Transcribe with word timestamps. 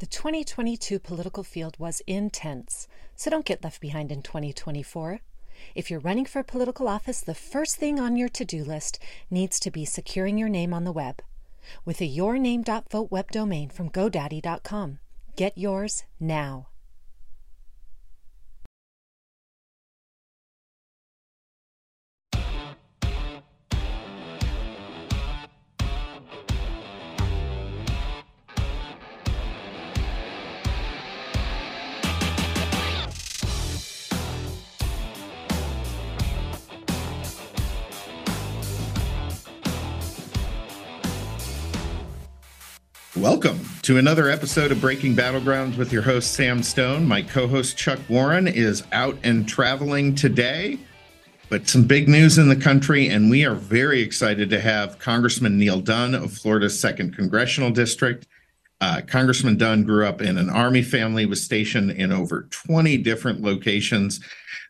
The 0.00 0.06
2022 0.06 0.98
political 0.98 1.42
field 1.42 1.78
was 1.78 2.00
intense, 2.06 2.88
so 3.16 3.28
don't 3.28 3.44
get 3.44 3.62
left 3.62 3.82
behind 3.82 4.10
in 4.10 4.22
2024. 4.22 5.20
If 5.74 5.90
you're 5.90 6.00
running 6.00 6.24
for 6.24 6.42
political 6.42 6.88
office, 6.88 7.20
the 7.20 7.34
first 7.34 7.76
thing 7.76 8.00
on 8.00 8.16
your 8.16 8.30
to 8.30 8.46
do 8.46 8.64
list 8.64 8.98
needs 9.30 9.60
to 9.60 9.70
be 9.70 9.84
securing 9.84 10.38
your 10.38 10.48
name 10.48 10.72
on 10.72 10.84
the 10.84 10.90
web 10.90 11.20
with 11.84 12.00
a 12.00 12.08
yourname.vote 12.08 13.10
web 13.10 13.30
domain 13.30 13.68
from 13.68 13.90
GoDaddy.com. 13.90 15.00
Get 15.36 15.58
yours 15.58 16.04
now. 16.18 16.69
Welcome 43.20 43.60
to 43.82 43.98
another 43.98 44.30
episode 44.30 44.72
of 44.72 44.80
Breaking 44.80 45.14
Battlegrounds 45.14 45.76
with 45.76 45.92
your 45.92 46.00
host, 46.00 46.32
Sam 46.32 46.62
Stone. 46.62 47.06
My 47.06 47.20
co 47.20 47.46
host, 47.46 47.76
Chuck 47.76 47.98
Warren, 48.08 48.48
is 48.48 48.82
out 48.92 49.18
and 49.22 49.46
traveling 49.46 50.14
today, 50.14 50.78
but 51.50 51.68
some 51.68 51.84
big 51.84 52.08
news 52.08 52.38
in 52.38 52.48
the 52.48 52.56
country, 52.56 53.10
and 53.10 53.28
we 53.28 53.44
are 53.44 53.54
very 53.54 54.00
excited 54.00 54.48
to 54.48 54.58
have 54.58 54.98
Congressman 54.98 55.58
Neal 55.58 55.82
Dunn 55.82 56.14
of 56.14 56.32
Florida's 56.32 56.82
2nd 56.82 57.14
Congressional 57.14 57.70
District. 57.70 58.26
Uh, 58.80 59.02
Congressman 59.06 59.58
Dunn 59.58 59.84
grew 59.84 60.06
up 60.06 60.22
in 60.22 60.38
an 60.38 60.48
Army 60.48 60.80
family, 60.80 61.26
was 61.26 61.44
stationed 61.44 61.90
in 61.90 62.12
over 62.12 62.44
20 62.44 62.96
different 62.96 63.42
locations, 63.42 64.20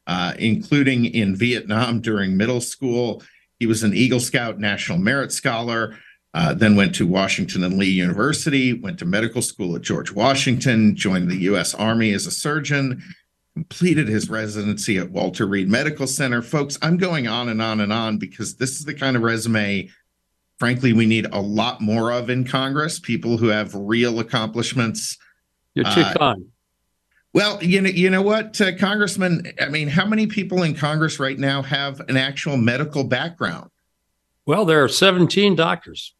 uh, 0.08 0.34
including 0.40 1.04
in 1.04 1.36
Vietnam 1.36 2.00
during 2.00 2.36
middle 2.36 2.60
school. 2.60 3.22
He 3.60 3.66
was 3.66 3.84
an 3.84 3.94
Eagle 3.94 4.18
Scout 4.18 4.58
National 4.58 4.98
Merit 4.98 5.30
Scholar. 5.30 5.96
Uh, 6.32 6.54
then 6.54 6.76
went 6.76 6.94
to 6.94 7.06
Washington 7.06 7.64
and 7.64 7.76
Lee 7.76 7.90
University, 7.90 8.72
went 8.72 8.98
to 9.00 9.04
medical 9.04 9.42
school 9.42 9.74
at 9.74 9.82
George 9.82 10.12
Washington, 10.12 10.94
joined 10.94 11.28
the 11.28 11.36
U.S. 11.38 11.74
Army 11.74 12.12
as 12.12 12.24
a 12.24 12.30
surgeon, 12.30 13.02
completed 13.54 14.06
his 14.06 14.30
residency 14.30 14.96
at 14.96 15.10
Walter 15.10 15.44
Reed 15.44 15.68
Medical 15.68 16.06
Center. 16.06 16.40
Folks, 16.40 16.78
I'm 16.82 16.98
going 16.98 17.26
on 17.26 17.48
and 17.48 17.60
on 17.60 17.80
and 17.80 17.92
on 17.92 18.18
because 18.18 18.54
this 18.54 18.78
is 18.78 18.84
the 18.84 18.94
kind 18.94 19.16
of 19.16 19.22
resume, 19.22 19.90
frankly, 20.60 20.92
we 20.92 21.04
need 21.04 21.26
a 21.32 21.40
lot 21.40 21.80
more 21.80 22.12
of 22.12 22.30
in 22.30 22.44
Congress. 22.44 23.00
People 23.00 23.36
who 23.36 23.48
have 23.48 23.74
real 23.74 24.20
accomplishments. 24.20 25.18
You're 25.74 25.84
too 25.86 26.02
uh, 26.02 26.14
kind. 26.14 26.46
Well, 27.32 27.62
you 27.62 27.80
know, 27.80 27.90
you 27.90 28.08
know 28.08 28.22
what, 28.22 28.60
uh, 28.60 28.76
Congressman. 28.76 29.52
I 29.60 29.68
mean, 29.68 29.88
how 29.88 30.06
many 30.06 30.28
people 30.28 30.62
in 30.62 30.76
Congress 30.76 31.18
right 31.18 31.38
now 31.38 31.62
have 31.62 32.00
an 32.08 32.16
actual 32.16 32.56
medical 32.56 33.02
background? 33.02 33.70
Well, 34.46 34.64
there 34.64 34.82
are 34.82 34.88
17 34.88 35.54
doctors 35.56 36.14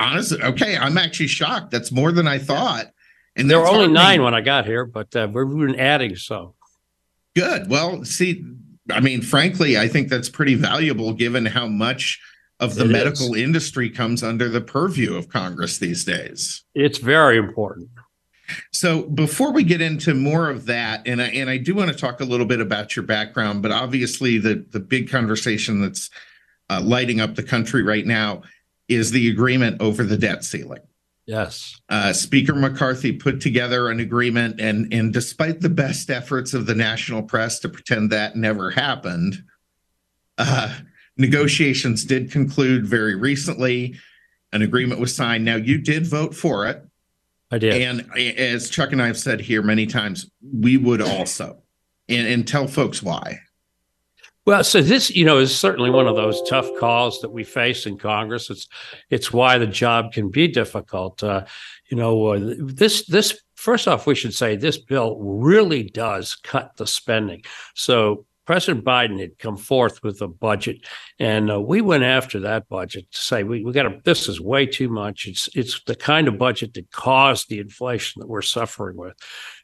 honestly, 0.00 0.42
okay, 0.42 0.76
I'm 0.76 0.98
actually 0.98 1.28
shocked. 1.28 1.70
That's 1.70 1.92
more 1.92 2.12
than 2.12 2.26
I 2.26 2.38
thought. 2.38 2.86
And 3.36 3.50
there 3.50 3.58
were 3.58 3.66
only 3.66 3.88
nine 3.88 4.22
when 4.22 4.34
I 4.34 4.40
got 4.40 4.64
here, 4.64 4.84
but 4.84 5.14
uh, 5.16 5.28
we've 5.32 5.66
been 5.66 5.80
adding 5.80 6.16
so. 6.16 6.54
Good. 7.34 7.68
Well, 7.68 8.04
see, 8.04 8.44
I 8.90 9.00
mean, 9.00 9.22
frankly, 9.22 9.76
I 9.76 9.88
think 9.88 10.08
that's 10.08 10.28
pretty 10.28 10.54
valuable 10.54 11.12
given 11.12 11.46
how 11.46 11.66
much 11.66 12.20
of 12.60 12.76
the 12.76 12.84
it 12.84 12.88
medical 12.88 13.34
is. 13.34 13.42
industry 13.42 13.90
comes 13.90 14.22
under 14.22 14.48
the 14.48 14.60
purview 14.60 15.16
of 15.16 15.28
Congress 15.28 15.78
these 15.78 16.04
days. 16.04 16.62
It's 16.74 16.98
very 16.98 17.36
important. 17.36 17.88
So 18.72 19.02
before 19.02 19.52
we 19.52 19.64
get 19.64 19.80
into 19.80 20.14
more 20.14 20.50
of 20.50 20.66
that, 20.66 21.06
and 21.06 21.20
I, 21.20 21.26
and 21.28 21.48
I 21.50 21.56
do 21.56 21.74
want 21.74 21.90
to 21.90 21.96
talk 21.96 22.20
a 22.20 22.24
little 22.24 22.46
bit 22.46 22.60
about 22.60 22.94
your 22.94 23.04
background, 23.04 23.62
but 23.62 23.72
obviously 23.72 24.38
the 24.38 24.64
the 24.70 24.80
big 24.80 25.10
conversation 25.10 25.80
that's 25.80 26.10
uh, 26.70 26.80
lighting 26.82 27.20
up 27.20 27.34
the 27.34 27.42
country 27.42 27.82
right 27.82 28.06
now 28.06 28.42
is 28.88 29.10
the 29.10 29.28
agreement 29.28 29.80
over 29.80 30.04
the 30.04 30.16
debt 30.16 30.44
ceiling. 30.44 30.80
Yes. 31.26 31.80
Uh, 31.88 32.12
Speaker 32.12 32.54
McCarthy 32.54 33.12
put 33.12 33.40
together 33.40 33.88
an 33.88 33.98
agreement, 33.98 34.60
and, 34.60 34.92
and 34.92 35.12
despite 35.12 35.60
the 35.60 35.70
best 35.70 36.10
efforts 36.10 36.52
of 36.52 36.66
the 36.66 36.74
national 36.74 37.22
press 37.22 37.58
to 37.60 37.68
pretend 37.68 38.10
that 38.10 38.36
never 38.36 38.70
happened, 38.70 39.42
uh, 40.36 40.76
negotiations 41.16 42.04
did 42.04 42.30
conclude 42.30 42.86
very 42.86 43.14
recently. 43.14 43.96
An 44.52 44.62
agreement 44.62 45.00
was 45.00 45.16
signed. 45.16 45.44
Now, 45.44 45.56
you 45.56 45.78
did 45.78 46.06
vote 46.06 46.34
for 46.34 46.66
it. 46.66 46.84
I 47.50 47.58
did. 47.58 47.74
And 47.74 48.10
as 48.18 48.68
Chuck 48.68 48.92
and 48.92 49.00
I 49.00 49.06
have 49.06 49.18
said 49.18 49.40
here 49.40 49.62
many 49.62 49.86
times, 49.86 50.30
we 50.42 50.76
would 50.76 51.00
also. 51.00 51.62
And, 52.08 52.26
and 52.26 52.46
tell 52.46 52.66
folks 52.66 53.02
why. 53.02 53.38
Well, 54.46 54.62
so 54.62 54.82
this, 54.82 55.10
you 55.10 55.24
know, 55.24 55.38
is 55.38 55.56
certainly 55.58 55.90
one 55.90 56.06
of 56.06 56.16
those 56.16 56.42
tough 56.48 56.68
calls 56.78 57.20
that 57.20 57.30
we 57.30 57.44
face 57.44 57.86
in 57.86 57.96
Congress. 57.96 58.50
It's 58.50 58.68
it's 59.08 59.32
why 59.32 59.56
the 59.56 59.66
job 59.66 60.12
can 60.12 60.30
be 60.30 60.48
difficult. 60.48 61.22
Uh, 61.22 61.46
you 61.88 61.96
know, 61.96 62.26
uh, 62.26 62.54
this 62.58 63.06
this 63.06 63.40
first 63.54 63.88
off, 63.88 64.06
we 64.06 64.14
should 64.14 64.34
say 64.34 64.56
this 64.56 64.76
bill 64.76 65.16
really 65.18 65.84
does 65.84 66.34
cut 66.36 66.76
the 66.76 66.86
spending. 66.86 67.42
So 67.74 68.26
President 68.46 68.84
Biden 68.84 69.18
had 69.18 69.38
come 69.38 69.56
forth 69.56 70.02
with 70.02 70.20
a 70.20 70.28
budget, 70.28 70.86
and 71.18 71.50
uh, 71.50 71.60
we 71.60 71.80
went 71.80 72.04
after 72.04 72.40
that 72.40 72.68
budget 72.68 73.10
to 73.10 73.18
say 73.18 73.42
we, 73.42 73.64
we 73.64 73.72
got. 73.72 74.04
This 74.04 74.28
is 74.28 74.40
way 74.40 74.66
too 74.66 74.88
much. 74.88 75.26
It's 75.26 75.48
it's 75.54 75.80
the 75.84 75.94
kind 75.94 76.28
of 76.28 76.38
budget 76.38 76.74
that 76.74 76.90
caused 76.90 77.48
the 77.48 77.58
inflation 77.58 78.20
that 78.20 78.28
we're 78.28 78.42
suffering 78.42 78.96
with, 78.96 79.14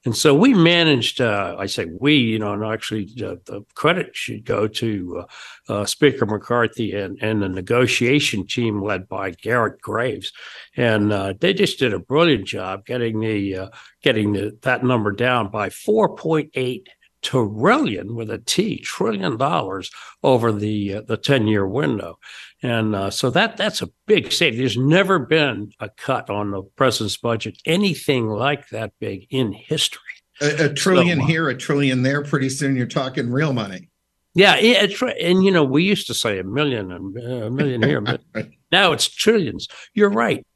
and 0.06 0.16
so 0.16 0.34
we 0.34 0.54
managed. 0.54 1.20
Uh, 1.20 1.56
I 1.58 1.66
say 1.66 1.86
we, 2.00 2.16
you 2.16 2.38
know, 2.38 2.54
and 2.54 2.64
actually 2.64 3.08
uh, 3.22 3.36
the 3.44 3.62
credit 3.74 4.16
should 4.16 4.44
go 4.44 4.66
to 4.66 5.24
uh, 5.68 5.72
uh, 5.72 5.84
Speaker 5.84 6.24
McCarthy 6.24 6.94
and 6.94 7.18
and 7.20 7.42
the 7.42 7.48
negotiation 7.50 8.46
team 8.46 8.82
led 8.82 9.08
by 9.08 9.32
Garrett 9.32 9.82
Graves, 9.82 10.32
and 10.76 11.12
they 11.40 11.52
just 11.52 11.78
did 11.78 11.92
a 11.92 11.98
brilliant 11.98 12.46
job 12.46 12.86
getting 12.86 13.20
the 13.20 13.68
getting 14.02 14.32
the, 14.32 14.58
that 14.62 14.82
number 14.82 15.12
down 15.12 15.50
by 15.50 15.68
four 15.68 16.16
point 16.16 16.50
eight 16.54 16.88
trillion 17.22 18.14
with 18.14 18.30
a 18.30 18.38
T, 18.38 18.78
trillion 18.78 19.36
dollars 19.36 19.90
over 20.22 20.52
the 20.52 20.94
uh, 20.94 21.02
the 21.02 21.16
10 21.16 21.46
year 21.46 21.66
window. 21.66 22.18
And 22.62 22.94
uh, 22.94 23.10
so 23.10 23.30
that 23.30 23.56
that's 23.56 23.82
a 23.82 23.90
big 24.06 24.32
save. 24.32 24.56
There's 24.56 24.76
never 24.76 25.18
been 25.18 25.72
a 25.80 25.88
cut 25.88 26.30
on 26.30 26.50
the 26.50 26.62
president's 26.76 27.16
budget, 27.16 27.58
anything 27.64 28.28
like 28.28 28.68
that 28.68 28.92
big 29.00 29.26
in 29.30 29.52
history. 29.52 30.00
A, 30.40 30.66
a 30.66 30.74
trillion 30.74 31.18
so, 31.18 31.24
uh, 31.24 31.28
here, 31.28 31.48
a 31.48 31.56
trillion 31.56 32.02
there. 32.02 32.22
Pretty 32.22 32.48
soon 32.48 32.76
you're 32.76 32.86
talking 32.86 33.30
real 33.30 33.52
money. 33.52 33.88
Yeah, 34.34 34.56
it's 34.56 35.02
and 35.02 35.44
you 35.44 35.50
know 35.50 35.64
we 35.64 35.82
used 35.82 36.06
to 36.06 36.14
say 36.14 36.38
a 36.38 36.44
million 36.44 36.92
and 36.92 37.18
uh, 37.18 37.46
a 37.46 37.50
million 37.50 37.82
here, 37.82 38.00
but 38.00 38.22
now 38.72 38.92
it's 38.92 39.08
trillions. 39.08 39.66
You're 39.94 40.10
right. 40.10 40.46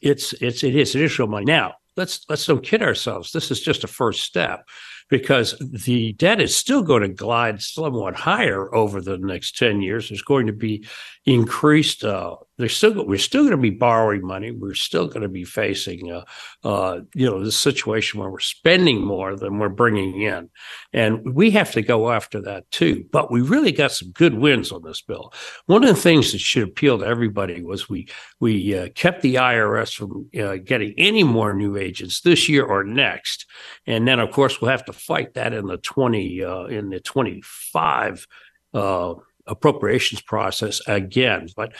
It's 0.00 0.32
it's 0.34 0.64
it 0.64 0.74
is 0.74 0.94
additional 0.94 1.28
money. 1.28 1.44
Now 1.44 1.74
let's 1.96 2.24
let's 2.28 2.46
don't 2.46 2.62
kid 2.62 2.82
ourselves. 2.82 3.32
This 3.32 3.50
is 3.50 3.60
just 3.60 3.84
a 3.84 3.88
first 3.88 4.22
step 4.22 4.64
because 5.08 5.56
the 5.60 6.12
debt 6.14 6.40
is 6.40 6.56
still 6.56 6.82
going 6.82 7.02
to 7.02 7.08
glide 7.08 7.62
somewhat 7.62 8.16
higher 8.16 8.74
over 8.74 9.00
the 9.00 9.18
next 9.18 9.56
10 9.56 9.80
years. 9.80 10.08
There's 10.08 10.22
going 10.22 10.46
to 10.46 10.52
be 10.52 10.86
increased, 11.26 12.04
uh, 12.04 12.36
there's 12.56 12.76
still, 12.76 13.04
we're 13.04 13.18
still 13.18 13.42
going 13.42 13.50
to 13.50 13.56
be 13.56 13.70
borrowing 13.70 14.24
money. 14.24 14.52
We're 14.52 14.74
still 14.74 15.08
going 15.08 15.22
to 15.22 15.28
be 15.28 15.44
facing, 15.44 16.10
uh, 16.10 16.24
uh, 16.62 17.00
you 17.14 17.26
know, 17.26 17.44
this 17.44 17.58
situation 17.58 18.20
where 18.20 18.30
we're 18.30 18.38
spending 18.38 19.04
more 19.04 19.34
than 19.34 19.58
we're 19.58 19.68
bringing 19.68 20.22
in. 20.22 20.48
And 20.92 21.34
we 21.34 21.50
have 21.50 21.72
to 21.72 21.82
go 21.82 22.12
after 22.12 22.40
that 22.42 22.70
too. 22.70 23.04
But 23.10 23.32
we 23.32 23.40
really 23.40 23.72
got 23.72 23.90
some 23.90 24.12
good 24.12 24.34
wins 24.34 24.70
on 24.70 24.82
this 24.84 25.02
bill. 25.02 25.32
One 25.66 25.82
of 25.82 25.94
the 25.94 26.00
things 26.00 26.30
that 26.30 26.38
should 26.38 26.68
appeal 26.68 27.00
to 27.00 27.06
everybody 27.06 27.60
was 27.62 27.88
we, 27.88 28.08
we 28.38 28.78
uh, 28.78 28.88
kept 28.94 29.22
the 29.22 29.34
IRS 29.34 29.94
from 29.94 30.30
uh, 30.40 30.56
getting 30.64 30.94
any 30.96 31.24
more 31.24 31.54
new 31.54 31.76
agents 31.76 32.20
this 32.20 32.48
year 32.48 32.64
or 32.64 32.84
next. 32.84 33.46
And 33.84 34.06
then, 34.06 34.20
of 34.20 34.30
course, 34.30 34.60
we'll 34.60 34.70
have 34.70 34.84
to 34.84 34.92
fight 34.92 35.34
that 35.34 35.52
in 35.52 35.66
the 35.66 35.78
20 35.78 36.44
uh, 36.44 36.64
in 36.66 36.90
the 36.90 37.00
25 37.00 38.26
uh, 38.74 39.14
appropriations 39.46 40.20
process 40.20 40.80
again. 40.86 41.48
But 41.56 41.72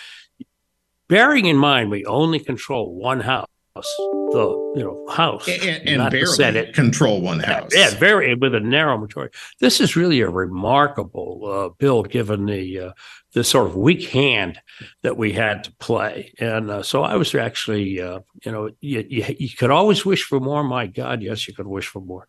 bearing 1.09 1.47
in 1.47 1.57
mind, 1.57 1.91
we 1.91 2.05
only 2.05 2.39
control 2.39 2.95
one 2.95 3.21
house. 3.21 3.47
The 3.75 4.73
you 4.75 4.83
know 4.83 5.07
house 5.13 5.47
and, 5.47 5.87
and 5.87 6.11
barely 6.11 6.27
Senate. 6.27 6.75
control 6.75 7.21
one 7.21 7.41
house. 7.41 7.71
Yeah, 7.75 7.91
very 7.91 8.35
with 8.35 8.55
a 8.55 8.61
narrow 8.61 8.97
majority. 8.97 9.37
This 9.61 9.83
is 9.83 9.97
really 9.97 10.23
a 10.23 10.31
remarkable 10.31 11.43
uh, 11.45 11.69
bill, 11.79 12.03
given 12.03 12.47
the 12.47 12.81
uh, 12.81 12.93
the 13.37 13.45
sort 13.45 13.67
of 13.67 13.77
weak 13.77 14.09
hand 14.09 14.59
that 15.03 15.19
we 15.19 15.31
had 15.31 15.65
to 15.65 15.73
play. 15.75 16.33
And 16.39 16.71
uh, 16.71 16.83
so 16.83 17.03
I 17.03 17.17
was 17.17 17.35
actually, 17.35 18.01
uh, 18.01 18.21
you 18.43 18.51
know, 18.51 18.71
you, 18.81 19.05
you, 19.11 19.27
you, 19.39 19.51
could 19.51 19.71
always 19.71 20.07
wish 20.07 20.23
for 20.23 20.41
more. 20.41 20.65
My 20.65 20.87
God, 20.87 21.21
yes, 21.21 21.47
you 21.47 21.53
could 21.53 21.67
wish 21.67 21.87
for 21.87 22.01
more. 22.01 22.27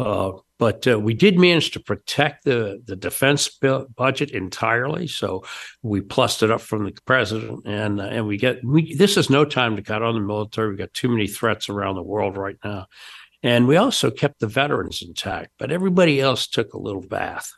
Uh, 0.00 0.38
but 0.58 0.86
uh, 0.86 0.98
we 0.98 1.14
did 1.14 1.38
manage 1.38 1.70
to 1.72 1.80
protect 1.80 2.44
the 2.44 2.82
the 2.84 2.96
defense 2.96 3.48
budget 3.96 4.30
entirely. 4.30 5.06
So 5.06 5.44
we 5.82 6.00
plussed 6.00 6.42
it 6.42 6.50
up 6.50 6.60
from 6.60 6.84
the 6.84 6.92
president, 7.06 7.66
and 7.66 8.00
uh, 8.00 8.04
and 8.04 8.26
we 8.26 8.36
get 8.36 8.64
we. 8.64 8.94
This 8.94 9.16
is 9.16 9.30
no 9.30 9.44
time 9.44 9.76
to 9.76 9.82
cut 9.82 10.02
on 10.02 10.14
the 10.14 10.20
military. 10.20 10.70
We 10.70 10.76
got 10.76 10.94
too 10.94 11.08
many 11.08 11.26
threats 11.26 11.68
around 11.68 11.96
the 11.96 12.02
world 12.02 12.36
right 12.36 12.56
now, 12.64 12.86
and 13.42 13.66
we 13.66 13.76
also 13.76 14.10
kept 14.10 14.40
the 14.40 14.46
veterans 14.46 15.02
intact. 15.02 15.52
But 15.58 15.72
everybody 15.72 16.20
else 16.20 16.46
took 16.46 16.74
a 16.74 16.78
little 16.78 17.06
bath. 17.06 17.50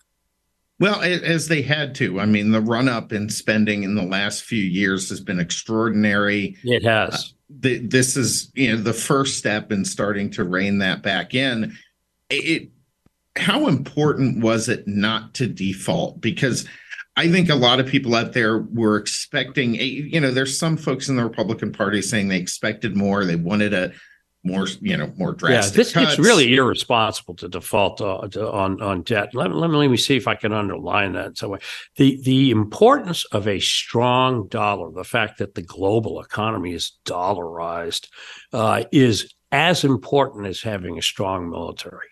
Well, 0.79 1.01
as 1.03 1.47
they 1.47 1.63
had 1.63 1.95
to. 1.97 2.19
I 2.19 2.27
mean, 2.27 2.51
the 2.51 2.61
run 2.61 2.89
up 2.89 3.13
in 3.13 3.29
spending 3.29 3.85
in 3.85 3.95
the 3.95 4.03
last 4.03 4.43
few 4.43 4.63
years 4.63 5.09
has 5.11 5.21
been 5.21 5.39
extraordinary. 5.39 6.57
It 6.65 6.83
has. 6.83 7.15
Uh, 7.15 7.19
the, 7.61 7.79
this 7.79 8.17
is 8.17 8.51
you 8.55 8.71
know 8.71 8.83
the 8.83 8.93
first 8.93 9.39
step 9.39 9.71
in 9.71 9.85
starting 9.85 10.31
to 10.31 10.45
rein 10.45 10.79
that 10.79 11.03
back 11.03 11.35
in. 11.35 11.77
It 12.33 12.69
how 13.37 13.67
important 13.67 14.43
was 14.43 14.69
it 14.69 14.87
not 14.87 15.35
to 15.35 15.47
default? 15.47 16.21
Because 16.21 16.67
I 17.17 17.31
think 17.31 17.49
a 17.49 17.55
lot 17.55 17.81
of 17.81 17.87
people 17.87 18.15
out 18.15 18.33
there 18.33 18.59
were 18.59 18.97
expecting, 18.97 19.77
a, 19.77 19.85
you 19.85 20.21
know, 20.21 20.31
there's 20.31 20.59
some 20.59 20.77
folks 20.77 21.09
in 21.09 21.17
the 21.17 21.25
Republican 21.25 21.73
Party 21.73 22.03
saying 22.03 22.29
they 22.29 22.39
expected 22.39 22.97
more, 22.97 23.25
they 23.25 23.37
wanted 23.37 23.75
a 23.75 23.93
more, 24.45 24.67
you 24.81 24.97
know, 24.97 25.13
more 25.17 25.33
drastic. 25.33 25.73
Yeah, 25.73 25.77
this 25.77 25.93
cuts. 25.93 26.13
it's 26.13 26.19
really 26.19 26.55
irresponsible 26.55 27.35
to 27.37 27.49
default 27.49 28.01
uh, 28.01 28.27
to, 28.29 28.51
on 28.51 28.83
on 28.83 29.03
debt. 29.03 29.35
Let, 29.35 29.55
let, 29.55 29.71
me 29.71 29.77
let 29.77 29.89
me 29.89 29.97
see 29.97 30.17
if 30.17 30.27
I 30.27 30.35
can 30.35 30.53
underline 30.53 31.13
that 31.13 31.27
in 31.27 31.35
some 31.37 31.51
way. 31.51 31.61
The 31.97 32.21
the 32.23 32.51
importance 32.51 33.25
of 33.27 33.47
a 33.47 33.61
strong 33.61 34.49
dollar, 34.49 34.91
the 34.91 35.05
fact 35.05 35.39
that 35.39 35.55
the 35.55 35.63
global 35.63 36.21
economy 36.21 36.73
is 36.73 36.99
dollarized, 37.05 38.09
uh, 38.53 38.83
is 38.91 39.33
as 39.53 39.85
important 39.85 40.47
as 40.47 40.61
having 40.61 40.99
a 40.99 41.03
strong 41.03 41.49
military. 41.49 42.09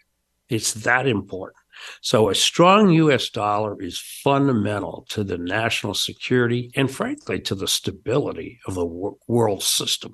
It's 0.50 0.74
that 0.74 1.06
important. 1.06 1.56
So 2.02 2.28
a 2.28 2.34
strong 2.34 2.90
US 2.90 3.30
dollar 3.30 3.80
is 3.80 3.98
fundamental 3.98 5.06
to 5.10 5.24
the 5.24 5.38
national 5.38 5.94
security 5.94 6.70
and 6.76 6.90
frankly 6.90 7.40
to 7.40 7.54
the 7.54 7.68
stability 7.68 8.60
of 8.66 8.74
the 8.74 8.86
world 9.26 9.62
system. 9.62 10.12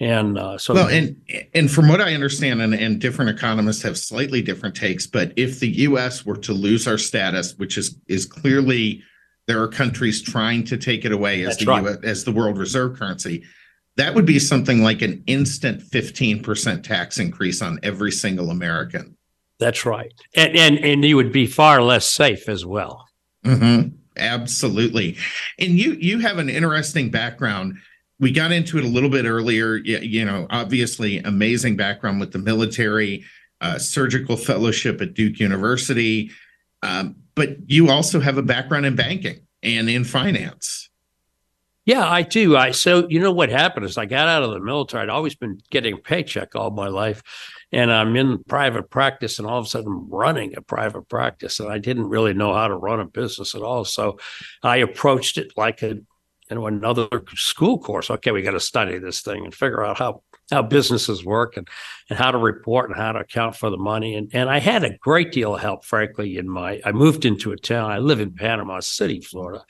And 0.00 0.38
uh, 0.38 0.58
so, 0.58 0.74
well, 0.74 0.88
and 0.88 1.16
and 1.54 1.68
from 1.68 1.88
what 1.88 2.00
I 2.00 2.14
understand, 2.14 2.62
and, 2.62 2.72
and 2.72 3.00
different 3.00 3.36
economists 3.36 3.82
have 3.82 3.98
slightly 3.98 4.40
different 4.42 4.76
takes, 4.76 5.08
but 5.08 5.32
if 5.34 5.58
the 5.58 5.68
U.S. 5.68 6.24
were 6.24 6.36
to 6.36 6.52
lose 6.52 6.86
our 6.86 6.98
status, 6.98 7.54
which 7.56 7.76
is 7.76 7.98
is 8.06 8.24
clearly 8.24 9.02
there 9.48 9.60
are 9.60 9.66
countries 9.66 10.22
trying 10.22 10.62
to 10.64 10.76
take 10.76 11.04
it 11.04 11.10
away 11.10 11.44
as 11.44 11.56
the 11.56 11.66
right. 11.66 11.84
US, 11.84 11.96
as 12.04 12.22
the 12.22 12.30
world 12.30 12.58
reserve 12.58 12.96
currency, 12.96 13.42
that 13.96 14.14
would 14.14 14.26
be 14.26 14.38
something 14.38 14.84
like 14.84 15.02
an 15.02 15.24
instant 15.26 15.82
fifteen 15.82 16.44
percent 16.44 16.84
tax 16.84 17.18
increase 17.18 17.60
on 17.60 17.80
every 17.82 18.12
single 18.12 18.50
American. 18.50 19.17
That's 19.58 19.84
right, 19.84 20.12
and 20.34 20.56
and 20.56 20.78
and 20.78 21.04
you 21.04 21.16
would 21.16 21.32
be 21.32 21.46
far 21.46 21.82
less 21.82 22.08
safe 22.08 22.48
as 22.48 22.64
well. 22.64 23.08
Mm-hmm. 23.44 23.88
Absolutely, 24.16 25.16
and 25.58 25.78
you 25.78 25.92
you 25.94 26.20
have 26.20 26.38
an 26.38 26.48
interesting 26.48 27.10
background. 27.10 27.78
We 28.20 28.32
got 28.32 28.52
into 28.52 28.78
it 28.78 28.84
a 28.84 28.88
little 28.88 29.10
bit 29.10 29.24
earlier. 29.24 29.76
You, 29.76 29.98
you 29.98 30.24
know, 30.24 30.46
obviously, 30.50 31.18
amazing 31.18 31.76
background 31.76 32.20
with 32.20 32.32
the 32.32 32.38
military, 32.38 33.24
uh, 33.60 33.78
surgical 33.78 34.36
fellowship 34.36 35.00
at 35.00 35.14
Duke 35.14 35.38
University, 35.38 36.30
um, 36.82 37.16
but 37.34 37.56
you 37.66 37.90
also 37.90 38.20
have 38.20 38.38
a 38.38 38.42
background 38.42 38.86
in 38.86 38.96
banking 38.96 39.40
and 39.62 39.88
in 39.88 40.04
finance. 40.04 40.88
Yeah, 41.84 42.06
I 42.06 42.20
do. 42.20 42.54
I 42.54 42.72
so 42.72 43.08
you 43.08 43.18
know 43.18 43.32
what 43.32 43.48
happened 43.48 43.86
is 43.86 43.96
I 43.96 44.04
got 44.04 44.28
out 44.28 44.42
of 44.42 44.50
the 44.50 44.60
military. 44.60 45.04
I'd 45.04 45.08
always 45.08 45.34
been 45.34 45.58
getting 45.70 45.94
a 45.94 45.96
paycheck 45.96 46.54
all 46.54 46.70
my 46.70 46.88
life, 46.88 47.22
and 47.72 47.92
I'm 47.92 48.16
in 48.16 48.42
private 48.44 48.90
practice, 48.90 49.38
and 49.38 49.46
all 49.46 49.58
of 49.58 49.66
a 49.66 49.68
sudden 49.68 49.92
I'm 49.92 50.10
running 50.10 50.56
a 50.56 50.62
private 50.62 51.08
practice, 51.08 51.60
and 51.60 51.70
I 51.70 51.78
didn't 51.78 52.08
really 52.08 52.34
know 52.34 52.54
how 52.54 52.68
to 52.68 52.76
run 52.76 53.00
a 53.00 53.04
business 53.04 53.54
at 53.54 53.62
all. 53.62 53.84
So 53.84 54.18
I 54.62 54.78
approached 54.78 55.38
it 55.38 55.52
like 55.56 55.82
a 55.82 55.98
you 56.50 56.56
know 56.56 56.66
another 56.66 57.08
school 57.34 57.78
course. 57.78 58.10
Okay, 58.10 58.30
we 58.30 58.42
got 58.42 58.52
to 58.52 58.60
study 58.60 58.98
this 58.98 59.20
thing 59.20 59.44
and 59.44 59.54
figure 59.54 59.84
out 59.84 59.98
how 59.98 60.22
how 60.50 60.62
businesses 60.62 61.24
work 61.24 61.56
and 61.56 61.68
and 62.08 62.18
how 62.18 62.30
to 62.30 62.38
report 62.38 62.88
and 62.88 62.98
how 62.98 63.12
to 63.12 63.20
account 63.20 63.56
for 63.56 63.70
the 63.70 63.76
money. 63.76 64.14
And 64.14 64.30
and 64.32 64.48
I 64.48 64.58
had 64.58 64.84
a 64.84 64.96
great 64.98 65.32
deal 65.32 65.54
of 65.54 65.60
help, 65.60 65.84
frankly. 65.84 66.38
In 66.38 66.48
my 66.48 66.80
I 66.84 66.92
moved 66.92 67.24
into 67.24 67.52
a 67.52 67.56
town. 67.56 67.90
I 67.90 67.98
live 67.98 68.20
in 68.20 68.32
Panama 68.32 68.80
City, 68.80 69.20
Florida, 69.20 69.64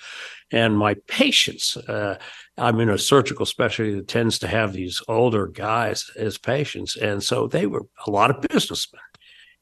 and 0.52 0.78
my 0.78 0.94
patients. 1.06 1.76
Uh, 1.76 2.18
I'm 2.58 2.80
in 2.80 2.88
a 2.88 2.98
surgical 2.98 3.46
specialty 3.46 3.94
that 3.94 4.08
tends 4.08 4.38
to 4.40 4.48
have 4.48 4.72
these 4.72 5.02
older 5.08 5.46
guys 5.46 6.10
as 6.16 6.38
patients, 6.38 6.96
and 6.96 7.22
so 7.22 7.46
they 7.46 7.66
were 7.66 7.86
a 8.06 8.10
lot 8.10 8.30
of 8.30 8.42
businessmen, 8.48 9.00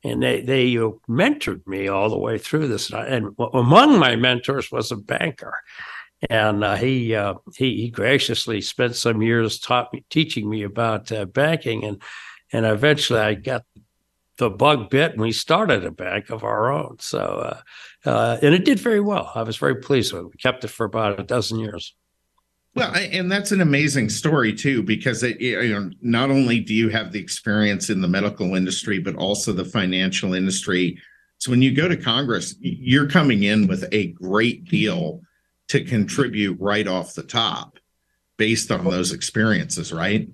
and 0.02 0.22
they 0.22 0.40
they 0.40 0.76
uh, 0.78 0.90
mentored 1.08 1.66
me 1.66 1.88
all 1.88 2.08
the 2.08 2.18
way 2.18 2.38
through 2.38 2.68
this. 2.68 2.90
And, 2.90 2.98
I, 2.98 3.06
and 3.06 3.36
among 3.52 3.98
my 3.98 4.16
mentors 4.16 4.72
was 4.72 4.90
a 4.90 4.96
banker, 4.96 5.54
and 6.30 6.64
uh, 6.64 6.76
he, 6.76 7.14
uh, 7.14 7.34
he 7.54 7.76
he 7.82 7.90
graciously 7.90 8.60
spent 8.60 8.96
some 8.96 9.22
years 9.22 9.58
taught 9.58 9.92
me, 9.92 10.04
teaching 10.10 10.48
me 10.48 10.62
about 10.62 11.12
uh, 11.12 11.26
banking, 11.26 11.84
and 11.84 12.02
and 12.52 12.64
eventually 12.64 13.20
I 13.20 13.34
got 13.34 13.64
the 14.38 14.50
bug 14.50 14.90
bit, 14.90 15.12
and 15.12 15.20
we 15.20 15.32
started 15.32 15.84
a 15.84 15.90
bank 15.90 16.30
of 16.30 16.44
our 16.44 16.70
own. 16.70 16.96
So, 17.00 17.18
uh, 17.18 18.08
uh, 18.08 18.38
and 18.42 18.54
it 18.54 18.64
did 18.64 18.78
very 18.78 19.00
well. 19.00 19.30
I 19.34 19.42
was 19.42 19.56
very 19.56 19.76
pleased 19.76 20.12
with 20.12 20.22
it. 20.22 20.26
We 20.26 20.36
kept 20.38 20.64
it 20.64 20.68
for 20.68 20.84
about 20.84 21.20
a 21.20 21.22
dozen 21.22 21.58
years. 21.58 21.94
Well, 22.76 22.94
and 22.94 23.32
that's 23.32 23.52
an 23.52 23.62
amazing 23.62 24.10
story 24.10 24.52
too, 24.52 24.82
because 24.82 25.22
it, 25.22 25.40
you 25.40 25.72
know 25.72 25.90
not 26.02 26.30
only 26.30 26.60
do 26.60 26.74
you 26.74 26.90
have 26.90 27.10
the 27.10 27.18
experience 27.18 27.88
in 27.88 28.02
the 28.02 28.08
medical 28.08 28.54
industry, 28.54 28.98
but 28.98 29.16
also 29.16 29.54
the 29.54 29.64
financial 29.64 30.34
industry. 30.34 31.00
So 31.38 31.50
when 31.50 31.62
you 31.62 31.74
go 31.74 31.88
to 31.88 31.96
Congress, 31.96 32.54
you're 32.60 33.08
coming 33.08 33.44
in 33.44 33.66
with 33.66 33.88
a 33.92 34.08
great 34.08 34.66
deal 34.66 35.22
to 35.68 35.84
contribute 35.84 36.58
right 36.60 36.86
off 36.86 37.14
the 37.14 37.22
top, 37.22 37.78
based 38.36 38.70
on 38.70 38.84
those 38.84 39.10
experiences, 39.10 39.90
right? 39.90 40.28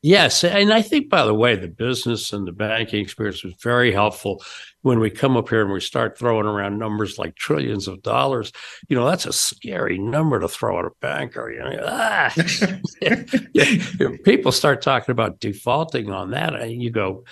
Yes, 0.00 0.44
and 0.44 0.72
I 0.72 0.82
think 0.82 1.08
by 1.08 1.24
the 1.24 1.34
way, 1.34 1.56
the 1.56 1.66
business 1.66 2.32
and 2.32 2.46
the 2.46 2.52
banking 2.52 3.02
experience 3.02 3.42
was 3.42 3.54
very 3.60 3.90
helpful 3.90 4.40
when 4.88 5.00
we 5.00 5.10
come 5.10 5.36
up 5.36 5.50
here 5.50 5.60
and 5.60 5.70
we 5.70 5.80
start 5.80 6.18
throwing 6.18 6.46
around 6.46 6.78
numbers 6.78 7.18
like 7.18 7.36
trillions 7.36 7.86
of 7.86 8.02
dollars, 8.02 8.52
you 8.88 8.96
know, 8.96 9.04
that's 9.04 9.26
a 9.26 9.32
scary 9.34 9.98
number 9.98 10.40
to 10.40 10.48
throw 10.48 10.78
at 10.78 10.86
a 10.86 10.90
banker. 11.02 11.52
You 11.52 11.58
know, 11.58 11.84
ah. 11.86 12.34
people 14.24 14.50
start 14.50 14.80
talking 14.80 15.12
about 15.12 15.40
defaulting 15.40 16.10
on 16.10 16.30
that, 16.30 16.54
and 16.54 16.82
you 16.82 16.90
go, 16.90 17.24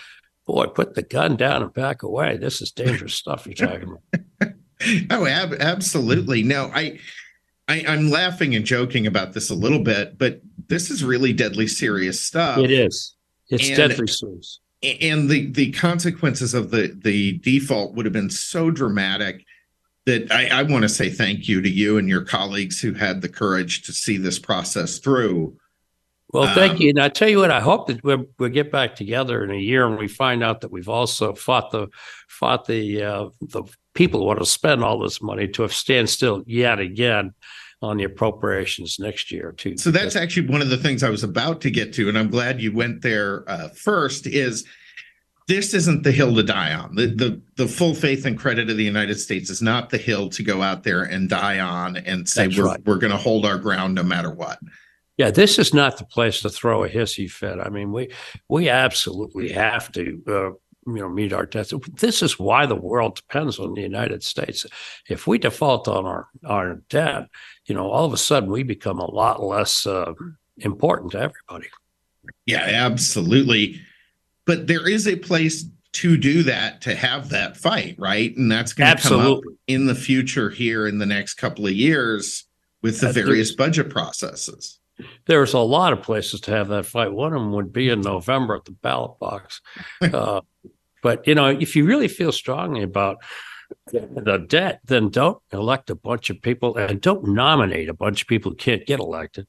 boy, 0.46 0.66
put 0.66 0.94
the 0.94 1.02
gun 1.02 1.36
down 1.36 1.62
and 1.62 1.72
back 1.72 2.02
away. 2.02 2.36
This 2.36 2.60
is 2.60 2.72
dangerous 2.72 3.14
stuff 3.14 3.46
you're 3.46 3.54
talking 3.54 3.96
about. 4.40 4.52
oh, 5.10 5.24
ab- 5.24 5.56
absolutely. 5.58 6.42
No, 6.42 6.70
I, 6.74 6.98
I, 7.68 7.84
I'm 7.88 8.10
laughing 8.10 8.54
and 8.54 8.66
joking 8.66 9.06
about 9.06 9.32
this 9.32 9.48
a 9.48 9.54
little 9.54 9.82
bit, 9.82 10.18
but 10.18 10.42
this 10.68 10.90
is 10.90 11.02
really 11.02 11.32
deadly 11.32 11.68
serious 11.68 12.20
stuff. 12.20 12.58
It 12.58 12.70
is. 12.70 13.16
It's 13.48 13.68
and, 13.68 13.76
deadly 13.78 14.08
serious 14.08 14.60
and 15.00 15.28
the 15.28 15.50
the 15.50 15.72
consequences 15.72 16.54
of 16.54 16.70
the 16.70 16.96
the 17.02 17.38
default 17.38 17.94
would 17.94 18.06
have 18.06 18.12
been 18.12 18.30
so 18.30 18.70
dramatic 18.70 19.44
that 20.06 20.30
I, 20.30 20.60
I 20.60 20.62
want 20.62 20.82
to 20.82 20.88
say 20.88 21.10
thank 21.10 21.48
you 21.48 21.60
to 21.60 21.68
you 21.68 21.98
and 21.98 22.08
your 22.08 22.22
colleagues 22.22 22.80
who 22.80 22.92
had 22.92 23.20
the 23.20 23.28
courage 23.28 23.82
to 23.82 23.92
see 23.92 24.16
this 24.16 24.38
process 24.38 24.98
through. 24.98 25.56
Well, 26.32 26.52
thank 26.54 26.74
um, 26.74 26.78
you. 26.78 26.90
And 26.90 27.00
I 27.00 27.08
tell 27.08 27.28
you 27.28 27.38
what, 27.38 27.50
I 27.50 27.60
hope 27.60 27.86
that 27.86 28.02
we'll, 28.04 28.26
we'll, 28.38 28.50
get 28.50 28.70
back 28.72 28.94
together 28.96 29.42
in 29.44 29.50
a 29.50 29.58
year 29.58 29.86
and 29.86 29.96
we 29.96 30.08
find 30.08 30.42
out 30.42 30.60
that 30.60 30.72
we've 30.72 30.88
also 30.88 31.34
fought 31.34 31.70
the 31.70 31.88
fought 32.28 32.66
the 32.66 33.02
uh, 33.02 33.28
the 33.40 33.64
people 33.94 34.20
who 34.20 34.26
want 34.26 34.38
to 34.38 34.46
spend 34.46 34.82
all 34.82 34.98
this 34.98 35.22
money 35.22 35.48
to 35.48 35.62
have 35.62 35.72
stand 35.72 36.10
still 36.10 36.42
yet 36.46 36.78
again 36.78 37.32
on 37.82 37.96
the 37.98 38.04
appropriations 38.04 38.98
next 38.98 39.30
year 39.30 39.52
too. 39.52 39.76
So 39.76 39.90
that's 39.90 40.16
actually 40.16 40.48
one 40.48 40.62
of 40.62 40.70
the 40.70 40.78
things 40.78 41.02
I 41.02 41.10
was 41.10 41.22
about 41.22 41.60
to 41.62 41.70
get 41.70 41.92
to, 41.94 42.08
and 42.08 42.18
I'm 42.18 42.30
glad 42.30 42.60
you 42.60 42.72
went 42.72 43.02
there 43.02 43.48
uh, 43.48 43.68
first. 43.68 44.26
Is 44.26 44.64
this 45.48 45.74
isn't 45.74 46.02
the 46.02 46.12
hill 46.12 46.34
to 46.34 46.42
die 46.42 46.74
on. 46.74 46.94
The, 46.94 47.06
the 47.06 47.42
the 47.56 47.68
full 47.68 47.94
faith 47.94 48.26
and 48.26 48.38
credit 48.38 48.68
of 48.70 48.76
the 48.76 48.84
United 48.84 49.20
States 49.20 49.50
is 49.50 49.62
not 49.62 49.90
the 49.90 49.98
hill 49.98 50.28
to 50.30 50.42
go 50.42 50.62
out 50.62 50.82
there 50.82 51.02
and 51.02 51.28
die 51.28 51.60
on 51.60 51.96
and 51.98 52.28
say 52.28 52.46
that's 52.46 52.58
we're 52.58 52.64
right. 52.64 52.80
we're 52.84 52.98
going 52.98 53.12
to 53.12 53.18
hold 53.18 53.46
our 53.46 53.58
ground 53.58 53.94
no 53.94 54.02
matter 54.02 54.30
what. 54.30 54.58
Yeah, 55.16 55.30
this 55.30 55.58
is 55.58 55.72
not 55.72 55.96
the 55.96 56.04
place 56.04 56.42
to 56.42 56.50
throw 56.50 56.84
a 56.84 56.88
hissy 56.88 57.30
fit. 57.30 57.58
I 57.58 57.68
mean, 57.68 57.92
we 57.92 58.10
we 58.48 58.68
absolutely 58.68 59.52
have 59.52 59.92
to 59.92 60.22
uh, 60.28 60.50
you 60.86 60.94
know 60.94 61.08
meet 61.08 61.32
our 61.32 61.46
debts. 61.46 61.72
This 61.94 62.22
is 62.22 62.38
why 62.38 62.66
the 62.66 62.76
world 62.76 63.16
depends 63.16 63.58
on 63.58 63.74
the 63.74 63.82
United 63.82 64.22
States. 64.22 64.66
If 65.08 65.26
we 65.26 65.38
default 65.38 65.88
on 65.88 66.06
our 66.06 66.28
our 66.44 66.76
debt, 66.88 67.28
you 67.66 67.74
know, 67.74 67.90
all 67.90 68.04
of 68.04 68.12
a 68.12 68.18
sudden 68.18 68.50
we 68.50 68.62
become 68.62 68.98
a 68.98 69.10
lot 69.10 69.42
less 69.42 69.86
uh, 69.86 70.12
important 70.58 71.12
to 71.12 71.18
everybody. 71.18 71.68
Yeah, 72.46 72.62
absolutely. 72.62 73.80
But 74.44 74.66
there 74.66 74.88
is 74.88 75.08
a 75.08 75.16
place 75.16 75.64
to 75.92 76.16
do 76.16 76.42
that 76.42 76.82
to 76.82 76.94
have 76.94 77.30
that 77.30 77.56
fight, 77.56 77.96
right? 77.98 78.36
And 78.36 78.52
that's 78.52 78.72
going 78.72 78.96
to 78.96 79.02
come 79.02 79.32
up 79.32 79.40
in 79.66 79.86
the 79.86 79.94
future 79.94 80.50
here 80.50 80.86
in 80.86 80.98
the 80.98 81.06
next 81.06 81.34
couple 81.34 81.66
of 81.66 81.72
years 81.72 82.44
with 82.82 83.00
the 83.00 83.12
various 83.12 83.54
budget 83.54 83.90
processes. 83.90 84.78
There's 85.26 85.54
a 85.54 85.58
lot 85.58 85.92
of 85.92 86.02
places 86.02 86.40
to 86.42 86.50
have 86.52 86.68
that 86.68 86.86
fight. 86.86 87.12
One 87.12 87.32
of 87.32 87.40
them 87.40 87.52
would 87.52 87.72
be 87.72 87.88
in 87.88 88.00
November 88.00 88.56
at 88.56 88.64
the 88.64 88.72
ballot 88.72 89.18
box. 89.18 89.60
Uh, 90.02 90.40
But 91.02 91.26
you 91.26 91.34
know, 91.34 91.48
if 91.48 91.76
you 91.76 91.84
really 91.84 92.08
feel 92.08 92.32
strongly 92.32 92.82
about 92.82 93.18
the 93.90 94.44
debt, 94.48 94.80
then 94.84 95.08
don't 95.08 95.38
elect 95.52 95.90
a 95.90 95.94
bunch 95.94 96.30
of 96.30 96.40
people 96.40 96.76
and 96.76 97.00
don't 97.00 97.28
nominate 97.28 97.88
a 97.88 97.94
bunch 97.94 98.22
of 98.22 98.28
people 98.28 98.52
who 98.52 98.56
can't 98.56 98.86
get 98.86 99.00
elected 99.00 99.46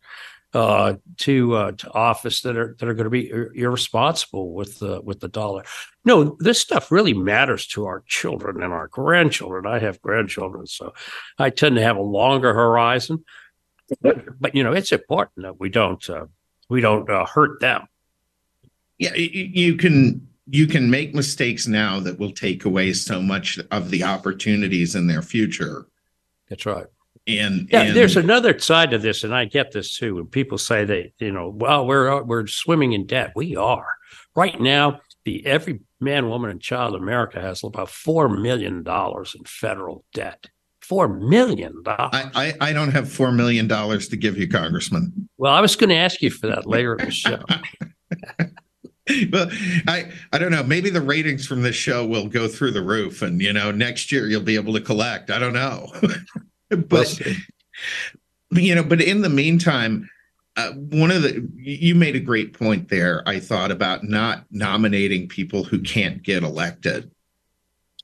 uh, 0.54 0.96
to 1.18 1.56
uh, 1.56 1.72
to 1.74 1.92
office 1.94 2.42
that 2.42 2.58
are 2.58 2.76
that 2.80 2.88
are 2.88 2.94
going 2.94 3.06
to 3.06 3.10
be 3.10 3.30
ir- 3.30 3.54
irresponsible 3.54 4.54
with 4.54 4.80
the 4.80 5.02
with 5.02 5.20
the 5.20 5.28
dollar. 5.28 5.64
No, 6.06 6.38
this 6.40 6.60
stuff 6.60 6.92
really 6.92 7.14
matters 7.14 7.68
to 7.68 7.86
our 7.86 8.04
children 8.08 8.64
and 8.64 8.74
our 8.74 8.88
grandchildren. 8.88 9.66
I 9.66 9.80
have 9.80 10.02
grandchildren, 10.02 10.66
so 10.66 10.94
I 11.38 11.50
tend 11.50 11.76
to 11.76 11.84
have 11.84 11.98
a 11.98 12.02
longer 12.02 12.54
horizon. 12.54 13.24
But, 14.02 14.40
but 14.40 14.56
you 14.56 14.64
know, 14.64 14.74
it's 14.74 14.92
important 14.92 15.44
that 15.44 15.60
we 15.60 15.70
don't 15.70 16.10
uh, 16.10 16.26
we 16.70 16.82
don't 16.82 17.10
uh, 17.10 17.26
hurt 17.26 17.60
them. 17.60 17.88
Yeah, 18.98 19.14
you 19.14 19.76
can 19.76 20.28
you 20.50 20.68
can 20.68 20.90
make 20.90 21.14
mistakes 21.14 21.68
now 21.68 22.00
that 22.00 22.20
will 22.20 22.32
take 22.32 22.66
away 22.66 22.94
so 22.94 23.22
much 23.22 23.60
of 23.72 23.90
the 23.90 24.04
opportunities 24.04 24.96
in 24.96 25.08
their 25.08 25.22
future. 25.22 25.88
That's 26.50 26.66
right. 26.66 26.88
And 27.28 27.68
yeah, 27.70 27.82
and, 27.82 27.96
there's 27.96 28.16
another 28.16 28.58
side 28.58 28.92
to 28.92 28.98
this, 28.98 29.26
and 29.26 29.36
I 29.36 29.46
get 29.46 29.74
this 29.74 29.98
too. 29.98 30.16
When 30.16 30.28
people 30.28 30.58
say 30.58 30.86
that, 30.86 31.12
you 31.20 31.32
know, 31.32 31.50
well, 31.50 31.86
we're 31.86 32.24
we're 32.24 32.48
swimming 32.48 32.94
in 32.94 33.06
debt. 33.06 33.34
We 33.36 33.58
are 33.58 33.88
right 34.34 34.60
now. 34.62 35.02
The 35.26 35.46
every 35.46 35.82
man, 36.00 36.30
woman, 36.30 36.50
and 36.50 36.62
child 36.62 36.96
in 36.96 37.02
America 37.02 37.42
has 37.42 37.66
about 37.66 37.90
four 37.90 38.30
million 38.30 38.82
dollars 38.84 39.36
in 39.38 39.44
federal 39.44 40.06
debt. 40.14 40.46
Four 40.80 41.10
million 41.10 41.84
dollars. 41.84 42.12
I, 42.14 42.32
I 42.34 42.70
I 42.70 42.74
don't 42.74 42.92
have 42.92 43.12
four 43.12 43.34
million 43.34 43.68
dollars 43.68 44.08
to 44.08 44.16
give 44.16 44.38
you, 44.38 44.48
Congressman. 44.48 45.28
Well, 45.38 45.54
I 45.54 45.60
was 45.60 45.76
going 45.76 45.90
to 45.90 45.98
ask 45.98 46.22
you 46.22 46.30
for 46.30 46.48
that 46.48 46.66
later 46.66 46.96
in 46.96 47.06
the 47.06 47.12
show. 47.12 47.40
well, 49.32 49.50
I 49.88 50.12
I 50.32 50.38
don't 50.38 50.52
know. 50.52 50.64
Maybe 50.64 50.90
the 50.90 51.02
ratings 51.02 51.46
from 51.46 51.62
this 51.62 51.76
show 51.76 52.06
will 52.06 52.28
go 52.28 52.48
through 52.48 52.72
the 52.72 52.84
roof, 52.84 53.22
and 53.22 53.42
you 53.42 53.54
know, 53.54 53.72
next 53.72 54.12
year 54.12 54.28
you'll 54.28 54.42
be 54.42 54.56
able 54.56 54.74
to 54.74 54.82
collect. 54.82 55.30
I 55.30 55.40
don't 55.40 55.54
know, 55.54 55.92
but 56.70 57.20
you 58.52 58.76
know, 58.76 58.84
but 58.84 59.02
in 59.02 59.22
the 59.22 59.30
meantime, 59.30 60.10
uh, 60.56 60.72
one 60.72 61.12
of 61.12 61.22
the 61.22 61.48
you 61.56 61.96
made 61.96 62.16
a 62.16 62.20
great 62.20 62.58
point 62.58 62.90
there. 62.90 63.24
I 63.28 63.40
thought 63.40 63.72
about 63.72 64.04
not 64.04 64.46
nominating 64.52 65.28
people 65.28 65.64
who 65.64 65.80
can't 65.82 66.24
get 66.24 66.44
elected. 66.44 67.12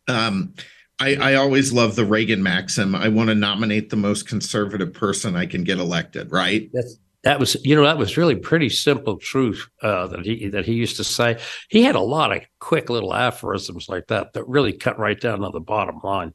Um, 0.08 0.54
I, 1.00 1.16
I 1.16 1.36
always 1.36 1.74
love 1.74 1.96
the 1.96 2.06
Reagan 2.06 2.44
maxim. 2.44 2.96
I 2.96 3.10
want 3.10 3.30
to 3.30 3.36
nominate 3.36 3.90
the 3.90 3.96
most 3.96 4.28
conservative 4.28 4.94
person 4.94 5.36
I 5.36 5.46
can 5.46 5.64
get 5.64 5.80
elected. 5.80 6.32
Right. 6.32 6.70
That's 6.72 6.98
that 7.24 7.40
was 7.40 7.56
you 7.66 7.76
know 7.76 7.84
that 7.84 7.98
was 7.98 8.18
really 8.18 8.36
pretty 8.36 8.70
simple 8.70 9.18
truth 9.18 9.68
uh, 9.82 10.08
that 10.08 10.26
he 10.26 10.50
that 10.50 10.66
he 10.66 10.74
used 10.74 10.98
to 10.98 11.04
say. 11.04 11.40
He 11.70 11.84
had 11.84 11.96
a 11.96 12.02
lot 12.02 12.36
of 12.36 12.44
quick 12.60 12.90
little 12.90 13.14
aphorisms 13.14 13.88
like 13.90 14.08
that 14.08 14.34
that 14.34 14.48
really 14.48 14.74
cut 14.74 15.00
right 15.00 15.20
down 15.20 15.40
to 15.40 15.50
the 15.50 15.60
bottom 15.60 16.00
line. 16.04 16.34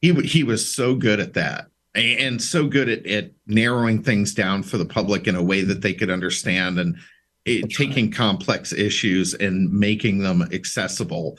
He 0.00 0.12
he 0.22 0.44
was 0.44 0.72
so 0.72 0.94
good 0.94 1.20
at 1.20 1.34
that 1.34 1.66
and 1.94 2.40
so 2.40 2.66
good 2.66 2.88
at, 2.88 3.06
at 3.06 3.32
narrowing 3.46 4.02
things 4.02 4.32
down 4.34 4.62
for 4.62 4.78
the 4.78 4.86
public 4.86 5.26
in 5.26 5.34
a 5.36 5.42
way 5.42 5.62
that 5.62 5.82
they 5.82 5.92
could 5.92 6.10
understand 6.10 6.78
and 6.78 6.96
it, 7.44 7.70
taking 7.70 8.06
right. 8.06 8.14
complex 8.14 8.72
issues 8.72 9.34
and 9.34 9.70
making 9.72 10.18
them 10.18 10.42
accessible. 10.52 11.38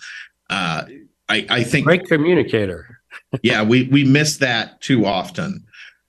Uh, 0.50 0.83
I, 1.29 1.45
I 1.50 1.63
think 1.63 1.85
great 1.85 2.05
communicator. 2.05 3.00
yeah, 3.43 3.63
we 3.63 3.88
we 3.88 4.03
miss 4.03 4.38
that 4.38 4.81
too 4.81 5.05
often. 5.05 5.65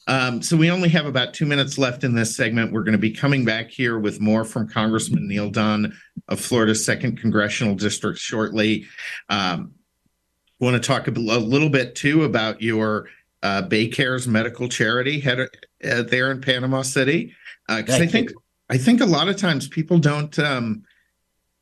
Um, 0.07 0.43
so 0.43 0.57
we 0.57 0.71
only 0.71 0.89
have 0.91 1.07
about 1.07 1.33
two 1.33 1.47
minutes 1.47 1.79
left 1.79 2.05
in 2.05 2.15
this 2.15 2.37
segment. 2.37 2.73
We're 2.73 2.83
going 2.83 2.93
to 2.93 2.99
be 2.99 3.11
coming 3.11 3.45
back 3.45 3.71
here 3.71 3.99
with 3.99 4.21
more 4.21 4.45
from 4.45 4.69
Congressman 4.69 5.27
Neal 5.27 5.51
Dunn 5.51 5.97
of 6.29 6.41
Florida's 6.41 6.85
second 6.85 7.19
congressional 7.19 7.75
district 7.75 8.19
shortly. 8.19 8.85
Um, 9.29 9.73
want 10.61 10.81
to 10.81 10.87
talk 10.87 11.07
a, 11.09 11.11
little 11.11 11.69
bit 11.69 11.95
too 11.95 12.25
about 12.25 12.61
your 12.61 13.09
uh, 13.43 13.63
BayCares 13.63 14.27
medical 14.27 14.69
charity 14.69 15.21
head 15.21 15.41
uh, 15.41 16.03
there 16.03 16.31
in 16.31 16.41
Panama 16.41 16.83
City 16.83 17.35
because 17.69 18.01
uh, 18.01 18.03
I 18.03 18.07
think 18.07 18.31
you. 18.31 18.43
I 18.71 18.79
think 18.79 19.01
a 19.01 19.07
lot 19.07 19.29
of 19.29 19.37
times 19.37 19.69
people 19.69 19.99
don't 19.99 20.37
um, 20.39 20.83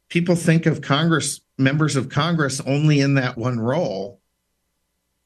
people 0.09 0.37
think 0.37 0.67
of 0.67 0.81
Congress 0.81 1.41
members 1.59 1.97
of 1.97 2.09
Congress 2.09 2.61
only 2.61 3.01
in 3.01 3.15
that 3.15 3.37
one 3.37 3.59
role 3.59 4.21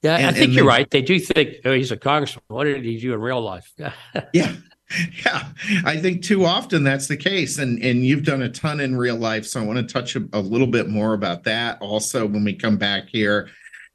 yeah, 0.03 0.17
and, 0.17 0.27
I 0.27 0.33
think 0.33 0.53
you're 0.53 0.65
they, 0.65 0.69
right. 0.69 0.91
They 0.91 1.03
do 1.03 1.19
think 1.19 1.57
oh, 1.65 1.73
he's 1.73 1.93
a 1.93 1.97
congressman. 1.97 2.45
What 2.49 2.65
did 2.65 2.85
he 2.85 2.99
do 2.99 3.15
in 3.15 3.21
real 3.21 3.41
life? 3.41 3.73
yeah, 3.79 4.55
yeah. 5.25 5.49
I 5.85 5.97
think 5.97 6.23
too 6.23 6.45
often 6.45 6.85
that's 6.85 7.09
the 7.09 7.17
case, 7.17 7.59
and 7.59 7.83
and 7.83 8.05
you've 8.05 8.25
done 8.25 8.43
a 8.43 8.49
ton 8.49 8.81
in 8.81 8.97
real 8.97 9.17
life. 9.17 9.47
So 9.47 9.61
I 9.61 9.65
want 9.65 9.79
to 9.79 9.93
touch 9.93 10.17
a, 10.17 10.29
a 10.33 10.41
little 10.41 10.67
bit 10.67 10.89
more 10.89 11.15
about 11.15 11.45
that 11.45 11.81
also 11.81 12.27
when 12.27 12.45
we 12.45 12.55
come 12.55 12.77
back 12.77 13.09
here, 13.09 13.49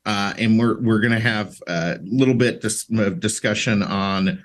uh, 0.06 0.34
and 0.38 0.60
we're 0.60 0.82
we're 0.82 1.00
going 1.00 1.14
to 1.14 1.20
have 1.20 1.56
a 1.68 2.00
little 2.04 2.36
bit 2.36 2.62
dis- 2.62 2.88
of 2.98 3.20
discussion 3.20 3.84
on 3.84 4.44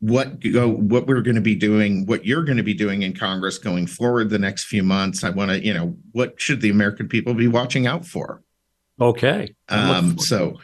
what 0.00 0.38
go 0.40 0.68
what 0.68 1.06
we're 1.06 1.22
going 1.22 1.34
to 1.34 1.40
be 1.40 1.56
doing 1.56 2.06
what 2.06 2.24
you're 2.24 2.44
going 2.44 2.56
to 2.56 2.62
be 2.62 2.72
doing 2.72 3.02
in 3.02 3.12
congress 3.12 3.58
going 3.58 3.84
forward 3.84 4.30
the 4.30 4.38
next 4.38 4.66
few 4.66 4.84
months 4.84 5.24
i 5.24 5.30
want 5.30 5.50
to 5.50 5.64
you 5.64 5.74
know 5.74 5.96
what 6.12 6.40
should 6.40 6.60
the 6.60 6.70
american 6.70 7.08
people 7.08 7.34
be 7.34 7.48
watching 7.48 7.84
out 7.84 8.06
for 8.06 8.40
okay 9.00 9.52
um 9.68 10.16
so 10.16 10.56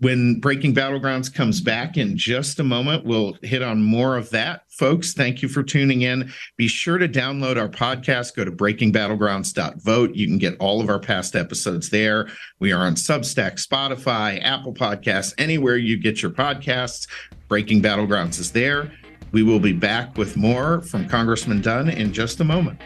when 0.00 0.40
Breaking 0.40 0.74
Battlegrounds 0.74 1.32
comes 1.32 1.60
back 1.60 1.96
in 1.96 2.18
just 2.18 2.60
a 2.60 2.64
moment, 2.64 3.04
we'll 3.04 3.34
hit 3.42 3.62
on 3.62 3.82
more 3.82 4.16
of 4.16 4.28
that. 4.30 4.62
Folks, 4.68 5.14
thank 5.14 5.40
you 5.40 5.48
for 5.48 5.62
tuning 5.62 6.02
in. 6.02 6.30
Be 6.58 6.68
sure 6.68 6.98
to 6.98 7.08
download 7.08 7.58
our 7.58 7.68
podcast. 7.68 8.36
Go 8.36 8.44
to 8.44 8.52
breakingbattlegrounds.vote. 8.52 10.14
You 10.14 10.26
can 10.26 10.36
get 10.36 10.56
all 10.58 10.82
of 10.82 10.90
our 10.90 11.00
past 11.00 11.34
episodes 11.34 11.88
there. 11.88 12.28
We 12.58 12.72
are 12.72 12.82
on 12.82 12.94
Substack, 12.94 13.54
Spotify, 13.54 14.42
Apple 14.42 14.74
Podcasts, 14.74 15.32
anywhere 15.38 15.76
you 15.76 15.96
get 15.96 16.20
your 16.20 16.30
podcasts. 16.30 17.08
Breaking 17.48 17.80
Battlegrounds 17.80 18.38
is 18.38 18.52
there. 18.52 18.92
We 19.32 19.42
will 19.42 19.60
be 19.60 19.72
back 19.72 20.18
with 20.18 20.36
more 20.36 20.82
from 20.82 21.08
Congressman 21.08 21.62
Dunn 21.62 21.88
in 21.88 22.12
just 22.12 22.40
a 22.40 22.44
moment. 22.44 22.80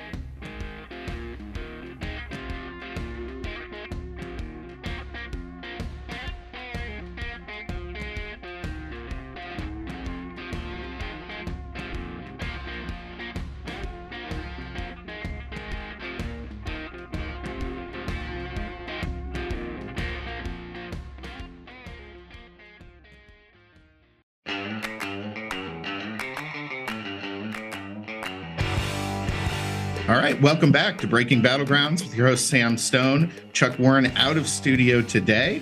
Welcome 30.40 30.72
back 30.72 30.96
to 31.00 31.06
Breaking 31.06 31.42
Battlegrounds 31.42 32.02
with 32.02 32.16
your 32.16 32.28
host, 32.28 32.46
Sam 32.46 32.78
Stone. 32.78 33.30
Chuck 33.52 33.78
Warren 33.78 34.06
out 34.16 34.38
of 34.38 34.48
studio 34.48 35.02
today. 35.02 35.60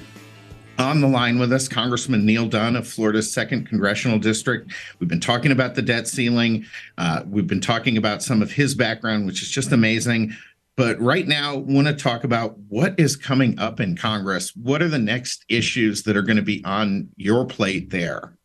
On 0.79 1.01
the 1.01 1.09
line 1.09 1.41
with 1.41 1.53
us, 1.53 1.67
Congressman 1.67 2.25
Neal 2.25 2.47
Dunn 2.47 2.77
of 2.77 2.87
Florida's 2.87 3.33
second 3.33 3.67
congressional 3.67 4.21
district. 4.21 4.73
We've 5.01 5.09
been 5.09 5.19
talking 5.19 5.51
about 5.51 5.75
the 5.75 5.83
debt 5.83 6.07
ceiling. 6.07 6.65
Uh, 6.97 7.25
we've 7.27 7.49
been 7.49 7.61
talking 7.61 7.97
about 7.97 8.23
some 8.23 8.41
of 8.41 8.53
his 8.53 8.77
background, 8.77 9.27
which 9.27 9.43
is 9.43 9.51
just 9.51 9.73
amazing. 9.73 10.33
But 10.77 11.01
right 11.01 11.27
now, 11.27 11.57
want 11.57 11.89
to 11.89 11.93
talk 11.93 12.23
about 12.23 12.57
what 12.69 12.95
is 13.01 13.17
coming 13.17 13.59
up 13.59 13.81
in 13.81 13.97
Congress. 13.97 14.55
What 14.55 14.81
are 14.81 14.89
the 14.89 14.97
next 14.97 15.45
issues 15.49 16.05
that 16.05 16.17
are 16.17 16.23
going 16.23 16.37
to 16.37 16.43
be 16.43 16.65
on 16.65 17.09
your 17.17 17.47
plate 17.47 17.91
there? 17.91 18.39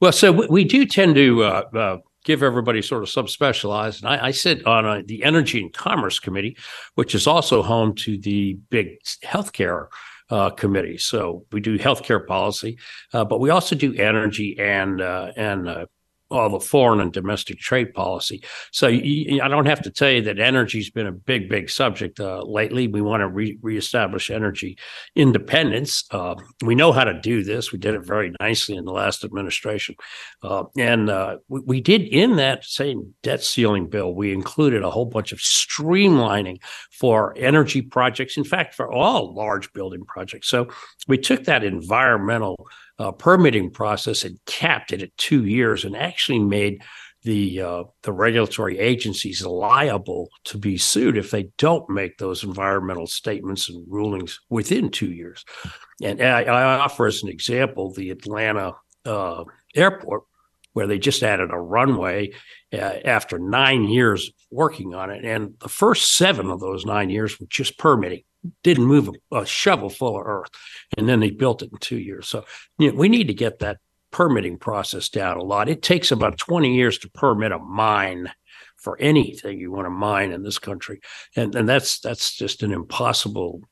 Well, 0.00 0.12
so 0.12 0.32
we 0.32 0.64
do 0.64 0.84
tend 0.84 1.14
to 1.14 1.44
uh, 1.44 1.62
uh, 1.74 1.96
give 2.24 2.42
everybody 2.42 2.82
sort 2.82 3.02
of 3.02 3.08
subspecialized. 3.08 4.02
And 4.02 4.10
I, 4.10 4.26
I 4.26 4.30
sit 4.30 4.66
on 4.66 4.86
a, 4.86 5.02
the 5.02 5.22
Energy 5.24 5.60
and 5.60 5.72
Commerce 5.72 6.18
Committee, 6.18 6.56
which 6.94 7.14
is 7.14 7.26
also 7.26 7.62
home 7.62 7.94
to 7.96 8.18
the 8.18 8.54
big 8.70 8.98
healthcare 9.24 9.88
uh, 10.30 10.50
committee. 10.50 10.98
So 10.98 11.44
we 11.52 11.60
do 11.60 11.78
healthcare 11.78 12.26
policy, 12.26 12.78
uh, 13.12 13.24
but 13.24 13.40
we 13.40 13.50
also 13.50 13.76
do 13.76 13.94
energy 13.94 14.58
and 14.58 15.00
uh, 15.00 15.32
and 15.36 15.68
uh, 15.68 15.86
all 16.32 16.48
the 16.48 16.60
foreign 16.60 17.00
and 17.00 17.12
domestic 17.12 17.58
trade 17.58 17.92
policy. 17.94 18.42
So 18.70 18.88
you, 18.88 19.40
I 19.42 19.48
don't 19.48 19.66
have 19.66 19.82
to 19.82 19.90
tell 19.90 20.10
you 20.10 20.22
that 20.22 20.40
energy's 20.40 20.90
been 20.90 21.06
a 21.06 21.12
big, 21.12 21.48
big 21.48 21.70
subject 21.70 22.18
uh, 22.20 22.42
lately. 22.42 22.88
We 22.88 23.02
want 23.02 23.20
to 23.20 23.28
re- 23.28 23.58
reestablish 23.62 24.30
energy 24.30 24.78
independence. 25.14 26.04
Uh, 26.10 26.34
we 26.64 26.74
know 26.74 26.92
how 26.92 27.04
to 27.04 27.20
do 27.20 27.44
this. 27.44 27.72
We 27.72 27.78
did 27.78 27.94
it 27.94 28.04
very 28.04 28.32
nicely 28.40 28.76
in 28.76 28.84
the 28.84 28.92
last 28.92 29.24
administration, 29.24 29.96
uh, 30.42 30.64
and 30.78 31.10
uh, 31.10 31.38
we, 31.48 31.60
we, 31.60 31.80
did 31.82 32.02
in 32.02 32.36
that 32.36 32.64
same 32.64 33.12
debt 33.22 33.42
ceiling 33.42 33.88
bill. 33.88 34.14
We 34.14 34.32
included 34.32 34.82
a 34.82 34.90
whole 34.90 35.04
bunch 35.04 35.32
of 35.32 35.38
streamlining 35.38 36.62
for 36.92 37.34
energy 37.36 37.82
projects. 37.82 38.36
In 38.36 38.44
fact, 38.44 38.74
for 38.74 38.90
all 38.90 39.34
large 39.34 39.72
building 39.72 40.04
projects. 40.04 40.48
So 40.48 40.68
we 41.08 41.18
took 41.18 41.44
that 41.44 41.64
environmental 41.64 42.68
uh, 42.98 43.12
permitting 43.12 43.70
process 43.70 44.24
and 44.24 44.38
capped 44.46 44.92
it 44.92 45.02
at 45.02 45.16
two 45.16 45.44
years 45.44 45.84
and 45.84 45.96
actually 45.96 46.38
made 46.38 46.82
the 47.22 47.60
uh, 47.60 47.84
the 48.02 48.12
regulatory 48.12 48.78
agencies 48.78 49.44
liable 49.46 50.28
to 50.44 50.58
be 50.58 50.76
sued 50.76 51.16
if 51.16 51.30
they 51.30 51.48
don't 51.56 51.88
make 51.88 52.18
those 52.18 52.42
environmental 52.42 53.06
statements 53.06 53.68
and 53.68 53.84
rulings 53.88 54.40
within 54.50 54.90
two 54.90 55.12
years. 55.12 55.44
And 56.02 56.20
I, 56.20 56.42
I 56.42 56.78
offer 56.78 57.06
as 57.06 57.22
an 57.22 57.28
example 57.28 57.92
the 57.92 58.10
Atlanta 58.10 58.72
uh, 59.04 59.44
airport, 59.74 60.24
where 60.72 60.88
they 60.88 60.98
just 60.98 61.22
added 61.22 61.50
a 61.52 61.58
runway 61.58 62.32
uh, 62.72 62.76
after 63.04 63.38
nine 63.38 63.84
years 63.84 64.30
working 64.50 64.94
on 64.94 65.10
it, 65.10 65.24
and 65.24 65.54
the 65.60 65.68
first 65.68 66.16
seven 66.16 66.50
of 66.50 66.60
those 66.60 66.84
nine 66.84 67.08
years 67.08 67.38
were 67.38 67.46
just 67.48 67.78
permitting. 67.78 68.22
Didn't 68.62 68.86
move 68.86 69.08
a, 69.30 69.38
a 69.38 69.46
shovel 69.46 69.88
full 69.88 70.20
of 70.20 70.26
earth, 70.26 70.50
and 70.96 71.08
then 71.08 71.20
they 71.20 71.30
built 71.30 71.62
it 71.62 71.70
in 71.72 71.78
two 71.78 71.98
years. 71.98 72.28
So 72.28 72.44
you 72.78 72.90
know, 72.90 72.98
we 72.98 73.08
need 73.08 73.28
to 73.28 73.34
get 73.34 73.60
that 73.60 73.78
permitting 74.10 74.58
process 74.58 75.08
down 75.08 75.38
a 75.38 75.42
lot. 75.42 75.68
It 75.68 75.82
takes 75.82 76.12
about 76.12 76.38
20 76.38 76.74
years 76.74 76.98
to 76.98 77.10
permit 77.10 77.50
a 77.50 77.58
mine 77.58 78.30
for 78.76 78.98
anything 78.98 79.58
you 79.58 79.72
want 79.72 79.86
to 79.86 79.90
mine 79.90 80.32
in 80.32 80.42
this 80.42 80.58
country. 80.58 81.00
And 81.36 81.54
and 81.54 81.68
that's 81.68 82.00
that's 82.00 82.36
just 82.36 82.62
an 82.62 82.72
impossible 82.72 83.62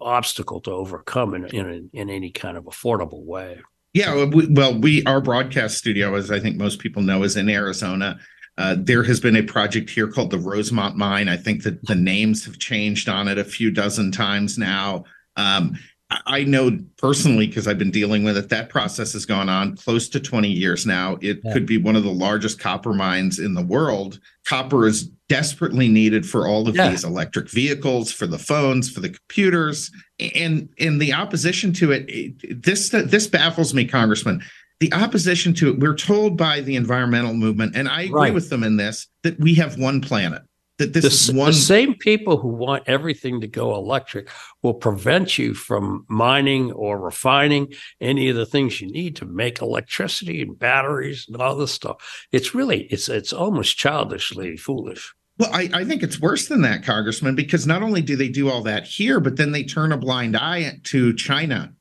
obstacle 0.00 0.60
to 0.62 0.72
overcome 0.72 1.34
in 1.34 1.46
in, 1.46 1.90
in 1.92 2.10
any 2.10 2.30
kind 2.30 2.56
of 2.56 2.64
affordable 2.64 3.24
way. 3.24 3.60
Yeah, 3.92 4.26
we, 4.26 4.46
well, 4.48 4.78
we 4.78 5.02
our 5.04 5.22
broadcast 5.22 5.78
studio, 5.78 6.14
as 6.16 6.30
I 6.30 6.38
think 6.38 6.56
most 6.56 6.80
people 6.80 7.02
know, 7.02 7.22
is 7.22 7.36
in 7.36 7.48
Arizona. 7.48 8.18
Uh, 8.58 8.76
there 8.78 9.02
has 9.02 9.20
been 9.20 9.36
a 9.36 9.42
project 9.42 9.90
here 9.90 10.08
called 10.08 10.30
the 10.30 10.38
Rosemont 10.38 10.96
Mine. 10.96 11.28
I 11.28 11.36
think 11.36 11.62
that 11.64 11.84
the 11.86 11.94
names 11.94 12.44
have 12.46 12.58
changed 12.58 13.08
on 13.08 13.28
it 13.28 13.38
a 13.38 13.44
few 13.44 13.70
dozen 13.70 14.10
times 14.12 14.56
now. 14.56 15.04
Um, 15.36 15.76
I 16.08 16.44
know 16.44 16.78
personally 16.98 17.48
because 17.48 17.66
I've 17.66 17.78
been 17.78 17.90
dealing 17.90 18.22
with 18.22 18.36
it. 18.36 18.48
That 18.48 18.68
process 18.68 19.12
has 19.14 19.26
gone 19.26 19.48
on 19.48 19.76
close 19.76 20.08
to 20.10 20.20
20 20.20 20.48
years 20.48 20.86
now. 20.86 21.18
It 21.20 21.40
yeah. 21.42 21.52
could 21.52 21.66
be 21.66 21.78
one 21.78 21.96
of 21.96 22.04
the 22.04 22.12
largest 22.12 22.60
copper 22.60 22.92
mines 22.92 23.40
in 23.40 23.54
the 23.54 23.64
world. 23.64 24.20
Copper 24.46 24.86
is 24.86 25.08
desperately 25.28 25.88
needed 25.88 26.24
for 26.24 26.46
all 26.46 26.68
of 26.68 26.76
yeah. 26.76 26.90
these 26.90 27.02
electric 27.02 27.50
vehicles, 27.50 28.12
for 28.12 28.28
the 28.28 28.38
phones, 28.38 28.88
for 28.88 29.00
the 29.00 29.08
computers, 29.08 29.90
and 30.20 30.68
in 30.76 30.98
the 30.98 31.12
opposition 31.12 31.72
to 31.72 31.90
it, 31.90 32.04
it 32.08 32.62
this 32.62 32.90
this 32.90 33.26
baffles 33.26 33.74
me, 33.74 33.84
Congressman. 33.84 34.40
The 34.80 34.92
opposition 34.92 35.54
to 35.54 35.70
it, 35.70 35.78
we're 35.78 35.94
told 35.94 36.36
by 36.36 36.60
the 36.60 36.76
environmental 36.76 37.34
movement, 37.34 37.76
and 37.76 37.88
I 37.88 38.02
agree 38.02 38.14
right. 38.14 38.34
with 38.34 38.50
them 38.50 38.62
in 38.62 38.76
this, 38.76 39.06
that 39.22 39.40
we 39.40 39.54
have 39.54 39.78
one 39.78 40.00
planet 40.00 40.42
that 40.78 40.92
this 40.92 41.02
the, 41.02 41.32
is 41.32 41.32
one 41.32 41.46
the 41.46 41.52
same 41.54 41.94
people 41.94 42.36
who 42.36 42.48
want 42.48 42.84
everything 42.86 43.40
to 43.40 43.46
go 43.46 43.74
electric 43.74 44.28
will 44.62 44.74
prevent 44.74 45.38
you 45.38 45.54
from 45.54 46.04
mining 46.08 46.72
or 46.72 47.00
refining 47.00 47.72
any 48.00 48.28
of 48.28 48.36
the 48.36 48.46
things 48.46 48.80
you 48.80 48.90
need 48.90 49.16
to 49.16 49.24
make 49.24 49.62
electricity 49.62 50.42
and 50.42 50.58
batteries 50.58 51.26
and 51.28 51.40
all 51.40 51.56
this 51.56 51.72
stuff 51.72 52.26
it's 52.32 52.54
really 52.54 52.82
it's 52.84 53.08
it's 53.08 53.32
almost 53.32 53.76
childishly 53.76 54.56
foolish 54.56 55.14
well, 55.38 55.50
I, 55.52 55.68
I 55.74 55.84
think 55.84 56.02
it's 56.02 56.18
worse 56.18 56.48
than 56.48 56.62
that, 56.62 56.82
Congressman, 56.82 57.34
because 57.34 57.66
not 57.66 57.82
only 57.82 58.00
do 58.00 58.16
they 58.16 58.30
do 58.30 58.48
all 58.48 58.62
that 58.62 58.84
here, 58.86 59.20
but 59.20 59.36
then 59.36 59.52
they 59.52 59.64
turn 59.64 59.92
a 59.92 59.98
blind 59.98 60.34
eye 60.34 60.80
to 60.84 61.12
China, 61.12 61.74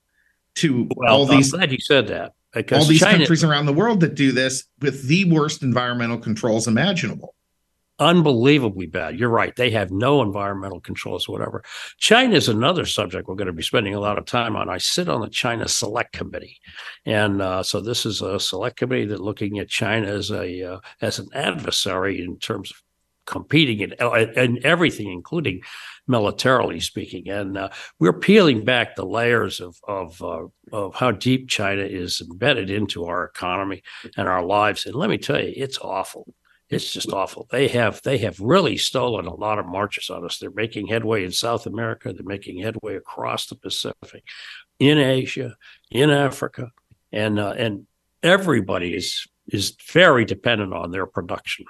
to 0.56 0.90
well, 0.94 1.16
all 1.16 1.32
I'm 1.32 1.38
these. 1.38 1.54
glad 1.54 1.72
you 1.72 1.78
said 1.80 2.08
that. 2.08 2.34
Because 2.56 2.84
all 2.84 2.90
these 2.90 3.02
China, 3.02 3.18
countries 3.18 3.44
around 3.44 3.68
the 3.68 3.74
world 3.74 4.00
that 4.00 4.16
do 4.16 4.32
this 4.32 4.64
with 4.80 5.08
the 5.08 5.32
worst 5.32 5.62
environmental 5.62 6.18
controls 6.18 6.68
imaginable 6.68 7.36
unbelievably 8.00 8.88
bad. 8.88 9.18
You're 9.18 9.30
right. 9.30 9.56
They 9.56 9.70
have 9.72 9.92
no 9.92 10.22
environmental 10.22 10.82
controls, 10.82 11.30
whatever. 11.30 11.64
China 11.98 12.36
is 12.36 12.50
another 12.50 12.86
subject 12.86 13.28
we're 13.28 13.36
going 13.36 13.48
to 13.48 13.54
be 13.54 13.64
spending 13.64 13.94
a 13.94 14.00
lot 14.00 14.18
of 14.18 14.26
time 14.26 14.56
on. 14.56 14.70
I 14.70 14.78
sit 14.78 15.08
on 15.08 15.22
the 15.22 15.30
China 15.30 15.68
Select 15.68 16.12
Committee, 16.12 16.58
and 17.06 17.42
uh, 17.42 17.64
so 17.64 17.80
this 17.80 18.06
is 18.06 18.22
a 18.22 18.40
select 18.40 18.78
committee 18.78 19.06
that 19.06 19.22
looking 19.22 19.60
at 19.60 19.70
China 19.70 20.08
as 20.08 20.32
a 20.32 20.74
uh, 20.74 20.80
as 21.02 21.20
an 21.20 21.28
adversary 21.34 22.22
in 22.22 22.38
terms 22.38 22.72
of 22.72 22.78
competing 23.26 23.80
in, 23.80 23.94
in 24.36 24.66
everything, 24.66 25.12
including 25.12 25.62
militarily 26.08 26.80
speaking. 26.80 27.30
And 27.30 27.58
uh, 27.58 27.70
we're 28.00 28.20
peeling 28.20 28.64
back 28.66 28.96
the 28.96 29.06
layers 29.06 29.60
of 29.60 29.78
of 29.88 30.22
uh, 30.22 30.48
of 30.72 30.96
how 30.96 31.12
deep 31.12 31.50
China 31.50 31.84
is 31.84 32.22
embedded 32.22 32.70
into 32.70 33.06
our 33.06 33.26
economy 33.26 33.84
and 34.18 34.28
our 34.28 34.44
lives. 34.44 34.86
And 34.86 34.96
let 34.96 35.10
me 35.10 35.18
tell 35.18 35.42
you, 35.42 35.54
it's 35.56 35.80
awful 35.80 36.34
it's 36.70 36.92
just 36.92 37.12
awful. 37.12 37.48
They 37.52 37.68
have 37.70 38.02
they 38.02 38.18
have 38.20 38.40
really 38.40 38.78
stolen 38.78 39.28
a 39.28 39.36
lot 39.36 39.60
of 39.60 39.68
marches 39.68 40.10
on 40.10 40.26
us. 40.26 40.40
They're 40.40 40.50
making 40.52 40.88
headway 40.88 41.24
in 41.24 41.32
South 41.32 41.68
America. 41.68 42.12
They're 42.12 42.26
making 42.26 42.60
headway 42.60 42.96
across 42.96 43.46
the 43.46 43.56
Pacific, 43.56 44.24
in 44.80 44.98
Asia, 44.98 45.56
in 45.92 46.10
Africa, 46.10 46.72
and 47.12 47.40
uh, 47.40 47.54
and 47.58 47.86
everybody 48.24 48.96
is 48.96 49.28
is 49.48 49.76
very 49.92 50.26
dependent 50.26 50.74
on 50.74 50.90
their 50.90 51.06
production. 51.06 51.66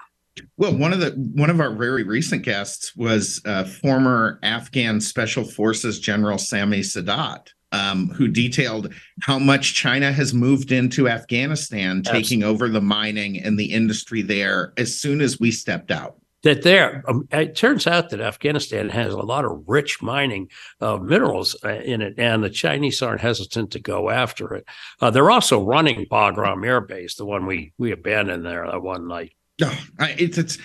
Well, 0.57 0.75
one 0.75 0.93
of 0.93 0.99
the 0.99 1.11
one 1.33 1.49
of 1.49 1.59
our 1.59 1.73
very 1.73 2.03
recent 2.03 2.43
guests 2.43 2.95
was 2.95 3.41
uh, 3.45 3.63
former 3.63 4.39
Afghan 4.43 4.99
Special 4.99 5.43
Forces 5.43 5.99
General 5.99 6.37
Sami 6.37 6.81
Sadat, 6.81 7.49
um, 7.71 8.09
who 8.09 8.27
detailed 8.27 8.93
how 9.21 9.39
much 9.39 9.73
China 9.73 10.11
has 10.11 10.33
moved 10.33 10.71
into 10.71 11.07
Afghanistan, 11.07 11.99
Absolutely. 11.99 12.23
taking 12.23 12.43
over 12.43 12.69
the 12.69 12.81
mining 12.81 13.41
and 13.41 13.57
the 13.57 13.65
industry 13.65 14.21
there 14.21 14.73
as 14.77 14.99
soon 14.99 15.21
as 15.21 15.39
we 15.39 15.51
stepped 15.51 15.91
out. 15.91 16.17
That 16.43 16.61
there, 16.61 17.03
um, 17.07 17.27
it 17.31 17.55
turns 17.55 17.87
out 17.87 18.11
that 18.11 18.21
Afghanistan 18.21 18.89
has 18.89 19.13
a 19.13 19.17
lot 19.17 19.45
of 19.45 19.63
rich 19.65 20.03
mining 20.03 20.49
uh, 20.79 20.97
minerals 20.97 21.55
uh, 21.63 21.69
in 21.69 22.01
it, 22.01 22.13
and 22.19 22.43
the 22.43 22.51
Chinese 22.51 23.01
aren't 23.01 23.21
hesitant 23.21 23.71
to 23.71 23.79
go 23.79 24.11
after 24.11 24.53
it. 24.53 24.65
Uh, 25.01 25.09
they're 25.09 25.31
also 25.31 25.63
running 25.63 26.05
Bagram 26.05 26.63
Air 26.63 26.81
Base, 26.81 27.15
the 27.15 27.25
one 27.25 27.47
we 27.47 27.73
we 27.79 27.91
abandoned 27.91 28.45
there 28.45 28.67
that 28.69 28.83
one 28.83 29.07
night. 29.07 29.33
Oh, 29.61 29.85
it's 29.99 30.37
it's 30.37 30.57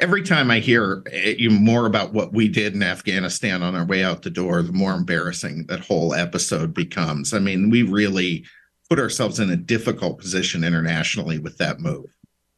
every 0.00 0.22
time 0.22 0.50
I 0.50 0.60
hear 0.60 1.02
eh, 1.12 1.34
you 1.36 1.50
more 1.50 1.84
about 1.84 2.14
what 2.14 2.32
we 2.32 2.48
did 2.48 2.74
in 2.74 2.82
Afghanistan 2.82 3.62
on 3.62 3.74
our 3.74 3.84
way 3.84 4.02
out 4.02 4.22
the 4.22 4.30
door, 4.30 4.62
the 4.62 4.72
more 4.72 4.94
embarrassing 4.94 5.66
that 5.66 5.80
whole 5.80 6.14
episode 6.14 6.72
becomes. 6.72 7.34
I 7.34 7.40
mean, 7.40 7.68
we 7.68 7.82
really 7.82 8.46
put 8.88 8.98
ourselves 8.98 9.38
in 9.38 9.50
a 9.50 9.56
difficult 9.56 10.18
position 10.18 10.64
internationally 10.64 11.38
with 11.38 11.58
that 11.58 11.80
move. 11.80 12.06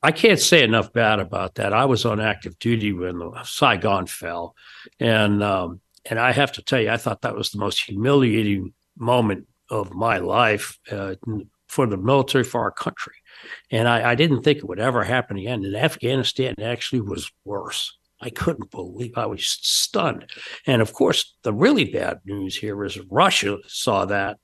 I 0.03 0.12
can't 0.12 0.38
say 0.38 0.62
enough 0.62 0.92
bad 0.92 1.18
about 1.18 1.57
that. 1.57 1.72
I 1.72 1.85
was 1.85 2.07
on 2.07 2.20
active 2.20 2.59
duty 2.61 2.92
when 2.92 3.20
Saigon 3.44 4.07
fell, 4.07 4.55
and 5.00 5.42
um, 5.42 5.81
and 6.09 6.18
I 6.20 6.31
have 6.33 6.53
to 6.53 6.62
tell 6.62 6.81
you, 6.81 6.90
I 6.90 6.96
thought 6.98 7.22
that 7.22 7.35
was 7.35 7.50
the 7.50 7.59
most 7.59 7.83
humiliating 7.83 8.72
moment 8.96 9.46
of 9.70 9.92
my 9.92 10.18
life 10.18 10.79
uh, 10.90 11.16
for 11.68 11.87
the 11.87 11.96
military, 11.96 12.44
for 12.44 12.61
our 12.61 12.70
country. 12.70 13.14
And 13.70 13.88
I, 13.88 14.11
I 14.11 14.14
didn't 14.14 14.42
think 14.42 14.59
it 14.59 14.68
would 14.68 14.81
ever 14.81 15.05
happen 15.05 15.38
again. 15.38 15.64
In 15.64 15.74
Afghanistan, 15.74 16.55
actually 16.61 17.00
was 17.00 17.31
worse. 17.44 17.96
I 18.20 18.31
couldn't 18.31 18.70
believe 18.70 19.16
I 19.16 19.26
was 19.26 19.46
stunned. 19.46 20.31
And 20.66 20.83
of 20.83 20.92
course, 20.92 21.35
the 21.42 21.53
really 21.53 21.85
bad 21.85 22.20
news 22.24 22.57
here 22.57 22.85
is 22.85 22.98
Russia 23.11 23.59
saw 23.66 24.05
that, 24.07 24.38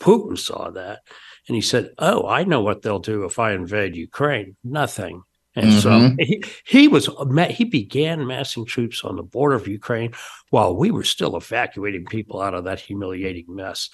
Putin 0.00 0.38
saw 0.38 0.70
that, 0.70 1.00
and 1.46 1.54
he 1.54 1.60
said, 1.60 1.90
"Oh, 1.98 2.26
I 2.26 2.44
know 2.44 2.62
what 2.62 2.82
they'll 2.82 2.98
do 2.98 3.24
if 3.24 3.38
I 3.38 3.52
invade 3.52 3.94
Ukraine. 3.94 4.56
Nothing." 4.64 5.22
And 5.54 5.72
mm-hmm. 5.72 5.78
so 5.78 6.16
he, 6.24 6.42
he 6.64 6.88
was 6.88 7.08
he 7.50 7.64
began 7.64 8.26
massing 8.26 8.64
troops 8.64 9.04
on 9.04 9.16
the 9.16 9.22
border 9.22 9.56
of 9.56 9.68
Ukraine 9.68 10.12
while 10.50 10.74
we 10.74 10.90
were 10.90 11.04
still 11.04 11.36
evacuating 11.36 12.06
people 12.06 12.40
out 12.40 12.54
of 12.54 12.64
that 12.64 12.80
humiliating 12.80 13.46
mess. 13.48 13.90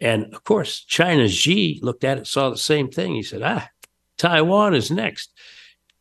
And 0.00 0.32
of 0.34 0.44
course, 0.44 0.82
China's 0.84 1.34
Xi 1.34 1.78
looked 1.82 2.04
at 2.04 2.18
it, 2.18 2.26
saw 2.26 2.48
the 2.48 2.56
same 2.56 2.88
thing. 2.88 3.14
He 3.14 3.22
said, 3.22 3.42
"Ah, 3.42 3.68
Taiwan 4.20 4.74
is 4.74 4.90
next. 4.90 5.32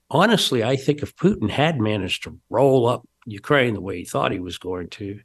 Honestly, 0.09 0.61
I 0.61 0.75
think 0.75 1.01
if 1.01 1.15
Putin 1.15 1.49
had 1.49 1.79
managed 1.79 2.23
to 2.23 2.37
roll 2.49 2.85
up 2.85 3.07
Ukraine 3.25 3.75
the 3.75 3.81
way 3.81 3.99
he 3.99 4.03
thought 4.03 4.33
he 4.33 4.39
was 4.39 4.57
going 4.57 4.89
to, 4.89 5.21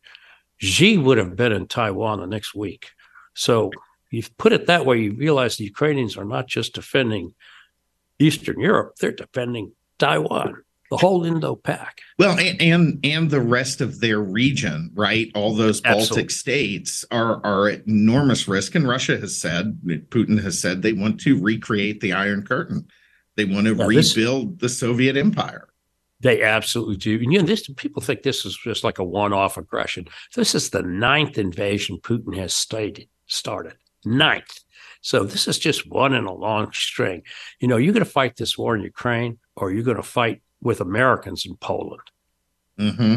Xi 0.59 0.97
would 0.97 1.19
have 1.19 1.35
been 1.35 1.51
in 1.51 1.67
Taiwan 1.67 2.21
the 2.21 2.29
next 2.29 2.55
week. 2.55 2.91
So 3.35 3.73
you 4.13 4.23
put 4.39 4.53
it 4.53 4.69
that 4.69 4.87
way, 4.87 4.99
you 5.01 5.13
realize 5.13 5.57
the 5.57 5.65
Ukrainians 5.65 6.17
are 6.17 6.25
not 6.25 6.47
just 6.47 6.77
defending 6.77 7.35
Eastern 8.21 8.61
Europe, 8.61 8.95
they're 9.01 9.11
defending 9.11 9.73
Taiwan 9.99 10.63
the 10.91 10.97
whole 10.97 11.25
Indo-Pac. 11.25 12.01
Well, 12.19 12.39
and, 12.39 12.61
and, 12.61 13.01
and 13.05 13.31
the 13.31 13.41
rest 13.41 13.81
of 13.81 14.01
their 14.01 14.21
region, 14.21 14.91
right? 14.95 15.31
All 15.35 15.55
those 15.55 15.81
Baltic 15.81 16.01
Absolutely. 16.01 16.29
states 16.29 17.05
are 17.11 17.45
are 17.45 17.69
at 17.69 17.87
enormous 17.87 18.47
risk, 18.47 18.75
and 18.75 18.87
Russia 18.87 19.17
has 19.19 19.37
said, 19.37 19.79
Putin 20.11 20.43
has 20.43 20.59
said, 20.59 20.83
they 20.83 20.93
want 20.93 21.21
to 21.21 21.41
recreate 21.41 22.01
the 22.01 22.13
Iron 22.13 22.45
Curtain. 22.45 22.87
They 23.37 23.45
want 23.45 23.67
to 23.67 23.75
now 23.75 23.87
rebuild 23.87 24.61
this, 24.61 24.61
the 24.61 24.69
Soviet 24.69 25.17
Empire. 25.17 25.69
They 26.21 26.43
absolutely 26.43 26.97
do. 26.97 27.15
And 27.17 27.33
you 27.33 27.41
know, 27.41 27.45
this 27.45 27.69
people 27.77 28.01
think 28.01 28.23
this 28.23 28.45
is 28.45 28.57
just 28.57 28.85
like 28.85 28.99
a 28.99 29.05
one-off 29.05 29.57
aggression. 29.57 30.07
This 30.35 30.55
is 30.55 30.71
the 30.71 30.83
ninth 30.83 31.37
invasion 31.37 31.99
Putin 31.99 32.37
has 32.37 32.55
stated 32.55 33.09
started. 33.27 33.75
Ninth. 34.05 34.61
So 35.01 35.25
this 35.25 35.49
is 35.49 35.59
just 35.59 35.91
one 35.91 36.15
in 36.15 36.25
a 36.25 36.33
long 36.33 36.73
string. 36.73 37.23
You 37.61 37.69
know, 37.69 37.77
you're 37.77 37.93
going 37.93 38.05
to 38.05 38.11
fight 38.11 38.37
this 38.37 38.57
war 38.57 38.75
in 38.75 38.83
Ukraine, 38.83 39.39
or 39.57 39.71
you're 39.71 39.83
going 39.83 39.99
to 39.99 40.03
fight 40.03 40.41
with 40.65 40.81
Americans 40.81 41.47
in 41.47 41.57
Poland. 41.57 42.03
Mm-hmm. 42.79 43.15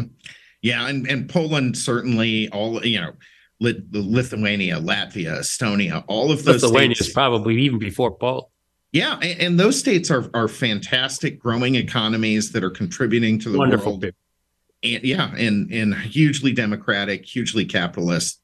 Yeah, 0.62 0.88
and 0.88 1.06
and 1.08 1.28
Poland 1.28 1.76
certainly 1.76 2.48
all 2.50 2.84
you 2.84 3.00
know, 3.00 3.12
Lithuania, 3.60 4.76
Latvia, 4.76 5.38
Estonia, 5.40 6.04
all 6.06 6.30
of 6.30 6.44
those. 6.44 6.62
Lithuania 6.62 6.94
states, 6.94 7.08
is 7.08 7.14
probably 7.14 7.60
even 7.62 7.78
before 7.80 8.16
Poland. 8.16 8.46
Yeah, 8.92 9.18
and 9.18 9.58
those 9.58 9.78
states 9.78 10.10
are 10.10 10.30
are 10.34 10.48
fantastic, 10.48 11.38
growing 11.38 11.74
economies 11.74 12.52
that 12.52 12.62
are 12.62 12.70
contributing 12.70 13.38
to 13.40 13.50
the 13.50 13.58
Wonderful 13.58 13.92
world. 13.92 14.02
people. 14.02 14.18
And, 14.84 15.02
yeah, 15.02 15.34
and 15.36 15.72
and 15.72 15.94
hugely 15.94 16.52
democratic, 16.52 17.26
hugely 17.26 17.64
capitalist. 17.64 18.40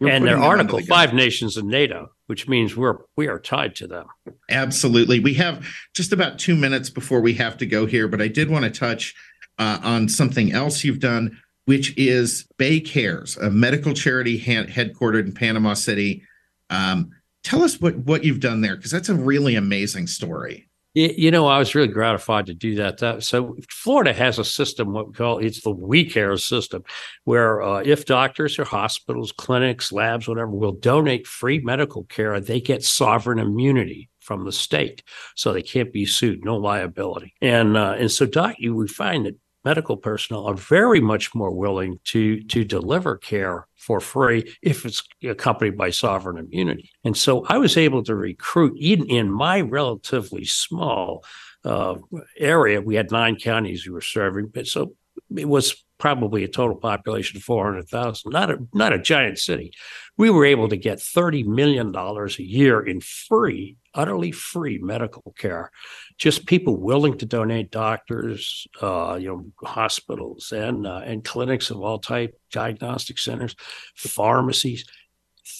We're 0.00 0.10
and 0.10 0.26
they're 0.26 0.38
Article 0.38 0.78
the. 0.78 0.86
Five 0.86 1.12
nations 1.12 1.56
in 1.56 1.66
NATO, 1.68 2.10
which 2.26 2.48
means 2.48 2.76
we're 2.76 2.98
we 3.16 3.28
are 3.28 3.38
tied 3.38 3.74
to 3.76 3.86
them. 3.86 4.06
Absolutely. 4.50 5.20
We 5.20 5.34
have 5.34 5.66
just 5.94 6.12
about 6.12 6.38
two 6.38 6.56
minutes 6.56 6.90
before 6.90 7.20
we 7.20 7.34
have 7.34 7.56
to 7.58 7.66
go 7.66 7.86
here, 7.86 8.08
but 8.08 8.22
I 8.22 8.28
did 8.28 8.50
want 8.50 8.64
to 8.64 8.70
touch 8.70 9.14
uh, 9.58 9.78
on 9.82 10.08
something 10.08 10.52
else 10.52 10.84
you've 10.84 11.00
done, 11.00 11.38
which 11.66 11.96
is 11.96 12.46
Bay 12.56 12.80
Cares, 12.80 13.36
a 13.36 13.50
medical 13.50 13.94
charity 13.94 14.38
ha- 14.38 14.66
headquartered 14.66 15.26
in 15.26 15.32
Panama 15.32 15.74
City. 15.74 16.22
Um, 16.70 17.10
tell 17.42 17.62
us 17.62 17.80
what 17.80 17.96
what 17.96 18.24
you've 18.24 18.40
done 18.40 18.60
there, 18.60 18.76
because 18.76 18.90
that's 18.90 19.08
a 19.08 19.14
really 19.14 19.54
amazing 19.54 20.06
story. 20.06 20.68
You, 20.94 21.32
know, 21.32 21.48
I 21.48 21.58
was 21.58 21.74
really 21.74 21.88
gratified 21.88 22.46
to 22.46 22.54
do 22.54 22.76
that. 22.76 22.98
that. 22.98 23.24
So 23.24 23.56
Florida 23.68 24.12
has 24.12 24.38
a 24.38 24.44
system, 24.44 24.92
what 24.92 25.08
we 25.08 25.14
call 25.14 25.38
it's 25.38 25.60
the 25.62 25.70
We 25.70 26.08
Care 26.08 26.36
system, 26.36 26.84
where 27.24 27.62
uh, 27.62 27.82
if 27.84 28.06
doctors 28.06 28.58
or 28.60 28.64
hospitals, 28.64 29.32
clinics, 29.32 29.90
labs, 29.90 30.28
whatever, 30.28 30.50
will 30.50 30.72
donate 30.72 31.26
free 31.26 31.58
medical 31.58 32.04
care, 32.04 32.38
they 32.38 32.60
get 32.60 32.84
sovereign 32.84 33.40
immunity 33.40 34.08
from 34.20 34.44
the 34.44 34.52
state, 34.52 35.02
so 35.34 35.52
they 35.52 35.62
can't 35.62 35.92
be 35.92 36.06
sued, 36.06 36.44
no 36.44 36.56
liability. 36.56 37.34
And 37.42 37.76
uh, 37.76 37.96
and 37.98 38.10
so, 38.10 38.24
doc, 38.24 38.54
you 38.58 38.74
would 38.74 38.90
find 38.90 39.26
that 39.26 39.36
medical 39.64 39.96
personnel 39.96 40.46
are 40.46 40.54
very 40.54 41.00
much 41.00 41.34
more 41.34 41.50
willing 41.50 41.98
to 42.04 42.42
to 42.44 42.64
deliver 42.64 43.16
care 43.16 43.66
for 43.76 44.00
free 44.00 44.54
if 44.62 44.84
it's 44.84 45.02
accompanied 45.22 45.76
by 45.76 45.90
sovereign 45.90 46.38
immunity. 46.38 46.90
And 47.04 47.16
so 47.16 47.44
I 47.48 47.58
was 47.58 47.76
able 47.76 48.02
to 48.04 48.14
recruit 48.14 48.76
in 48.80 49.06
in 49.06 49.30
my 49.30 49.60
relatively 49.60 50.44
small 50.44 51.24
uh, 51.64 51.96
area. 52.38 52.80
We 52.80 52.94
had 52.94 53.10
nine 53.10 53.36
counties 53.36 53.86
we 53.86 53.92
were 53.92 54.00
serving, 54.00 54.48
but 54.48 54.66
so 54.66 54.94
it 55.36 55.48
was 55.48 55.83
probably 55.98 56.44
a 56.44 56.48
total 56.48 56.76
population 56.76 57.36
of 57.36 57.42
400,000, 57.42 58.30
not 58.30 58.50
a 58.50 58.58
not 58.72 58.92
a 58.92 58.98
giant 58.98 59.38
city. 59.38 59.72
We 60.16 60.30
were 60.30 60.44
able 60.44 60.68
to 60.68 60.76
get 60.76 61.00
30 61.00 61.44
million 61.44 61.92
dollars 61.92 62.38
a 62.38 62.42
year 62.42 62.80
in 62.80 63.00
free, 63.00 63.76
utterly 63.94 64.32
free 64.32 64.78
medical 64.78 65.34
care. 65.38 65.70
Just 66.18 66.46
people 66.46 66.76
willing 66.76 67.18
to 67.18 67.26
donate 67.26 67.70
doctors, 67.70 68.66
uh, 68.82 69.18
you 69.20 69.28
know, 69.28 69.68
hospitals 69.68 70.52
and 70.52 70.86
uh, 70.86 71.02
and 71.04 71.24
clinics 71.24 71.70
of 71.70 71.80
all 71.80 71.98
type, 71.98 72.38
diagnostic 72.50 73.18
centers, 73.18 73.54
pharmacies. 73.94 74.84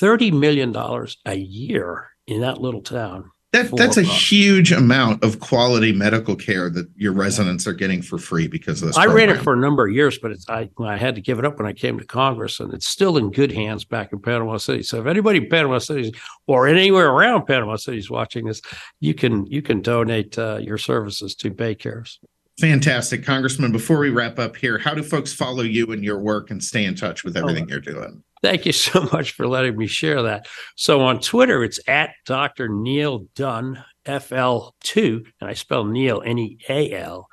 30 0.01 0.31
million 0.31 0.73
dollars 0.73 1.19
a 1.27 1.35
year 1.35 2.09
in 2.27 2.41
that 2.41 2.59
little 2.59 2.81
town 2.81 3.31
That 3.55 3.71
that's 3.77 3.97
a 3.97 4.03
profit. 4.03 4.21
huge 4.21 4.73
amount 4.73 5.23
of 5.23 5.39
quality 5.39 5.93
medical 5.93 6.35
care 6.35 6.69
that 6.71 6.89
your 6.97 7.13
residents 7.13 7.69
are 7.69 7.73
getting 7.73 8.03
for 8.03 8.19
free 8.19 8.49
because 8.49 8.83
of 8.83 8.89
this. 8.89 8.97
I 8.97 9.07
ran 9.07 9.31
it 9.31 9.43
for 9.43 9.53
a 9.53 9.57
number 9.57 9.87
of 9.87 9.95
years, 9.95 10.19
but 10.19 10.33
it's, 10.33 10.49
I 10.49 10.69
I 10.81 10.97
had 10.97 11.15
to 11.15 11.21
give 11.21 11.39
it 11.39 11.45
up 11.45 11.59
when 11.59 11.67
I 11.69 11.73
came 11.73 11.97
to 12.01 12.05
Congress, 12.05 12.59
and 12.59 12.75
it's 12.75 12.89
still 12.89 13.17
in 13.17 13.31
good 13.31 13.53
hands 13.53 13.85
back 13.85 14.13
in 14.13 14.19
Panama 14.19 14.57
City. 14.57 14.83
So 14.83 15.01
if 15.01 15.07
anybody 15.07 15.39
in 15.39 15.49
Panama 15.49 15.79
City 15.79 16.13
or 16.49 16.67
anywhere 16.67 17.09
around 17.09 17.47
Panama 17.47 17.77
City 17.77 17.99
is 17.99 18.11
watching 18.11 18.45
this, 18.47 18.61
you 18.99 19.15
can 19.15 19.47
you 19.47 19.63
can 19.63 19.81
donate 19.83 20.37
uh, 20.37 20.59
your 20.61 20.77
services 20.77 21.37
to 21.37 21.51
Bay 21.53 21.77
Cares. 21.77 22.19
Fantastic, 22.59 23.25
Congressman. 23.25 23.71
Before 23.71 23.99
we 24.01 24.11
wrap 24.11 24.41
up 24.41 24.57
here, 24.57 24.79
how 24.79 24.95
do 24.95 25.03
folks 25.05 25.33
follow 25.33 25.63
you 25.63 25.93
and 25.93 26.03
your 26.03 26.19
work 26.19 26.51
and 26.51 26.63
stay 26.63 26.85
in 26.85 26.97
touch 26.97 27.23
with 27.23 27.37
everything 27.37 27.69
you're 27.69 27.79
doing? 27.79 28.25
Thank 28.45 28.67
you 28.67 28.73
so 28.73 29.09
much 29.13 29.33
for 29.33 29.49
letting 29.49 29.79
me 29.79 29.87
share 29.87 30.21
that. 30.21 30.47
So 30.77 31.01
on 31.01 31.21
Twitter, 31.21 31.65
it's 31.65 31.81
at 31.89 32.11
Dr. 32.27 32.69
Neal 32.69 33.21
Dunn, 33.35 33.83
FL2, 34.05 35.25
and 35.41 35.49
I 35.49 35.55
spell 35.55 35.87
Neal, 35.87 36.23
N 36.23 36.39
E 36.39 36.59
A 36.69 36.93
L, 36.93 37.31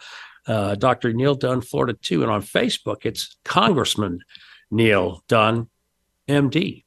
uh, 0.48 0.76
Dr. 0.76 1.12
Neal 1.12 1.36
Dunn, 1.36 1.60
Florida 1.60 1.98
2. 2.02 2.22
And 2.24 2.32
on 2.32 2.42
Facebook, 2.42 3.06
it's 3.06 3.36
Congressman 3.44 4.20
Neal 4.72 5.22
Dunn, 5.28 5.70
MD. 6.30 6.86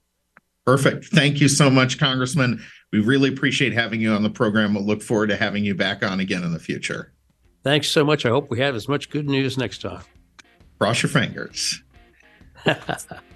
Perfect. 0.65 1.05
Thank 1.05 1.43
you 1.43 1.49
so 1.49 1.69
much, 1.69 1.99
Congressman. 1.99 2.65
We 2.93 3.01
really 3.01 3.29
appreciate 3.29 3.75
having 3.75 4.01
you 4.01 4.13
on 4.13 4.23
the 4.23 4.31
program. 4.31 4.73
We'll 4.73 4.87
look 4.87 5.03
forward 5.03 5.29
to 5.29 5.37
having 5.37 5.67
you 5.67 5.75
back 5.75 6.03
on 6.03 6.21
again 6.21 6.45
in 6.45 6.55
the 6.55 6.59
future. 6.59 7.13
Thanks 7.63 7.89
so 7.89 8.07
much. 8.07 8.25
I 8.25 8.31
hope 8.31 8.49
we 8.49 8.59
have 8.61 8.75
as 8.75 8.89
much 8.89 9.11
good 9.11 9.29
news 9.29 9.59
next 9.59 9.83
time. 9.83 10.03
Cross 10.79 11.03
your 11.03 11.11
fingers. 11.11 11.83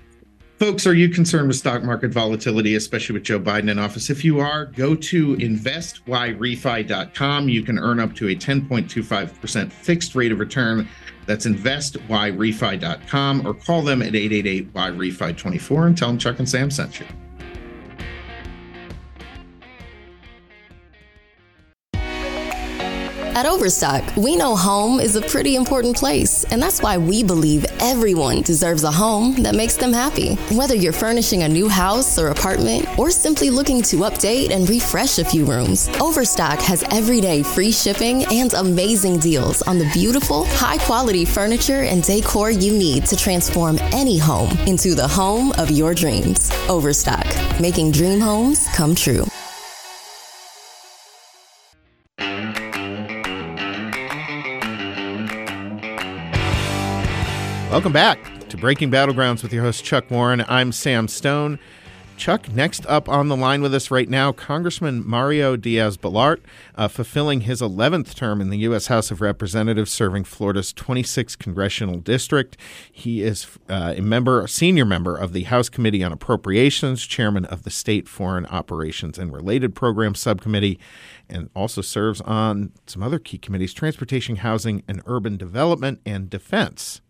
Folks, 0.58 0.86
are 0.88 0.94
you 0.94 1.08
concerned 1.08 1.46
with 1.46 1.56
stock 1.56 1.84
market 1.84 2.10
volatility, 2.10 2.74
especially 2.74 3.12
with 3.12 3.22
Joe 3.22 3.38
Biden 3.38 3.70
in 3.70 3.78
office? 3.78 4.10
If 4.10 4.24
you 4.24 4.40
are, 4.40 4.66
go 4.66 4.96
to 4.96 5.36
investyrefy.com. 5.36 7.48
You 7.48 7.62
can 7.62 7.78
earn 7.78 8.00
up 8.00 8.16
to 8.16 8.28
a 8.28 8.34
10.25% 8.34 9.70
fixed 9.70 10.16
rate 10.16 10.32
of 10.32 10.40
return. 10.40 10.88
That's 11.26 11.46
investyrefy.com 11.46 13.46
or 13.46 13.54
call 13.54 13.82
them 13.82 14.02
at 14.02 14.16
888 14.16 14.74
YREFI 14.74 15.36
24 15.36 15.86
and 15.86 15.96
tell 15.96 16.08
them 16.08 16.18
Chuck 16.18 16.40
and 16.40 16.48
Sam 16.48 16.72
sent 16.72 16.98
you. 16.98 17.06
At 23.38 23.46
Overstock, 23.46 24.16
we 24.16 24.34
know 24.34 24.56
home 24.56 24.98
is 24.98 25.14
a 25.14 25.22
pretty 25.22 25.54
important 25.54 25.96
place, 25.96 26.42
and 26.50 26.60
that's 26.60 26.82
why 26.82 26.98
we 26.98 27.22
believe 27.22 27.64
everyone 27.78 28.42
deserves 28.42 28.82
a 28.82 28.90
home 28.90 29.44
that 29.44 29.54
makes 29.54 29.76
them 29.76 29.92
happy. 29.92 30.34
Whether 30.50 30.74
you're 30.74 30.92
furnishing 30.92 31.44
a 31.44 31.48
new 31.48 31.68
house 31.68 32.18
or 32.18 32.30
apartment, 32.30 32.98
or 32.98 33.12
simply 33.12 33.48
looking 33.50 33.80
to 33.82 33.98
update 33.98 34.50
and 34.50 34.68
refresh 34.68 35.20
a 35.20 35.24
few 35.24 35.44
rooms, 35.44 35.88
Overstock 36.00 36.58
has 36.62 36.82
everyday 36.90 37.44
free 37.44 37.70
shipping 37.70 38.24
and 38.24 38.54
amazing 38.54 39.20
deals 39.20 39.62
on 39.62 39.78
the 39.78 39.88
beautiful, 39.92 40.44
high 40.46 40.78
quality 40.78 41.24
furniture 41.24 41.84
and 41.84 42.02
decor 42.02 42.50
you 42.50 42.76
need 42.76 43.06
to 43.06 43.14
transform 43.14 43.78
any 43.92 44.18
home 44.18 44.50
into 44.66 44.96
the 44.96 45.06
home 45.06 45.52
of 45.58 45.70
your 45.70 45.94
dreams. 45.94 46.50
Overstock, 46.68 47.24
making 47.60 47.92
dream 47.92 48.18
homes 48.18 48.66
come 48.74 48.96
true. 48.96 49.24
Welcome 57.78 57.92
back 57.92 58.48
to 58.48 58.56
Breaking 58.56 58.90
Battlegrounds 58.90 59.44
with 59.44 59.52
your 59.52 59.62
host, 59.62 59.84
Chuck 59.84 60.10
Warren. 60.10 60.44
I'm 60.48 60.72
Sam 60.72 61.06
Stone. 61.06 61.60
Chuck, 62.16 62.48
next 62.48 62.84
up 62.86 63.08
on 63.08 63.28
the 63.28 63.36
line 63.36 63.62
with 63.62 63.72
us 63.72 63.88
right 63.88 64.08
now, 64.08 64.32
Congressman 64.32 65.08
Mario 65.08 65.54
Diaz 65.54 65.96
Balart, 65.96 66.40
uh, 66.74 66.88
fulfilling 66.88 67.42
his 67.42 67.60
11th 67.60 68.16
term 68.16 68.40
in 68.40 68.50
the 68.50 68.58
U.S. 68.58 68.88
House 68.88 69.12
of 69.12 69.20
Representatives, 69.20 69.92
serving 69.92 70.24
Florida's 70.24 70.72
26th 70.72 71.38
congressional 71.38 71.98
district. 72.00 72.56
He 72.90 73.22
is 73.22 73.46
uh, 73.68 73.94
a 73.96 74.02
member, 74.02 74.42
a 74.42 74.48
senior 74.48 74.84
member 74.84 75.16
of 75.16 75.32
the 75.32 75.44
House 75.44 75.68
Committee 75.68 76.02
on 76.02 76.10
Appropriations, 76.10 77.06
chairman 77.06 77.44
of 77.44 77.62
the 77.62 77.70
State 77.70 78.08
Foreign 78.08 78.46
Operations 78.46 79.20
and 79.20 79.32
Related 79.32 79.76
Programs 79.76 80.18
Subcommittee, 80.18 80.80
and 81.28 81.48
also 81.54 81.80
serves 81.80 82.20
on 82.22 82.72
some 82.88 83.04
other 83.04 83.20
key 83.20 83.38
committees 83.38 83.72
transportation, 83.72 84.34
housing, 84.34 84.82
and 84.88 85.00
urban 85.06 85.36
development, 85.36 86.00
and 86.04 86.28
defense. 86.28 87.02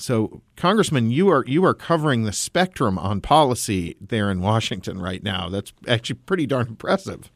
So, 0.00 0.40
Congressman, 0.56 1.10
you 1.10 1.28
are 1.28 1.44
you 1.46 1.62
are 1.66 1.74
covering 1.74 2.22
the 2.22 2.32
spectrum 2.32 2.98
on 2.98 3.20
policy 3.20 3.96
there 4.00 4.30
in 4.30 4.40
Washington 4.40 4.98
right 4.98 5.22
now. 5.22 5.50
That's 5.50 5.74
actually 5.86 6.16
pretty 6.16 6.46
darn 6.46 6.68
impressive. 6.68 7.30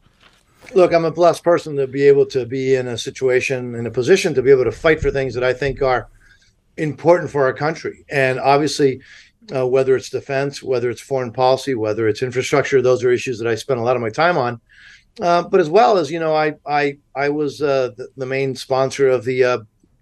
Look, 0.73 0.91
I'm 0.91 1.05
a 1.05 1.11
blessed 1.11 1.43
person 1.43 1.75
to 1.75 1.85
be 1.85 2.07
able 2.07 2.25
to 2.27 2.43
be 2.43 2.73
in 2.73 2.87
a 2.87 2.97
situation, 2.97 3.75
in 3.75 3.85
a 3.85 3.91
position 3.91 4.33
to 4.33 4.41
be 4.41 4.49
able 4.49 4.63
to 4.63 4.71
fight 4.71 4.99
for 4.99 5.11
things 5.11 5.35
that 5.35 5.43
I 5.43 5.53
think 5.53 5.83
are 5.83 6.09
important 6.77 7.29
for 7.29 7.43
our 7.43 7.53
country. 7.53 8.03
And 8.09 8.39
obviously, 8.39 8.99
uh, 9.55 9.67
whether 9.67 9.95
it's 9.95 10.09
defense, 10.09 10.63
whether 10.63 10.89
it's 10.89 11.01
foreign 11.01 11.31
policy, 11.31 11.75
whether 11.75 12.07
it's 12.07 12.23
infrastructure, 12.23 12.81
those 12.81 13.03
are 13.03 13.11
issues 13.11 13.37
that 13.37 13.47
I 13.47 13.53
spend 13.53 13.79
a 13.79 13.83
lot 13.83 13.95
of 13.95 14.01
my 14.01 14.09
time 14.09 14.39
on. 14.39 14.59
Uh, 15.21 15.43
but 15.43 15.59
as 15.59 15.69
well 15.69 15.97
as 15.97 16.09
you 16.09 16.19
know, 16.19 16.35
I 16.35 16.55
I 16.65 16.97
I 17.15 17.29
was 17.29 17.61
uh, 17.61 17.91
the, 17.95 18.07
the 18.17 18.25
main 18.25 18.55
sponsor 18.55 19.07
of 19.07 19.23
the 19.23 19.43
uh, 19.43 19.57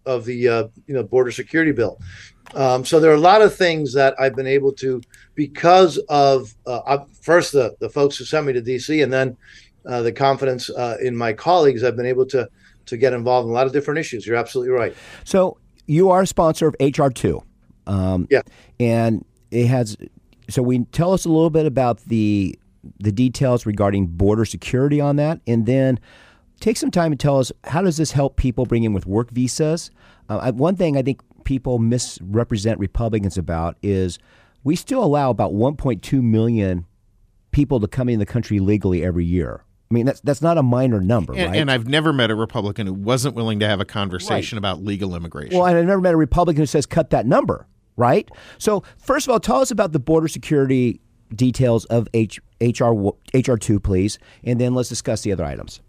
of 0.06 0.26
the 0.26 0.48
uh, 0.48 0.68
you 0.88 0.94
know 0.94 1.04
border 1.04 1.32
security 1.32 1.72
bill. 1.72 2.00
Um, 2.56 2.86
so 2.86 3.00
there 3.00 3.12
are 3.12 3.16
a 3.16 3.20
lot 3.20 3.42
of 3.42 3.56
things 3.56 3.94
that 3.94 4.16
I've 4.20 4.36
been 4.36 4.48
able 4.48 4.72
to, 4.74 5.02
because 5.36 5.98
of 6.10 6.54
uh, 6.68 7.00
first 7.22 7.52
the 7.54 7.76
the 7.80 7.90
folks 7.90 8.18
who 8.18 8.26
sent 8.26 8.46
me 8.46 8.54
to 8.54 8.62
DC, 8.62 9.02
and 9.04 9.12
then 9.12 9.38
uh, 9.86 10.02
the 10.02 10.12
confidence 10.12 10.70
uh, 10.70 10.98
in 11.02 11.16
my 11.16 11.34
colleagues, 11.34 11.84
I've 11.84 11.96
been 11.96 12.06
able 12.06 12.26
to 12.28 12.48
to 12.86 12.98
get 12.98 13.14
involved 13.14 13.46
in 13.48 13.52
a 13.52 13.54
lot 13.54 13.66
of 13.66 13.74
different 13.74 14.00
issues. 14.00 14.28
You're 14.28 14.36
absolutely 14.36 14.74
right. 14.74 14.96
So 15.24 15.58
you 15.88 16.10
are 16.12 16.22
a 16.22 16.28
sponsor 16.28 16.68
of 16.68 16.76
HR 16.80 17.08
two, 17.10 17.42
um, 17.88 18.28
Yeah. 18.30 18.42
and 18.80 19.26
it 19.52 19.68
has. 19.68 19.98
So 20.50 20.62
we 20.62 20.80
tell 20.92 21.14
us 21.14 21.26
a 21.26 21.30
little 21.30 21.50
bit 21.50 21.66
about 21.66 22.00
the 22.06 22.58
the 23.00 23.12
details 23.14 23.66
regarding 23.66 24.08
border 24.08 24.44
security 24.46 25.00
on 25.00 25.16
that, 25.16 25.40
and 25.48 25.66
then 25.66 26.00
take 26.60 26.78
some 26.78 26.92
time 26.92 27.12
and 27.14 27.20
tell 27.20 27.40
us 27.40 27.52
how 27.64 27.82
does 27.82 27.98
this 27.98 28.12
help 28.12 28.36
people 28.36 28.66
bring 28.66 28.84
in 28.84 28.94
with 28.94 29.06
work 29.06 29.32
visas. 29.32 29.90
Uh, 30.30 30.52
one 30.52 30.76
thing 30.76 30.98
I 30.98 31.02
think 31.02 31.22
people 31.44 31.80
misrepresent 31.80 32.80
Republicans 32.80 33.38
about 33.38 33.78
is 33.82 34.20
we 34.64 34.76
still 34.76 35.04
allow 35.04 35.30
about 35.30 35.54
1.2 35.54 36.22
million 36.22 36.86
people 37.52 37.80
to 37.80 37.88
come 37.88 38.10
in 38.10 38.20
the 38.20 38.26
country 38.26 38.60
legally 38.60 39.04
every 39.04 39.26
year. 39.26 39.64
I 39.90 39.94
mean, 39.94 40.08
that's 40.08 40.22
that's 40.22 40.42
not 40.42 40.58
a 40.58 40.64
minor 40.64 41.00
number, 41.00 41.34
and, 41.34 41.52
right? 41.52 41.60
and 41.60 41.70
I've 41.70 41.88
never 41.88 42.12
met 42.12 42.32
a 42.32 42.36
Republican 42.36 42.88
who 42.88 42.94
wasn't 42.94 43.36
willing 43.36 43.60
to 43.60 43.68
have 43.68 43.80
a 43.80 43.86
conversation 43.86 44.56
right. 44.56 44.60
about 44.60 44.84
legal 44.84 45.16
immigration. 45.16 45.56
Well, 45.56 45.68
and 45.68 45.78
I've 45.78 45.86
never 45.86 46.02
met 46.02 46.16
a 46.16 46.18
Republican 46.18 46.64
who 46.64 46.66
says 46.66 46.88
cut 46.88 47.12
that 47.12 47.28
number, 47.28 47.68
right? 47.96 48.28
So, 48.58 48.84
first 48.98 49.28
of 49.28 49.32
all, 49.32 49.40
tell 49.40 49.62
us 49.62 49.70
about 49.70 49.92
the 49.92 50.00
border 50.00 50.28
security 50.28 51.00
details 51.36 51.86
of 51.86 52.08
H, 52.16 52.40
HR 52.60 52.94
HR 53.36 53.56
two, 53.56 53.80
please, 53.80 54.18
and 54.44 54.60
then 54.60 54.74
let's 54.74 54.90
discuss 54.90 55.22
the 55.22 55.32
other 55.32 55.46
items. 55.46 55.80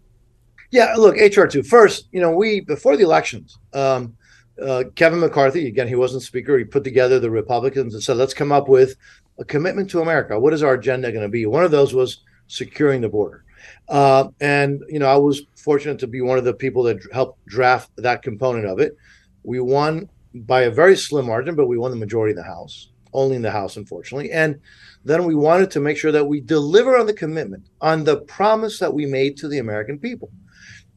Yeah, 0.69 0.93
look, 0.95 1.15
HR 1.15 1.45
two. 1.45 1.63
First, 1.63 2.07
you 2.11 2.21
know, 2.21 2.29
we 2.29 2.59
before 2.59 2.97
the 2.97 3.03
elections, 3.03 3.57
um, 3.73 4.15
uh, 4.61 4.83
Kevin 4.95 5.19
McCarthy, 5.19 5.67
again, 5.67 5.87
he 5.87 5.95
wasn't 5.95 6.23
speaker. 6.23 6.57
He 6.57 6.63
put 6.63 6.83
together 6.83 7.19
the 7.19 7.29
Republicans 7.31 7.93
and 7.93 8.03
said, 8.03 8.17
let's 8.17 8.33
come 8.33 8.51
up 8.51 8.67
with 8.67 8.95
a 9.37 9.45
commitment 9.45 9.89
to 9.91 10.01
America. 10.01 10.39
What 10.39 10.53
is 10.53 10.63
our 10.63 10.75
agenda 10.75 11.11
going 11.11 11.23
to 11.23 11.29
be? 11.29 11.45
One 11.45 11.63
of 11.63 11.71
those 11.71 11.93
was 11.93 12.21
securing 12.47 13.01
the 13.01 13.09
border. 13.09 13.43
Uh, 13.89 14.29
and, 14.39 14.83
you 14.87 14.99
know, 14.99 15.07
I 15.07 15.17
was 15.17 15.41
fortunate 15.55 15.99
to 15.99 16.07
be 16.07 16.21
one 16.21 16.37
of 16.37 16.45
the 16.45 16.53
people 16.53 16.83
that 16.83 16.99
helped 17.11 17.45
draft 17.45 17.89
that 17.97 18.21
component 18.21 18.65
of 18.65 18.79
it. 18.79 18.95
We 19.43 19.59
won 19.59 20.09
by 20.33 20.61
a 20.61 20.71
very 20.71 20.95
slim 20.95 21.27
margin, 21.27 21.55
but 21.55 21.67
we 21.67 21.77
won 21.77 21.91
the 21.91 21.97
majority 21.97 22.31
in 22.31 22.37
the 22.37 22.43
House, 22.43 22.89
only 23.13 23.35
in 23.35 23.41
the 23.41 23.51
House, 23.51 23.77
unfortunately. 23.77 24.31
And 24.31 24.59
then 25.03 25.25
we 25.25 25.35
wanted 25.35 25.71
to 25.71 25.79
make 25.79 25.97
sure 25.97 26.11
that 26.11 26.25
we 26.25 26.41
deliver 26.41 26.97
on 26.97 27.05
the 27.05 27.13
commitment, 27.13 27.67
on 27.81 28.03
the 28.03 28.21
promise 28.21 28.79
that 28.79 28.93
we 28.93 29.05
made 29.05 29.37
to 29.37 29.47
the 29.47 29.59
American 29.59 29.99
people. 29.99 30.31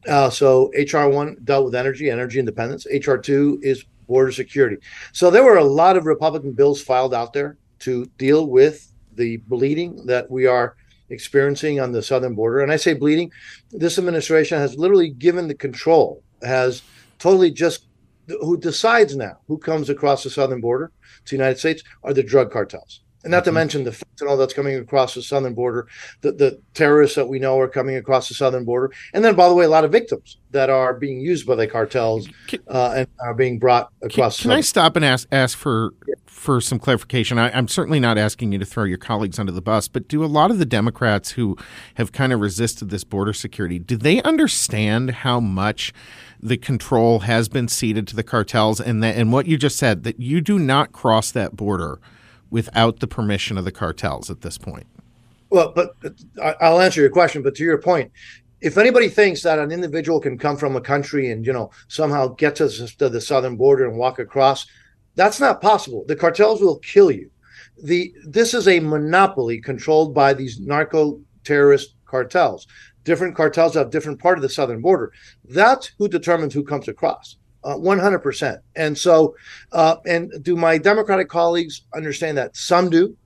Uh, 0.07 0.29
so 0.29 0.71
HR 0.77 1.09
one 1.09 1.37
dealt 1.43 1.65
with 1.65 1.75
energy, 1.75 2.09
energy 2.09 2.39
independence. 2.39 2.87
HR 2.91 3.15
two 3.15 3.59
is 3.61 3.83
border 4.07 4.31
security. 4.31 4.77
So 5.11 5.29
there 5.29 5.43
were 5.43 5.57
a 5.57 5.63
lot 5.63 5.97
of 5.97 6.05
Republican 6.05 6.53
bills 6.53 6.81
filed 6.81 7.13
out 7.13 7.33
there 7.33 7.57
to 7.79 8.05
deal 8.17 8.47
with 8.47 8.91
the 9.15 9.37
bleeding 9.37 10.05
that 10.05 10.29
we 10.29 10.45
are 10.45 10.75
experiencing 11.09 11.79
on 11.79 11.91
the 11.91 12.01
southern 12.01 12.35
border. 12.35 12.61
And 12.61 12.71
I 12.71 12.75
say 12.75 12.93
bleeding, 12.93 13.31
this 13.71 13.97
administration 13.97 14.57
has 14.57 14.77
literally 14.77 15.09
given 15.09 15.47
the 15.47 15.55
control, 15.55 16.23
has 16.41 16.81
totally 17.19 17.51
just 17.51 17.85
who 18.41 18.57
decides 18.57 19.15
now 19.15 19.39
who 19.47 19.57
comes 19.57 19.89
across 19.89 20.23
the 20.23 20.29
southern 20.29 20.61
border 20.61 20.91
to 21.25 21.31
the 21.31 21.35
United 21.35 21.57
States 21.57 21.83
are 22.03 22.13
the 22.13 22.23
drug 22.23 22.51
cartels. 22.51 23.01
And 23.23 23.31
not 23.31 23.43
to 23.43 23.49
mm-hmm. 23.49 23.55
mention 23.55 23.83
the 23.83 23.91
fentanyl 23.91 24.37
that's 24.37 24.53
coming 24.53 24.77
across 24.77 25.13
the 25.13 25.21
southern 25.21 25.53
border, 25.53 25.87
the, 26.21 26.31
the 26.31 26.61
terrorists 26.73 27.15
that 27.17 27.27
we 27.27 27.37
know 27.37 27.59
are 27.59 27.67
coming 27.67 27.97
across 27.97 28.29
the 28.29 28.33
southern 28.33 28.63
border, 28.63 28.93
and 29.13 29.25
then, 29.25 29.35
by 29.35 29.49
the 29.49 29.55
way, 29.55 29.65
a 29.65 29.69
lot 29.69 29.83
of 29.83 29.91
victims 29.91 30.37
that 30.51 30.69
are 30.69 30.93
being 30.93 31.19
used 31.19 31.45
by 31.45 31.55
the 31.55 31.67
cartels 31.67 32.29
uh, 32.69 32.93
and 32.95 33.07
are 33.19 33.33
being 33.33 33.59
brought 33.59 33.91
across. 34.01 34.37
Can, 34.37 34.49
can 34.49 34.57
I 34.57 34.61
stop 34.61 34.95
and 34.95 35.03
ask 35.03 35.27
ask 35.31 35.57
for 35.57 35.93
for 36.25 36.61
some 36.61 36.79
clarification? 36.79 37.37
I, 37.37 37.51
I'm 37.51 37.67
certainly 37.67 37.99
not 37.99 38.17
asking 38.17 38.53
you 38.53 38.59
to 38.59 38.65
throw 38.65 38.85
your 38.85 38.97
colleagues 38.97 39.37
under 39.37 39.51
the 39.51 39.61
bus, 39.61 39.89
but 39.89 40.07
do 40.07 40.23
a 40.23 40.27
lot 40.27 40.49
of 40.49 40.57
the 40.57 40.65
Democrats 40.65 41.31
who 41.31 41.57
have 41.95 42.13
kind 42.13 42.31
of 42.31 42.39
resisted 42.39 42.89
this 42.89 43.03
border 43.03 43.33
security 43.33 43.79
do 43.79 43.97
they 43.97 44.21
understand 44.21 45.11
how 45.11 45.39
much? 45.39 45.93
the 46.41 46.57
control 46.57 47.19
has 47.19 47.49
been 47.49 47.67
ceded 47.67 48.07
to 48.07 48.15
the 48.15 48.23
cartels 48.23 48.79
and 48.79 49.03
that 49.03 49.15
and 49.15 49.33
what 49.33 49.45
you 49.45 49.57
just 49.57 49.77
said 49.77 50.03
that 50.03 50.19
you 50.19 50.39
do 50.39 50.57
not 50.57 50.91
cross 50.93 51.31
that 51.31 51.55
border 51.55 51.99
without 52.49 52.99
the 52.99 53.07
permission 53.07 53.57
of 53.57 53.65
the 53.65 53.71
cartels 53.71 54.29
at 54.29 54.41
this 54.41 54.57
point. 54.57 54.87
Well, 55.49 55.71
but 55.75 55.95
uh, 56.41 56.53
I'll 56.61 56.81
answer 56.81 57.01
your 57.01 57.09
question. 57.09 57.41
But 57.41 57.55
to 57.55 57.63
your 57.63 57.81
point, 57.81 58.11
if 58.61 58.77
anybody 58.77 59.09
thinks 59.09 59.41
that 59.43 59.59
an 59.59 59.71
individual 59.71 60.19
can 60.19 60.37
come 60.37 60.57
from 60.57 60.75
a 60.75 60.81
country 60.81 61.31
and 61.31 61.45
you 61.45 61.53
know 61.53 61.71
somehow 61.87 62.27
get 62.27 62.55
to 62.57 62.67
the 62.67 63.21
southern 63.21 63.55
border 63.55 63.87
and 63.87 63.97
walk 63.97 64.19
across, 64.19 64.67
that's 65.15 65.39
not 65.39 65.61
possible. 65.61 66.05
The 66.07 66.15
cartels 66.15 66.61
will 66.61 66.79
kill 66.79 67.11
you. 67.11 67.31
The 67.81 68.13
this 68.25 68.53
is 68.53 68.67
a 68.67 68.79
monopoly 68.79 69.59
controlled 69.59 70.13
by 70.13 70.33
these 70.33 70.59
narco 70.59 71.19
terrorist 71.43 71.95
cartels. 72.05 72.67
Different 73.05 73.35
cartels 73.35 73.73
have 73.73 73.89
different 73.89 74.19
part 74.19 74.37
of 74.37 74.41
the 74.41 74.49
southern 74.49 74.81
border. 74.81 75.11
That's 75.45 75.91
who 75.97 76.07
determines 76.07 76.53
who 76.53 76.63
comes 76.63 76.87
across. 76.87 77.37
Uh, 77.63 77.75
100%. 77.75 78.59
And 78.77 78.97
so, 78.97 79.35
uh, 79.73 79.97
and 80.05 80.31
do 80.43 80.55
my 80.55 80.77
Democratic 80.77 81.27
colleagues 81.27 81.81
understand 81.93 82.37
that? 82.37 82.55
Some 82.55 82.89
do. 82.89 83.17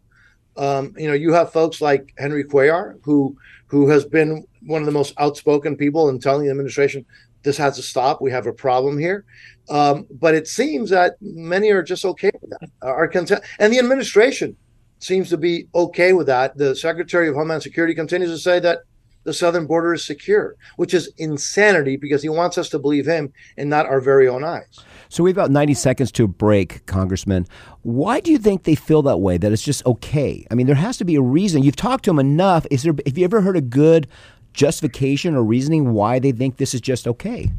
Um, 0.58 0.94
you 0.98 1.08
know, 1.08 1.14
you 1.14 1.34
have 1.34 1.52
folks 1.52 1.82
like 1.82 2.14
Henry 2.18 2.44
Cuellar, 2.44 3.00
who 3.04 3.38
who 3.68 3.90
has 3.90 4.06
been 4.06 4.46
one 4.66 4.82
of 4.82 4.86
the 4.86 4.92
most 4.92 5.14
outspoken 5.18 5.76
people 5.76 6.10
in 6.10 6.20
telling 6.20 6.46
the 6.46 6.52
administration 6.52 7.06
this 7.44 7.58
has 7.58 7.76
to 7.76 7.82
stop. 7.82 8.22
We 8.22 8.32
have 8.32 8.48
a 8.48 8.54
problem 8.54 8.98
here. 8.98 9.26
Um, 9.70 10.08
but 10.12 10.36
it 10.36 10.48
seems 10.48 10.90
that 10.90 11.16
many 11.22 11.72
are 11.72 11.84
just 11.84 12.06
okay 12.06 12.32
with 12.42 12.52
that. 12.52 12.70
Are 12.82 13.08
content, 13.08 13.44
and 13.60 13.72
the 13.72 13.80
administration 13.80 14.56
seems 15.00 15.30
to 15.30 15.38
be 15.38 15.68
okay 15.76 16.14
with 16.14 16.28
that. 16.28 16.58
The 16.58 16.76
Secretary 16.76 17.28
of 17.28 17.36
Homeland 17.36 17.64
Security 17.64 17.94
continues 17.94 18.32
to 18.32 18.38
say 18.38 18.60
that 18.62 18.80
the 19.24 19.34
southern 19.34 19.66
border 19.66 19.94
is 19.94 20.06
secure, 20.06 20.56
which 20.76 20.94
is 20.94 21.12
insanity 21.18 21.98
because 21.98 22.22
he 22.22 22.30
wants 22.30 22.58
us 22.58 22.70
to 22.70 22.80
believe 22.80 23.06
him 23.06 23.32
and 23.58 23.70
not 23.70 23.86
our 23.86 24.02
very 24.02 24.28
own 24.28 24.44
eyes. 24.44 24.80
So 25.10 25.24
we 25.24 25.30
have 25.30 25.38
about 25.38 25.52
90 25.52 25.74
seconds 25.74 26.12
to 26.14 26.28
break, 26.28 26.86
Congressman. 26.86 27.46
Why 27.84 28.20
do 28.20 28.32
you 28.32 28.38
think 28.38 28.64
they 28.64 28.76
feel 28.76 29.02
that 29.04 29.18
way, 29.18 29.38
that 29.38 29.52
it's 29.52 29.64
just 29.64 29.86
okay? 29.86 30.46
I 30.50 30.56
mean, 30.56 30.68
there 30.68 30.76
has 30.76 30.98
to 30.98 31.06
be 31.06 31.16
a 31.16 31.22
reason. 31.22 31.64
You've 31.64 31.76
talked 31.76 32.06
to 32.06 32.10
them 32.10 32.20
enough. 32.20 32.66
Is 32.72 32.84
there, 32.84 32.94
have 33.06 33.18
you 33.18 33.26
ever 33.26 33.42
heard 33.42 33.58
a 33.58 33.62
good 33.62 34.08
justification 34.54 35.36
or 35.36 35.44
reasoning 35.44 35.94
why 35.94 36.20
they 36.20 36.32
think 36.32 36.58
this 36.58 36.74
is 36.74 36.82
just 36.82 37.08
okay? 37.08 37.52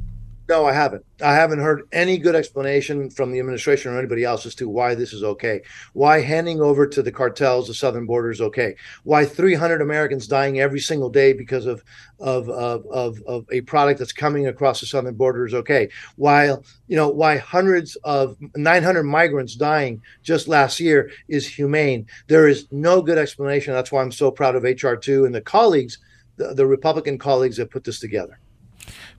No, 0.47 0.67
I 0.67 0.75
haven't. 0.75 1.07
I 1.23 1.33
haven't 1.33 1.61
heard 1.61 1.89
any 1.91 2.19
good 2.19 2.35
explanation 2.35 3.09
from 3.09 3.33
the 3.33 3.39
administration 3.39 3.93
or 3.93 3.99
anybody 3.99 4.25
else 4.25 4.45
as 4.45 4.55
to 4.57 4.69
why 4.69 4.95
this 4.95 5.15
is 5.15 5.23
okay. 5.23 5.63
Why 5.95 6.21
handing 6.21 6.61
over 6.61 6.87
to 6.87 7.03
the 7.03 7.11
cartels 7.11 7.69
the 7.69 7.73
southern 7.73 8.05
border 8.05 8.31
is 8.31 8.43
okay. 8.43 8.77
Why 9.05 9.25
300 9.25 9.81
Americans 9.81 10.29
dying 10.29 10.61
every 10.61 10.81
single 10.81 11.09
day 11.09 11.33
because 11.33 11.65
of 11.65 11.83
of 12.21 12.51
of 12.51 12.85
of, 12.89 13.23
of 13.27 13.47
a 13.53 13.63
product 13.63 13.99
that's 13.99 14.13
coming 14.13 14.47
across 14.47 14.81
the 14.81 14.87
southern 14.87 15.15
border 15.15 15.47
is 15.47 15.55
okay. 15.55 15.89
While 16.17 16.63
you 16.89 16.97
know 16.97 17.09
why 17.09 17.39
hundreds 17.39 17.97
of 18.05 18.37
900 18.55 19.05
migrants 19.05 19.55
dying 19.55 20.03
just 20.23 20.47
last 20.47 20.79
year 20.79 21.11
is 21.27 21.47
humane. 21.47 22.07
There 22.27 22.49
is 22.49 22.67
no 22.71 23.01
good 23.01 23.17
explanation. 23.17 23.73
That's 23.73 23.91
why 23.91 24.03
I'm 24.03 24.13
so 24.13 24.31
proud 24.31 24.57
of 24.57 24.65
HR 24.65 24.95
two 24.95 25.25
and 25.25 25.35
the 25.35 25.41
colleagues, 25.41 25.97
the, 26.37 26.53
the 26.53 26.67
Republican 26.67 27.17
colleagues 27.17 27.57
that 27.57 27.71
put 27.71 27.85
this 27.85 27.99
together. 27.99 28.39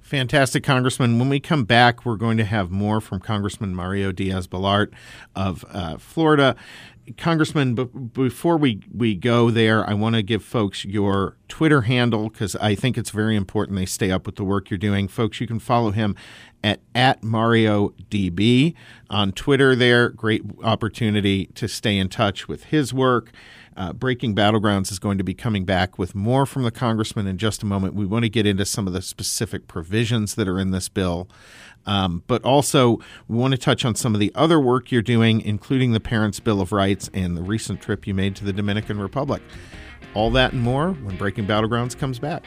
Fantastic, 0.05 0.63
Congressman. 0.63 1.17
When 1.17 1.29
we 1.29 1.39
come 1.39 1.63
back, 1.63 2.05
we're 2.05 2.15
going 2.15 2.37
to 2.37 2.45
have 2.45 2.69
more 2.69 3.01
from 3.01 3.19
Congressman 3.19 3.73
Mario 3.73 4.11
Diaz 4.11 4.47
Balart 4.47 4.93
of 5.35 5.65
uh, 5.71 5.97
Florida. 5.97 6.55
Congressman, 7.17 7.73
b- 7.73 7.85
before 8.13 8.55
we, 8.55 8.81
we 8.93 9.15
go 9.15 9.49
there, 9.49 9.83
I 9.89 9.95
want 9.95 10.13
to 10.13 10.21
give 10.21 10.43
folks 10.43 10.85
your 10.85 11.37
Twitter 11.47 11.81
handle 11.81 12.29
because 12.29 12.55
I 12.57 12.75
think 12.75 12.99
it's 12.99 13.09
very 13.09 13.35
important 13.35 13.79
they 13.79 13.87
stay 13.87 14.11
up 14.11 14.27
with 14.27 14.35
the 14.35 14.43
work 14.43 14.69
you're 14.69 14.77
doing. 14.77 15.07
Folks, 15.07 15.41
you 15.41 15.47
can 15.47 15.57
follow 15.57 15.89
him 15.89 16.15
at, 16.63 16.81
at 16.93 17.23
MarioDB 17.23 18.75
on 19.09 19.31
Twitter 19.31 19.75
there. 19.75 20.09
Great 20.09 20.43
opportunity 20.63 21.47
to 21.55 21.67
stay 21.67 21.97
in 21.97 22.09
touch 22.09 22.47
with 22.47 22.65
his 22.65 22.93
work. 22.93 23.31
Uh, 23.77 23.91
Breaking 23.91 24.33
Battlegrounds 24.33 24.91
is 24.91 24.99
going 24.99 25.17
to 25.17 25.23
be 25.23 25.33
coming 25.33 25.65
back 25.65 25.99
with 25.99 26.15
more 26.15 26.45
from 26.45 26.63
the 26.63 26.71
congressman 26.71 27.27
in 27.27 27.37
just 27.37 27.61
a 27.61 27.65
moment. 27.65 27.93
We 27.93 28.05
want 28.05 28.23
to 28.23 28.29
get 28.29 28.45
into 28.45 28.65
some 28.65 28.87
of 28.87 28.93
the 28.93 29.01
specific 29.01 29.67
provisions 29.67 30.35
that 30.35 30.47
are 30.47 30.59
in 30.59 30.71
this 30.71 30.87
bill. 30.87 31.27
Um, 31.85 32.23
but 32.25 32.43
also, 32.43 32.99
we 33.27 33.37
want 33.37 33.51
to 33.51 33.57
touch 33.57 33.85
on 33.85 33.95
some 33.95 34.13
of 34.13 34.19
the 34.19 34.31
other 34.33 34.59
work 34.59 34.91
you're 34.91 35.01
doing, 35.01 35.41
including 35.41 35.91
the 35.91 35.99
Parents' 35.99 36.39
Bill 36.39 36.61
of 36.61 36.71
Rights 36.71 37.09
and 37.13 37.37
the 37.37 37.43
recent 37.43 37.81
trip 37.81 38.07
you 38.07 38.13
made 38.13 38.35
to 38.37 38.45
the 38.45 38.53
Dominican 38.53 38.99
Republic. 38.99 39.43
All 40.13 40.31
that 40.31 40.53
and 40.53 40.61
more 40.61 40.91
when 40.91 41.17
Breaking 41.17 41.45
Battlegrounds 41.45 41.97
comes 41.97 42.17
back. 42.17 42.45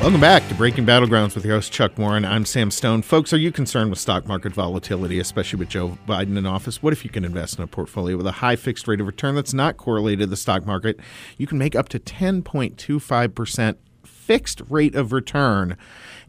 Welcome 0.00 0.22
back 0.22 0.48
to 0.48 0.54
Breaking 0.54 0.86
Battlegrounds 0.86 1.34
with 1.34 1.44
your 1.44 1.56
host, 1.56 1.72
Chuck 1.72 1.98
Warren. 1.98 2.24
I'm 2.24 2.46
Sam 2.46 2.70
Stone. 2.70 3.02
Folks, 3.02 3.34
are 3.34 3.36
you 3.36 3.52
concerned 3.52 3.90
with 3.90 3.98
stock 3.98 4.26
market 4.26 4.54
volatility, 4.54 5.18
especially 5.18 5.58
with 5.58 5.68
Joe 5.68 5.98
Biden 6.08 6.38
in 6.38 6.46
office? 6.46 6.82
What 6.82 6.94
if 6.94 7.04
you 7.04 7.10
can 7.10 7.22
invest 7.22 7.58
in 7.58 7.64
a 7.64 7.66
portfolio 7.66 8.16
with 8.16 8.26
a 8.26 8.32
high 8.32 8.56
fixed 8.56 8.88
rate 8.88 9.02
of 9.02 9.06
return 9.06 9.34
that's 9.34 9.52
not 9.52 9.76
correlated 9.76 10.20
to 10.20 10.26
the 10.26 10.38
stock 10.38 10.64
market? 10.64 10.98
You 11.36 11.46
can 11.46 11.58
make 11.58 11.76
up 11.76 11.90
to 11.90 11.98
10.25% 11.98 13.76
fixed 14.02 14.62
rate 14.70 14.94
of 14.94 15.12
return. 15.12 15.76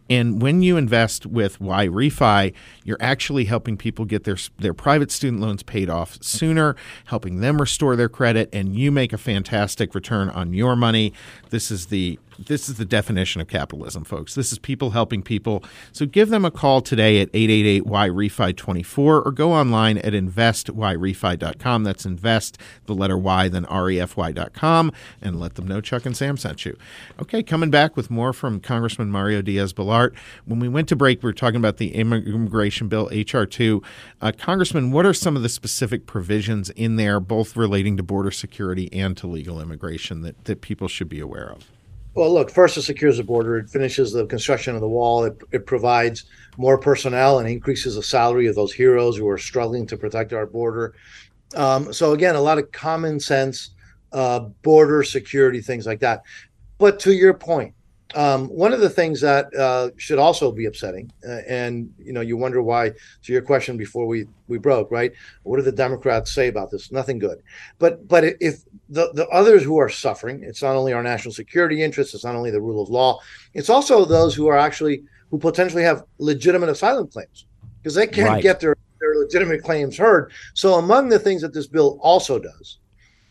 And 0.09 0.41
when 0.41 0.61
you 0.61 0.75
invest 0.75 1.25
with 1.25 1.57
YRefy, 1.59 2.53
you're 2.83 2.97
actually 2.99 3.45
helping 3.45 3.77
people 3.77 4.03
get 4.03 4.25
their 4.25 4.35
their 4.59 4.73
private 4.73 5.09
student 5.11 5.41
loans 5.41 5.63
paid 5.63 5.89
off 5.89 6.21
sooner, 6.21 6.75
helping 7.05 7.39
them 7.39 7.61
restore 7.61 7.95
their 7.95 8.09
credit, 8.09 8.49
and 8.51 8.75
you 8.75 8.91
make 8.91 9.13
a 9.13 9.17
fantastic 9.17 9.95
return 9.95 10.29
on 10.29 10.53
your 10.53 10.75
money. 10.75 11.13
This 11.51 11.71
is 11.71 11.85
the 11.85 12.19
this 12.45 12.69
is 12.69 12.77
the 12.77 12.85
definition 12.85 13.41
of 13.41 13.47
capitalism, 13.47 14.03
folks. 14.03 14.35
This 14.35 14.51
is 14.51 14.59
people 14.59 14.91
helping 14.91 15.21
people. 15.21 15.63
So 15.91 16.05
give 16.05 16.29
them 16.29 16.45
a 16.45 16.51
call 16.51 16.81
today 16.81 17.21
at 17.21 17.29
888 17.33 17.85
Y 17.85 18.09
Refi 18.09 18.55
24 18.55 19.21
or 19.21 19.31
go 19.31 19.53
online 19.53 19.97
at 19.99 20.13
investyrefy.com. 20.13 21.83
That's 21.83 22.05
invest, 22.05 22.57
the 22.85 22.93
letter 22.93 23.17
Y, 23.17 23.47
then 23.47 23.65
refy.com, 23.65 24.91
and 25.21 25.39
let 25.39 25.55
them 25.55 25.67
know 25.67 25.81
Chuck 25.81 26.05
and 26.05 26.15
Sam 26.15 26.37
sent 26.37 26.65
you. 26.65 26.77
Okay, 27.21 27.43
coming 27.43 27.69
back 27.69 27.95
with 27.95 28.09
more 28.09 28.33
from 28.33 28.59
Congressman 28.59 29.11
Mario 29.11 29.41
Diaz 29.41 29.73
Balart. 29.73 30.13
When 30.45 30.59
we 30.59 30.67
went 30.67 30.87
to 30.89 30.95
break, 30.95 31.21
we 31.21 31.27
were 31.27 31.33
talking 31.33 31.57
about 31.57 31.77
the 31.77 31.93
immigration 31.93 32.87
bill, 32.87 33.09
H.R. 33.11 33.45
2. 33.45 33.81
Uh, 34.21 34.31
Congressman, 34.37 34.91
what 34.91 35.05
are 35.05 35.13
some 35.13 35.35
of 35.35 35.43
the 35.43 35.49
specific 35.49 36.05
provisions 36.05 36.69
in 36.71 36.95
there, 36.95 37.19
both 37.19 37.55
relating 37.55 37.97
to 37.97 38.03
border 38.03 38.31
security 38.31 38.91
and 38.91 39.15
to 39.17 39.27
legal 39.27 39.61
immigration, 39.61 40.21
that, 40.21 40.45
that 40.45 40.61
people 40.61 40.87
should 40.87 41.09
be 41.09 41.19
aware 41.19 41.49
of? 41.49 41.67
Well, 42.13 42.33
look, 42.33 42.51
first 42.51 42.77
it 42.77 42.81
secures 42.81 43.17
the 43.17 43.23
border. 43.23 43.57
It 43.57 43.69
finishes 43.69 44.11
the 44.11 44.25
construction 44.25 44.75
of 44.75 44.81
the 44.81 44.87
wall. 44.87 45.23
It, 45.23 45.41
it 45.51 45.65
provides 45.65 46.25
more 46.57 46.77
personnel 46.77 47.39
and 47.39 47.47
increases 47.47 47.95
the 47.95 48.03
salary 48.03 48.47
of 48.47 48.55
those 48.55 48.73
heroes 48.73 49.15
who 49.15 49.29
are 49.29 49.37
struggling 49.37 49.87
to 49.87 49.97
protect 49.97 50.33
our 50.33 50.45
border. 50.45 50.93
Um, 51.55 51.93
so, 51.93 52.11
again, 52.11 52.35
a 52.35 52.41
lot 52.41 52.57
of 52.57 52.71
common 52.71 53.19
sense 53.19 53.71
uh, 54.11 54.39
border 54.61 55.03
security, 55.03 55.61
things 55.61 55.85
like 55.85 55.99
that. 56.01 56.23
But 56.77 56.99
to 57.01 57.13
your 57.13 57.33
point, 57.33 57.73
um, 58.15 58.47
one 58.49 58.73
of 58.73 58.81
the 58.81 58.89
things 58.89 59.21
that 59.21 59.53
uh, 59.55 59.89
should 59.97 60.19
also 60.19 60.51
be 60.51 60.65
upsetting, 60.65 61.11
uh, 61.27 61.39
and 61.47 61.93
you 61.97 62.13
know, 62.13 62.21
you 62.21 62.37
wonder 62.37 62.61
why. 62.61 62.89
To 62.89 63.33
your 63.33 63.41
question 63.41 63.77
before 63.77 64.05
we 64.05 64.27
we 64.47 64.57
broke, 64.57 64.91
right? 64.91 65.13
What 65.43 65.57
do 65.57 65.63
the 65.63 65.71
Democrats 65.71 66.33
say 66.33 66.47
about 66.47 66.71
this? 66.71 66.91
Nothing 66.91 67.19
good. 67.19 67.41
But 67.79 68.07
but 68.07 68.23
if 68.39 68.63
the 68.89 69.11
the 69.13 69.27
others 69.29 69.63
who 69.63 69.77
are 69.77 69.89
suffering, 69.89 70.43
it's 70.43 70.61
not 70.61 70.75
only 70.75 70.93
our 70.93 71.03
national 71.03 71.33
security 71.33 71.81
interests, 71.83 72.13
it's 72.13 72.25
not 72.25 72.35
only 72.35 72.51
the 72.51 72.61
rule 72.61 72.81
of 72.81 72.89
law, 72.89 73.19
it's 73.53 73.69
also 73.69 74.05
those 74.05 74.35
who 74.35 74.47
are 74.47 74.57
actually 74.57 75.03
who 75.29 75.37
potentially 75.37 75.83
have 75.83 76.03
legitimate 76.17 76.69
asylum 76.69 77.07
claims 77.07 77.45
because 77.81 77.95
they 77.95 78.07
can't 78.07 78.29
right. 78.29 78.43
get 78.43 78.59
their 78.59 78.75
their 78.99 79.15
legitimate 79.15 79.63
claims 79.63 79.97
heard. 79.97 80.31
So 80.53 80.75
among 80.75 81.09
the 81.09 81.19
things 81.19 81.41
that 81.41 81.53
this 81.53 81.67
bill 81.67 81.99
also 82.01 82.39
does 82.39 82.79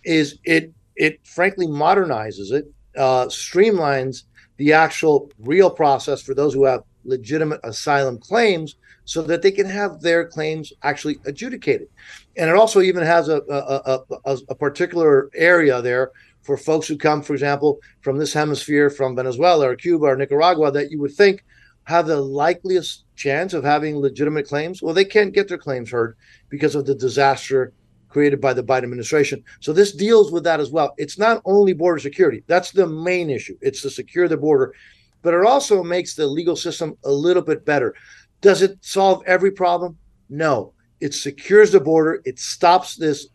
is 0.05 0.38
it 0.45 0.73
it 0.97 1.25
frankly 1.27 1.66
modernizes 1.66 2.53
it, 2.53 2.66
uh, 2.97 3.27
streamlines 3.27 4.25
the 4.61 4.75
actual 4.75 5.33
real 5.38 5.70
process 5.70 6.20
for 6.20 6.35
those 6.35 6.53
who 6.53 6.66
have 6.66 6.85
legitimate 7.05 7.59
asylum 7.64 8.18
claims 8.18 8.77
so 9.07 9.23
that 9.23 9.40
they 9.40 9.51
can 9.51 9.64
have 9.64 10.03
their 10.03 10.27
claims 10.27 10.70
actually 10.83 11.18
adjudicated. 11.25 11.88
And 12.37 12.51
it 12.51 12.57
also 12.57 12.83
even 12.83 13.03
has 13.03 13.31
a, 13.31 13.40
a, 13.49 14.01
a, 14.27 14.38
a, 14.51 14.55
particular 14.55 15.31
area 15.35 15.81
there 15.81 16.11
for 16.42 16.59
folks 16.59 16.87
who 16.87 16.99
come, 16.99 17.23
for 17.23 17.33
example, 17.33 17.79
from 18.03 18.18
this 18.18 18.35
hemisphere, 18.35 18.90
from 18.90 19.16
Venezuela 19.16 19.66
or 19.70 19.77
Cuba 19.77 20.05
or 20.05 20.16
Nicaragua, 20.16 20.70
that 20.73 20.90
you 20.90 21.01
would 21.01 21.14
think 21.14 21.42
have 21.85 22.07
the 22.07 22.20
likeliest 22.20 23.05
chance 23.16 23.55
of 23.55 23.64
having 23.64 23.96
legitimate 23.96 24.46
claims. 24.46 24.83
Well, 24.83 24.92
they 24.92 25.07
can't 25.07 25.33
get 25.33 25.49
their 25.49 25.57
claims 25.57 25.90
heard 25.90 26.18
because 26.51 26.75
of 26.75 26.85
the 26.85 26.94
disaster 26.94 27.73
created 28.11 28.40
by 28.40 28.53
the 28.53 28.62
Biden 28.62 28.85
administration. 28.85 29.42
So 29.61 29.73
this 29.73 29.92
deals 29.92 30.31
with 30.31 30.44
that 30.44 30.61
as 30.61 30.70
well. 30.70 30.94
It's 30.99 31.18
not 31.18 31.40
only 31.44 31.73
border 31.73 31.99
security, 31.99 32.42
that's 32.46 32.73
the 32.73 32.87
main 32.87 33.31
issue. 33.31 33.57
It's 33.62 33.83
to 33.83 33.90
secure 33.90 34.29
the 34.29 34.37
border, 34.37 34.75
but 35.23 35.33
it 35.33 35.46
also 35.46 35.83
makes 35.83 36.14
the 36.14 36.27
legal 36.27 36.57
system 36.57 36.96
a 37.05 37.11
little 37.11 37.42
bit 37.42 37.64
better. 37.64 37.94
Does 38.40 38.62
it 38.62 38.77
solve 38.81 39.23
every 39.27 39.53
problem? 39.53 39.96
No. 40.29 40.75
It 41.01 41.14
secures 41.14 41.73
the 41.73 41.81
border, 41.81 42.20
it 42.25 42.38
stops 42.38 42.96
this 42.96 43.29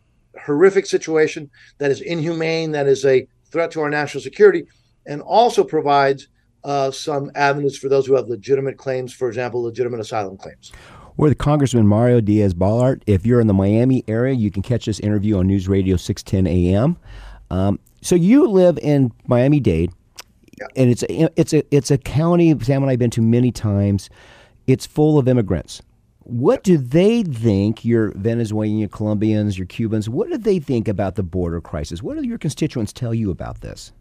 horrific 0.44 0.86
situation 0.86 1.50
that 1.78 1.90
is 1.90 2.00
inhumane, 2.00 2.70
that 2.72 2.86
is 2.86 3.04
a 3.04 3.26
threat 3.50 3.70
to 3.72 3.80
our 3.80 3.90
national 3.90 4.22
security, 4.22 4.66
and 5.06 5.22
also 5.22 5.64
provides 5.64 6.28
uh, 6.64 6.90
some 6.90 7.30
avenues 7.34 7.78
for 7.78 7.88
those 7.88 8.06
who 8.06 8.14
have 8.14 8.28
legitimate 8.28 8.76
claims, 8.76 9.12
for 9.12 9.28
example, 9.28 9.62
legitimate 9.62 10.00
asylum 10.00 10.36
claims. 10.36 10.72
We're 11.18 11.30
the 11.30 11.34
Congressman 11.34 11.86
Mario 11.86 12.20
Diaz 12.20 12.52
Balart. 12.52 13.02
If 13.06 13.24
you're 13.24 13.40
in 13.40 13.46
the 13.46 13.54
Miami 13.54 14.04
area, 14.06 14.34
you 14.34 14.50
can 14.50 14.62
catch 14.62 14.84
this 14.84 15.00
interview 15.00 15.38
on 15.38 15.46
News 15.46 15.66
Radio 15.66 15.96
610 15.96 16.46
AM. 16.46 16.98
Um, 17.50 17.78
so 18.02 18.14
you 18.14 18.46
live 18.46 18.78
in 18.78 19.12
Miami 19.26 19.58
Dade, 19.58 19.92
yeah. 20.58 20.66
and 20.76 20.90
it's 20.90 21.02
a, 21.04 21.40
it's 21.40 21.54
a 21.54 21.62
it's 21.74 21.90
a 21.90 21.96
county 21.96 22.58
Sam 22.60 22.82
and 22.82 22.90
I've 22.90 22.98
been 22.98 23.10
to 23.10 23.22
many 23.22 23.50
times. 23.50 24.10
It's 24.66 24.84
full 24.84 25.18
of 25.18 25.26
immigrants. 25.26 25.80
What 26.24 26.62
do 26.62 26.76
they 26.76 27.22
think, 27.22 27.84
your 27.84 28.10
Venezuelan, 28.10 28.78
your 28.78 28.88
Colombians, 28.88 29.56
your 29.56 29.66
Cubans, 29.66 30.08
what 30.10 30.28
do 30.28 30.36
they 30.36 30.58
think 30.58 30.88
about 30.88 31.14
the 31.14 31.22
border 31.22 31.60
crisis? 31.60 32.02
What 32.02 32.18
do 32.18 32.24
your 32.24 32.36
constituents 32.36 32.92
tell 32.92 33.14
you 33.14 33.30
about 33.30 33.60
this? 33.60 33.92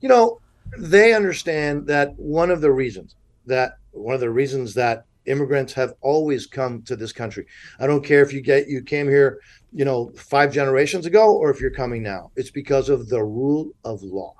You 0.00 0.08
know, 0.08 0.40
they 0.78 1.12
understand 1.12 1.86
that 1.86 2.18
one 2.18 2.50
of 2.50 2.62
the 2.62 2.72
reasons 2.72 3.14
that 3.46 3.78
one 3.92 4.14
of 4.14 4.20
the 4.20 4.30
reasons 4.30 4.74
that 4.74 5.06
immigrants 5.26 5.72
have 5.74 5.94
always 6.00 6.46
come 6.46 6.82
to 6.82 6.96
this 6.96 7.12
country. 7.12 7.46
I 7.78 7.86
don't 7.86 8.04
care 8.04 8.22
if 8.22 8.32
you 8.32 8.40
get 8.40 8.68
you 8.68 8.82
came 8.82 9.08
here, 9.08 9.40
you 9.72 9.84
know, 9.84 10.12
five 10.16 10.52
generations 10.52 11.06
ago 11.06 11.34
or 11.34 11.50
if 11.50 11.60
you're 11.60 11.70
coming 11.70 12.02
now. 12.02 12.30
It's 12.36 12.50
because 12.50 12.88
of 12.88 13.08
the 13.08 13.22
rule 13.22 13.72
of 13.84 14.02
law. 14.02 14.34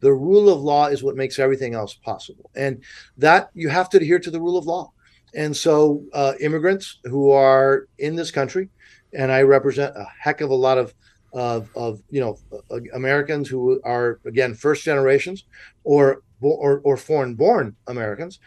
The 0.00 0.12
rule 0.12 0.48
of 0.48 0.60
law 0.60 0.86
is 0.86 1.02
what 1.02 1.16
makes 1.16 1.38
everything 1.38 1.74
else 1.74 1.94
possible. 1.94 2.50
And 2.54 2.82
that 3.18 3.50
you 3.54 3.68
have 3.68 3.90
to 3.90 3.98
adhere 3.98 4.18
to 4.18 4.30
the 4.30 4.40
rule 4.40 4.56
of 4.56 4.64
law. 4.64 4.92
And 5.34 5.56
so 5.56 6.02
uh, 6.12 6.32
immigrants 6.40 6.98
who 7.04 7.30
are 7.30 7.86
in 7.98 8.16
this 8.16 8.30
country, 8.30 8.68
and 9.12 9.30
I 9.30 9.42
represent 9.42 9.96
a 9.96 10.06
heck 10.18 10.40
of 10.40 10.50
a 10.50 10.54
lot 10.54 10.78
of 10.78 10.94
of, 11.32 11.68
of 11.76 12.02
you 12.10 12.20
know 12.20 12.36
uh, 12.70 12.80
Americans 12.94 13.48
who 13.48 13.80
are 13.84 14.18
again 14.26 14.54
first 14.54 14.84
generations 14.84 15.44
or 15.84 16.22
or, 16.40 16.80
or 16.80 16.96
foreign 16.96 17.34
born 17.34 17.76
Americans 17.86 18.40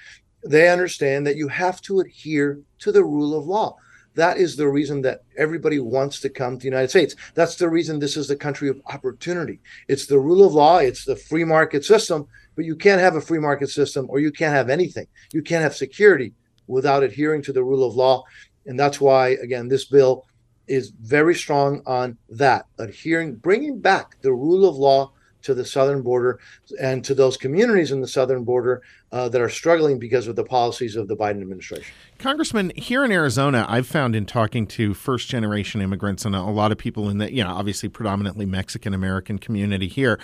they 0.45 0.69
understand 0.69 1.25
that 1.27 1.38
you 1.38 1.47
have 1.47 1.82
to 1.82 1.99
adhere 1.99 2.60
to 2.79 2.91
the 2.91 3.03
rule 3.03 3.38
of 3.38 3.45
law. 3.45 3.77
That 4.15 4.38
is 4.38 4.56
the 4.56 4.67
reason 4.67 5.01
that 5.01 5.23
everybody 5.38 5.79
wants 5.79 6.19
to 6.21 6.29
come 6.29 6.53
to 6.53 6.60
the 6.60 6.67
United 6.67 6.89
States. 6.89 7.15
That's 7.34 7.56
the 7.56 7.69
reason 7.69 7.97
this 7.97 8.15
is 8.15 8.27
the 8.27 8.36
country 8.36 8.69
of 8.69 8.79
opportunity. 8.88 9.60
It's 9.88 10.06
the 10.06 10.19
rule 10.19 10.45
of 10.45 10.53
law, 10.53 10.77
it's 10.77 11.06
the 11.06 11.15
free 11.15 11.43
market 11.43 11.84
system, 11.84 12.27
but 12.56 12.65
you 12.65 12.75
can't 12.75 13.01
have 13.01 13.15
a 13.15 13.21
free 13.21 13.39
market 13.39 13.69
system 13.69 14.06
or 14.10 14.19
you 14.19 14.32
can't 14.32 14.53
have 14.53 14.69
anything. 14.69 15.08
You 15.32 15.41
can't 15.41 15.63
have 15.63 15.75
security 15.75 16.34
without 16.67 17.03
adhering 17.03 17.41
to 17.43 17.53
the 17.53 17.63
rule 17.63 17.88
of 17.88 17.95
law. 17.95 18.23
And 18.65 18.79
that's 18.79 19.01
why, 19.01 19.29
again, 19.29 19.67
this 19.67 19.86
bill 19.86 20.25
is 20.67 20.91
very 21.01 21.36
strong 21.36 21.82
on 21.86 22.17
that, 22.29 22.67
adhering, 22.77 23.36
bringing 23.36 23.79
back 23.79 24.21
the 24.21 24.32
rule 24.32 24.67
of 24.67 24.75
law 24.75 25.12
to 25.43 25.53
the 25.53 25.65
southern 25.65 26.01
border 26.01 26.39
and 26.82 27.03
to 27.06 27.13
those 27.13 27.38
communities 27.38 27.91
in 27.91 28.01
the 28.01 28.08
southern 28.08 28.43
border 28.43 28.82
uh, 29.12 29.29
that 29.29 29.41
are 29.41 29.49
struggling 29.49 29.99
because 29.99 30.27
of 30.27 30.36
the 30.36 30.43
policies 30.43 30.95
of 30.95 31.08
the 31.08 31.15
Biden 31.15 31.41
administration. 31.41 31.93
Congressman, 32.17 32.71
here 32.75 33.06
in 33.06 33.12
Arizona, 33.12 33.65
I've 33.69 33.88
found 33.88 34.15
in 34.15 34.25
talking 34.25 34.65
to 34.67 34.93
first 34.93 35.29
generation 35.29 35.82
immigrants 35.82 36.25
and 36.25 36.36
a 36.36 36.41
lot 36.41 36.71
of 36.71 36.77
people 36.77 37.10
in 37.10 37.19
the, 37.19 37.32
you 37.32 37.43
know, 37.43 37.51
obviously 37.51 37.89
predominantly 37.89 38.45
Mexican 38.45 38.93
American 38.93 39.38
community 39.38 39.88
here, 39.88 40.19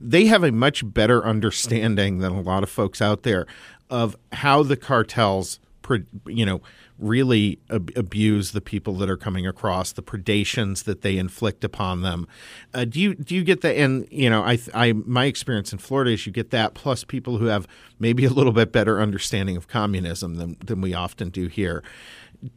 they 0.00 0.26
have 0.26 0.42
a 0.42 0.50
much 0.50 0.82
better 0.94 1.24
understanding 1.24 2.18
than 2.18 2.32
a 2.32 2.40
lot 2.40 2.62
of 2.62 2.70
folks 2.70 3.02
out 3.02 3.22
there 3.22 3.46
of 3.90 4.16
how 4.32 4.62
the 4.62 4.76
cartels, 4.76 5.58
you 6.26 6.44
know, 6.44 6.60
really 6.98 7.58
ab- 7.70 7.92
abuse 7.96 8.52
the 8.52 8.60
people 8.60 8.94
that 8.96 9.08
are 9.10 9.16
coming 9.16 9.46
across, 9.46 9.92
the 9.92 10.02
predations 10.02 10.84
that 10.84 11.02
they 11.02 11.16
inflict 11.16 11.64
upon 11.64 12.02
them. 12.02 12.26
Uh, 12.74 12.84
do 12.84 13.00
you 13.00 13.14
do 13.14 13.34
you 13.34 13.44
get 13.44 13.60
that? 13.62 13.76
And 13.76 14.06
you 14.10 14.30
know, 14.30 14.42
I, 14.42 14.58
I 14.74 14.92
my 14.92 15.24
experience 15.24 15.72
in 15.72 15.78
Florida 15.78 16.12
is 16.12 16.26
you 16.26 16.32
get 16.32 16.50
that 16.50 16.74
plus 16.74 17.04
people 17.04 17.38
who 17.38 17.46
have 17.46 17.66
maybe 17.98 18.24
a 18.24 18.30
little 18.30 18.52
bit 18.52 18.72
better 18.72 19.00
understanding 19.00 19.56
of 19.56 19.68
communism 19.68 20.36
than 20.36 20.56
than 20.64 20.80
we 20.80 20.94
often 20.94 21.30
do 21.30 21.46
here. 21.46 21.82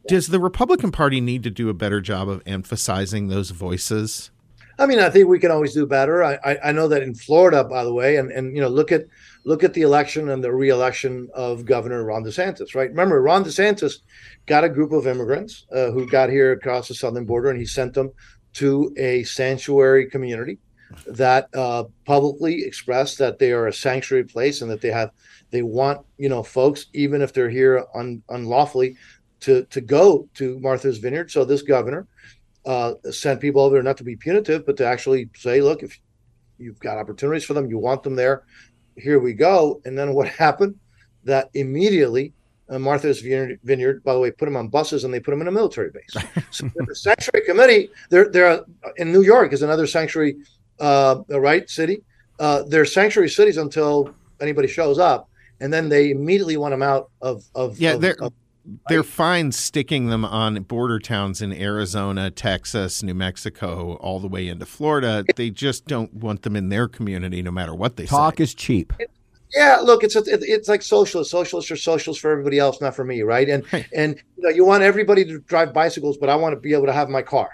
Does 0.08 0.28
the 0.28 0.40
Republican 0.40 0.92
Party 0.92 1.20
need 1.20 1.44
to 1.44 1.50
do 1.50 1.70
a 1.70 1.74
better 1.74 2.00
job 2.00 2.30
of 2.30 2.42
emphasizing 2.46 3.28
those 3.28 3.50
voices? 3.50 4.32
I 4.80 4.86
mean, 4.86 5.00
I 5.00 5.10
think 5.10 5.28
we 5.28 5.40
can 5.40 5.52
always 5.52 5.74
do 5.74 5.86
better. 5.86 6.24
I, 6.24 6.40
I, 6.44 6.58
I 6.66 6.72
know 6.72 6.88
that 6.88 7.04
in 7.04 7.14
Florida, 7.14 7.64
by 7.64 7.84
the 7.84 7.94
way, 7.94 8.18
and, 8.18 8.32
and 8.32 8.56
you 8.56 8.62
know, 8.62 8.70
look 8.70 8.92
at 8.92 9.06
look 9.46 9.64
at 9.64 9.74
the 9.74 9.82
election 9.82 10.30
and 10.30 10.44
the 10.44 10.54
reelection 10.54 11.30
of 11.34 11.66
Governor 11.66 12.04
Ron 12.04 12.24
DeSantis. 12.24 12.74
Right? 12.74 12.90
Remember, 12.90 13.22
Ron 13.22 13.44
DeSantis 13.44 14.00
got 14.46 14.64
a 14.64 14.70
group 14.70 14.92
of 14.92 15.06
immigrants 15.06 15.66
uh, 15.72 15.92
who 15.92 16.10
got 16.10 16.30
here 16.30 16.54
across 16.54 16.88
the 16.88 16.96
southern 16.96 17.26
border, 17.26 17.50
and 17.50 17.60
he 17.60 17.66
sent 17.66 17.94
them 17.94 18.12
to 18.54 18.94
a 18.98 19.24
sanctuary 19.24 20.10
community 20.10 20.60
that 21.08 21.50
uh, 21.56 21.84
publicly 22.06 22.64
expressed 22.64 23.18
that 23.18 23.40
they 23.40 23.52
are 23.52 23.68
a 23.68 23.74
sanctuary 23.74 24.24
place 24.24 24.62
and 24.62 24.70
that 24.70 24.82
they 24.82 24.92
have 24.92 25.12
they 25.50 25.64
want 25.64 26.06
you 26.18 26.30
know 26.30 26.44
folks 26.44 26.88
even 26.94 27.22
if 27.22 27.34
they're 27.34 27.50
here 27.50 27.86
un, 27.96 28.22
unlawfully 28.30 28.96
to 29.40 29.66
to 29.66 29.82
go 29.82 30.28
to 30.36 30.60
Martha's 30.60 31.00
Vineyard. 31.00 31.30
So 31.30 31.46
this 31.46 31.62
governor 31.62 32.08
uh, 32.66 32.94
sent 33.12 33.42
people 33.42 33.62
over 33.62 33.76
there 33.76 33.84
not 33.84 33.98
to 33.98 34.04
be 34.04 34.16
punitive, 34.16 34.66
but 34.66 34.78
to 34.78 34.86
actually 34.86 35.30
say, 35.36 35.62
look, 35.62 35.84
if 35.84 36.00
you've 36.58 36.80
got 36.80 36.98
opportunities 36.98 37.44
for 37.44 37.54
them, 37.54 37.68
you 37.70 37.78
want 37.78 38.04
them 38.04 38.16
there, 38.16 38.44
here 38.96 39.20
we 39.20 39.34
go. 39.34 39.82
And 39.86 39.98
then 39.98 40.14
what 40.14 40.28
happened? 40.44 40.76
That 41.26 41.50
immediately 41.54 42.34
uh, 42.70 42.80
Martha's 42.80 43.22
Vineyard, 43.22 44.04
by 44.04 44.14
the 44.14 44.20
way, 44.20 44.32
put 44.32 44.46
them 44.46 44.58
on 44.58 44.68
buses 44.68 45.04
and 45.04 45.14
they 45.14 45.20
put 45.20 45.32
them 45.32 45.42
in 45.42 45.48
a 45.48 45.52
military 45.52 45.90
base. 45.90 46.24
so 46.52 46.70
the 46.76 46.96
sanctuary 46.96 47.46
committee, 47.46 47.90
they're, 48.10 48.30
they're 48.30 48.62
in 48.98 49.12
New 49.12 49.22
York 49.22 49.54
is 49.54 49.62
another 49.62 49.88
sanctuary, 49.88 50.36
uh, 50.80 51.22
right 51.30 51.70
city. 51.70 52.04
Uh, 52.40 52.64
they're 52.68 52.86
sanctuary 52.86 53.30
cities 53.30 53.58
until 53.58 54.14
anybody 54.42 54.68
shows 54.68 55.00
up, 55.00 55.30
and 55.60 55.72
then 55.72 55.88
they 55.88 56.12
immediately 56.12 56.58
want 56.58 56.72
them 56.72 56.82
out 56.82 57.10
of 57.22 57.44
of 57.56 57.80
yeah. 57.80 57.94
Of, 57.94 58.02
they're 58.02 58.22
of, 58.22 58.34
they're 58.88 59.04
fine 59.04 59.52
sticking 59.52 60.08
them 60.08 60.24
on 60.24 60.62
border 60.64 61.00
towns 61.00 61.42
in 61.42 61.52
Arizona, 61.54 62.32
Texas, 62.32 63.04
New 63.04 63.14
Mexico, 63.14 63.96
all 63.96 64.20
the 64.20 64.28
way 64.28 64.48
into 64.48 64.66
Florida. 64.66 65.26
They 65.36 65.50
just 65.50 65.86
don't 65.86 66.14
want 66.14 66.44
them 66.44 66.56
in 66.56 66.70
their 66.70 66.88
community, 66.88 67.42
no 67.42 67.52
matter 67.52 67.74
what 67.74 67.98
they 67.98 68.06
say. 68.06 68.10
Talk 68.10 68.38
say. 68.38 68.44
is 68.44 68.54
cheap. 68.54 68.94
yeah, 69.54 69.80
look, 69.84 70.04
it's 70.04 70.16
a, 70.16 70.24
it's 70.26 70.70
like 70.70 70.82
socialists. 70.82 71.32
Socialists 71.32 71.72
are 71.72 71.76
socialists 71.76 72.22
for 72.22 72.32
everybody 72.32 72.58
else, 72.60 72.80
not 72.80 72.96
for 72.96 73.04
me, 73.04 73.22
right? 73.22 73.50
And 73.50 73.66
Right. 73.74 73.86
and 73.94 74.16
you 74.38 74.44
know, 74.44 74.50
you 74.50 74.66
want 74.66 74.84
everybody 74.84 75.26
to 75.26 75.40
drive 75.40 75.74
bicycles, 75.74 76.18
but 76.18 76.30
I 76.30 76.36
want 76.36 76.54
to 76.56 76.60
be 76.60 76.74
able 76.74 76.86
to 76.86 76.94
have 76.94 77.10
my 77.10 77.22
car. 77.22 77.50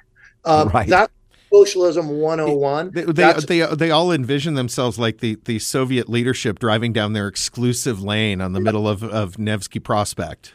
Um, 0.46 0.70
Right. 0.70 0.88
That's 0.88 1.12
socialism 1.52 2.10
101. 2.10 2.92
They, 2.92 3.04
they, 3.06 3.34
they, 3.48 3.76
they 3.76 3.92
all 3.92 4.12
envision 4.12 4.54
themselves 4.54 5.00
like 5.00 5.18
the, 5.18 5.38
the 5.46 5.58
Soviet 5.60 6.08
leadership 6.08 6.60
driving 6.60 6.94
down 6.94 7.14
their 7.14 7.28
exclusive 7.28 8.02
lane 8.04 8.40
on 8.40 8.54
the 8.54 8.60
middle 8.60 8.88
of, 8.88 9.04
of 9.04 9.40
Nevsky 9.40 9.80
Prospect. 9.80 10.54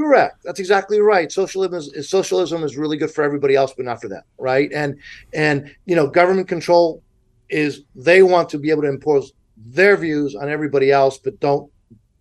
Correct. 0.00 0.42
That's 0.44 0.60
exactly 0.60 0.98
right. 0.98 1.30
Socialism 1.30 1.74
is, 1.74 1.92
is 1.92 2.08
socialism 2.08 2.64
is 2.64 2.78
really 2.78 2.96
good 2.96 3.10
for 3.10 3.22
everybody 3.22 3.54
else, 3.54 3.74
but 3.76 3.84
not 3.84 4.00
for 4.00 4.08
them, 4.08 4.22
right? 4.38 4.72
And 4.72 4.98
and 5.34 5.70
you 5.84 5.94
know, 5.94 6.06
government 6.06 6.48
control 6.48 7.02
is 7.50 7.82
they 7.94 8.22
want 8.22 8.48
to 8.48 8.58
be 8.58 8.70
able 8.70 8.80
to 8.80 8.88
impose 8.88 9.34
their 9.58 9.98
views 9.98 10.34
on 10.34 10.48
everybody 10.48 10.90
else, 10.90 11.18
but 11.18 11.38
don't 11.38 11.70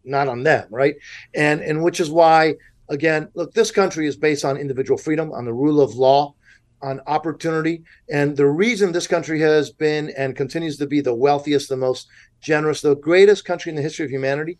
not 0.03 0.27
on 0.27 0.43
them, 0.43 0.67
right? 0.69 0.95
And 1.33 1.61
and 1.61 1.81
which 1.81 2.01
is 2.01 2.11
why, 2.11 2.55
again, 2.89 3.29
look, 3.33 3.53
this 3.53 3.71
country 3.71 4.07
is 4.07 4.17
based 4.17 4.43
on 4.43 4.57
individual 4.57 4.97
freedom, 4.97 5.31
on 5.31 5.45
the 5.45 5.53
rule 5.53 5.79
of 5.79 5.95
law, 5.95 6.35
on 6.81 6.99
opportunity, 7.07 7.83
and 8.11 8.35
the 8.35 8.47
reason 8.47 8.91
this 8.91 9.07
country 9.07 9.39
has 9.39 9.69
been 9.69 10.11
and 10.17 10.35
continues 10.35 10.75
to 10.79 10.85
be 10.85 10.99
the 10.99 11.15
wealthiest, 11.15 11.69
the 11.69 11.77
most 11.77 12.09
generous, 12.41 12.81
the 12.81 12.97
greatest 12.97 13.45
country 13.45 13.69
in 13.69 13.77
the 13.77 13.81
history 13.81 14.03
of 14.03 14.11
humanity 14.11 14.57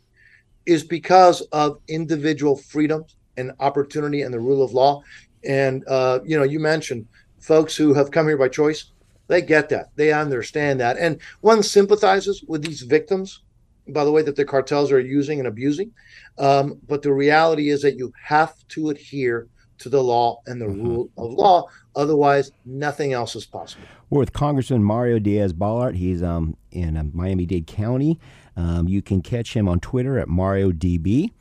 is 0.66 0.84
because 0.84 1.42
of 1.52 1.80
individual 1.88 2.56
freedoms 2.56 3.16
and 3.38 3.52
opportunity 3.60 4.22
and 4.22 4.34
the 4.34 4.40
rule 4.40 4.64
of 4.64 4.74
law. 4.74 5.02
And 5.46 5.84
uh, 5.88 6.20
you 6.26 6.38
know, 6.38 6.44
you 6.44 6.60
mentioned 6.60 7.08
folks 7.40 7.76
who 7.76 7.94
have 7.94 8.12
come 8.12 8.28
here 8.28 8.38
by 8.38 8.50
choice. 8.50 8.92
They 9.28 9.42
get 9.42 9.70
that. 9.70 9.90
They 9.96 10.12
understand 10.12 10.80
that. 10.80 10.98
And 10.98 11.22
one 11.42 11.62
sympathizes 11.64 12.44
with 12.48 12.64
these 12.64 12.82
victims, 12.82 13.44
by 13.88 14.04
the 14.04 14.12
way, 14.12 14.24
that 14.24 14.36
the 14.36 14.44
cartels 14.44 14.92
are 14.92 15.00
using 15.00 15.40
and 15.40 15.48
abusing. 15.48 15.92
Um, 16.38 16.80
but 16.88 17.02
the 17.04 17.14
reality 17.14 17.70
is 17.70 17.82
that 17.84 17.96
you 17.96 18.12
have 18.24 18.56
to 18.70 18.90
adhere 18.90 19.48
to 19.80 19.90
the 19.90 20.02
law 20.04 20.42
and 20.46 20.62
the 20.62 20.68
rule 20.68 21.10
of 21.18 21.32
law. 21.32 21.68
Otherwise, 21.96 22.52
nothing 22.66 23.14
else 23.14 23.36
is 23.36 23.46
possible. 23.46 23.84
We're 24.10 24.20
with 24.20 24.34
Congressman 24.34 24.84
Mario 24.84 25.20
Diaz 25.20 25.54
Balart. 25.54 25.96
He's 25.96 26.22
um, 26.22 26.58
in 26.72 26.98
uh, 26.98 27.04
Miami 27.14 27.46
Dade 27.46 27.68
County. 27.68 28.20
Um, 28.56 28.88
you 28.88 29.02
can 29.02 29.22
catch 29.22 29.54
him 29.54 29.68
on 29.68 29.80
Twitter 29.80 30.20
at 30.20 30.28
MarioDB. 30.28 31.32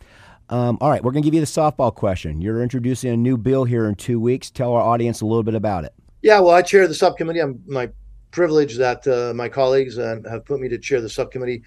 Um, 0.50 0.78
all 0.80 0.90
right, 0.90 1.02
we're 1.02 1.12
going 1.12 1.22
to 1.22 1.26
give 1.26 1.34
you 1.34 1.40
the 1.40 1.46
softball 1.46 1.94
question. 1.94 2.40
You're 2.40 2.62
introducing 2.62 3.10
a 3.10 3.16
new 3.16 3.36
bill 3.36 3.64
here 3.64 3.86
in 3.86 3.94
two 3.94 4.18
weeks. 4.18 4.50
Tell 4.50 4.72
our 4.72 4.80
audience 4.80 5.20
a 5.20 5.26
little 5.26 5.42
bit 5.42 5.54
about 5.54 5.84
it. 5.84 5.92
Yeah, 6.22 6.40
well, 6.40 6.54
I 6.54 6.62
chair 6.62 6.86
the 6.88 6.94
subcommittee. 6.94 7.40
I'm 7.40 7.62
my 7.66 7.90
privilege 8.30 8.76
that 8.76 9.06
uh, 9.06 9.34
my 9.34 9.48
colleagues 9.48 9.98
uh, 9.98 10.20
have 10.28 10.44
put 10.44 10.60
me 10.60 10.68
to 10.68 10.78
chair 10.78 11.00
the 11.00 11.08
subcommittee 11.08 11.62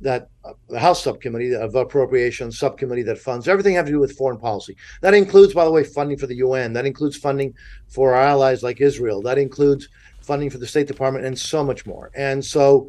that 0.00 0.28
uh, 0.44 0.52
the 0.68 0.78
House 0.78 1.02
subcommittee 1.02 1.54
of 1.54 1.74
appropriations 1.74 2.58
subcommittee 2.58 3.02
that 3.02 3.18
funds 3.18 3.48
everything 3.48 3.74
have 3.74 3.86
to 3.86 3.92
do 3.92 3.98
with 3.98 4.16
foreign 4.16 4.38
policy. 4.38 4.76
That 5.00 5.14
includes, 5.14 5.54
by 5.54 5.64
the 5.64 5.70
way, 5.70 5.82
funding 5.82 6.18
for 6.18 6.26
the 6.26 6.36
UN. 6.36 6.72
That 6.72 6.86
includes 6.86 7.16
funding 7.16 7.54
for 7.88 8.14
our 8.14 8.22
allies 8.22 8.62
like 8.62 8.80
Israel. 8.80 9.20
That 9.22 9.38
includes 9.38 9.88
funding 10.20 10.50
for 10.50 10.58
the 10.58 10.66
State 10.66 10.86
Department 10.86 11.24
and 11.24 11.38
so 11.38 11.64
much 11.64 11.86
more. 11.86 12.10
And 12.14 12.44
so, 12.44 12.88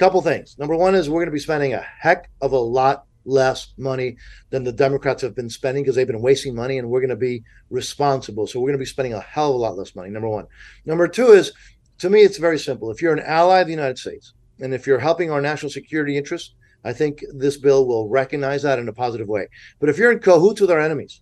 couple 0.00 0.22
things. 0.22 0.58
Number 0.58 0.74
one 0.74 0.94
is 0.94 1.10
we're 1.10 1.20
going 1.20 1.26
to 1.26 1.32
be 1.32 1.38
spending 1.38 1.74
a 1.74 1.80
heck 2.00 2.30
of 2.40 2.52
a 2.52 2.58
lot 2.58 3.04
less 3.26 3.74
money 3.76 4.16
than 4.48 4.64
the 4.64 4.72
Democrats 4.72 5.20
have 5.20 5.34
been 5.34 5.50
spending 5.50 5.84
because 5.84 5.94
they've 5.94 6.06
been 6.06 6.22
wasting 6.22 6.54
money, 6.54 6.78
and 6.78 6.88
we're 6.88 7.02
going 7.02 7.10
to 7.10 7.16
be 7.16 7.44
responsible. 7.68 8.46
So 8.46 8.58
we're 8.58 8.68
going 8.68 8.78
to 8.78 8.82
be 8.82 8.86
spending 8.86 9.12
a 9.12 9.20
hell 9.20 9.50
of 9.50 9.56
a 9.56 9.58
lot 9.58 9.76
less 9.76 9.94
money. 9.94 10.08
Number 10.08 10.28
one. 10.28 10.46
Number 10.86 11.06
two 11.06 11.32
is, 11.32 11.52
to 11.98 12.08
me, 12.08 12.22
it's 12.22 12.38
very 12.38 12.58
simple. 12.58 12.90
If 12.90 13.02
you're 13.02 13.12
an 13.12 13.22
ally 13.26 13.60
of 13.60 13.66
the 13.66 13.74
United 13.74 13.98
States, 13.98 14.32
and 14.58 14.72
if 14.72 14.86
you're 14.86 14.98
helping 14.98 15.30
our 15.30 15.42
national 15.42 15.70
security 15.70 16.16
interests, 16.16 16.54
I 16.82 16.94
think 16.94 17.22
this 17.34 17.58
bill 17.58 17.86
will 17.86 18.08
recognize 18.08 18.62
that 18.62 18.78
in 18.78 18.88
a 18.88 18.94
positive 18.94 19.28
way. 19.28 19.48
But 19.80 19.90
if 19.90 19.98
you're 19.98 20.12
in 20.12 20.20
cahoots 20.20 20.62
with 20.62 20.70
our 20.70 20.80
enemies, 20.80 21.20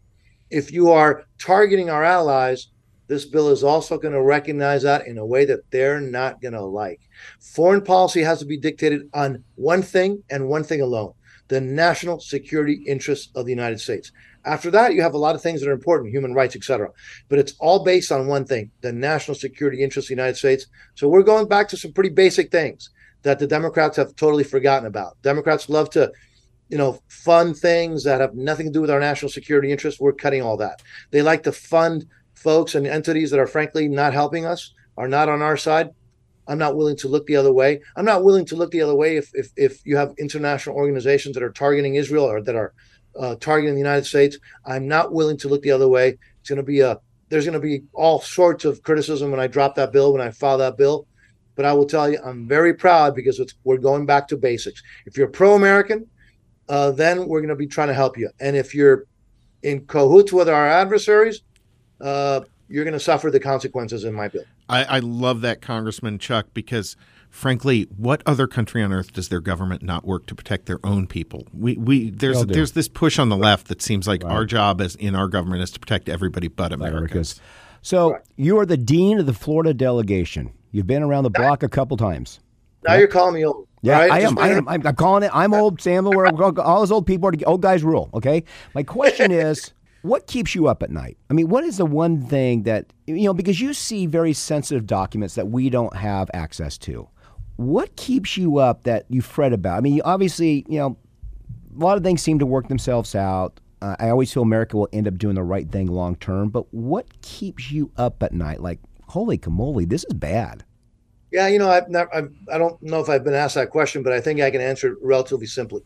if 0.51 0.70
you 0.70 0.93
are 0.93 1.24
targeting 1.37 1.91
our 1.91 2.05
allies, 2.05 2.68
this 3.09 3.25
bill 3.25 3.49
is 3.49 3.65
also 3.65 3.99
going 3.99 4.15
to 4.15 4.23
recognize 4.23 4.83
that 4.83 5.07
in 5.07 5.19
a 5.19 5.27
way 5.27 5.45
that 5.47 5.71
they're 5.71 6.01
not 6.01 6.41
going 6.41 6.55
to 6.55 6.63
like. 6.63 7.01
Foreign 7.41 7.83
policy 7.83 8.23
has 8.23 8.39
to 8.39 8.45
be 8.45 8.59
dictated 8.59 9.09
on 9.15 9.43
one 9.57 9.83
thing 9.83 10.23
and 10.31 10.49
one 10.49 10.63
thing 10.63 10.81
alone 10.81 11.15
the 11.49 11.61
national 11.61 12.21
security 12.21 12.85
interests 12.87 13.31
of 13.35 13.47
the 13.47 13.51
United 13.51 13.81
States. 13.81 14.13
After 14.45 14.71
that, 14.71 14.95
you 14.95 15.03
have 15.03 15.15
a 15.15 15.19
lot 15.19 15.35
of 15.35 15.43
things 15.43 15.61
that 15.61 15.69
are 15.69 15.73
important, 15.73 16.13
human 16.13 16.35
rights, 16.35 16.55
etc. 16.55 16.91
But 17.29 17.39
it's 17.39 17.55
all 17.59 17.85
based 17.85 18.13
on 18.13 18.27
one 18.27 18.45
thing 18.45 18.71
the 18.83 18.93
national 18.93 19.35
security 19.35 19.83
interests 19.83 20.11
of 20.11 20.17
the 20.17 20.21
United 20.21 20.37
States. 20.37 20.67
So 20.95 21.09
we're 21.09 21.23
going 21.23 21.49
back 21.49 21.69
to 21.71 21.77
some 21.77 21.93
pretty 21.93 22.11
basic 22.11 22.51
things 22.51 22.91
that 23.23 23.39
the 23.39 23.47
Democrats 23.47 23.97
have 23.97 24.15
totally 24.15 24.45
forgotten 24.45 24.87
about. 24.87 25.21
Democrats 25.23 25.69
love 25.69 25.91
to, 25.91 26.13
you 26.69 26.79
know, 26.79 27.01
fund 27.09 27.57
things 27.57 28.05
that 28.05 28.21
have 28.21 28.35
nothing 28.35 28.67
to 28.67 28.73
do 28.73 28.81
with 28.81 28.91
our 28.91 29.01
national 29.01 29.31
security 29.31 29.73
interests. 29.73 30.01
We're 30.01 30.13
cutting 30.13 30.43
all 30.43 30.57
that. 30.59 30.83
They 31.11 31.23
like 31.23 31.43
to 31.45 31.53
fund 31.53 32.07
folks 32.39 32.74
and 32.74 32.86
entities 32.86 33.30
that 33.30 33.41
are 33.41 33.47
frankly 33.47 33.89
not 33.89 34.12
helping 34.12 34.47
us, 34.47 34.72
are 34.97 35.09
not 35.09 35.28
on 35.28 35.43
our 35.43 35.57
side. 35.57 35.91
I'm 36.47 36.59
not 36.59 36.76
willing 36.76 36.97
to 36.99 37.09
look 37.09 37.26
the 37.26 37.36
other 37.36 37.53
way. 37.53 37.80
I'm 37.97 38.07
not 38.07 38.24
willing 38.24 38.47
to 38.47 38.57
look 38.57 38.70
the 38.70 38.80
other 38.80 38.95
way 38.95 39.16
if 39.16 39.30
if, 39.34 39.51
if 39.57 39.80
you 39.84 39.97
have 39.97 40.14
international 40.18 40.76
organizations 40.76 41.34
that 41.34 41.43
are 41.43 41.53
targeting 41.53 41.97
Israel 41.97 42.24
or 42.24 42.41
that 42.43 42.57
are 42.57 42.72
uh, 43.18 43.34
targeting 43.36 43.74
the 43.74 43.80
United 43.80 44.07
States. 44.07 44.39
I'm 44.64 44.89
not 44.89 45.12
willing 45.12 45.36
to 45.39 45.49
look 45.49 45.62
the 45.62 45.72
other 45.72 45.89
way. 45.89 46.18
It's 46.41 46.49
going 46.49 46.57
to 46.57 46.62
be 46.62 46.80
a 46.80 46.99
there's 47.28 47.45
going 47.45 47.61
to 47.61 47.61
be 47.61 47.82
all 47.93 48.20
sorts 48.20 48.64
of 48.64 48.82
criticism 48.82 49.30
when 49.30 49.41
I 49.41 49.47
drop 49.47 49.74
that 49.74 49.93
bill 49.93 50.12
when 50.12 50.22
I 50.22 50.30
file 50.30 50.59
that 50.59 50.78
bill. 50.78 51.07
But 51.55 51.66
I 51.66 51.72
will 51.72 51.86
tell 51.86 52.09
you, 52.09 52.18
I'm 52.24 52.47
very 52.47 52.72
proud 52.72 53.14
because 53.14 53.41
we're 53.64 53.78
going 53.78 54.07
back 54.07 54.28
to 54.28 54.36
basics. 54.36 54.80
If 55.07 55.16
you're 55.16 55.26
pro-American, 55.26 56.07
uh, 56.68 56.93
then 56.93 57.26
we're 57.26 57.41
going 57.41 57.49
to 57.49 57.57
be 57.57 57.66
trying 57.66 57.89
to 57.89 57.95
help 57.95 58.16
you. 58.16 58.30
And 58.39 58.57
if 58.57 58.74
you're 58.74 59.07
in 59.62 59.84
cahoots 59.86 60.32
with 60.32 60.49
our 60.49 60.68
adversaries, 60.68 61.43
uh, 62.01 62.40
you're 62.68 62.84
going 62.84 62.94
to 62.94 63.01
suffer 63.01 63.30
the 63.30 63.40
consequences 63.40 64.05
in 64.05 64.14
my 64.14 64.28
bill. 64.28 64.44
I, 64.68 64.84
I 64.84 64.99
love 64.99 65.40
that, 65.40 65.62
Congressman 65.62 66.18
Chuck, 66.18 66.46
because 66.53 66.96
frankly, 67.30 67.88
what 67.96 68.22
other 68.26 68.46
country 68.46 68.82
on 68.82 68.92
earth 68.92 69.12
does 69.12 69.28
their 69.28 69.40
government 69.40 69.82
not 69.82 70.05
work 70.05 70.26
to 70.26 70.34
protect 70.34 70.66
their 70.66 70.78
own 70.84 71.07
people? 71.07 71.46
We, 71.53 71.76
we 71.76 72.11
there's 72.11 72.36
They'll 72.38 72.46
there's 72.46 72.72
this 72.72 72.88
push 72.88 73.18
on 73.18 73.28
the 73.28 73.36
left 73.36 73.68
that 73.68 73.80
seems 73.82 74.07
like 74.07 74.24
our 74.24 74.44
job 74.44 74.80
as 74.80 74.94
in 74.96 75.14
our 75.14 75.28
government 75.28 75.62
is 75.62 75.70
to 75.72 75.80
protect 75.80 76.09
everybody 76.09 76.49
but 76.49 76.72
Americans. 76.72 77.40
So 77.82 78.18
you 78.36 78.59
are 78.59 78.66
the 78.66 78.76
dean 78.76 79.18
of 79.18 79.26
the 79.26 79.32
Florida 79.32 79.72
delegation. 79.72 80.53
You've 80.72 80.86
been 80.86 81.03
around 81.03 81.24
the 81.24 81.30
block 81.30 81.62
a 81.62 81.68
couple 81.68 81.96
times. 81.96 82.40
Now 82.86 82.94
you're 82.94 83.09
calling 83.09 83.34
me 83.34 83.44
old. 83.44 83.66
Yeah, 83.80 83.94
all 83.94 84.01
right? 84.01 84.11
I 84.11 84.20
am. 84.20 84.38
I 84.38 84.49
am. 84.51 84.68
I'm, 84.68 84.86
I'm 84.86 84.96
calling 84.96 85.22
it. 85.22 85.30
I'm 85.32 85.55
old, 85.55 85.80
Sam. 85.80 86.05
We're, 86.05 86.30
we're- 86.32 86.61
all 86.61 86.80
those 86.80 86.90
old 86.90 87.07
people 87.07 87.28
are 87.28 87.32
old 87.46 87.62
guys 87.62 87.84
rule. 87.84 88.11
Okay. 88.12 88.44
My 88.74 88.82
question 88.82 89.30
is, 89.46 89.72
what 90.09 90.27
keeps 90.27 90.55
you 90.55 90.67
up 90.69 90.83
at 90.83 90.91
night? 90.91 91.19
I 91.31 91.35
mean, 91.35 91.49
what 91.49 91.65
is 91.65 91.77
the 91.77 91.87
one 91.87 92.23
thing 92.27 92.65
that 92.65 92.93
you 93.07 93.25
know? 93.25 93.35
Because 93.35 93.61
you 93.61 93.75
see 93.75 94.07
very 94.07 94.33
sensitive 94.33 94.87
documents 94.87 95.35
that 95.35 95.49
we 95.49 95.71
don't 95.71 95.95
have 95.95 96.31
access 96.35 96.79
to. 96.79 97.09
What 97.57 97.97
keeps 97.97 98.37
you 98.37 98.59
up 98.59 98.85
that 98.85 99.05
you 99.09 99.21
fret 99.21 99.53
about? 99.53 99.79
I 99.79 99.81
mean, 99.81 100.01
obviously, 100.05 100.65
you 100.69 100.79
know, 100.79 100.97
a 101.77 101.85
lot 101.85 101.97
of 101.97 102.05
things 102.05 102.23
seem 102.23 102.39
to 102.39 102.47
work 102.47 102.69
themselves 102.69 103.15
out. 103.15 103.61
Uh, 103.83 103.97
I 103.99 104.11
always 104.11 104.33
feel 104.33 104.43
America 104.43 104.77
will 104.77 104.89
end 104.93 105.07
up 105.07 105.19
doing 105.19 105.35
the 105.35 105.43
right 105.43 105.71
thing 105.71 105.87
long 105.87 106.17
term. 106.17 106.51
But 106.51 106.73
what 106.73 107.21
keeps 107.23 107.71
you 107.71 107.91
up 107.97 108.23
at 108.23 108.33
night? 108.33 108.61
Like, 108.61 108.81
holy 109.09 109.39
camoli, 109.39 109.89
this 109.89 110.05
is 110.05 110.15
bad. 110.15 110.65
Yeah, 111.31 111.49
you 111.49 111.59
know, 111.59 111.69
I've 111.69 111.85
I've, 112.15 112.33
I 112.51 112.57
don't 112.59 112.83
know 112.83 113.01
if 113.01 113.09
I've 113.09 113.25
been 113.25 113.35
asked 113.35 113.57
that 113.57 113.71
question, 113.71 114.03
but 114.03 114.13
I 114.13 114.21
think 114.21 114.41
I 114.41 114.51
can 114.51 114.63
answer 114.63 114.93
it 114.93 114.99
relatively 115.03 115.47
simply. 115.47 115.83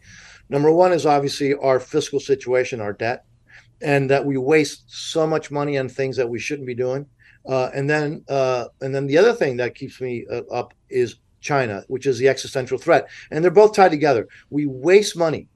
Number 0.48 0.70
one 0.70 0.92
is 0.92 1.06
obviously 1.06 1.54
our 1.54 1.80
fiscal 1.80 2.20
situation, 2.20 2.80
our 2.80 2.92
debt, 2.92 3.24
and 3.82 4.10
that 4.10 4.24
we 4.24 4.36
waste 4.36 4.84
so 4.86 5.26
much 5.26 5.50
money 5.50 5.78
on 5.78 5.88
things 5.88 6.16
that 6.16 6.28
we 6.28 6.38
shouldn't 6.38 6.66
be 6.66 6.74
doing. 6.74 7.06
Uh, 7.46 7.70
and 7.74 7.90
then, 7.90 8.24
uh, 8.28 8.66
and 8.80 8.94
then 8.94 9.06
the 9.06 9.18
other 9.18 9.32
thing 9.32 9.56
that 9.56 9.74
keeps 9.74 10.00
me 10.00 10.24
uh, 10.30 10.42
up 10.52 10.74
is 10.88 11.16
China, 11.40 11.84
which 11.88 12.06
is 12.06 12.18
the 12.18 12.28
existential 12.28 12.78
threat, 12.78 13.08
and 13.30 13.42
they're 13.42 13.50
both 13.50 13.74
tied 13.74 13.90
together. 13.90 14.28
We 14.50 14.66
waste 14.66 15.16
money 15.16 15.48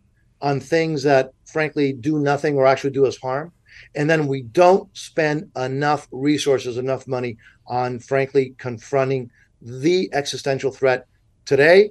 on 0.42 0.60
things 0.60 1.04
that, 1.04 1.32
frankly, 1.46 1.92
do 1.92 2.18
nothing 2.18 2.56
or 2.56 2.66
actually 2.66 2.90
do 2.90 3.06
us 3.06 3.16
harm, 3.16 3.52
and 3.94 4.10
then 4.10 4.26
we 4.26 4.42
don't 4.42 4.88
spend 4.96 5.50
enough 5.56 6.08
resources, 6.10 6.76
enough 6.76 7.06
money 7.06 7.36
on, 7.68 8.00
frankly, 8.00 8.54
confronting 8.58 9.30
the 9.62 10.10
existential 10.12 10.72
threat 10.72 11.06
today, 11.44 11.90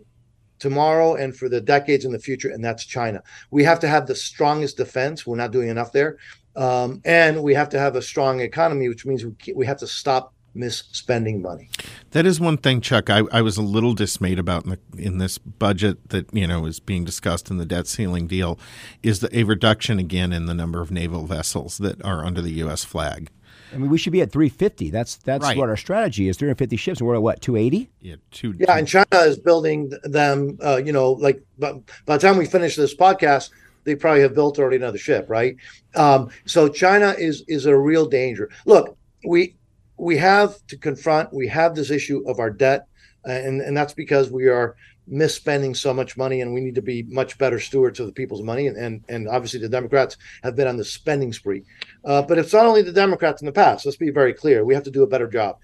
tomorrow, 0.59 1.15
and 1.15 1.35
for 1.35 1.49
the 1.49 1.61
decades 1.61 2.05
in 2.05 2.11
the 2.11 2.19
future, 2.19 2.49
and 2.49 2.63
that's 2.63 2.85
China. 2.85 3.21
We 3.51 3.63
have 3.63 3.79
to 3.81 3.87
have 3.87 4.07
the 4.07 4.15
strongest 4.15 4.77
defense. 4.77 5.25
We're 5.25 5.35
not 5.35 5.51
doing 5.51 5.69
enough 5.69 5.91
there. 5.91 6.17
Um, 6.55 7.01
and 7.03 7.43
we 7.43 7.53
have 7.53 7.69
to 7.69 7.79
have 7.79 7.95
a 7.95 8.01
strong 8.01 8.39
economy, 8.39 8.87
which 8.87 9.05
means 9.05 9.25
we, 9.25 9.35
we 9.53 9.65
have 9.65 9.77
to 9.79 9.87
stop 9.87 10.33
misspending 10.55 11.41
money. 11.41 11.69
That 12.11 12.25
is 12.25 12.39
one 12.39 12.57
thing, 12.57 12.79
Chuck. 12.79 13.09
I, 13.09 13.23
I 13.31 13.41
was 13.41 13.57
a 13.57 13.61
little 13.61 13.93
dismayed 13.93 14.39
about 14.39 14.65
in, 14.65 14.71
the, 14.71 14.79
in 14.97 15.17
this 15.17 15.37
budget 15.37 16.09
that 16.09 16.33
you 16.33 16.47
know 16.47 16.65
is 16.65 16.79
being 16.79 17.03
discussed 17.03 17.51
in 17.51 17.57
the 17.57 17.65
debt 17.65 17.87
ceiling 17.87 18.27
deal, 18.27 18.57
is 19.03 19.19
the, 19.19 19.37
a 19.37 19.43
reduction 19.43 19.99
again 19.99 20.31
in 20.31 20.45
the 20.45 20.53
number 20.53 20.81
of 20.81 20.91
naval 20.91 21.25
vessels 21.25 21.77
that 21.79 22.03
are 22.05 22.23
under 22.23 22.41
the 22.41 22.53
U.S. 22.53 22.83
flag. 22.83 23.29
I 23.73 23.77
mean, 23.77 23.89
we 23.89 23.97
should 23.97 24.13
be 24.13 24.21
at 24.21 24.31
350. 24.31 24.89
That's 24.91 25.15
that's 25.17 25.43
Right. 25.43 25.57
what 25.57 25.69
our 25.69 25.77
strategy 25.77 26.27
is. 26.27 26.37
350 26.37 26.75
ships, 26.77 26.99
and 26.99 27.07
we're 27.07 27.15
at 27.15 27.21
what 27.21 27.41
280. 27.41 27.89
Yeah, 28.01 28.15
two. 28.31 28.53
Yeah, 28.57 28.77
and 28.77 28.87
China 28.87 29.05
is 29.13 29.37
building 29.37 29.91
them. 30.03 30.57
Uh, 30.63 30.81
you 30.83 30.91
know, 30.91 31.13
like 31.13 31.41
by, 31.57 31.73
by 32.05 32.17
the 32.17 32.21
time 32.27 32.37
we 32.37 32.45
finish 32.45 32.75
this 32.75 32.95
podcast, 32.95 33.49
they 33.83 33.95
probably 33.95 34.21
have 34.21 34.33
built 34.35 34.59
already 34.59 34.77
another 34.77 34.97
ship, 34.97 35.25
right? 35.29 35.55
Um, 35.95 36.29
so 36.45 36.67
China 36.69 37.15
is 37.17 37.43
is 37.47 37.65
a 37.65 37.77
real 37.77 38.05
danger. 38.05 38.49
Look, 38.65 38.97
we 39.25 39.55
we 39.97 40.17
have 40.17 40.55
to 40.67 40.77
confront. 40.77 41.33
We 41.33 41.47
have 41.47 41.75
this 41.75 41.91
issue 41.91 42.23
of 42.27 42.39
our 42.39 42.49
debt, 42.49 42.87
and 43.23 43.61
and 43.61 43.75
that's 43.75 43.93
because 43.93 44.29
we 44.29 44.47
are 44.47 44.75
misspending 45.11 45.75
so 45.75 45.93
much 45.93 46.17
money, 46.17 46.41
and 46.41 46.53
we 46.53 46.61
need 46.61 46.75
to 46.75 46.81
be 46.81 47.03
much 47.03 47.37
better 47.37 47.59
stewards 47.59 47.99
of 47.99 48.07
the 48.07 48.13
people's 48.13 48.41
money. 48.41 48.67
And 48.67 48.77
and, 48.77 49.03
and 49.09 49.27
obviously, 49.27 49.59
the 49.59 49.69
Democrats 49.69 50.17
have 50.43 50.55
been 50.55 50.67
on 50.67 50.77
the 50.77 50.85
spending 50.85 51.33
spree. 51.33 51.63
Uh, 52.03 52.21
but 52.21 52.37
it's 52.37 52.53
not 52.53 52.65
only 52.65 52.81
the 52.81 52.91
Democrats 52.91 53.41
in 53.41 53.45
the 53.45 53.51
past. 53.51 53.85
Let's 53.85 53.97
be 53.97 54.11
very 54.11 54.33
clear. 54.33 54.63
We 54.63 54.73
have 54.73 54.83
to 54.83 54.91
do 54.91 55.03
a 55.03 55.07
better 55.07 55.27
job. 55.27 55.57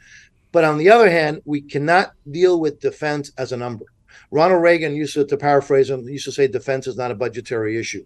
But 0.52 0.66
on 0.66 0.78
the 0.78 0.90
other 0.90 1.10
hand, 1.10 1.42
we 1.46 1.62
cannot 1.62 2.12
deal 2.30 2.60
with 2.60 2.82
defense 2.82 3.32
as 3.38 3.52
a 3.52 3.58
number. 3.58 3.86
Ronald 4.32 4.62
Reagan 4.62 4.96
used 4.96 5.14
to, 5.14 5.26
to 5.26 5.38
paraphrase 5.38 5.90
him, 5.90 6.08
used 6.08 6.26
to 6.26 6.32
say 6.32 6.48
defense 6.48 6.88
is 6.88 6.98
not 6.98 7.12
a 7.12 7.16
budgetary 7.16 7.78
issue. 7.78 8.06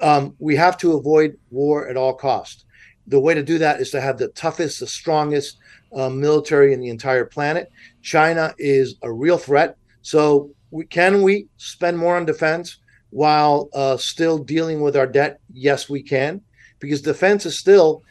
Um, 0.00 0.34
we 0.38 0.56
have 0.56 0.76
to 0.78 0.96
avoid 0.96 1.38
war 1.50 1.88
at 1.88 1.96
all 1.96 2.14
costs. 2.14 2.64
The 3.08 3.20
way 3.20 3.34
to 3.34 3.42
do 3.42 3.58
that 3.58 3.80
is 3.80 3.90
to 3.90 4.00
have 4.00 4.18
the 4.18 4.28
toughest, 4.28 4.80
the 4.80 4.86
strongest 4.86 5.58
uh, 5.94 6.10
military 6.10 6.72
in 6.72 6.80
the 6.80 6.90
entire 6.90 7.24
planet. 7.24 7.70
China 8.02 8.54
is 8.58 8.96
a 9.02 9.10
real 9.12 9.38
threat. 9.38 9.76
So, 10.02 10.50
we, 10.70 10.84
can 10.84 11.22
we 11.22 11.48
spend 11.56 11.98
more 11.98 12.16
on 12.16 12.26
defense 12.26 12.78
while 13.10 13.70
uh, 13.72 13.96
still 13.96 14.38
dealing 14.38 14.80
with 14.80 14.96
our 14.96 15.06
debt? 15.06 15.40
Yes, 15.52 15.88
we 15.88 16.02
can, 16.02 16.42
because 16.78 17.00
defense 17.00 17.46
is 17.46 17.58
still 17.58 18.02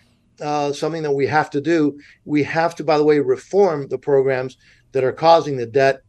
uh, 0.41 0.74
something 0.74 1.04
that 1.04 1.12
we 1.12 1.28
have 1.28 1.50
to 1.52 1.62
do. 1.62 2.00
We 2.26 2.43
have 2.43 2.76
to, 2.76 2.84
by 2.84 2.98
the 2.98 3.04
way, 3.04 3.20
reform 3.20 3.88
the 3.88 3.98
programs 3.98 4.58
that 4.91 5.04
are 5.04 5.12
causing 5.12 5.58
the 5.58 5.66
debt. 5.66 6.02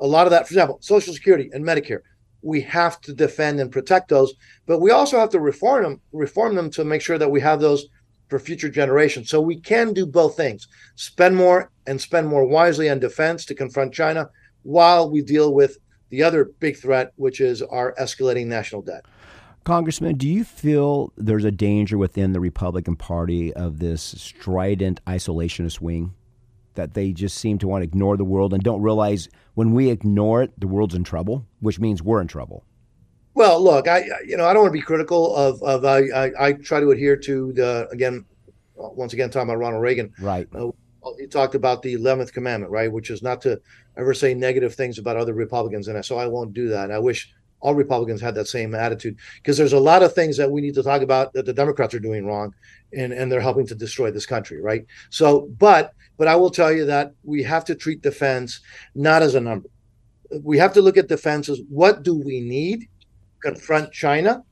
A 0.00 0.06
lot 0.06 0.26
of 0.26 0.32
that, 0.32 0.48
for 0.48 0.52
example, 0.52 0.78
Social 0.80 1.14
Security 1.14 1.50
and 1.52 1.64
Medicare, 1.64 2.00
we 2.42 2.60
have 2.60 3.00
to 3.02 3.12
defend 3.12 3.60
and 3.60 3.70
protect 3.70 4.08
those, 4.08 4.34
but 4.66 4.80
we 4.80 4.90
also 4.90 5.18
have 5.18 5.30
to 5.30 5.40
reform 5.40 5.84
them, 5.84 6.00
reform 6.12 6.54
them 6.54 6.70
to 6.70 6.84
make 6.84 7.00
sure 7.00 7.18
that 7.18 7.30
we 7.30 7.40
have 7.40 7.60
those 7.60 7.86
for 8.28 8.38
future 8.38 8.68
generations. 8.68 9.30
So 9.30 9.40
we 9.40 9.60
can 9.60 9.92
do 9.92 10.06
both 10.06 10.36
things: 10.36 10.68
spend 10.96 11.36
more 11.36 11.70
and 11.86 12.00
spend 12.00 12.28
more 12.28 12.44
wisely 12.44 12.90
on 12.90 12.98
defense 12.98 13.44
to 13.46 13.54
confront 13.54 13.94
China, 13.94 14.28
while 14.62 15.10
we 15.10 15.22
deal 15.22 15.54
with 15.54 15.78
the 16.10 16.22
other 16.22 16.44
big 16.44 16.76
threat, 16.76 17.12
which 17.16 17.40
is 17.40 17.62
our 17.62 17.94
escalating 18.00 18.46
national 18.46 18.82
debt. 18.82 19.04
Congressman, 19.64 20.16
do 20.16 20.28
you 20.28 20.42
feel 20.42 21.12
there's 21.16 21.44
a 21.44 21.52
danger 21.52 21.96
within 21.96 22.32
the 22.32 22.40
Republican 22.40 22.96
Party 22.96 23.52
of 23.54 23.78
this 23.78 24.02
strident 24.02 25.00
isolationist 25.06 25.80
wing? 25.80 26.14
That 26.74 26.94
they 26.94 27.12
just 27.12 27.36
seem 27.36 27.58
to 27.58 27.68
want 27.68 27.82
to 27.82 27.84
ignore 27.84 28.16
the 28.16 28.24
world 28.24 28.54
and 28.54 28.62
don't 28.62 28.82
realize 28.82 29.28
when 29.54 29.72
we 29.72 29.90
ignore 29.90 30.42
it, 30.42 30.58
the 30.58 30.66
world's 30.66 30.94
in 30.94 31.04
trouble, 31.04 31.46
which 31.60 31.78
means 31.78 32.02
we're 32.02 32.20
in 32.20 32.28
trouble. 32.28 32.64
Well, 33.34 33.62
look, 33.62 33.88
I 33.88 34.04
you 34.26 34.36
know 34.36 34.44
I 34.46 34.52
don't 34.52 34.62
want 34.62 34.74
to 34.74 34.78
be 34.78 34.84
critical 34.84 35.34
of 35.34 35.62
of 35.62 35.84
I 35.84 36.00
I, 36.14 36.30
I 36.38 36.52
try 36.52 36.80
to 36.80 36.90
adhere 36.90 37.16
to 37.16 37.52
the 37.52 37.88
again 37.90 38.24
once 38.74 39.12
again 39.12 39.30
talking 39.30 39.48
about 39.48 39.58
Ronald 39.58 39.82
Reagan. 39.82 40.12
Right. 40.18 40.48
Uh, 40.54 40.70
he 41.18 41.26
talked 41.26 41.54
about 41.54 41.82
the 41.82 41.94
eleventh 41.94 42.32
commandment, 42.32 42.70
right, 42.70 42.92
which 42.92 43.10
is 43.10 43.22
not 43.22 43.40
to 43.42 43.60
ever 43.96 44.14
say 44.14 44.34
negative 44.34 44.74
things 44.74 44.98
about 44.98 45.16
other 45.16 45.34
Republicans, 45.34 45.88
and 45.88 46.04
so 46.04 46.18
I 46.18 46.26
won't 46.26 46.52
do 46.52 46.68
that. 46.68 46.90
I 46.90 46.98
wish 46.98 47.32
all 47.60 47.74
Republicans 47.74 48.20
had 48.20 48.34
that 48.34 48.48
same 48.48 48.74
attitude 48.74 49.16
because 49.36 49.56
there's 49.56 49.72
a 49.72 49.80
lot 49.80 50.02
of 50.02 50.12
things 50.12 50.36
that 50.36 50.50
we 50.50 50.60
need 50.60 50.74
to 50.74 50.82
talk 50.82 51.00
about 51.02 51.32
that 51.32 51.46
the 51.46 51.52
Democrats 51.52 51.94
are 51.94 52.00
doing 52.00 52.26
wrong, 52.26 52.54
and 52.92 53.12
and 53.12 53.32
they're 53.32 53.40
helping 53.40 53.66
to 53.68 53.74
destroy 53.74 54.10
this 54.10 54.26
country, 54.26 54.60
right? 54.60 54.84
So, 55.10 55.48
but 55.58 55.94
but 56.18 56.28
I 56.28 56.36
will 56.36 56.50
tell 56.50 56.72
you 56.72 56.84
that 56.86 57.14
we 57.24 57.42
have 57.42 57.64
to 57.66 57.74
treat 57.74 58.02
defense 58.02 58.60
not 58.94 59.22
as 59.22 59.34
a 59.34 59.40
number. 59.40 59.68
We 60.42 60.58
have 60.58 60.72
to 60.74 60.82
look 60.82 60.96
at 60.96 61.08
defense 61.08 61.48
as 61.48 61.60
what 61.68 62.02
do 62.02 62.14
we 62.14 62.40
need 62.40 62.88
confront 63.42 63.92
China, 63.92 64.42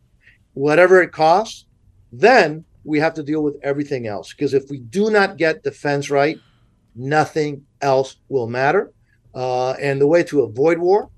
whatever 0.55 1.01
it 1.01 1.13
costs, 1.13 1.67
then 2.13 2.65
we 2.85 2.99
have 2.99 3.15
to 3.15 3.23
deal 3.23 3.43
with 3.43 3.57
everything 3.63 4.07
else. 4.07 4.33
Because 4.33 4.53
if 4.53 4.69
we 4.69 4.79
do 4.79 5.11
not 5.11 5.37
get 5.37 5.63
defense 5.63 6.11
right, 6.11 6.39
nothing 6.95 7.65
else 7.81 8.17
will 8.29 8.49
matter. 8.49 8.93
Uh, 9.35 9.73
and 9.73 10.01
the 10.01 10.07
way 10.07 10.23
to 10.25 10.43
avoid 10.43 10.79
war 10.79 11.09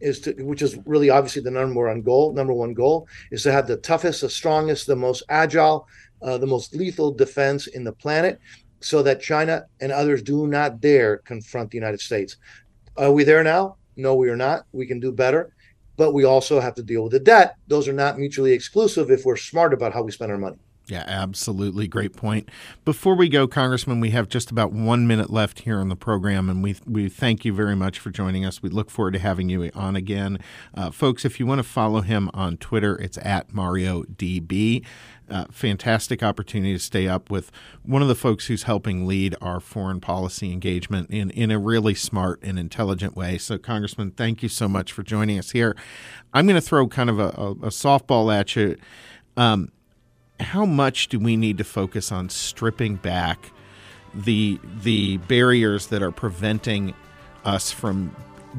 is 0.00 0.20
to, 0.20 0.32
which 0.42 0.62
is 0.62 0.78
really 0.86 1.10
obviously 1.10 1.42
the 1.42 1.50
number 1.50 1.86
one 1.86 2.02
goal, 2.02 2.32
number 2.32 2.52
one 2.52 2.72
goal 2.72 3.06
is 3.30 3.42
to 3.42 3.52
have 3.52 3.66
the 3.66 3.76
toughest, 3.76 4.22
the 4.22 4.30
strongest, 4.30 4.86
the 4.86 4.96
most 4.96 5.22
agile, 5.28 5.86
uh, 6.22 6.38
the 6.38 6.46
most 6.46 6.74
lethal 6.74 7.12
defense 7.12 7.66
in 7.66 7.84
the 7.84 7.92
planet 7.92 8.40
so 8.80 9.02
that 9.02 9.20
China 9.20 9.66
and 9.80 9.92
others 9.92 10.22
do 10.22 10.46
not 10.46 10.80
dare 10.80 11.18
confront 11.18 11.70
the 11.70 11.76
United 11.76 12.00
States. 12.00 12.36
Are 12.96 13.12
we 13.12 13.24
there 13.24 13.42
now? 13.42 13.76
No, 13.96 14.14
we 14.14 14.28
are 14.28 14.36
not. 14.36 14.66
We 14.72 14.86
can 14.86 15.00
do 15.00 15.12
better 15.12 15.52
but 15.98 16.14
we 16.14 16.24
also 16.24 16.60
have 16.60 16.76
to 16.76 16.82
deal 16.82 17.02
with 17.02 17.12
the 17.12 17.20
debt. 17.20 17.56
Those 17.66 17.88
are 17.88 17.92
not 17.92 18.18
mutually 18.18 18.52
exclusive 18.52 19.10
if 19.10 19.26
we're 19.26 19.36
smart 19.36 19.74
about 19.74 19.92
how 19.92 20.02
we 20.02 20.12
spend 20.12 20.32
our 20.32 20.38
money. 20.38 20.56
Yeah, 20.86 21.04
absolutely. 21.06 21.86
Great 21.86 22.16
point. 22.16 22.48
Before 22.86 23.14
we 23.14 23.28
go, 23.28 23.46
Congressman, 23.46 24.00
we 24.00 24.08
have 24.10 24.26
just 24.26 24.50
about 24.50 24.72
one 24.72 25.06
minute 25.06 25.28
left 25.28 25.60
here 25.60 25.80
on 25.80 25.90
the 25.90 25.96
program, 25.96 26.48
and 26.48 26.62
we 26.62 26.76
we 26.86 27.10
thank 27.10 27.44
you 27.44 27.52
very 27.52 27.76
much 27.76 27.98
for 27.98 28.08
joining 28.08 28.46
us. 28.46 28.62
We 28.62 28.70
look 28.70 28.90
forward 28.90 29.12
to 29.12 29.18
having 29.18 29.50
you 29.50 29.70
on 29.74 29.96
again, 29.96 30.38
uh, 30.74 30.90
folks. 30.90 31.26
If 31.26 31.38
you 31.38 31.44
want 31.44 31.58
to 31.58 31.62
follow 31.62 32.00
him 32.00 32.30
on 32.32 32.56
Twitter, 32.56 32.96
it's 32.96 33.18
at 33.18 33.52
Mario 33.52 34.04
DB. 34.04 34.82
Uh, 35.30 35.44
fantastic 35.50 36.22
opportunity 36.22 36.72
to 36.72 36.78
stay 36.78 37.06
up 37.06 37.30
with 37.30 37.52
one 37.82 38.00
of 38.00 38.08
the 38.08 38.14
folks 38.14 38.46
who's 38.46 38.62
helping 38.62 39.06
lead 39.06 39.36
our 39.42 39.60
foreign 39.60 40.00
policy 40.00 40.52
engagement 40.52 41.10
in, 41.10 41.30
in 41.30 41.50
a 41.50 41.58
really 41.58 41.94
smart 41.94 42.40
and 42.42 42.58
intelligent 42.58 43.14
way. 43.14 43.36
So, 43.36 43.58
Congressman, 43.58 44.12
thank 44.12 44.42
you 44.42 44.48
so 44.48 44.68
much 44.68 44.90
for 44.90 45.02
joining 45.02 45.38
us 45.38 45.50
here. 45.50 45.76
I'm 46.32 46.46
going 46.46 46.60
to 46.60 46.66
throw 46.66 46.88
kind 46.88 47.10
of 47.10 47.18
a, 47.18 47.28
a, 47.36 47.50
a 47.50 47.70
softball 47.70 48.34
at 48.34 48.56
you. 48.56 48.76
Um, 49.36 49.70
how 50.40 50.64
much 50.64 51.08
do 51.08 51.18
we 51.18 51.36
need 51.36 51.58
to 51.58 51.64
focus 51.64 52.10
on 52.12 52.28
stripping 52.28 52.96
back 52.96 53.50
the 54.14 54.58
the 54.82 55.18
barriers 55.18 55.88
that 55.88 56.02
are 56.02 56.10
preventing 56.10 56.94
us 57.44 57.70
from 57.70 58.14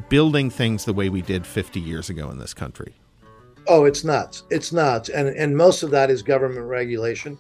building 0.10 0.50
things 0.50 0.86
the 0.86 0.94
way 0.94 1.10
we 1.10 1.22
did 1.22 1.46
50 1.46 1.80
years 1.80 2.10
ago 2.10 2.30
in 2.30 2.38
this 2.38 2.54
country? 2.54 2.99
Oh, 3.68 3.86
it's 3.86 4.04
nuts. 4.04 4.44
It's 4.50 4.72
nuts. 4.72 5.10
And 5.10 5.30
and 5.30 5.56
most 5.56 5.84
of 5.84 5.92
that 5.92 6.10
is 6.10 6.22
government 6.22 6.66
regulation. 6.66 7.38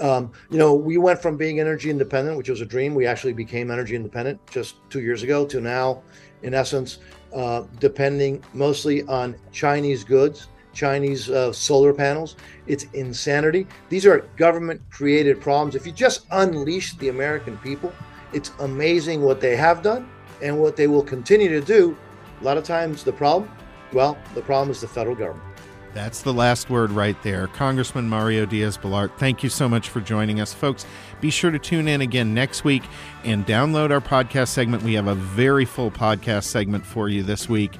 Um, 0.00 0.32
you 0.50 0.56
know, 0.56 0.74
we 0.74 0.96
went 0.96 1.20
from 1.20 1.36
being 1.36 1.60
energy 1.60 1.90
independent, 1.90 2.36
which 2.36 2.48
was 2.48 2.62
a 2.62 2.66
dream. 2.66 2.94
We 2.94 3.06
actually 3.06 3.34
became 3.34 3.70
energy 3.70 3.94
independent 3.94 4.40
just 4.50 4.76
two 4.88 5.00
years 5.00 5.22
ago 5.22 5.44
to 5.46 5.60
now, 5.60 6.02
in 6.42 6.54
essence, 6.54 6.98
uh, 7.34 7.64
depending 7.78 8.42
mostly 8.54 9.02
on 9.02 9.36
Chinese 9.52 10.02
goods, 10.02 10.48
Chinese 10.72 11.28
uh, 11.28 11.52
solar 11.52 11.92
panels. 11.92 12.36
It's 12.66 12.84
insanity. 12.94 13.66
These 13.90 14.06
are 14.06 14.20
government 14.36 14.80
created 14.90 15.40
problems. 15.40 15.74
If 15.74 15.86
you 15.86 15.92
just 15.92 16.26
unleash 16.30 16.94
the 16.94 17.08
American 17.08 17.58
people, 17.58 17.92
it's 18.32 18.52
amazing 18.60 19.22
what 19.22 19.40
they 19.40 19.54
have 19.56 19.82
done 19.82 20.08
and 20.42 20.58
what 20.58 20.76
they 20.76 20.86
will 20.86 21.02
continue 21.02 21.48
to 21.48 21.60
do. 21.60 21.96
A 22.40 22.44
lot 22.44 22.56
of 22.56 22.64
times, 22.64 23.04
the 23.04 23.12
problem, 23.12 23.50
well, 23.92 24.16
the 24.34 24.40
problem 24.40 24.70
is 24.70 24.80
the 24.80 24.88
federal 24.88 25.14
government. 25.14 25.49
That's 25.92 26.22
the 26.22 26.32
last 26.32 26.70
word 26.70 26.92
right 26.92 27.20
there. 27.24 27.48
Congressman 27.48 28.08
Mario 28.08 28.46
Diaz 28.46 28.78
Balart, 28.78 29.16
thank 29.18 29.42
you 29.42 29.48
so 29.48 29.68
much 29.68 29.88
for 29.88 30.00
joining 30.00 30.40
us. 30.40 30.54
Folks, 30.54 30.86
be 31.20 31.30
sure 31.30 31.50
to 31.50 31.58
tune 31.58 31.88
in 31.88 32.00
again 32.00 32.32
next 32.32 32.62
week 32.62 32.84
and 33.24 33.44
download 33.44 33.90
our 33.90 34.00
podcast 34.00 34.48
segment. 34.48 34.84
We 34.84 34.94
have 34.94 35.08
a 35.08 35.16
very 35.16 35.64
full 35.64 35.90
podcast 35.90 36.44
segment 36.44 36.86
for 36.86 37.08
you 37.08 37.24
this 37.24 37.48
week. 37.48 37.76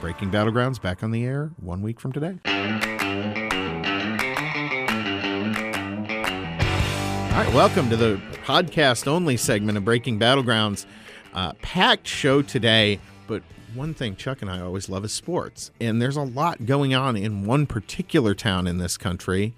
Breaking 0.00 0.30
Battlegrounds 0.30 0.82
back 0.82 1.04
on 1.04 1.12
the 1.12 1.24
air 1.24 1.52
one 1.58 1.82
week 1.82 2.00
from 2.00 2.12
today. 2.12 2.38
All 7.32 7.38
right, 7.38 7.54
welcome 7.54 7.88
to 7.88 7.96
the 7.96 8.20
podcast 8.44 9.06
only 9.06 9.36
segment 9.36 9.78
of 9.78 9.84
Breaking 9.84 10.18
Battlegrounds. 10.18 10.84
Uh, 11.32 11.52
packed 11.62 12.08
show 12.08 12.42
today, 12.42 12.98
but 13.28 13.42
one 13.74 13.94
thing 13.94 14.16
Chuck 14.16 14.42
and 14.42 14.50
I 14.50 14.60
always 14.60 14.88
love 14.88 15.04
is 15.04 15.12
sports. 15.12 15.70
And 15.80 16.00
there's 16.00 16.16
a 16.16 16.22
lot 16.22 16.66
going 16.66 16.94
on 16.94 17.16
in 17.16 17.46
one 17.46 17.66
particular 17.66 18.34
town 18.34 18.66
in 18.66 18.78
this 18.78 18.96
country, 18.96 19.54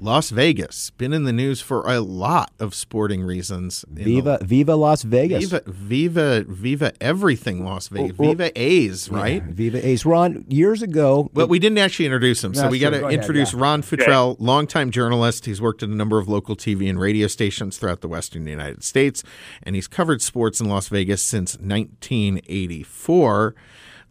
Las 0.00 0.30
Vegas 0.30 0.88
been 0.90 1.12
in 1.12 1.24
the 1.24 1.32
news 1.32 1.60
for 1.60 1.86
a 1.86 2.00
lot 2.00 2.52
of 2.58 2.74
sporting 2.74 3.22
reasons. 3.22 3.84
Viva, 3.90 4.38
the, 4.40 4.46
Viva 4.46 4.74
Las 4.74 5.02
Vegas. 5.02 5.44
Viva, 5.44 5.62
Viva, 5.66 6.44
Viva 6.48 6.92
everything 7.02 7.66
Las 7.66 7.88
Vegas. 7.88 8.12
Oh, 8.12 8.14
well, 8.18 8.30
Viva 8.30 8.58
A's, 8.58 9.10
right? 9.10 9.42
Yeah, 9.46 9.52
Viva 9.52 9.86
A's. 9.86 10.06
Ron, 10.06 10.46
years 10.48 10.80
ago. 10.80 11.30
Well, 11.34 11.48
we 11.48 11.58
didn't 11.58 11.76
actually 11.76 12.06
introduce 12.06 12.42
him, 12.42 12.54
so 12.54 12.68
we 12.68 12.78
got 12.78 12.90
to 12.90 13.00
go 13.00 13.08
introduce 13.10 13.52
yeah. 13.52 13.60
Ron 13.60 13.82
Futrell, 13.82 14.32
okay. 14.32 14.42
longtime 14.44 14.90
journalist. 14.90 15.44
He's 15.44 15.60
worked 15.60 15.82
at 15.82 15.90
a 15.90 15.94
number 15.94 16.18
of 16.18 16.28
local 16.28 16.56
TV 16.56 16.88
and 16.88 16.98
radio 16.98 17.26
stations 17.26 17.76
throughout 17.76 18.00
the 18.00 18.08
Western 18.08 18.46
United 18.46 18.82
States, 18.82 19.22
and 19.62 19.74
he's 19.74 19.86
covered 19.86 20.22
sports 20.22 20.62
in 20.62 20.68
Las 20.70 20.88
Vegas 20.88 21.22
since 21.22 21.58
1984. 21.58 23.54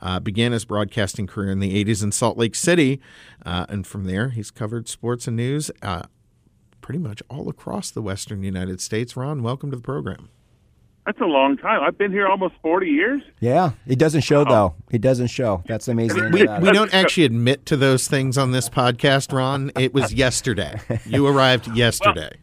Uh, 0.01 0.19
began 0.19 0.51
his 0.51 0.65
broadcasting 0.65 1.27
career 1.27 1.51
in 1.51 1.59
the 1.59 1.83
80s 1.83 2.03
in 2.03 2.11
Salt 2.11 2.37
Lake 2.37 2.55
City. 2.55 3.01
Uh, 3.45 3.65
and 3.69 3.85
from 3.85 4.05
there, 4.05 4.29
he's 4.29 4.51
covered 4.51 4.87
sports 4.87 5.27
and 5.27 5.37
news 5.37 5.71
uh, 5.81 6.03
pretty 6.81 6.99
much 6.99 7.21
all 7.29 7.49
across 7.49 7.91
the 7.91 8.01
Western 8.01 8.43
United 8.43 8.81
States. 8.81 9.15
Ron, 9.15 9.43
welcome 9.43 9.69
to 9.71 9.77
the 9.77 9.83
program. 9.83 10.29
That's 11.05 11.21
a 11.21 11.25
long 11.25 11.57
time. 11.57 11.81
I've 11.81 11.97
been 11.97 12.11
here 12.11 12.27
almost 12.27 12.53
40 12.61 12.87
years. 12.87 13.21
Yeah, 13.39 13.71
it 13.87 13.97
doesn't 13.97 14.21
show, 14.21 14.43
wow. 14.43 14.49
though. 14.49 14.75
It 14.91 15.01
doesn't 15.01 15.27
show. 15.27 15.63
That's 15.67 15.87
amazing. 15.87 16.31
We, 16.31 16.47
we 16.47 16.71
don't 16.71 16.93
actually 16.93 17.23
admit 17.23 17.65
to 17.67 17.77
those 17.77 18.07
things 18.07 18.37
on 18.37 18.51
this 18.51 18.69
podcast, 18.69 19.33
Ron. 19.33 19.71
It 19.75 19.93
was 19.93 20.13
yesterday. 20.13 20.79
You 21.05 21.25
arrived 21.25 21.67
yesterday. 21.75 22.37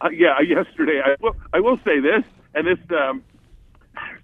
Well, 0.00 0.10
uh, 0.10 0.14
yeah, 0.14 0.40
yesterday. 0.40 1.02
I 1.04 1.16
will, 1.20 1.36
I 1.52 1.60
will 1.60 1.78
say 1.84 2.00
this, 2.00 2.22
and 2.54 2.66
this 2.66 2.78
um, 2.90 3.22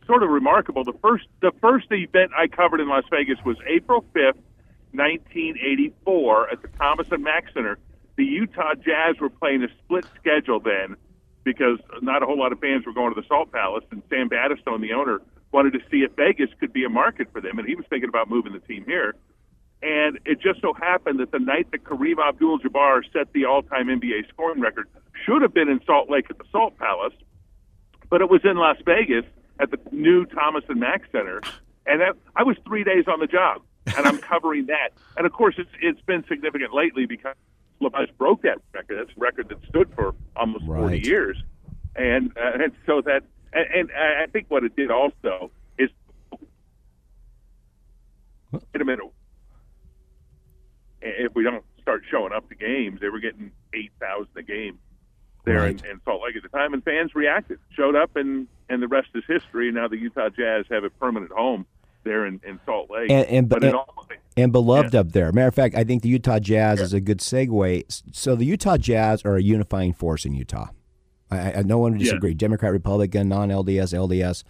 sort 0.06 0.22
of 0.22 0.30
remarkable. 0.30 0.84
The 0.84 0.98
first 1.02 1.26
the 1.40 1.52
first 1.60 1.86
event 1.90 2.32
I 2.36 2.46
covered 2.46 2.80
in 2.80 2.88
Las 2.88 3.04
Vegas 3.10 3.38
was 3.44 3.56
April 3.68 4.04
fifth, 4.12 4.38
nineteen 4.92 5.56
eighty 5.58 5.92
four, 6.04 6.50
at 6.50 6.62
the 6.62 6.68
Thomas 6.68 7.08
and 7.10 7.22
Mack 7.22 7.52
Center. 7.52 7.78
The 8.16 8.24
Utah 8.24 8.74
Jazz 8.74 9.20
were 9.20 9.28
playing 9.28 9.62
a 9.62 9.68
split 9.84 10.06
schedule 10.18 10.60
then 10.60 10.96
because 11.44 11.78
not 12.02 12.22
a 12.22 12.26
whole 12.26 12.38
lot 12.38 12.52
of 12.52 12.58
fans 12.58 12.84
were 12.84 12.92
going 12.92 13.14
to 13.14 13.20
the 13.20 13.26
Salt 13.28 13.52
Palace, 13.52 13.84
and 13.92 14.02
Sam 14.10 14.28
Battistone, 14.28 14.80
the 14.80 14.92
owner, 14.92 15.20
wanted 15.52 15.74
to 15.74 15.78
see 15.90 15.98
if 15.98 16.10
Vegas 16.16 16.50
could 16.58 16.72
be 16.72 16.84
a 16.84 16.88
market 16.88 17.28
for 17.32 17.40
them, 17.40 17.58
and 17.58 17.68
he 17.68 17.76
was 17.76 17.86
thinking 17.88 18.08
about 18.08 18.28
moving 18.28 18.52
the 18.52 18.58
team 18.58 18.84
here. 18.84 19.14
And 19.80 20.18
it 20.24 20.40
just 20.40 20.60
so 20.60 20.72
happened 20.74 21.20
that 21.20 21.30
the 21.30 21.38
night 21.38 21.70
that 21.70 21.84
Kareem 21.84 22.16
Abdul-Jabbar 22.18 23.02
set 23.12 23.32
the 23.32 23.44
all-time 23.44 23.86
NBA 23.86 24.28
scoring 24.28 24.60
record 24.60 24.88
should 25.24 25.40
have 25.42 25.54
been 25.54 25.68
in 25.68 25.80
Salt 25.86 26.10
Lake 26.10 26.26
at 26.30 26.38
the 26.38 26.44
Salt 26.50 26.76
Palace, 26.78 27.14
but 28.10 28.20
it 28.20 28.28
was 28.28 28.40
in 28.42 28.56
Las 28.56 28.78
Vegas 28.84 29.24
at 29.58 29.70
the 29.70 29.78
new 29.90 30.26
Thomas 30.26 30.64
and 30.68 30.80
Mack 30.80 31.02
Center, 31.12 31.40
and 31.86 32.00
that, 32.00 32.16
I 32.34 32.42
was 32.42 32.56
three 32.66 32.84
days 32.84 33.04
on 33.08 33.20
the 33.20 33.26
job, 33.26 33.62
and 33.86 34.06
I'm 34.06 34.18
covering 34.32 34.66
that. 34.66 34.90
And 35.16 35.26
of 35.26 35.32
course, 35.32 35.54
it's 35.58 35.70
it's 35.80 36.00
been 36.02 36.24
significant 36.28 36.74
lately 36.74 37.06
because 37.06 37.34
LeBron 37.80 38.16
broke 38.18 38.42
that 38.42 38.58
record. 38.72 38.98
That's 38.98 39.16
a 39.16 39.20
record 39.20 39.48
that 39.48 39.58
stood 39.68 39.92
for 39.94 40.14
almost 40.34 40.64
right. 40.66 40.80
40 40.80 40.98
years, 41.00 41.36
and 41.94 42.32
uh, 42.36 42.62
and 42.62 42.72
so 42.86 43.00
that 43.02 43.22
and, 43.52 43.66
and 43.70 43.90
I 43.92 44.26
think 44.26 44.46
what 44.48 44.64
it 44.64 44.76
did 44.76 44.90
also 44.90 45.50
is 45.78 45.90
wait 48.52 48.62
a 48.80 48.84
minute. 48.84 49.04
If 51.02 51.34
we 51.34 51.44
don't 51.44 51.64
start 51.80 52.02
showing 52.10 52.32
up 52.32 52.48
to 52.48 52.54
games, 52.54 53.00
they 53.00 53.08
were 53.08 53.20
getting 53.20 53.52
eight 53.72 53.92
thousand 54.00 54.36
a 54.36 54.42
game 54.42 54.78
there 55.46 55.60
right. 55.60 55.82
in, 55.82 55.90
in, 55.90 56.00
Salt 56.04 56.22
Lake 56.22 56.36
at 56.36 56.42
the 56.42 56.50
time, 56.50 56.74
and 56.74 56.84
fans 56.84 57.14
reacted, 57.14 57.58
showed 57.74 57.96
up, 57.96 58.16
and 58.16 58.46
and 58.68 58.82
the 58.82 58.88
rest 58.88 59.08
is 59.14 59.24
history. 59.26 59.72
Now 59.72 59.88
the 59.88 59.96
Utah 59.96 60.28
Jazz 60.28 60.66
have 60.70 60.84
a 60.84 60.90
permanent 60.90 61.32
home 61.32 61.64
there 62.04 62.26
in, 62.26 62.40
in 62.44 62.60
Salt 62.66 62.90
Lake, 62.90 63.10
and 63.10 63.26
and, 63.26 63.64
and, 63.64 63.74
all, 63.74 64.06
and 64.36 64.52
beloved 64.52 64.92
yeah. 64.92 65.00
up 65.00 65.12
there. 65.12 65.32
Matter 65.32 65.48
of 65.48 65.54
fact, 65.54 65.74
I 65.74 65.84
think 65.84 66.02
the 66.02 66.10
Utah 66.10 66.38
Jazz 66.38 66.80
yeah. 66.80 66.84
is 66.84 66.92
a 66.92 67.00
good 67.00 67.20
segue. 67.20 68.02
So 68.12 68.34
the 68.34 68.44
Utah 68.44 68.76
Jazz 68.76 69.22
are 69.24 69.36
a 69.36 69.42
unifying 69.42 69.94
force 69.94 70.26
in 70.26 70.34
Utah. 70.34 70.68
I, 71.30 71.54
I 71.54 71.62
no 71.62 71.78
one 71.78 71.92
would 71.92 72.00
disagree. 72.00 72.30
Yeah. 72.30 72.38
Democrat, 72.38 72.72
Republican, 72.72 73.28
non-LDS, 73.28 73.94
LDS. 73.94 74.44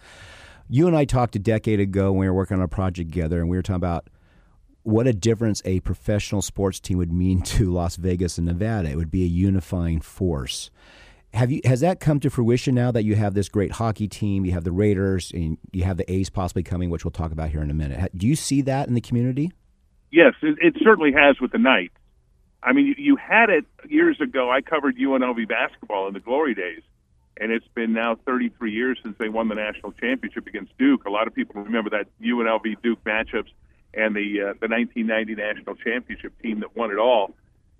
You 0.69 0.87
and 0.87 0.97
I 0.97 1.05
talked 1.05 1.35
a 1.35 1.39
decade 1.39 1.79
ago 1.79 2.11
when 2.11 2.21
we 2.21 2.27
were 2.27 2.33
working 2.33 2.57
on 2.57 2.63
a 2.63 2.67
project 2.67 3.11
together, 3.11 3.39
and 3.39 3.49
we 3.49 3.55
were 3.55 3.63
talking 3.63 3.75
about 3.75 4.07
what 4.87 5.05
a 5.05 5.11
difference 5.11 5.61
a 5.65 5.81
professional 5.81 6.41
sports 6.41 6.79
team 6.79 6.97
would 6.97 7.11
mean 7.11 7.41
to 7.43 7.71
Las 7.71 7.97
Vegas 7.97 8.37
and 8.37 8.47
Nevada. 8.47 8.89
It 8.89 8.95
would 8.95 9.11
be 9.11 9.23
a 9.23 9.27
unifying 9.27 9.99
force. 9.99 10.71
Have 11.33 11.51
you 11.51 11.59
has 11.65 11.81
that 11.81 11.99
come 11.99 12.21
to 12.21 12.29
fruition 12.29 12.73
now 12.73 12.91
that 12.91 13.03
you 13.03 13.15
have 13.15 13.33
this 13.33 13.49
great 13.49 13.73
hockey 13.73 14.07
team, 14.07 14.45
you 14.45 14.53
have 14.53 14.63
the 14.63 14.71
Raiders, 14.71 15.29
and 15.31 15.57
you 15.73 15.83
have 15.83 15.97
the 15.97 16.09
A's 16.11 16.29
possibly 16.29 16.63
coming, 16.63 16.89
which 16.89 17.03
we'll 17.03 17.11
talk 17.11 17.33
about 17.33 17.49
here 17.49 17.61
in 17.61 17.69
a 17.69 17.73
minute. 17.73 18.11
Do 18.17 18.25
you 18.25 18.35
see 18.35 18.61
that 18.61 18.87
in 18.87 18.93
the 18.93 19.01
community? 19.01 19.51
Yes, 20.09 20.33
it, 20.41 20.57
it 20.61 20.75
certainly 20.81 21.11
has 21.11 21.41
with 21.41 21.51
the 21.51 21.57
Knights. 21.57 21.93
I 22.63 22.71
mean, 22.71 22.87
you, 22.87 22.95
you 22.97 23.15
had 23.17 23.49
it 23.49 23.65
years 23.89 24.21
ago. 24.21 24.49
I 24.49 24.61
covered 24.61 24.97
UNLV 24.97 25.49
basketball 25.49 26.07
in 26.07 26.13
the 26.13 26.21
glory 26.21 26.55
days, 26.55 26.81
and 27.39 27.51
it's 27.51 27.67
been 27.75 27.91
now 27.91 28.15
33 28.25 28.71
years 28.71 28.97
since 29.03 29.17
they 29.19 29.27
won 29.27 29.49
the 29.49 29.55
national 29.55 29.91
championship 29.91 30.47
against 30.47 30.75
Duke. 30.77 31.05
A 31.05 31.09
lot 31.09 31.27
of 31.27 31.35
people 31.35 31.61
remember 31.61 31.89
that 31.89 32.07
UNLV 32.21 32.81
Duke 32.81 33.03
matchups 33.03 33.51
and 33.97 34.15
the 34.15 34.41
uh, 34.41 34.53
the 34.61 34.69
1990 34.69 35.35
national 35.35 35.75
championship 35.75 36.39
team 36.41 36.61
that 36.61 36.75
won 36.75 36.91
it 36.91 36.99
all. 36.99 37.33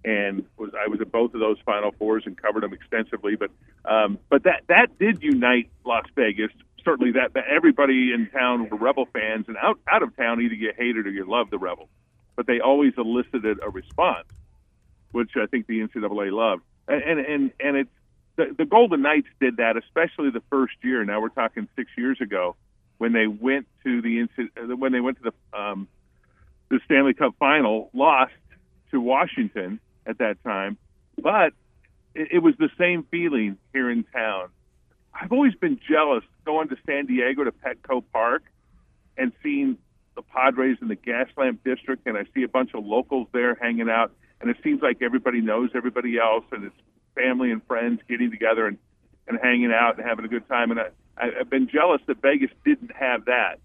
And 0.04 0.46
was 0.58 0.72
I 0.78 0.88
was 0.88 1.00
at 1.00 1.12
both 1.12 1.34
of 1.34 1.40
those 1.40 1.58
Final 1.66 1.92
Fours 1.92 2.24
and 2.26 2.36
covered 2.36 2.64
them 2.64 2.74
extensively. 2.74 3.36
But 3.36 3.52
um, 3.86 4.20
but 4.30 4.44
that 4.44 4.64
that 4.68 4.98
did 5.00 5.22
unite 5.22 5.70
Las 5.86 6.06
Vegas. 6.16 6.52
Certainly, 6.84 7.14
that, 7.14 7.34
that 7.34 7.44
everybody 7.54 8.14
in 8.14 8.30
town 8.30 8.70
were 8.70 8.78
Rebel 8.78 9.08
fans, 9.12 9.46
and 9.48 9.58
out 9.58 9.80
out 9.88 10.04
of 10.04 10.16
town, 10.16 10.42
either 10.42 10.56
you 10.56 10.72
hated 10.76 11.06
or 11.06 11.12
you 11.12 11.30
loved 11.30 11.52
the 11.52 11.58
Rebels. 11.58 11.90
But 12.36 12.48
they 12.48 12.60
always 12.60 12.94
elicited 12.98 13.60
a 13.62 13.70
response, 13.70 14.28
which 15.12 15.32
I 15.36 15.48
think 15.48 15.68
the 15.68 15.82
NCAA 15.82 16.32
loved. 16.32 16.64
And 16.88 17.04
and 17.04 17.20
and, 17.20 17.52
and 17.60 17.78
it's 17.78 17.90
the, 18.38 18.56
the 18.58 18.66
Golden 18.66 19.02
Knights 19.02 19.28
did 19.42 19.58
that, 19.58 19.76
especially 19.76 20.30
the 20.30 20.44
first 20.50 20.76
year. 20.82 21.04
Now 21.04 21.20
we're 21.20 21.30
talking 21.30 21.68
six 21.76 21.92
years 21.98 22.22
ago 22.22 22.56
when 22.98 23.12
they 23.12 23.28
went 23.28 23.68
to 23.84 24.02
the 24.02 24.28
when 24.76 24.94
they 24.94 25.02
went 25.02 25.18
to 25.22 25.32
the 25.32 25.60
um, 25.60 25.88
the 26.70 26.80
Stanley 26.86 27.14
Cup 27.14 27.36
final, 27.40 27.90
lost 27.94 28.34
to 28.92 29.00
Washington 29.02 29.80
at 30.06 30.18
that 30.20 30.42
time, 30.44 30.78
but 31.22 31.54
it, 32.16 32.30
it 32.34 32.40
was 32.40 32.56
the 32.58 32.70
same 32.78 33.04
feeling 33.12 33.58
here 33.74 33.90
in 33.90 34.04
town. 34.04 34.50
I've 35.14 35.32
always 35.32 35.56
been 35.56 35.80
jealous 35.90 36.24
going 36.46 36.70
to 36.70 36.78
San 36.86 37.06
Diego 37.06 37.44
to 37.44 37.52
Petco 37.52 38.04
Park 38.14 38.44
and 39.18 39.32
seeing 39.42 39.78
the 40.16 40.22
Padres 40.22 40.78
in 40.82 40.88
the 40.88 40.96
Gaslamp 40.96 41.60
District, 41.64 42.06
and 42.06 42.18
I 42.18 42.26
see 42.34 42.44
a 42.44 42.48
bunch 42.48 42.72
of 42.74 42.86
locals 42.86 43.28
there 43.34 43.56
hanging 43.56 43.90
out, 43.90 44.12
and 44.42 44.50
it 44.50 44.58
seems 44.64 44.82
like 44.82 45.02
everybody 45.02 45.42
knows 45.42 45.72
everybody 45.76 46.18
else, 46.18 46.46
and 46.52 46.66
it's 46.66 46.76
family 47.16 47.52
and 47.52 47.66
friends 47.66 48.02
getting 48.08 48.32
together 48.32 48.68
and 48.68 48.78
and 49.28 49.38
hanging 49.42 49.72
out 49.74 49.98
and 49.98 50.08
having 50.08 50.26
a 50.26 50.28
good 50.28 50.48
time. 50.48 50.72
And 50.72 50.80
I, 50.80 50.90
I've 51.18 51.50
been 51.50 51.68
jealous 51.68 52.02
that 52.08 52.22
Vegas 52.22 52.52
didn't 52.64 52.92
have 52.96 53.26
that. 53.26 53.60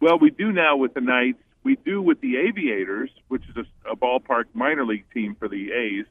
Well, 0.00 0.18
we 0.18 0.30
do 0.30 0.52
now 0.52 0.76
with 0.76 0.94
the 0.94 1.00
Knights, 1.00 1.42
we 1.66 1.76
do 1.84 2.00
with 2.00 2.20
the 2.20 2.36
Aviators, 2.36 3.10
which 3.26 3.42
is 3.48 3.56
a, 3.56 3.90
a 3.90 3.96
ballpark 3.96 4.44
minor 4.54 4.86
league 4.86 5.04
team 5.12 5.34
for 5.34 5.48
the 5.48 5.72
A's 5.72 6.06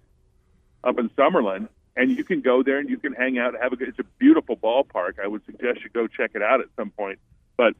up 0.84 1.00
in 1.00 1.10
Summerlin. 1.12 1.70
And 1.96 2.12
you 2.12 2.26
can 2.26 2.42
go 2.42 2.62
there 2.62 2.78
and 2.78 2.90
you 2.90 2.98
can 2.98 3.14
hang 3.14 3.40
out 3.40 3.54
and 3.54 3.64
have 3.64 3.72
a 3.72 3.78
good. 3.78 3.88
It's 3.88 4.00
a 4.00 4.04
beautiful 4.20 4.58
ballpark. 4.58 5.14
I 5.24 5.28
would 5.28 5.46
suggest 5.46 5.80
you 5.82 5.90
go 5.94 6.08
check 6.08 6.32
it 6.36 6.42
out 6.42 6.60
at 6.60 6.66
some 6.76 6.90
point. 6.90 7.20
But 7.56 7.74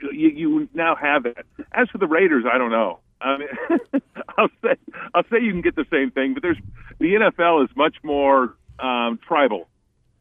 you, 0.00 0.28
you 0.28 0.68
now 0.74 0.96
have 0.96 1.24
it. 1.24 1.46
As 1.70 1.88
for 1.88 1.98
the 1.98 2.08
Raiders, 2.08 2.44
I 2.52 2.58
don't 2.58 2.72
know. 2.72 2.98
I 3.20 3.38
mean, 3.38 3.48
I'll 4.36 4.48
say 4.60 4.74
I'll 5.14 5.22
say 5.30 5.40
you 5.40 5.52
can 5.52 5.60
get 5.60 5.76
the 5.76 5.86
same 5.88 6.10
thing, 6.10 6.34
but 6.34 6.42
there's 6.42 6.58
the 6.98 7.14
NFL 7.14 7.62
is 7.62 7.70
much 7.76 7.94
more 8.02 8.56
um, 8.80 9.20
tribal. 9.24 9.68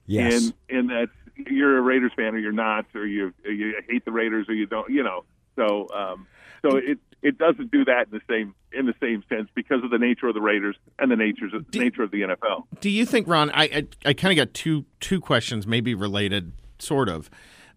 Yes. 0.05 0.51
In 0.70 0.78
in 0.78 0.88
that 0.88 1.09
you're 1.36 1.80
a 1.80 1.82
Raiders 1.82 2.12
fan 2.16 2.36
or 2.36 2.38
you're 2.38 2.51
not, 2.51 2.86
or 2.93 3.07
you 3.07 3.34
you 3.43 3.82
hate 3.89 4.05
the 4.05 4.12
Raiders 4.12 4.47
or 4.47 4.53
you 4.53 4.68
don't. 4.68 4.91
You 4.91 5.01
know. 5.01 5.24
So 5.55 5.88
um, 5.91 6.28
so 6.62 6.78
it 6.78 6.99
it 7.22 7.38
doesn't 7.38 7.72
do 7.72 7.86
that 7.86 8.07
in 8.12 8.12
the 8.12 8.22
same 8.30 8.55
in 8.72 8.86
the 8.86 8.95
same 9.01 9.24
sense 9.30 9.49
because 9.53 9.84
of 9.84 9.91
the 9.91 9.97
nature 9.97 10.28
of 10.28 10.34
the 10.34 10.41
Raiders 10.41 10.76
and 10.99 11.12
the 11.12 11.16
natures 11.16 11.51
do, 11.72 11.80
nature 11.80 12.03
of 12.03 12.12
the 12.12 12.22
NFL. 12.22 12.66
Do 12.80 12.89
you 12.89 13.05
think, 13.05 13.28
Ron? 13.28 13.49
I 13.51 13.64
I, 13.64 13.88
I 14.05 14.14
kind 14.14 14.38
of 14.38 14.45
got 14.45 14.53
two 14.53 14.86
two 14.99 15.20
questions, 15.20 15.68
maybe 15.68 15.93
related, 15.93 16.53
sort 16.80 17.09
of. 17.09 17.30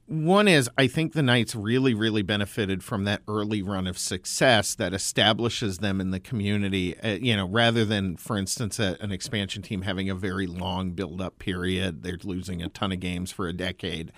One 0.07 0.49
is, 0.49 0.69
I 0.77 0.87
think 0.87 1.15
the 1.15 1.23
Knights 1.23 1.55
really, 1.55 1.95
really 1.95 2.21
benefited 2.21 2.85
from 2.85 3.05
that 3.05 3.23
early 3.27 3.63
run 3.63 3.87
of 3.87 3.97
success 3.97 4.75
that 4.75 4.93
establishes 4.93 5.79
them 5.79 5.99
in 5.99 6.11
the 6.11 6.21
community. 6.21 6.99
Uh, 7.01 7.13
you 7.13 7.35
know, 7.35 7.49
rather 7.49 7.87
than, 7.87 8.19
for 8.19 8.37
instance, 8.37 8.79
a, 8.79 8.99
an 9.01 9.13
expansion 9.13 9.63
team 9.63 9.81
having 9.81 10.11
a 10.11 10.15
very 10.15 10.47
long 10.47 10.91
build-up 10.91 11.39
period, 11.39 12.03
they're 12.03 12.19
losing 12.23 12.63
a 12.63 12.69
ton 12.69 12.93
of 12.93 13.01
games 13.01 13.33
for 13.33 13.49
a 13.49 13.55
decade. 13.55 14.13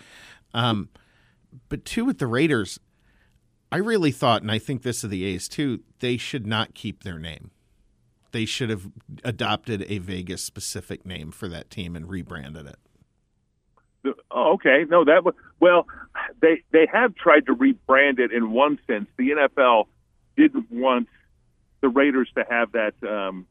Um, 0.52 0.88
but 1.68 1.84
two, 1.84 2.04
with 2.04 2.18
the 2.18 2.26
Raiders, 2.26 2.80
I 3.72 3.78
really 3.78 4.12
thought, 4.12 4.42
and 4.42 4.50
I 4.50 4.58
think 4.58 4.82
this 4.82 5.02
of 5.04 5.10
the 5.10 5.24
A's 5.24 5.48
too, 5.48 5.80
they 6.00 6.16
should 6.16 6.46
not 6.46 6.74
keep 6.74 7.02
their 7.02 7.18
name. 7.18 7.50
They 8.32 8.44
should 8.44 8.70
have 8.70 8.88
adopted 9.24 9.84
a 9.88 9.98
Vegas 9.98 10.42
specific 10.44 11.06
name 11.06 11.30
for 11.30 11.48
that 11.48 11.70
team 11.70 11.96
and 11.96 12.08
rebranded 12.08 12.66
it. 12.66 12.76
Oh, 14.30 14.52
okay. 14.54 14.84
No, 14.88 15.04
that 15.04 15.24
was 15.24 15.34
well. 15.58 15.86
They 16.40 16.62
they 16.70 16.86
have 16.92 17.14
tried 17.16 17.46
to 17.46 17.54
rebrand 17.56 18.18
it 18.20 18.30
in 18.32 18.52
one 18.52 18.78
sense. 18.86 19.06
The 19.16 19.30
NFL 19.30 19.86
didn't 20.36 20.70
want 20.70 21.08
the 21.80 21.88
Raiders 21.88 22.28
to 22.36 22.44
have 22.48 22.72
that 22.72 22.94
um, 23.02 23.46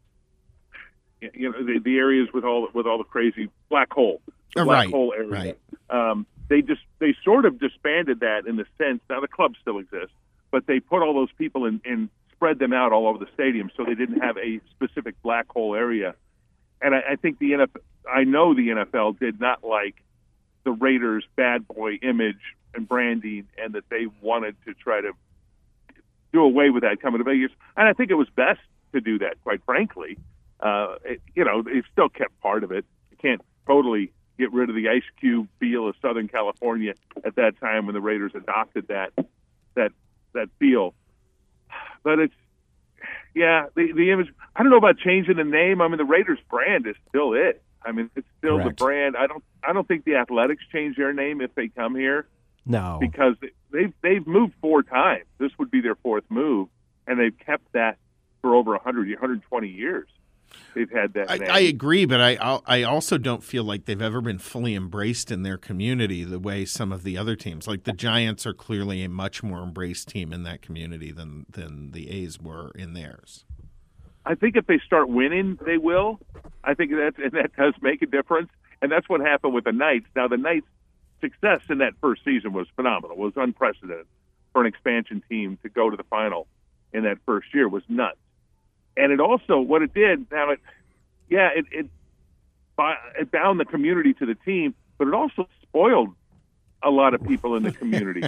you 1.19 1.51
know 1.51 1.61
the, 1.63 1.79
the 1.83 1.97
areas 1.97 2.29
with 2.33 2.45
all 2.45 2.69
with 2.73 2.85
all 2.85 2.97
the 2.97 3.03
crazy 3.03 3.49
black 3.69 3.91
hole, 3.91 4.21
the 4.55 4.61
Uh, 4.61 4.65
black 4.65 4.85
right, 4.85 4.89
hole 4.91 5.13
area. 5.15 5.29
right. 5.89 6.09
Um, 6.11 6.25
they 6.47 6.61
just 6.61 6.81
they 6.99 7.15
sort 7.23 7.45
of 7.45 7.59
disbanded 7.59 8.19
that 8.19 8.47
in 8.47 8.55
the 8.55 8.65
sense 8.77 9.01
now 9.09 9.19
the 9.19 9.27
club 9.27 9.55
still 9.61 9.79
exists, 9.79 10.15
but 10.51 10.67
they 10.67 10.79
put 10.79 11.01
all 11.01 11.13
those 11.13 11.31
people 11.37 11.65
in 11.65 11.81
and 11.85 12.09
spread 12.31 12.59
them 12.59 12.73
out 12.73 12.91
all 12.91 13.07
over 13.07 13.17
the 13.17 13.29
stadium 13.33 13.71
so 13.75 13.85
they 13.85 13.95
didn't 13.95 14.21
have 14.21 14.37
a 14.37 14.59
specific 14.71 15.15
black 15.23 15.47
hole 15.49 15.73
area. 15.75 16.15
And 16.81 16.93
I, 16.93 17.01
I 17.11 17.15
think 17.15 17.39
the 17.39 17.51
NFL, 17.51 17.81
I 18.11 18.23
know 18.23 18.53
the 18.53 18.67
NFL 18.69 19.19
did 19.19 19.39
not 19.39 19.63
like 19.63 19.95
the 20.63 20.71
Raiders' 20.71 21.25
bad 21.35 21.67
boy 21.67 21.93
image 22.01 22.41
and 22.73 22.87
branding, 22.87 23.47
and 23.57 23.73
that 23.73 23.89
they 23.89 24.07
wanted 24.21 24.55
to 24.65 24.73
try 24.73 24.99
to 24.99 25.13
do 26.33 26.41
away 26.41 26.69
with 26.69 26.83
that 26.83 27.01
coming 27.01 27.19
to 27.19 27.23
Vegas. 27.23 27.51
And 27.77 27.87
I 27.87 27.93
think 27.93 28.11
it 28.11 28.15
was 28.15 28.27
best 28.35 28.59
to 28.93 28.99
do 28.99 29.19
that, 29.19 29.41
quite 29.43 29.63
frankly. 29.65 30.17
Uh, 30.59 30.95
it, 31.05 31.21
you 31.35 31.45
know, 31.45 31.61
they 31.61 31.81
still 31.91 32.09
kept 32.09 32.39
part 32.41 32.63
of 32.63 32.71
it. 32.71 32.83
You 33.11 33.17
can't 33.17 33.41
totally 33.65 34.11
get 34.37 34.51
rid 34.53 34.69
of 34.69 34.75
the 34.75 34.89
Ice 34.89 35.03
Cube 35.19 35.47
feel 35.59 35.87
of 35.87 35.95
Southern 36.01 36.27
California 36.27 36.93
at 37.23 37.35
that 37.35 37.59
time 37.59 37.85
when 37.85 37.93
the 37.95 38.01
Raiders 38.01 38.31
adopted 38.35 38.87
that 38.89 39.11
that 39.75 39.91
that 40.33 40.49
feel. 40.59 40.93
But 42.03 42.19
it's 42.19 42.33
yeah, 43.33 43.67
the 43.75 43.91
the 43.93 44.11
image. 44.11 44.27
I 44.55 44.63
don't 44.63 44.71
know 44.71 44.77
about 44.77 44.97
changing 44.97 45.35
the 45.37 45.43
name. 45.43 45.81
I 45.81 45.87
mean, 45.87 45.97
the 45.97 46.05
Raiders 46.05 46.39
brand 46.49 46.87
is 46.87 46.95
still 47.09 47.33
it. 47.33 47.61
I 47.83 47.91
mean, 47.91 48.09
it's 48.15 48.27
still 48.39 48.57
Correct. 48.57 48.79
the 48.79 48.83
brand. 48.83 49.15
I 49.17 49.27
don't 49.27 49.43
I 49.63 49.73
don't 49.73 49.87
think 49.87 50.05
the 50.05 50.15
Athletics 50.15 50.63
change 50.71 50.95
their 50.97 51.13
name 51.13 51.41
if 51.41 51.53
they 51.55 51.67
come 51.67 51.95
here 51.95 52.27
No. 52.65 52.97
because 52.99 53.35
they've 53.71 53.93
they've 54.01 54.25
moved 54.25 54.53
four 54.61 54.83
times. 54.83 55.25
This 55.37 55.51
would 55.59 55.69
be 55.71 55.81
their 55.81 55.95
fourth 55.95 56.23
move, 56.29 56.69
and 57.07 57.19
they've 57.19 57.37
kept 57.45 57.71
that 57.73 57.97
for 58.41 58.55
over 58.55 58.71
100, 58.71 59.09
120 59.09 59.67
years. 59.67 60.07
They've 60.73 60.91
had 60.91 61.13
that. 61.13 61.31
I. 61.31 61.39
I 61.45 61.59
agree, 61.59 62.05
but 62.05 62.19
I 62.19 62.59
I 62.65 62.83
also 62.83 63.17
don't 63.17 63.43
feel 63.43 63.63
like 63.63 63.85
they've 63.85 64.01
ever 64.01 64.21
been 64.21 64.39
fully 64.39 64.75
embraced 64.75 65.31
in 65.31 65.43
their 65.43 65.57
community 65.57 66.23
the 66.23 66.39
way 66.39 66.65
some 66.65 66.91
of 66.91 67.03
the 67.03 67.17
other 67.17 67.35
teams, 67.35 67.67
like 67.67 67.85
the 67.85 67.93
Giants, 67.93 68.45
are 68.45 68.53
clearly 68.53 69.03
a 69.03 69.09
much 69.09 69.41
more 69.41 69.63
embraced 69.63 70.09
team 70.09 70.33
in 70.33 70.43
that 70.43 70.61
community 70.61 71.11
than 71.11 71.45
than 71.49 71.91
the 71.91 72.09
A's 72.09 72.39
were 72.39 72.71
in 72.75 72.93
theirs. 72.93 73.45
I 74.25 74.35
think 74.35 74.55
if 74.55 74.65
they 74.67 74.79
start 74.79 75.07
winning, 75.07 75.57
they 75.65 75.77
will. 75.77 76.19
I 76.63 76.73
think 76.73 76.91
that 76.91 77.13
and 77.17 77.31
that 77.33 77.55
does 77.55 77.73
make 77.81 78.01
a 78.01 78.07
difference, 78.07 78.49
and 78.81 78.91
that's 78.91 79.07
what 79.07 79.21
happened 79.21 79.53
with 79.53 79.63
the 79.63 79.71
Knights. 79.71 80.07
Now, 80.15 80.27
the 80.27 80.37
Knights' 80.37 80.67
success 81.21 81.61
in 81.69 81.77
that 81.77 81.93
first 82.01 82.23
season 82.25 82.53
was 82.53 82.67
phenomenal, 82.75 83.15
was 83.17 83.33
unprecedented 83.35 84.07
for 84.51 84.61
an 84.61 84.67
expansion 84.67 85.21
team 85.29 85.57
to 85.63 85.69
go 85.69 85.89
to 85.89 85.97
the 85.97 86.03
final 86.03 86.47
in 86.93 87.03
that 87.03 87.17
first 87.25 87.53
year 87.53 87.67
was 87.67 87.83
nuts. 87.89 88.17
And 88.97 89.11
it 89.11 89.19
also 89.19 89.59
what 89.59 89.81
it 89.81 89.93
did. 89.93 90.25
Now, 90.31 90.51
it 90.51 90.59
yeah, 91.29 91.49
it 91.55 91.65
it, 91.71 91.87
it 93.19 93.31
bound 93.31 93.59
the 93.59 93.65
community 93.65 94.13
to 94.15 94.25
the 94.25 94.35
team, 94.35 94.73
but 94.97 95.07
it 95.07 95.13
also 95.13 95.47
spoiled 95.63 96.09
a 96.83 96.89
lot 96.89 97.13
of 97.13 97.23
people 97.23 97.55
in 97.55 97.63
the 97.63 97.71
community. 97.81 98.23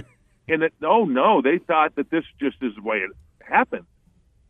and 0.48 0.62
that 0.62 0.74
oh 0.84 1.06
no, 1.06 1.42
they 1.42 1.58
thought 1.58 1.96
that 1.96 2.10
this 2.10 2.24
just 2.40 2.58
is 2.62 2.76
the 2.76 2.82
way 2.82 2.98
it 2.98 3.12
happened 3.42 3.86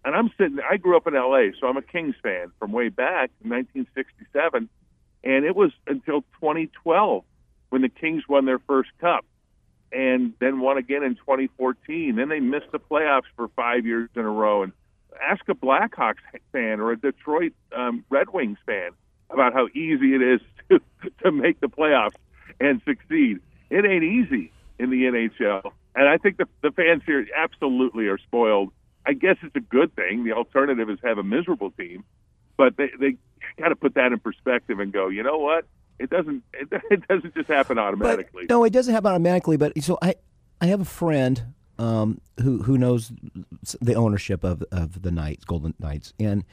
and 0.08 0.16
I'm 0.16 0.32
sitting. 0.38 0.60
I 0.60 0.78
grew 0.78 0.96
up 0.96 1.06
in 1.06 1.16
L.A., 1.18 1.52
so 1.60 1.68
I'm 1.68 1.76
a 1.76 1.82
Kings 1.82 2.16
fan 2.24 2.52
from 2.60 2.72
way 2.72 2.88
back 2.88 3.30
in 3.44 3.50
1967, 3.50 4.70
and 5.24 5.46
it 5.46 5.54
was 5.54 5.72
until 5.86 6.22
2012 6.40 7.26
when 7.70 7.82
the 7.82 7.90
Kings 7.90 8.24
won 8.30 8.46
their 8.46 8.60
first 8.60 8.90
cup, 9.02 9.26
and 9.92 10.32
then 10.40 10.62
won 10.62 10.78
again 10.78 11.04
in 11.04 11.16
2014. 11.16 12.16
Then 12.16 12.30
they 12.30 12.40
missed 12.40 12.72
the 12.72 12.80
playoffs 12.80 13.28
for 13.36 13.50
five 13.50 13.86
years 13.86 14.10
in 14.16 14.22
a 14.22 14.30
row. 14.30 14.64
And 14.64 14.72
ask 15.22 15.48
a 15.50 15.56
Blackhawks 15.56 16.18
fan 16.52 16.80
or 16.80 16.92
a 16.92 16.98
Detroit 16.98 17.54
um, 17.76 18.04
Red 18.10 18.30
Wings 18.30 18.58
fan 18.66 18.92
about 19.30 19.54
how 19.54 19.68
easy 19.68 20.16
it 20.16 20.22
is 20.22 20.42
to 20.70 20.80
to 21.24 21.32
make 21.32 21.60
the 21.60 21.68
playoffs 21.68 22.16
and 22.60 22.82
succeed. 22.86 23.40
It 23.70 23.86
ain't 23.86 24.04
easy 24.04 24.52
in 24.80 24.90
the 24.90 25.04
NHL, 25.04 25.72
and 25.96 26.08
I 26.08 26.18
think 26.18 26.38
the 26.38 26.48
the 26.62 26.72
fans 26.72 27.04
here 27.06 27.26
absolutely 27.36 28.08
are 28.08 28.18
spoiled. 28.18 28.72
I 29.06 29.14
guess 29.14 29.38
it's 29.42 29.56
a 29.56 29.62
good 29.62 29.96
thing. 29.96 30.26
The 30.26 30.34
alternative 30.34 30.90
is 30.90 31.00
have 31.04 31.18
a 31.18 31.24
miserable 31.24 31.72
team, 31.72 32.04
but 32.58 32.78
they 32.78 32.90
they 33.00 33.18
got 33.58 33.70
to 33.70 33.76
put 33.76 33.96
that 33.96 34.12
in 34.12 34.20
perspective 34.20 34.80
and 34.80 34.92
go. 34.92 35.08
You 35.08 35.24
know 35.24 35.38
what? 35.38 35.66
It 36.00 36.10
doesn't 36.10 36.44
it, 36.54 36.68
it 36.92 37.08
doesn't 37.08 37.34
just 37.34 37.48
happen 37.48 37.78
automatically. 37.78 38.44
But, 38.48 38.54
no, 38.54 38.64
it 38.64 38.72
doesn't 38.72 38.94
happen 38.94 39.12
automatically. 39.12 39.58
But 39.58 39.82
so 39.84 39.98
I, 40.02 40.16
I 40.62 40.68
have 40.68 40.82
a 40.82 40.86
friend 40.86 41.54
um, 41.80 42.22
who 42.42 42.64
who 42.64 42.78
knows 42.78 43.12
the 43.82 43.94
ownership 43.96 44.44
of 44.44 44.64
of 44.72 45.02
the 45.02 45.12
Knights, 45.12 45.46
Golden 45.46 45.74
Knights, 45.80 46.14
and 46.20 46.44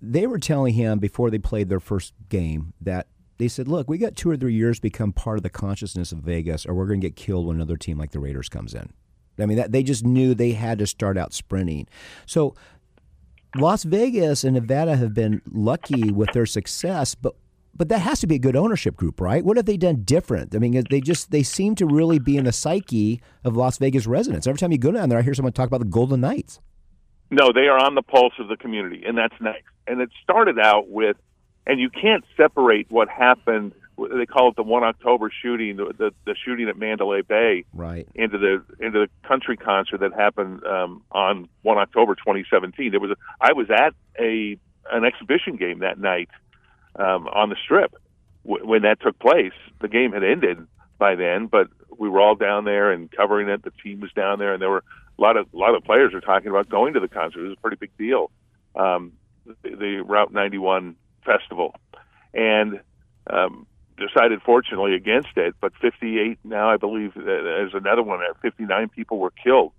they 0.00 0.26
were 0.26 0.38
telling 0.38 0.74
him 0.74 0.98
before 0.98 1.30
they 1.30 1.38
played 1.38 1.68
their 1.68 1.80
first 1.80 2.12
game 2.28 2.72
that 2.80 3.06
they 3.38 3.48
said, 3.48 3.68
"Look, 3.68 3.88
we 3.88 3.98
got 3.98 4.16
two 4.16 4.30
or 4.30 4.36
three 4.36 4.54
years 4.54 4.80
become 4.80 5.12
part 5.12 5.38
of 5.38 5.42
the 5.42 5.50
consciousness 5.50 6.12
of 6.12 6.18
Vegas, 6.18 6.66
or 6.66 6.74
we're 6.74 6.86
going 6.86 7.00
to 7.00 7.06
get 7.06 7.16
killed 7.16 7.46
when 7.46 7.56
another 7.56 7.76
team 7.76 7.98
like 7.98 8.12
the 8.12 8.20
Raiders 8.20 8.48
comes 8.48 8.74
in." 8.74 8.92
I 9.38 9.46
mean, 9.46 9.58
that 9.58 9.72
they 9.72 9.82
just 9.82 10.04
knew 10.04 10.34
they 10.34 10.52
had 10.52 10.78
to 10.78 10.86
start 10.86 11.18
out 11.18 11.34
sprinting. 11.34 11.86
So 12.24 12.54
Las 13.54 13.84
Vegas 13.84 14.44
and 14.44 14.54
Nevada 14.54 14.96
have 14.96 15.14
been 15.14 15.42
lucky 15.50 16.10
with 16.10 16.32
their 16.32 16.46
success, 16.46 17.14
but 17.14 17.34
but 17.76 17.88
that 17.88 17.98
has 18.00 18.20
to 18.20 18.26
be 18.26 18.36
a 18.36 18.38
good 18.38 18.56
ownership 18.56 18.96
group, 18.96 19.20
right? 19.20 19.44
What 19.44 19.56
have 19.56 19.66
they 19.66 19.76
done 19.76 20.02
different? 20.04 20.54
I 20.54 20.58
mean, 20.58 20.82
they 20.90 21.00
just 21.00 21.30
they 21.30 21.42
seem 21.42 21.74
to 21.76 21.86
really 21.86 22.18
be 22.18 22.36
in 22.36 22.44
the 22.44 22.52
psyche 22.52 23.20
of 23.44 23.56
Las 23.56 23.78
Vegas 23.78 24.06
residents. 24.06 24.46
Every 24.46 24.58
time 24.58 24.72
you 24.72 24.78
go 24.78 24.90
down 24.92 25.08
there, 25.08 25.18
I 25.18 25.22
hear 25.22 25.34
someone 25.34 25.52
talk 25.52 25.66
about 25.68 25.80
the 25.80 25.84
Golden 25.86 26.20
Knights. 26.20 26.60
No, 27.30 27.52
they 27.52 27.66
are 27.68 27.78
on 27.78 27.94
the 27.94 28.02
pulse 28.02 28.34
of 28.38 28.48
the 28.48 28.56
community, 28.56 29.02
and 29.06 29.18
that's 29.18 29.34
nice. 29.40 29.62
And 29.86 30.00
it 30.00 30.10
started 30.22 30.58
out 30.58 30.88
with, 30.88 31.16
and 31.66 31.80
you 31.80 31.90
can't 31.90 32.24
separate 32.36 32.86
what 32.90 33.08
happened. 33.08 33.72
They 33.98 34.26
call 34.26 34.50
it 34.50 34.56
the 34.56 34.62
one 34.62 34.84
October 34.84 35.30
shooting, 35.42 35.76
the 35.76 35.92
the, 35.96 36.10
the 36.24 36.34
shooting 36.44 36.68
at 36.68 36.76
Mandalay 36.78 37.22
Bay, 37.22 37.64
Right. 37.72 38.06
into 38.14 38.38
the 38.38 38.62
into 38.78 39.00
the 39.06 39.08
country 39.26 39.56
concert 39.56 39.98
that 40.00 40.12
happened 40.12 40.64
um, 40.64 41.02
on 41.12 41.48
one 41.62 41.78
October 41.78 42.14
2017. 42.14 42.90
There 42.90 43.00
was 43.00 43.10
a, 43.12 43.16
I 43.40 43.52
was 43.54 43.68
at 43.70 43.94
a 44.20 44.56
an 44.92 45.04
exhibition 45.04 45.56
game 45.56 45.80
that 45.80 45.98
night 45.98 46.28
um, 46.98 47.26
on 47.28 47.50
the 47.50 47.56
Strip 47.62 47.94
w- 48.44 48.66
when 48.66 48.82
that 48.82 49.00
took 49.00 49.18
place. 49.18 49.52
The 49.80 49.88
game 49.88 50.12
had 50.12 50.24
ended 50.24 50.66
by 50.98 51.14
then, 51.14 51.46
but 51.46 51.68
we 51.98 52.08
were 52.08 52.20
all 52.20 52.34
down 52.34 52.64
there 52.64 52.90
and 52.90 53.10
covering 53.10 53.48
it. 53.48 53.62
The 53.62 53.72
team 53.82 54.00
was 54.00 54.12
down 54.12 54.38
there, 54.38 54.52
and 54.52 54.62
there 54.62 54.70
were 54.70 54.84
a 55.18 55.22
lot 55.22 55.36
of 55.36 55.46
a 55.52 55.56
lot 55.56 55.74
of 55.74 55.84
players 55.84 56.12
were 56.12 56.20
talking 56.20 56.48
about 56.48 56.68
going 56.68 56.94
to 56.94 57.00
the 57.00 57.08
concert. 57.08 57.40
It 57.40 57.48
was 57.48 57.56
a 57.58 57.60
pretty 57.60 57.76
big 57.76 57.96
deal. 57.96 58.30
Um, 58.74 59.12
the, 59.62 59.70
the 59.76 60.00
Route 60.00 60.32
91 60.32 60.96
festival, 61.24 61.74
and 62.34 62.80
um, 63.28 63.66
decided 63.96 64.42
fortunately 64.42 64.94
against 64.94 65.36
it. 65.36 65.54
But 65.60 65.72
58 65.80 66.38
now, 66.44 66.70
I 66.70 66.76
believe, 66.76 67.16
uh, 67.16 67.22
there's 67.24 67.74
another 67.74 68.02
one. 68.02 68.20
there. 68.20 68.34
59 68.42 68.88
people 68.90 69.18
were 69.18 69.30
killed 69.30 69.72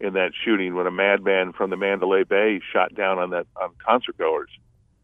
in 0.00 0.14
that 0.14 0.30
shooting 0.44 0.74
when 0.74 0.86
a 0.86 0.90
madman 0.90 1.52
from 1.52 1.70
the 1.70 1.76
Mandalay 1.76 2.24
Bay 2.24 2.60
shot 2.72 2.94
down 2.94 3.18
on 3.18 3.30
that 3.30 3.46
on 3.60 3.70
concert 3.84 4.16
goers. 4.16 4.50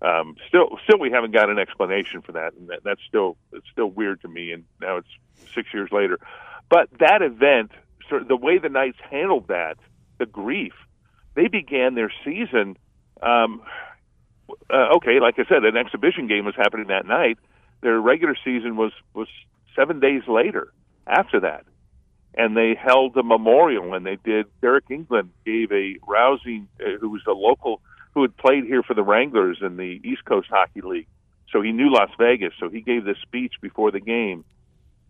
Um, 0.02 0.36
still, 0.48 0.78
still, 0.84 0.98
we 0.98 1.10
haven't 1.10 1.32
got 1.32 1.48
an 1.48 1.58
explanation 1.58 2.20
for 2.20 2.32
that, 2.32 2.52
and 2.54 2.68
that, 2.68 2.80
that's 2.84 3.00
still 3.08 3.36
it's 3.52 3.66
still 3.72 3.86
weird 3.86 4.20
to 4.22 4.28
me. 4.28 4.52
And 4.52 4.64
now 4.80 4.98
it's 4.98 5.08
six 5.54 5.72
years 5.72 5.90
later, 5.92 6.18
but 6.68 6.88
that 6.98 7.22
event, 7.22 7.70
sort 8.08 8.22
of 8.22 8.28
the 8.28 8.36
way 8.36 8.58
the 8.58 8.68
Knights 8.68 8.98
handled 9.10 9.48
that, 9.48 9.78
the 10.18 10.26
grief, 10.26 10.74
they 11.34 11.48
began 11.48 11.94
their 11.94 12.12
season. 12.24 12.76
Um, 13.22 13.62
uh, 14.70 14.96
okay, 14.96 15.20
like 15.20 15.38
I 15.38 15.44
said, 15.48 15.64
an 15.64 15.76
exhibition 15.76 16.26
game 16.26 16.44
was 16.44 16.54
happening 16.56 16.88
that 16.88 17.06
night. 17.06 17.38
Their 17.80 18.00
regular 18.00 18.36
season 18.44 18.76
was 18.76 18.92
was 19.14 19.28
seven 19.76 20.00
days 20.00 20.22
later 20.28 20.72
after 21.06 21.40
that, 21.40 21.64
and 22.34 22.56
they 22.56 22.74
held 22.74 23.16
a 23.16 23.22
memorial. 23.22 23.94
And 23.94 24.04
they 24.04 24.16
did. 24.16 24.46
Deryk 24.62 24.88
Engelland 24.90 25.30
gave 25.46 25.72
a 25.72 25.96
rousing, 26.06 26.68
uh, 26.80 26.98
who 27.00 27.10
was 27.10 27.22
a 27.26 27.32
local 27.32 27.80
who 28.14 28.22
had 28.22 28.36
played 28.36 28.64
here 28.64 28.82
for 28.82 28.94
the 28.94 29.02
Wranglers 29.02 29.58
in 29.60 29.76
the 29.76 30.00
East 30.04 30.24
Coast 30.24 30.48
Hockey 30.50 30.80
League, 30.80 31.08
so 31.50 31.60
he 31.60 31.72
knew 31.72 31.92
Las 31.92 32.10
Vegas. 32.18 32.52
So 32.58 32.68
he 32.68 32.80
gave 32.80 33.04
this 33.04 33.18
speech 33.22 33.54
before 33.60 33.90
the 33.90 34.00
game, 34.00 34.44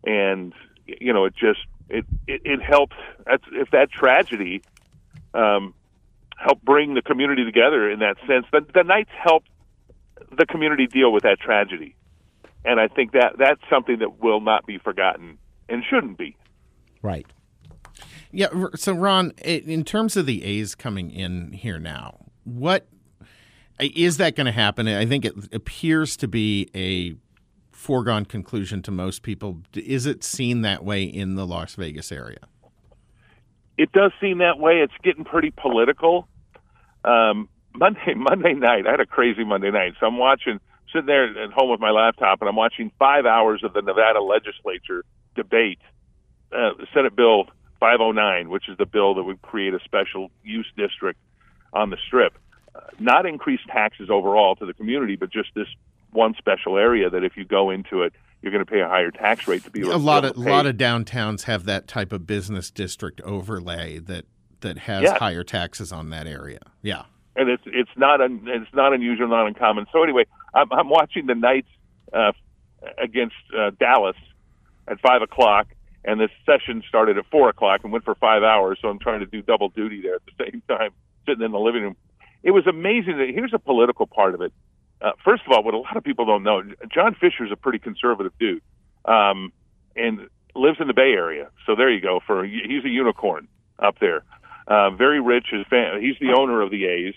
and 0.05 0.53
you 0.87 1.13
know, 1.13 1.25
it 1.25 1.35
just 1.35 1.61
it 1.89 2.05
it, 2.27 2.43
it 2.45 2.63
helped. 2.63 2.95
That's 3.27 3.45
if 3.53 3.71
that 3.71 3.91
tragedy. 3.91 4.63
Um, 5.33 5.75
help 6.37 6.63
bring 6.63 6.95
the 6.95 7.03
community 7.03 7.45
together 7.45 7.91
in 7.91 8.01
that 8.01 8.17
sense. 8.27 8.47
The, 8.53 8.67
the 8.75 8.83
Knights 8.83 9.11
helped 9.23 9.49
the 10.37 10.47
community 10.47 10.87
deal 10.87 11.13
with 11.13 11.23
that 11.23 11.41
tragedy, 11.41 11.97
and 12.65 12.81
I 12.81 12.89
think 12.89 13.13
that 13.13 13.35
that's 13.39 13.61
something 13.71 13.99
that 14.01 14.21
will 14.21 14.41
not 14.41 14.67
be 14.67 14.79
forgotten 14.79 15.39
and 15.69 15.83
shouldn't 15.89 16.19
be. 16.19 16.37
Right. 17.03 17.27
Yeah. 18.31 18.49
So, 18.75 18.93
Ron, 18.93 19.31
in 19.43 19.85
terms 19.85 20.17
of 20.17 20.27
the 20.27 20.45
A's 20.45 20.75
coming 20.75 21.11
in 21.11 21.53
here 21.53 21.79
now, 21.79 22.27
what 22.45 22.87
is 23.81 24.17
that 24.19 24.37
going 24.37 24.47
to 24.47 24.53
happen? 24.53 24.87
I 24.89 25.07
think 25.07 25.25
it 25.25 25.35
appears 25.53 26.17
to 26.19 26.29
be 26.29 26.71
a 26.75 27.17
foregone 27.73 28.25
conclusion 28.25 28.83
to 28.83 28.91
most 28.91 29.23
people. 29.23 29.61
Is 29.75 30.07
it 30.07 30.25
seen 30.25 30.63
that 30.63 30.85
way 30.85 31.03
in 31.03 31.35
the 31.35 31.47
Las 31.47 31.75
Vegas 31.75 32.11
area? 32.13 32.39
It 33.77 33.93
does 33.93 34.13
seem 34.21 34.39
that 34.39 34.59
way. 34.59 34.75
It's 34.81 34.95
getting 35.03 35.25
pretty 35.25 35.51
political. 35.51 36.29
Um, 37.05 37.49
Monday 37.75 38.15
Monday 38.17 38.55
night, 38.55 38.87
I 38.87 38.93
had 38.93 39.01
a 39.01 39.07
crazy 39.07 39.45
Monday 39.45 39.71
night, 39.71 39.95
so 40.01 40.07
I'm 40.07 40.19
watching 40.19 40.61
sitting 40.93 41.07
there 41.07 41.25
at 41.25 41.53
home 41.53 41.71
with 41.71 41.81
my 41.81 41.91
laptop, 41.91 42.41
and 42.41 42.49
I'm 42.49 42.57
watching 42.57 42.93
five 42.99 43.27
hours 43.27 43.63
of 43.65 43.73
the 43.73 43.83
Nevada 43.83 44.23
legislature 44.23 45.05
debate 45.35 45.81
uh, 46.53 46.71
Senate 46.95 47.17
Bill 47.17 47.47
509, 47.81 48.49
which 48.49 48.69
is 48.69 48.79
the 48.79 48.87
bill 48.87 49.15
that 49.15 49.25
would 49.25 49.43
create 49.43 49.75
a 49.75 49.81
special 49.85 50.31
use 50.45 50.71
district 50.77 51.19
on 51.73 51.91
the 51.91 51.97
Strip. 52.07 52.39
Not 52.99 53.27
increase 53.27 53.61
taxes 53.69 54.11
overall 54.11 54.57
to 54.57 54.67
the 54.67 54.75
community, 54.75 55.17
but 55.17 55.31
just 55.31 55.51
this 55.55 55.69
one 56.13 56.35
special 56.39 56.77
area 56.77 57.11
that 57.11 57.25
if 57.25 57.37
you 57.37 57.45
go 57.45 57.71
into 57.71 58.03
it, 58.03 58.13
you're 58.41 58.53
going 58.53 58.65
to 58.65 58.71
pay 58.71 58.81
a 58.81 58.89
higher 58.89 59.11
tax 59.11 59.49
rate 59.49 59.65
to 59.65 59.71
be 59.71 59.81
a 59.81 59.97
lot 59.97 60.25
of 60.25 60.37
a 60.37 60.41
lot 60.41 60.67
of 60.67 60.77
downtowns 60.77 61.45
have 61.45 61.65
that 61.65 61.89
type 61.89 62.13
of 62.13 62.27
business 62.27 62.71
district 62.71 63.21
overlay 63.23 63.99
that 63.99 64.27
that 64.61 64.79
has 64.79 65.03
yes. 65.03 65.19
higher 65.19 65.43
taxes 65.43 65.93
on 65.93 66.11
that 66.11 66.27
area. 66.27 66.61
Yeah, 66.83 67.05
and 67.37 67.49
it's 67.49 67.63
it's 67.67 67.91
not 67.97 68.21
un, 68.21 68.43
it's 68.47 68.73
not 68.75 68.93
unusual, 68.93 69.29
not 69.29 69.47
uncommon. 69.47 69.87
So 69.93 70.03
anyway, 70.03 70.25
I'm, 70.53 70.71
I'm 70.73 70.89
watching 70.89 71.27
the 71.27 71.35
Knights 71.35 71.69
uh, 72.13 72.33
against 73.03 73.37
uh, 73.57 73.71
Dallas 73.79 74.17
at 74.89 75.01
five 75.01 75.23
o'clock, 75.23 75.69
and 76.05 76.21
this 76.21 76.31
session 76.45 76.83
started 76.89 77.17
at 77.17 77.25
four 77.31 77.49
o'clock 77.49 77.81
and 77.85 77.93
went 77.93 78.05
for 78.05 78.15
five 78.15 78.43
hours. 78.43 78.79
So 78.83 78.89
I'm 78.89 78.99
trying 78.99 79.21
to 79.21 79.27
do 79.27 79.43
double 79.43 79.71
duty 79.71 80.03
there 80.03 80.17
at 80.17 80.23
the 80.27 80.45
same 80.45 80.63
time, 80.69 80.91
sitting 81.27 81.45
in 81.45 81.53
the 81.53 81.59
living 81.59 81.83
room. 81.83 81.97
It 82.45 82.53
was 82.53 82.67
amazing. 82.69 83.19
That, 83.19 83.31
here's 83.31 83.55
a 83.55 83.59
political 83.59 84.07
part 84.07 84.35
of 84.35 84.43
it. 84.43 84.53
Uh, 85.01 85.13
first 85.25 85.43
of 85.45 85.53
all, 85.53 85.65
what 85.65 85.75
a 85.75 85.79
lot 85.79 85.97
of 85.97 86.05
people 86.05 86.25
don't 86.25 86.45
know, 86.45 86.63
John 86.95 87.15
Fisher 87.15 87.45
is 87.45 87.51
a 87.51 87.57
pretty 87.57 87.79
conservative 87.79 88.33
dude, 88.39 88.63
um, 89.07 89.53
and 89.97 90.29
lives 90.55 90.79
in 90.79 90.87
the 90.87 90.95
Bay 90.95 91.13
Area. 91.13 91.49
So 91.67 91.75
there 91.75 91.91
you 91.91 92.01
go. 92.01 92.21
For 92.25 92.45
he's 92.45 92.85
a 92.85 92.89
unicorn 92.89 93.49
up 93.79 93.99
there. 93.99 94.23
Uh, 94.69 94.91
very 94.91 95.21
rich. 95.21 95.47
His 95.51 95.67
fam- 95.69 96.01
he's 96.01 96.17
the 96.21 96.33
owner 96.33 96.63
of 96.63 96.71
the 96.71 96.87
A's, 96.87 97.15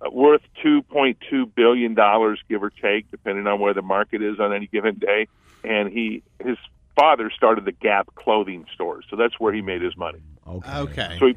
uh, 0.00 0.10
worth 0.10 0.42
two 0.62 0.82
point 0.82 1.18
two 1.30 1.46
billion 1.46 1.94
dollars, 1.94 2.40
give 2.48 2.62
or 2.62 2.70
take, 2.70 3.10
depending 3.10 3.46
on 3.46 3.60
where 3.60 3.74
the 3.74 3.82
market 3.82 4.22
is 4.22 4.38
on 4.38 4.52
any 4.52 4.66
given 4.66 4.96
day. 4.96 5.26
And 5.64 5.92
he 5.92 6.22
his 6.44 6.58
father 6.94 7.30
started 7.30 7.64
the 7.64 7.72
Gap 7.72 8.14
clothing 8.14 8.66
store, 8.74 9.00
so 9.08 9.16
that's 9.16 9.38
where 9.40 9.52
he 9.52 9.62
made 9.62 9.82
his 9.82 9.96
money. 9.96 10.20
Okay. 10.46 10.78
Okay. 10.78 11.16
So 11.18 11.26
he 11.26 11.34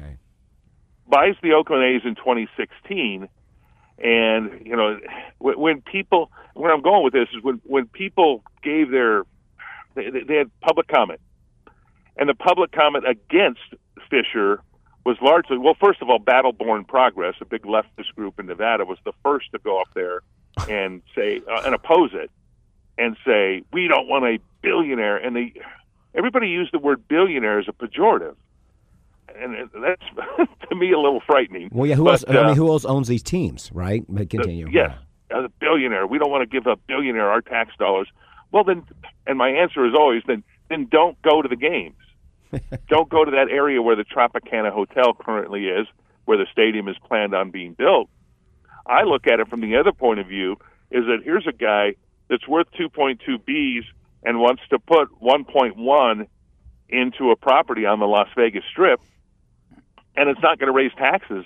buys 1.08 1.36
the 1.42 1.52
Oakland 1.52 1.84
A's 1.84 2.02
in 2.04 2.14
2016 2.14 3.28
and 3.98 4.66
you 4.66 4.76
know, 4.76 4.98
when, 5.38 5.58
when 5.58 5.80
people, 5.80 6.30
where 6.54 6.72
I'm 6.72 6.82
going 6.82 7.04
with 7.04 7.12
this 7.12 7.28
is 7.36 7.42
when 7.42 7.60
when 7.64 7.86
people 7.86 8.42
gave 8.62 8.90
their, 8.90 9.22
they, 9.94 10.10
they 10.10 10.34
had 10.34 10.50
public 10.60 10.88
comment, 10.88 11.20
and 12.16 12.28
the 12.28 12.34
public 12.34 12.72
comment 12.72 13.04
against 13.08 13.60
Fisher 14.10 14.60
was 15.06 15.16
largely, 15.20 15.58
well, 15.58 15.76
first 15.78 16.00
of 16.02 16.08
all, 16.08 16.18
Battle 16.18 16.52
Battleborn 16.52 16.88
Progress, 16.88 17.34
a 17.40 17.44
big 17.44 17.62
leftist 17.62 18.14
group 18.16 18.40
in 18.40 18.46
Nevada, 18.46 18.84
was 18.84 18.98
the 19.04 19.12
first 19.22 19.52
to 19.52 19.58
go 19.58 19.80
up 19.80 19.88
there 19.94 20.20
and 20.68 21.02
say 21.14 21.42
uh, 21.48 21.62
and 21.64 21.74
oppose 21.74 22.10
it, 22.14 22.30
and 22.98 23.16
say 23.24 23.62
we 23.72 23.86
don't 23.86 24.08
want 24.08 24.24
a 24.24 24.38
billionaire, 24.60 25.18
and 25.18 25.36
they 25.36 25.52
everybody 26.16 26.48
used 26.48 26.72
the 26.72 26.78
word 26.80 27.06
billionaire 27.06 27.60
as 27.60 27.68
a 27.68 27.72
pejorative 27.72 28.34
and 29.36 29.70
that's 29.82 30.02
to 30.68 30.74
me 30.74 30.92
a 30.92 30.98
little 30.98 31.20
frightening. 31.26 31.68
Well, 31.72 31.86
yeah, 31.86 31.96
who 31.96 32.04
but, 32.04 32.12
else? 32.12 32.24
Uh, 32.24 32.32
I 32.32 32.34
mean, 32.34 32.44
uh, 32.46 32.54
who 32.54 32.68
else 32.68 32.84
owns 32.84 33.08
these 33.08 33.22
teams, 33.22 33.70
right? 33.72 34.04
But 34.08 34.30
continue. 34.30 34.66
Uh, 34.66 34.70
yes, 34.72 34.98
as 35.30 35.44
a 35.44 35.50
billionaire, 35.60 36.06
we 36.06 36.18
don't 36.18 36.30
want 36.30 36.48
to 36.48 36.52
give 36.52 36.66
a 36.66 36.76
billionaire 36.76 37.28
our 37.28 37.40
tax 37.40 37.72
dollars. 37.78 38.08
Well, 38.52 38.64
then, 38.64 38.84
and 39.26 39.38
my 39.38 39.48
answer 39.48 39.86
is 39.86 39.94
always 39.94 40.22
then 40.26 40.44
then 40.68 40.88
don't 40.90 41.20
go 41.22 41.42
to 41.42 41.48
the 41.48 41.56
games. 41.56 41.96
don't 42.88 43.08
go 43.08 43.24
to 43.24 43.30
that 43.32 43.48
area 43.50 43.82
where 43.82 43.96
the 43.96 44.04
Tropicana 44.04 44.70
Hotel 44.70 45.12
currently 45.14 45.66
is, 45.66 45.86
where 46.24 46.38
the 46.38 46.46
stadium 46.52 46.88
is 46.88 46.96
planned 47.06 47.34
on 47.34 47.50
being 47.50 47.74
built. 47.74 48.08
I 48.86 49.02
look 49.02 49.26
at 49.26 49.40
it 49.40 49.48
from 49.48 49.60
the 49.60 49.76
other 49.76 49.92
point 49.92 50.20
of 50.20 50.26
view: 50.26 50.56
is 50.90 51.04
that 51.06 51.18
here's 51.24 51.46
a 51.46 51.52
guy 51.52 51.94
that's 52.28 52.46
worth 52.46 52.68
2.2 52.78 53.18
Bs 53.46 53.84
and 54.22 54.38
wants 54.38 54.62
to 54.70 54.78
put 54.78 55.08
1.1 55.20 56.26
into 56.94 57.30
a 57.30 57.36
property 57.36 57.86
on 57.86 57.98
the 57.98 58.06
Las 58.06 58.28
Vegas 58.36 58.64
Strip 58.70 59.00
and 60.16 60.28
it's 60.28 60.40
not 60.42 60.58
going 60.58 60.68
to 60.68 60.76
raise 60.76 60.92
taxes 60.96 61.44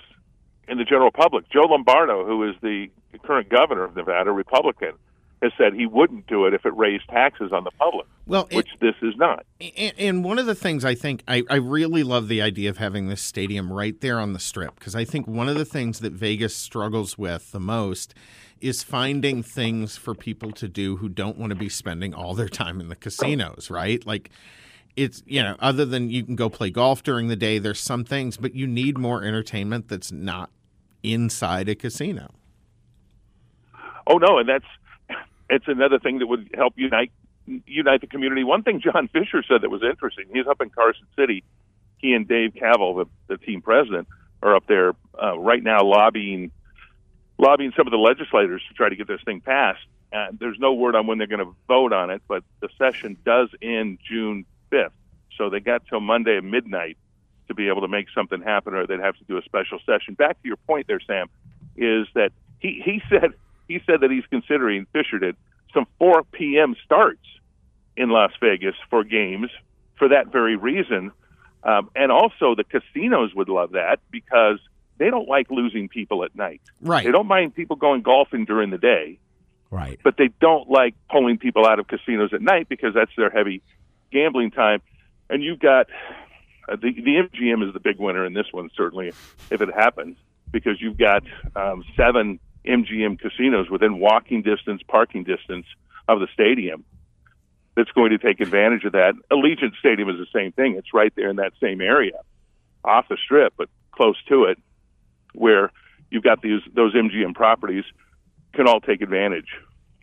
in 0.67 0.77
the 0.77 0.83
general 0.83 1.11
public. 1.11 1.49
Joe 1.49 1.61
Lombardo, 1.61 2.25
who 2.25 2.47
is 2.47 2.55
the 2.61 2.87
current 3.23 3.49
governor 3.49 3.83
of 3.83 3.95
Nevada, 3.95 4.31
Republican, 4.31 4.93
has 5.41 5.51
said 5.57 5.73
he 5.73 5.85
wouldn't 5.85 6.27
do 6.27 6.45
it 6.45 6.53
if 6.53 6.65
it 6.65 6.75
raised 6.75 7.07
taxes 7.07 7.51
on 7.51 7.63
the 7.63 7.71
public. 7.71 8.05
Well, 8.27 8.47
which 8.51 8.69
this 8.81 8.95
is 9.01 9.15
not. 9.15 9.45
And, 9.77 9.93
and, 9.97 10.23
one 10.23 10.37
of 10.37 10.45
the 10.45 10.53
things 10.53 10.83
I 10.83 10.95
think 10.95 11.23
I, 11.27 11.43
I 11.49 11.55
really 11.55 12.03
love 12.03 12.27
the 12.27 12.41
idea 12.41 12.69
of 12.69 12.77
having 12.77 13.07
this 13.07 13.21
stadium 13.21 13.71
right 13.71 13.99
there 14.01 14.19
on 14.19 14.33
the 14.33 14.39
strip 14.39 14.75
because 14.75 14.95
I 14.95 15.05
think 15.05 15.27
one 15.27 15.47
of 15.47 15.55
the 15.55 15.65
things 15.65 15.99
that 15.99 16.11
Vegas 16.11 16.55
struggles 16.55 17.17
with 17.17 17.51
the 17.51 17.59
most 17.59 18.13
is 18.59 18.83
finding 18.83 19.41
things 19.41 19.95
for 19.95 20.13
people 20.13 20.51
to 20.51 20.67
do 20.67 20.97
who 20.97 21.07
don't 21.07 21.37
want 21.37 21.51
to 21.51 21.55
be 21.55 21.69
spending 21.69 22.13
all 22.13 22.35
their 22.35 22.49
time 22.49 22.81
in 22.81 22.89
the 22.89 22.95
casinos, 22.95 23.69
right? 23.69 24.05
Like 24.05 24.29
it's 24.99 25.23
you 25.25 25.41
know 25.41 25.55
other 25.59 25.85
than 25.85 26.09
you 26.09 26.23
can 26.23 26.35
go 26.35 26.49
play 26.49 26.69
golf 26.69 27.03
during 27.03 27.29
the 27.29 27.35
day 27.35 27.57
there's 27.57 27.79
some 27.79 28.03
things 28.03 28.35
but 28.35 28.53
you 28.53 28.67
need 28.67 28.97
more 28.97 29.23
entertainment 29.23 29.87
that's 29.87 30.11
not 30.11 30.49
inside 31.03 31.69
a 31.69 31.75
casino. 31.75 32.31
Oh 34.05 34.17
no 34.17 34.39
and 34.39 34.49
that's 34.49 34.65
it's 35.49 35.67
another 35.67 35.99
thing 35.99 36.19
that 36.19 36.27
would 36.27 36.49
help 36.53 36.73
unite 36.75 37.11
unite 37.45 38.01
the 38.01 38.07
community. 38.07 38.43
One 38.43 38.61
thing 38.61 38.81
John 38.81 39.07
Fisher 39.07 39.41
said 39.47 39.61
that 39.61 39.69
was 39.69 39.81
interesting 39.83 40.25
he's 40.33 40.47
up 40.47 40.61
in 40.61 40.69
Carson 40.69 41.07
City 41.17 41.43
he 41.97 42.13
and 42.13 42.27
Dave 42.27 42.53
Kaval 42.53 43.05
the, 43.05 43.33
the 43.33 43.37
team 43.37 43.61
president 43.61 44.07
are 44.43 44.55
up 44.55 44.67
there 44.67 44.93
uh, 45.21 45.39
right 45.39 45.63
now 45.63 45.83
lobbying 45.83 46.51
lobbying 47.37 47.71
some 47.77 47.87
of 47.87 47.91
the 47.91 47.97
legislators 47.97 48.61
to 48.67 48.73
try 48.73 48.89
to 48.89 48.95
get 48.97 49.07
this 49.07 49.21
thing 49.23 49.39
passed. 49.39 49.79
Uh, 50.11 50.27
there's 50.37 50.57
no 50.59 50.73
word 50.73 50.95
on 50.95 51.07
when 51.07 51.19
they're 51.19 51.27
going 51.27 51.45
to 51.45 51.55
vote 51.67 51.93
on 51.93 52.09
it, 52.09 52.21
but 52.27 52.43
the 52.59 52.67
session 52.77 53.15
does 53.23 53.47
end 53.61 53.99
June 54.03 54.45
5th. 54.71 54.91
So 55.37 55.49
they 55.49 55.59
got 55.59 55.83
till 55.87 56.01
Monday 56.01 56.37
at 56.37 56.43
midnight 56.43 56.97
to 57.47 57.53
be 57.53 57.67
able 57.67 57.81
to 57.81 57.87
make 57.87 58.07
something 58.13 58.41
happen, 58.41 58.73
or 58.73 58.85
they'd 58.85 58.99
have 58.99 59.17
to 59.17 59.23
do 59.25 59.37
a 59.37 59.41
special 59.41 59.79
session. 59.85 60.13
Back 60.13 60.41
to 60.41 60.47
your 60.47 60.57
point 60.57 60.87
there, 60.87 60.99
Sam, 60.99 61.27
is 61.75 62.07
that 62.13 62.31
he, 62.59 62.81
he 62.83 63.01
said 63.09 63.33
he 63.67 63.79
said 63.85 64.01
that 64.01 64.11
he's 64.11 64.25
considering 64.29 64.85
Fisher 64.93 65.19
did 65.19 65.35
some 65.73 65.85
4 65.99 66.23
p.m. 66.31 66.75
starts 66.83 67.25
in 67.95 68.09
Las 68.09 68.31
Vegas 68.41 68.75
for 68.89 69.03
games 69.03 69.49
for 69.97 70.09
that 70.09 70.31
very 70.31 70.55
reason, 70.55 71.11
um, 71.63 71.89
and 71.95 72.11
also 72.11 72.55
the 72.55 72.63
casinos 72.63 73.33
would 73.35 73.49
love 73.49 73.71
that 73.71 73.99
because 74.09 74.59
they 74.97 75.09
don't 75.09 75.27
like 75.27 75.49
losing 75.49 75.89
people 75.89 76.23
at 76.23 76.35
night. 76.35 76.61
Right. 76.81 77.05
They 77.05 77.11
don't 77.11 77.27
mind 77.27 77.55
people 77.55 77.75
going 77.75 78.01
golfing 78.01 78.45
during 78.45 78.69
the 78.69 78.77
day. 78.77 79.19
Right. 79.71 79.99
But 80.03 80.17
they 80.17 80.29
don't 80.41 80.69
like 80.69 80.95
pulling 81.11 81.37
people 81.37 81.65
out 81.65 81.79
of 81.79 81.87
casinos 81.87 82.33
at 82.33 82.41
night 82.41 82.69
because 82.69 82.93
that's 82.93 83.11
their 83.15 83.29
heavy 83.29 83.61
gambling 84.11 84.51
time, 84.51 84.81
and 85.29 85.43
you've 85.43 85.59
got 85.59 85.87
uh, 86.67 86.75
the 86.75 86.91
the 86.93 87.27
MGM 87.29 87.67
is 87.67 87.73
the 87.73 87.79
big 87.79 87.99
winner 87.99 88.25
in 88.25 88.33
this 88.33 88.47
one 88.51 88.69
certainly 88.75 89.07
if 89.49 89.61
it 89.61 89.69
happens 89.73 90.17
because 90.51 90.81
you've 90.81 90.97
got 90.97 91.23
um, 91.55 91.83
seven 91.95 92.39
MGM 92.65 93.19
casinos 93.19 93.69
within 93.69 93.99
walking 93.99 94.41
distance, 94.41 94.81
parking 94.87 95.23
distance 95.23 95.65
of 96.07 96.19
the 96.19 96.27
stadium. 96.33 96.85
That's 97.75 97.91
going 97.91 98.09
to 98.11 98.17
take 98.17 98.41
advantage 98.41 98.83
of 98.83 98.91
that. 98.93 99.13
Allegiant 99.31 99.77
Stadium 99.79 100.09
is 100.09 100.17
the 100.17 100.27
same 100.33 100.51
thing. 100.51 100.75
It's 100.75 100.93
right 100.93 101.13
there 101.15 101.29
in 101.29 101.37
that 101.37 101.53
same 101.61 101.79
area, 101.79 102.19
off 102.83 103.07
the 103.07 103.17
strip, 103.23 103.53
but 103.57 103.69
close 103.91 104.17
to 104.27 104.45
it, 104.45 104.57
where 105.33 105.71
you've 106.09 106.23
got 106.23 106.41
these 106.41 106.61
those 106.73 106.93
MGM 106.93 107.35
properties 107.35 107.85
can 108.53 108.67
all 108.67 108.81
take 108.81 109.01
advantage 109.01 109.47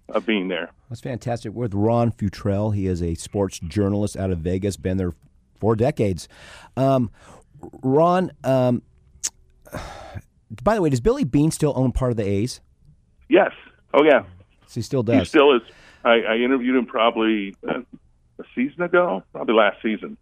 of 0.08 0.26
being 0.26 0.48
there. 0.48 0.70
That's 0.88 1.00
fantastic. 1.00 1.52
We're 1.52 1.62
with 1.62 1.74
Ron 1.74 2.12
Futrell. 2.12 2.74
He 2.74 2.86
is 2.86 3.02
a 3.02 3.14
sports 3.14 3.58
journalist 3.58 4.16
out 4.16 4.30
of 4.30 4.38
Vegas, 4.38 4.76
been 4.76 4.96
there 4.96 5.12
for 5.58 5.74
decades. 5.74 6.28
Um, 6.76 7.10
Ron, 7.82 8.30
um, 8.44 8.82
by 10.62 10.74
the 10.74 10.82
way, 10.82 10.90
does 10.90 11.00
Billy 11.00 11.24
Beane 11.24 11.50
still 11.50 11.72
own 11.76 11.92
part 11.92 12.10
of 12.10 12.16
the 12.16 12.26
A's? 12.26 12.60
Yes. 13.28 13.52
Oh, 13.92 14.04
yeah. 14.04 14.22
So 14.66 14.74
he 14.74 14.82
still 14.82 15.02
does. 15.02 15.18
He 15.18 15.24
still 15.24 15.56
is. 15.56 15.62
I, 16.04 16.20
I 16.20 16.36
interviewed 16.36 16.76
him 16.76 16.86
probably 16.86 17.56
uh, 17.68 17.80
a 18.38 18.44
season 18.54 18.82
ago, 18.82 19.22
probably 19.32 19.54
last 19.54 19.82
season. 19.82 20.16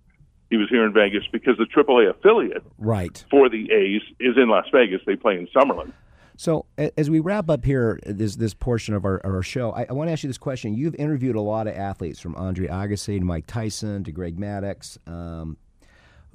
He 0.51 0.57
was 0.57 0.69
here 0.69 0.85
in 0.85 0.93
Vegas 0.93 1.25
because 1.33 1.57
the 1.59 1.65
AAA 1.65 2.11
affiliate 2.11 2.63
right. 2.79 3.25
for 3.31 3.49
the 3.49 3.71
A's 3.73 4.03
is 4.21 4.37
in 4.37 4.49
Las 4.49 4.67
Vegas. 4.73 5.01
They 5.07 5.17
play 5.17 5.37
in 5.37 5.47
Summerlin. 5.49 5.93
So 6.37 6.67
as 6.99 7.09
we 7.09 7.21
wrap 7.21 7.49
up 7.49 7.65
here 7.65 8.01
this 8.05 8.37
this 8.37 8.55
portion 8.55 8.95
of 8.95 9.05
our, 9.05 9.21
our 9.25 9.43
show, 9.43 9.71
I, 9.71 9.87
I, 9.89 9.93
want 9.93 10.09
to 10.09 10.13
ask 10.13 10.25
you 10.25 10.29
this 10.29 10.39
question. 10.39 10.75
You've 10.75 10.97
interviewed 10.97 11.37
a 11.37 11.41
lot 11.41 11.69
of 11.69 11.77
athletes, 11.77 12.19
from 12.19 12.35
Andre 12.35 12.67
Agassi 12.67 13.19
to 13.21 13.25
Mike 13.25 13.47
Tyson 13.47 14.03
to 14.05 14.11
Greg 14.11 14.37
Maddux. 14.37 14.99
Um, 15.09 15.57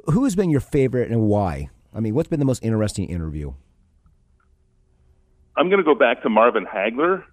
who 0.06 0.24
has 0.24 0.36
been 0.36 0.50
your 0.50 0.62
favorite 0.62 1.12
and 1.12 1.24
why? 1.24 1.70
I 1.94 2.00
mean, 2.00 2.16
what's 2.16 2.30
been 2.30 2.40
the 2.40 2.46
most 2.46 2.64
interesting 2.64 3.10
interview? 3.10 3.54
I'm 5.58 5.68
going 5.70 5.80
to 5.80 5.84
go 5.84 5.96
back 5.96 6.24
to 6.24 6.30
Marvin 6.30 6.66
Hagler. 6.66 7.26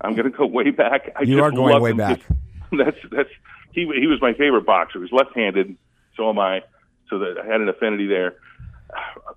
I'm 0.00 0.14
going 0.14 0.30
to 0.30 0.36
go 0.36 0.46
way 0.46 0.70
back. 0.70 1.12
I 1.16 1.24
you 1.24 1.42
are 1.42 1.50
going 1.50 1.82
way 1.82 1.92
back. 1.92 2.20
that's 2.72 2.96
that's 3.10 3.28
he 3.72 3.80
he 4.00 4.06
was 4.06 4.22
my 4.22 4.32
favorite 4.32 4.64
boxer. 4.64 4.98
He 4.98 5.02
was 5.02 5.12
left-handed. 5.12 5.76
So 6.16 6.30
am 6.30 6.38
I. 6.38 6.62
So 7.10 7.18
that 7.18 7.36
I 7.42 7.46
had 7.46 7.60
an 7.60 7.68
affinity 7.68 8.06
there. 8.06 8.36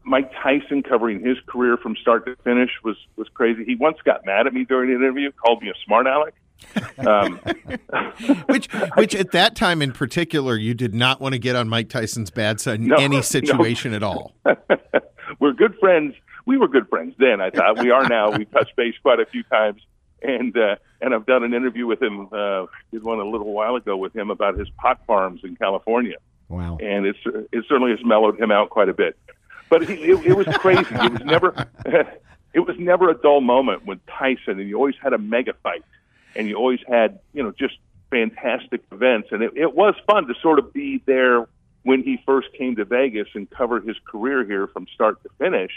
Mike 0.03 0.31
Tyson 0.41 0.83
covering 0.83 1.23
his 1.25 1.37
career 1.47 1.77
from 1.77 1.95
start 1.95 2.25
to 2.25 2.35
finish 2.43 2.69
was 2.83 2.97
was 3.15 3.27
crazy. 3.33 3.63
He 3.65 3.75
once 3.75 3.97
got 4.03 4.25
mad 4.25 4.47
at 4.47 4.53
me 4.53 4.65
during 4.65 4.89
an 4.91 4.97
interview, 4.97 5.31
called 5.31 5.61
me 5.61 5.69
a 5.69 5.73
smart 5.85 6.07
aleck. 6.07 6.33
Um, 6.99 7.37
which, 8.47 8.71
which 8.95 9.15
at 9.15 9.31
that 9.31 9.55
time 9.55 9.81
in 9.81 9.91
particular, 9.91 10.55
you 10.55 10.73
did 10.73 10.93
not 10.93 11.19
want 11.19 11.33
to 11.33 11.39
get 11.39 11.55
on 11.55 11.67
Mike 11.69 11.89
Tyson's 11.89 12.29
bad 12.29 12.61
side 12.61 12.79
in 12.79 12.87
No, 12.87 12.97
any 12.97 13.21
situation 13.21 13.91
no. 13.91 13.97
at 13.97 14.03
all. 14.03 14.35
we're 15.39 15.53
good 15.53 15.75
friends. 15.79 16.13
We 16.45 16.57
were 16.57 16.67
good 16.67 16.87
friends 16.89 17.15
then. 17.17 17.41
I 17.41 17.49
thought 17.49 17.79
we 17.79 17.89
are 17.91 18.07
now. 18.07 18.31
We've 18.31 18.49
touched 18.51 18.75
base 18.75 18.95
quite 19.01 19.19
a 19.19 19.25
few 19.25 19.43
times, 19.43 19.81
and 20.21 20.55
uh, 20.57 20.75
and 21.01 21.13
I've 21.13 21.25
done 21.25 21.43
an 21.43 21.53
interview 21.53 21.85
with 21.87 22.01
him. 22.01 22.27
Uh, 22.31 22.65
did 22.91 23.03
one 23.03 23.19
a 23.19 23.25
little 23.29 23.51
while 23.53 23.75
ago 23.75 23.95
with 23.97 24.15
him 24.15 24.29
about 24.31 24.57
his 24.57 24.69
pot 24.71 24.99
farms 25.07 25.41
in 25.43 25.55
California, 25.55 26.17
Wow. 26.49 26.77
and 26.81 27.05
it's 27.05 27.19
it 27.51 27.65
certainly 27.69 27.91
has 27.91 27.99
mellowed 28.03 28.39
him 28.39 28.51
out 28.51 28.69
quite 28.69 28.89
a 28.89 28.93
bit. 28.93 29.17
But 29.71 29.87
he, 29.87 29.93
it, 29.93 30.25
it 30.25 30.33
was 30.33 30.45
crazy. 30.57 30.85
It 30.91 31.13
was 31.13 31.21
never 31.23 31.65
it 32.53 32.59
was 32.59 32.75
never 32.77 33.09
a 33.09 33.17
dull 33.17 33.39
moment 33.39 33.85
with 33.85 34.05
Tyson, 34.05 34.59
and 34.59 34.67
you 34.67 34.75
always 34.75 34.97
had 35.01 35.13
a 35.13 35.17
mega 35.17 35.53
fight, 35.63 35.85
and 36.35 36.45
you 36.45 36.57
always 36.57 36.81
had 36.85 37.19
you 37.33 37.41
know 37.41 37.53
just 37.57 37.77
fantastic 38.09 38.81
events, 38.91 39.29
and 39.31 39.41
it, 39.41 39.53
it 39.55 39.73
was 39.73 39.95
fun 40.05 40.27
to 40.27 40.33
sort 40.41 40.59
of 40.59 40.73
be 40.73 41.01
there 41.05 41.47
when 41.83 42.03
he 42.03 42.21
first 42.25 42.49
came 42.57 42.75
to 42.75 42.83
Vegas 42.83 43.29
and 43.33 43.49
covered 43.49 43.87
his 43.87 43.95
career 44.05 44.43
here 44.43 44.67
from 44.67 44.87
start 44.93 45.23
to 45.23 45.29
finish 45.39 45.71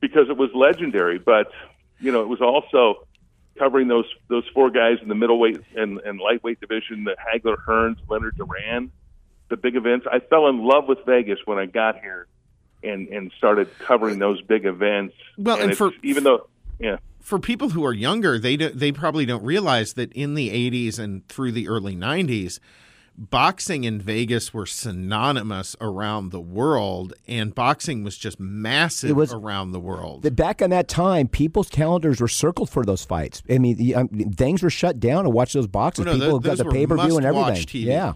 because 0.00 0.28
it 0.28 0.36
was 0.36 0.50
legendary. 0.54 1.18
But 1.18 1.50
you 1.98 2.12
know, 2.12 2.20
it 2.20 2.28
was 2.28 2.42
also 2.42 3.06
covering 3.58 3.88
those 3.88 4.06
those 4.28 4.44
four 4.52 4.70
guys 4.70 4.98
in 5.00 5.08
the 5.08 5.14
middleweight 5.14 5.62
and, 5.74 5.98
and 6.00 6.20
lightweight 6.20 6.60
division: 6.60 7.04
the 7.04 7.16
Hagler, 7.16 7.56
Hearns, 7.56 7.96
Leonard 8.10 8.36
Duran, 8.36 8.92
the 9.48 9.56
big 9.56 9.76
events. 9.76 10.06
I 10.12 10.18
fell 10.18 10.46
in 10.48 10.62
love 10.62 10.88
with 10.88 10.98
Vegas 11.06 11.38
when 11.46 11.56
I 11.56 11.64
got 11.64 11.98
here 11.98 12.26
and 12.82 13.08
and 13.08 13.30
started 13.36 13.68
covering 13.78 14.18
those 14.18 14.40
big 14.42 14.64
events. 14.66 15.14
Well, 15.38 15.56
and 15.56 15.72
it's- 15.72 15.78
for- 15.78 15.92
even 16.02 16.24
though, 16.24 16.48
yeah. 16.78 16.96
For 17.20 17.38
people 17.38 17.68
who 17.70 17.84
are 17.84 17.92
younger, 17.92 18.38
they 18.38 18.56
do, 18.56 18.68
they 18.70 18.90
probably 18.90 19.24
don't 19.26 19.44
realize 19.44 19.92
that 19.92 20.12
in 20.12 20.34
the 20.34 20.50
80s 20.50 20.98
and 20.98 21.26
through 21.28 21.52
the 21.52 21.68
early 21.68 21.94
90s, 21.94 22.58
boxing 23.16 23.84
in 23.84 24.00
Vegas 24.00 24.52
were 24.52 24.66
synonymous 24.66 25.76
around 25.80 26.30
the 26.32 26.40
world, 26.40 27.12
and 27.28 27.54
boxing 27.54 28.02
was 28.02 28.18
just 28.18 28.40
massive 28.40 29.10
It 29.10 29.12
was- 29.16 29.32
around 29.32 29.70
the 29.70 29.78
world. 29.78 30.22
The- 30.22 30.32
Back 30.32 30.60
in 30.62 30.70
that 30.70 30.88
time, 30.88 31.28
people's 31.28 31.68
calendars 31.68 32.20
were 32.20 32.26
circled 32.26 32.70
for 32.70 32.84
those 32.84 33.04
fights. 33.04 33.40
I 33.48 33.58
mean, 33.58 33.76
the, 33.76 33.94
um, 33.94 34.08
things 34.08 34.60
were 34.62 34.70
shut 34.70 34.98
down 34.98 35.22
to 35.22 35.30
watch 35.30 35.52
those 35.52 35.68
boxes. 35.68 36.04
Oh, 36.06 36.10
no, 36.10 36.14
People 36.14 36.40
tho- 36.40 36.48
got 36.50 36.58
the 36.58 36.64
were 36.64 36.72
pay 36.72 36.86
per 36.86 36.96
view 36.96 37.16
and 37.18 37.24
everything. 37.26 37.54
TV. 37.66 37.84
Yeah. 37.86 38.14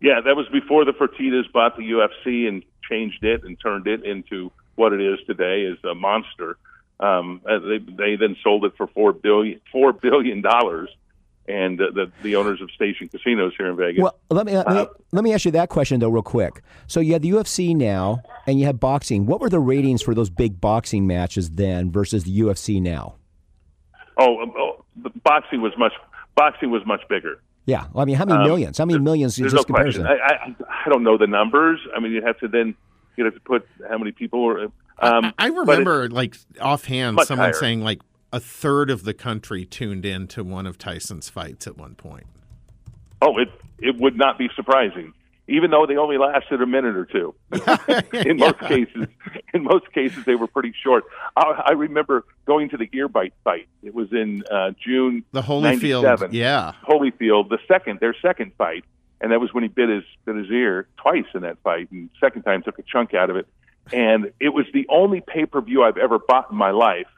Yeah, 0.00 0.20
that 0.20 0.36
was 0.36 0.46
before 0.52 0.84
the 0.84 0.92
Fertitas 0.92 1.50
bought 1.52 1.76
the 1.76 1.82
UFC 1.84 2.46
and 2.48 2.62
changed 2.92 3.24
it 3.24 3.44
and 3.44 3.58
turned 3.60 3.86
it 3.86 4.04
into 4.04 4.52
what 4.74 4.92
it 4.92 5.00
is 5.00 5.18
today 5.26 5.62
is 5.62 5.78
a 5.84 5.94
monster. 5.94 6.56
Um, 7.00 7.40
uh, 7.48 7.58
they 7.58 7.78
they 7.78 8.16
then 8.16 8.36
sold 8.42 8.64
it 8.64 8.74
for 8.76 8.86
four 8.88 9.12
billion 9.12 9.60
four 9.72 9.92
billion 9.92 10.40
dollars, 10.40 10.88
and 11.48 11.80
uh, 11.80 11.86
the 11.92 12.12
the 12.22 12.36
owners 12.36 12.60
of 12.60 12.70
Station 12.70 13.08
Casinos 13.08 13.54
here 13.56 13.68
in 13.68 13.76
Vegas. 13.76 14.02
Well, 14.02 14.16
let 14.30 14.46
me, 14.46 14.56
let 14.56 14.68
me 14.68 14.78
Uh, 14.78 14.86
let 15.10 15.24
me 15.24 15.32
ask 15.32 15.44
you 15.44 15.50
that 15.52 15.68
question 15.68 16.00
though, 16.00 16.10
real 16.10 16.22
quick. 16.22 16.62
So 16.86 17.00
you 17.00 17.14
have 17.14 17.22
the 17.22 17.30
UFC 17.30 17.74
now, 17.74 18.22
and 18.46 18.60
you 18.60 18.66
have 18.66 18.78
boxing. 18.78 19.26
What 19.26 19.40
were 19.40 19.50
the 19.50 19.60
ratings 19.60 20.00
for 20.02 20.14
those 20.14 20.30
big 20.30 20.60
boxing 20.60 21.06
matches 21.06 21.50
then 21.50 21.90
versus 21.90 22.24
the 22.24 22.40
UFC 22.40 22.80
now? 22.80 23.16
oh, 24.18 24.42
um, 24.42 24.52
oh, 24.56 24.84
the 25.02 25.10
boxing 25.24 25.60
was 25.60 25.72
much 25.78 25.92
boxing 26.36 26.70
was 26.70 26.82
much 26.86 27.00
bigger. 27.08 27.40
Yeah, 27.66 27.86
I 27.94 28.04
mean, 28.04 28.16
how 28.16 28.24
many 28.24 28.40
Um, 28.40 28.46
millions? 28.48 28.78
How 28.78 28.84
many 28.84 28.98
millions? 28.98 29.36
There's 29.36 29.52
Just 29.52 29.68
no 29.68 29.74
question. 29.74 30.02
comparison. 30.04 30.26
I, 30.28 30.64
I 30.72 30.84
I 30.86 30.88
don't 30.90 31.04
know 31.04 31.16
the 31.16 31.28
numbers. 31.28 31.78
I 31.96 32.00
mean, 32.00 32.12
you 32.12 32.22
have 32.22 32.38
to 32.40 32.48
then 32.48 32.74
you 33.16 33.24
have 33.24 33.34
to 33.34 33.40
put 33.40 33.66
how 33.88 33.98
many 33.98 34.10
people 34.12 34.42
were. 34.44 34.64
Um, 34.98 35.32
I 35.38 35.48
but 35.50 35.50
it- 35.50 35.54
remember, 35.58 36.08
like 36.10 36.36
offhand, 36.60 37.20
someone 37.24 37.46
higher. 37.46 37.52
saying 37.52 37.82
like 37.82 38.00
a 38.32 38.40
third 38.40 38.90
of 38.90 39.04
the 39.04 39.14
country 39.14 39.64
tuned 39.64 40.04
in 40.04 40.26
to 40.28 40.42
one 40.42 40.66
of 40.66 40.76
Tyson's 40.78 41.28
fights 41.28 41.66
at 41.66 41.76
one 41.78 41.94
point. 41.94 42.26
Oh, 43.20 43.38
it 43.38 43.48
it 43.78 43.96
would 44.00 44.16
not 44.16 44.38
be 44.38 44.48
surprising, 44.56 45.12
even 45.52 45.70
though 45.70 45.84
they 45.86 45.96
only 45.96 46.16
lasted 46.16 46.62
a 46.62 46.66
minute 46.66 46.96
or 46.96 47.04
two. 47.04 47.34
in 48.26 48.38
most 48.38 48.58
cases, 48.60 49.06
in 49.52 49.62
most 49.62 49.92
cases, 49.92 50.24
they 50.24 50.34
were 50.34 50.46
pretty 50.46 50.72
short. 50.82 51.04
I, 51.36 51.62
I 51.66 51.72
remember 51.72 52.24
going 52.46 52.70
to 52.70 52.78
the 52.78 52.88
Earbite 52.88 53.32
fight. 53.44 53.68
It 53.82 53.94
was 53.94 54.10
in 54.12 54.44
uh, 54.50 54.70
June. 54.82 55.24
The 55.32 55.42
Holyfield, 55.42 56.04
97. 56.04 56.32
yeah. 56.32 56.72
Holyfield, 56.88 57.50
the 57.50 57.58
second, 57.68 58.00
their 58.00 58.16
second 58.22 58.52
fight, 58.56 58.84
and 59.20 59.30
that 59.30 59.40
was 59.40 59.52
when 59.52 59.62
he 59.62 59.68
bit 59.68 59.90
his 59.90 60.04
bit 60.24 60.36
his 60.36 60.50
ear 60.50 60.88
twice 60.96 61.26
in 61.34 61.42
that 61.42 61.58
fight, 61.62 61.90
and 61.92 62.08
second 62.18 62.42
time 62.42 62.62
took 62.62 62.78
a 62.78 62.82
chunk 62.82 63.12
out 63.12 63.28
of 63.28 63.36
it. 63.36 63.46
And 63.92 64.32
it 64.40 64.50
was 64.50 64.64
the 64.72 64.86
only 64.88 65.20
pay 65.20 65.44
per 65.44 65.60
view 65.60 65.82
I've 65.82 65.98
ever 65.98 66.18
bought 66.18 66.50
in 66.50 66.56
my 66.56 66.70
life. 66.70 67.08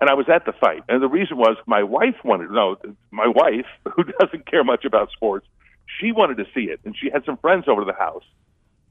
And 0.00 0.08
I 0.08 0.14
was 0.14 0.28
at 0.28 0.44
the 0.46 0.52
fight, 0.52 0.84
and 0.88 1.02
the 1.02 1.08
reason 1.08 1.36
was 1.36 1.56
my 1.66 1.82
wife 1.82 2.14
wanted. 2.24 2.52
No, 2.52 2.76
my 3.10 3.26
wife, 3.26 3.66
who 3.96 4.04
doesn't 4.04 4.46
care 4.46 4.62
much 4.62 4.84
about 4.84 5.10
sports, 5.10 5.46
she 6.00 6.12
wanted 6.12 6.36
to 6.38 6.46
see 6.54 6.64
it, 6.70 6.80
and 6.84 6.96
she 6.96 7.10
had 7.10 7.24
some 7.24 7.36
friends 7.38 7.64
over 7.68 7.80
to 7.80 7.84
the 7.84 7.98
house, 7.98 8.24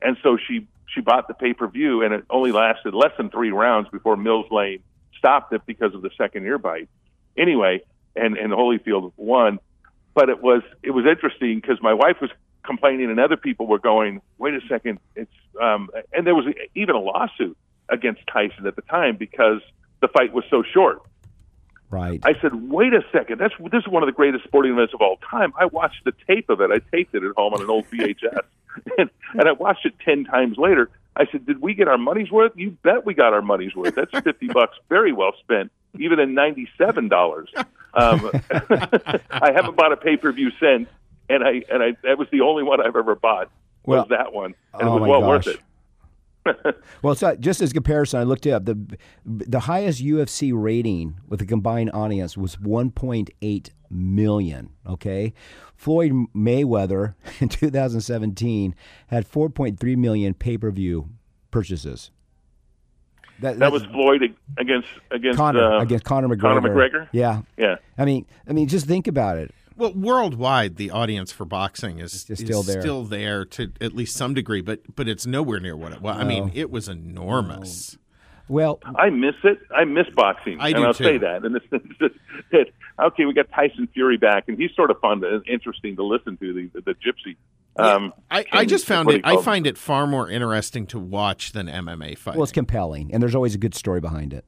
and 0.02 0.18
so 0.24 0.38
she 0.38 0.68
she 0.88 1.02
bought 1.02 1.28
the 1.28 1.34
pay 1.34 1.54
per 1.54 1.68
view, 1.68 2.04
and 2.04 2.14
it 2.14 2.24
only 2.30 2.52
lasted 2.52 2.94
less 2.94 3.12
than 3.18 3.30
three 3.30 3.52
rounds 3.52 3.90
before 3.90 4.18
Mills 4.18 4.48
Lane 4.52 4.80
stopped 5.18 5.54
it 5.54 5.62
because 5.66 5.94
of 5.94 6.02
the 6.02 6.10
second 6.18 6.46
ear 6.46 6.58
bite. 6.58 6.90
Anyway, 7.38 7.82
and 8.16 8.38
and 8.38 8.52
Holyfield 8.52 9.14
won, 9.18 9.60
but 10.14 10.30
it 10.30 10.42
was 10.42 10.64
it 10.84 10.92
was 10.92 11.06
interesting 11.06 11.60
because 11.60 11.82
my 11.82 11.94
wife 11.94 12.18
was 12.22 12.32
complaining, 12.64 13.10
and 13.10 13.20
other 13.20 13.38
people 13.38 13.68
were 13.68 13.80
going, 13.80 14.22
"Wait 14.38 14.54
a 14.54 14.62
second, 14.68 15.00
it's," 15.16 15.32
um, 15.62 15.90
and 16.14 16.26
there 16.26 16.36
was 16.36 16.46
even 16.76 16.96
a 16.96 17.00
lawsuit 17.00 17.58
against 17.90 18.22
Tyson 18.28 18.68
at 18.68 18.76
the 18.76 18.82
time 18.84 19.16
because 19.16 19.62
the 20.02 20.08
fight 20.08 20.34
was 20.34 20.44
so 20.50 20.64
short. 20.64 21.02
Right. 21.90 22.20
I 22.24 22.34
said, 22.42 22.70
"Wait 22.70 22.94
a 22.94 23.02
second, 23.12 23.40
that's 23.40 23.54
this 23.72 23.82
is 23.82 23.88
one 23.88 24.04
of 24.04 24.08
the 24.08 24.14
greatest 24.14 24.44
sporting 24.46 24.74
events 24.74 24.94
of 24.94 25.02
all 25.02 25.18
time." 25.30 25.54
I 25.60 25.66
watched 25.66 26.04
the 26.06 26.14
tape 26.28 26.50
of 26.50 26.62
it. 26.62 26.70
I 26.72 26.80
taped 26.96 27.16
it 27.16 27.24
at 27.24 27.32
home 27.36 27.54
on 27.54 27.62
an 27.62 27.70
old 27.70 27.86
VHS, 27.92 28.40
and, 28.98 29.10
and 29.34 29.48
I 29.48 29.52
watched 29.54 29.86
it 29.86 29.94
ten 30.04 30.24
times 30.26 30.58
later. 30.58 30.90
I 31.16 31.26
said, 31.32 31.46
"Did 31.46 31.62
we 31.62 31.74
get 31.74 31.88
our 31.88 31.98
money's 31.98 32.32
worth? 32.32 32.52
You 32.56 32.72
bet 32.84 33.06
we 33.06 33.14
got 33.14 33.34
our 33.34 33.42
money's 33.42 33.76
worth. 33.76 33.96
That's 33.96 34.12
fifty 34.24 34.48
bucks, 34.54 34.78
very 34.90 35.12
well 35.14 35.34
spent, 35.40 35.72
even 35.98 36.20
in 36.20 36.34
ninety-seven 36.34 37.08
dollars." 37.08 37.50
Um, 37.94 38.30
I 38.52 39.52
haven't 39.56 39.76
bought 39.76 39.92
a 39.92 39.98
pay-per-view 39.98 40.52
since, 40.60 40.88
and 41.30 41.44
I 41.44 41.64
and 41.72 41.82
I 41.82 41.98
that 42.04 42.18
was 42.18 42.28
the 42.32 42.42
only 42.42 42.64
one 42.64 42.80
I've 42.82 42.96
ever 42.96 43.16
bought. 43.16 43.50
Was 43.86 43.98
Well, 44.00 44.06
that 44.10 44.34
one, 44.34 44.54
and 44.74 44.88
oh 44.90 44.98
it 44.98 45.00
was 45.00 45.10
well 45.10 45.22
gosh. 45.22 45.46
worth 45.46 45.48
it. 45.56 45.62
Well, 47.02 47.14
it's 47.14 47.22
not, 47.22 47.40
just 47.40 47.62
as 47.62 47.72
a 47.72 47.74
comparison, 47.74 48.20
I 48.20 48.24
looked 48.24 48.46
it 48.46 48.52
up. 48.52 48.66
The 48.66 48.98
the 49.26 49.62
highest 49.62 50.04
UFC 50.04 50.52
rating 50.54 51.20
with 51.28 51.42
a 51.42 51.46
combined 51.46 51.92
audience 51.94 52.36
was 52.36 52.56
1.8 52.58 53.70
million. 53.90 54.70
Okay, 54.86 55.34
Floyd 55.76 56.12
Mayweather 56.36 57.16
in 57.40 57.50
2017 57.50 58.76
had 59.08 59.30
4.3 59.30 59.98
million 59.98 60.34
pay 60.34 60.58
per 60.58 60.72
view 60.72 61.10
purchases. 61.52 62.12
That 63.40 63.60
that's 63.60 63.72
was 63.72 63.84
Floyd 63.86 64.34
against 64.58 64.88
against 65.12 65.38
Conor 65.38 65.76
uh, 65.76 65.82
against 65.82 66.06
Conor 66.06 66.28
McGregor. 66.28 66.42
Conor 66.42 66.62
McGregor. 66.62 67.10
Yeah, 67.12 67.42
Yeah. 67.58 67.76
I 67.98 68.06
mean, 68.06 68.26
I 68.50 68.54
mean, 68.54 68.68
just 68.68 68.88
think 68.88 69.08
about 69.08 69.38
it. 69.38 69.54
Well, 69.78 69.94
worldwide, 69.94 70.78
the 70.78 70.90
audience 70.90 71.32
for 71.32 71.46
boxing 71.46 72.00
is, 72.00 72.28
is 72.30 72.40
still 72.40 72.64
there. 72.64 72.82
still 72.82 73.04
there 73.04 73.46
to 73.46 73.72
at 73.80 73.94
least 73.94 74.16
some 74.16 74.34
degree, 74.34 74.62
but 74.62 74.96
but 74.96 75.08
it's 75.08 75.26
nowhere 75.26 75.60
near 75.60 75.78
what 75.78 75.94
it 75.94 76.02
was. 76.02 76.18
I 76.18 76.24
mean, 76.24 76.52
it 76.56 76.72
was 76.72 76.90
enormous. 76.90 77.98
Well, 78.50 78.80
I 78.84 79.10
miss 79.10 79.36
it. 79.44 79.60
I 79.76 79.84
miss 79.84 80.08
boxing, 80.16 80.58
I 80.60 80.70
and 80.70 80.78
do 80.78 80.84
I'll 80.86 80.94
too. 80.94 81.04
say 81.04 81.18
that. 81.18 81.44
And 81.44 81.58
it's, 81.58 81.66
it's, 81.72 82.16
it's, 82.52 82.72
okay, 83.00 83.26
we 83.26 83.34
got 83.34 83.50
Tyson 83.52 83.88
Fury 83.94 84.18
back, 84.18 84.46
and 84.48 84.58
he's 84.58 84.72
sort 84.74 84.90
of 84.90 85.00
fun, 85.00 85.22
to, 85.22 85.42
interesting 85.46 85.96
to 85.98 86.04
listen 86.04 86.38
to 86.38 86.54
the 86.54 86.70
the, 86.74 86.82
the 86.82 86.94
Gypsy. 86.94 87.36
Um, 87.78 88.14
I, 88.32 88.46
I 88.52 88.66
just 88.66 88.86
found 88.86 89.12
it. 89.12 89.22
I 89.24 89.42
find 89.42 89.68
it 89.68 89.78
far 89.78 90.08
more 90.08 90.30
interesting 90.30 90.88
to 90.88 91.00
watch 91.00 91.52
than 91.52 91.68
MMA 91.68 92.18
fighting. 92.18 92.40
well, 92.40 92.44
it's 92.44 92.52
compelling, 92.52 93.14
and 93.14 93.22
there's 93.22 93.36
always 93.36 93.54
a 93.54 93.60
good 93.60 93.76
story 93.76 94.00
behind 94.00 94.34
it. 94.34 94.46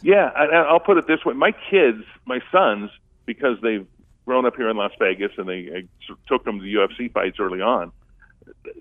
Yeah, 0.00 0.30
and 0.34 0.50
and 0.50 0.66
I'll 0.66 0.80
put 0.80 0.96
it 0.96 1.06
this 1.06 1.24
way: 1.24 1.34
my 1.34 1.52
kids, 1.68 2.02
my 2.26 2.40
sons, 2.50 2.90
because 3.32 3.58
they've 3.62 3.86
grown 4.26 4.44
up 4.44 4.56
here 4.56 4.68
in 4.68 4.76
Las 4.76 4.90
Vegas 4.98 5.30
and 5.38 5.48
they 5.48 5.70
I 5.72 6.08
took 6.26 6.44
them 6.44 6.58
to 6.58 6.64
UFC 6.64 7.12
fights 7.12 7.38
early 7.38 7.60
on. 7.60 7.92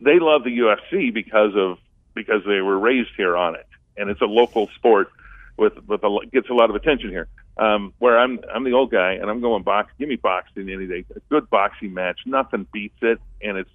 They 0.02 0.18
love 0.20 0.44
the 0.44 0.58
UFC 0.58 1.14
because 1.14 1.56
of 1.56 1.78
because 2.16 2.42
they 2.48 2.62
were 2.62 2.80
raised 2.80 3.12
here 3.16 3.38
on 3.38 3.54
it, 3.54 3.68
and 3.96 4.10
it's 4.10 4.22
a 4.22 4.26
local 4.26 4.68
sport 4.76 5.12
with 5.58 5.74
with 5.88 6.04
a, 6.04 6.20
gets 6.34 6.50
a 6.50 6.54
lot 6.54 6.72
of 6.72 6.76
attention 6.76 7.10
here. 7.12 7.28
Um, 7.58 7.94
where 8.00 8.18
I'm 8.18 8.40
I'm 8.52 8.64
the 8.64 8.72
old 8.72 8.90
guy 8.90 9.14
and 9.14 9.30
I'm 9.30 9.40
going 9.40 9.62
box. 9.62 9.92
Give 10.00 10.10
me 10.10 10.16
boxing 10.16 10.68
any 10.68 10.88
day. 10.88 11.06
A 11.16 11.20
good 11.30 11.48
boxing 11.52 11.94
match, 11.94 12.22
nothing 12.26 12.66
beats 12.74 12.98
it, 13.04 13.20
and 13.44 13.56
it's 13.56 13.70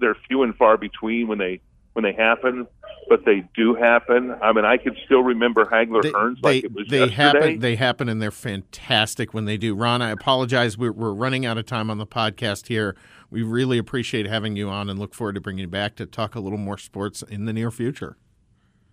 they're 0.00 0.16
few 0.26 0.42
and 0.42 0.56
far 0.56 0.76
between 0.76 1.28
when 1.28 1.38
they 1.38 1.60
when 1.92 2.02
they 2.02 2.12
happen. 2.12 2.66
But 3.08 3.24
they 3.24 3.44
do 3.54 3.74
happen. 3.74 4.34
I 4.42 4.52
mean, 4.52 4.64
I 4.64 4.76
can 4.76 4.96
still 5.04 5.22
remember 5.22 5.64
Hagler 5.64 6.02
They, 6.02 6.10
Hearns 6.10 6.40
they, 6.42 6.48
like 6.54 6.64
it 6.64 6.72
was 6.72 6.88
they 6.88 6.98
yesterday. 6.98 7.14
happen. 7.14 7.58
They 7.60 7.76
happen, 7.76 8.08
and 8.08 8.20
they're 8.20 8.30
fantastic 8.30 9.32
when 9.32 9.44
they 9.44 9.56
do. 9.56 9.74
Ron, 9.74 10.02
I 10.02 10.10
apologize. 10.10 10.76
We're, 10.76 10.92
we're 10.92 11.12
running 11.12 11.46
out 11.46 11.58
of 11.58 11.66
time 11.66 11.90
on 11.90 11.98
the 11.98 12.06
podcast 12.06 12.68
here. 12.68 12.96
We 13.30 13.42
really 13.42 13.78
appreciate 13.78 14.26
having 14.26 14.56
you 14.56 14.68
on, 14.68 14.88
and 14.90 14.98
look 14.98 15.14
forward 15.14 15.34
to 15.34 15.40
bringing 15.40 15.62
you 15.62 15.68
back 15.68 15.96
to 15.96 16.06
talk 16.06 16.34
a 16.34 16.40
little 16.40 16.58
more 16.58 16.78
sports 16.78 17.22
in 17.22 17.44
the 17.44 17.52
near 17.52 17.70
future. 17.70 18.16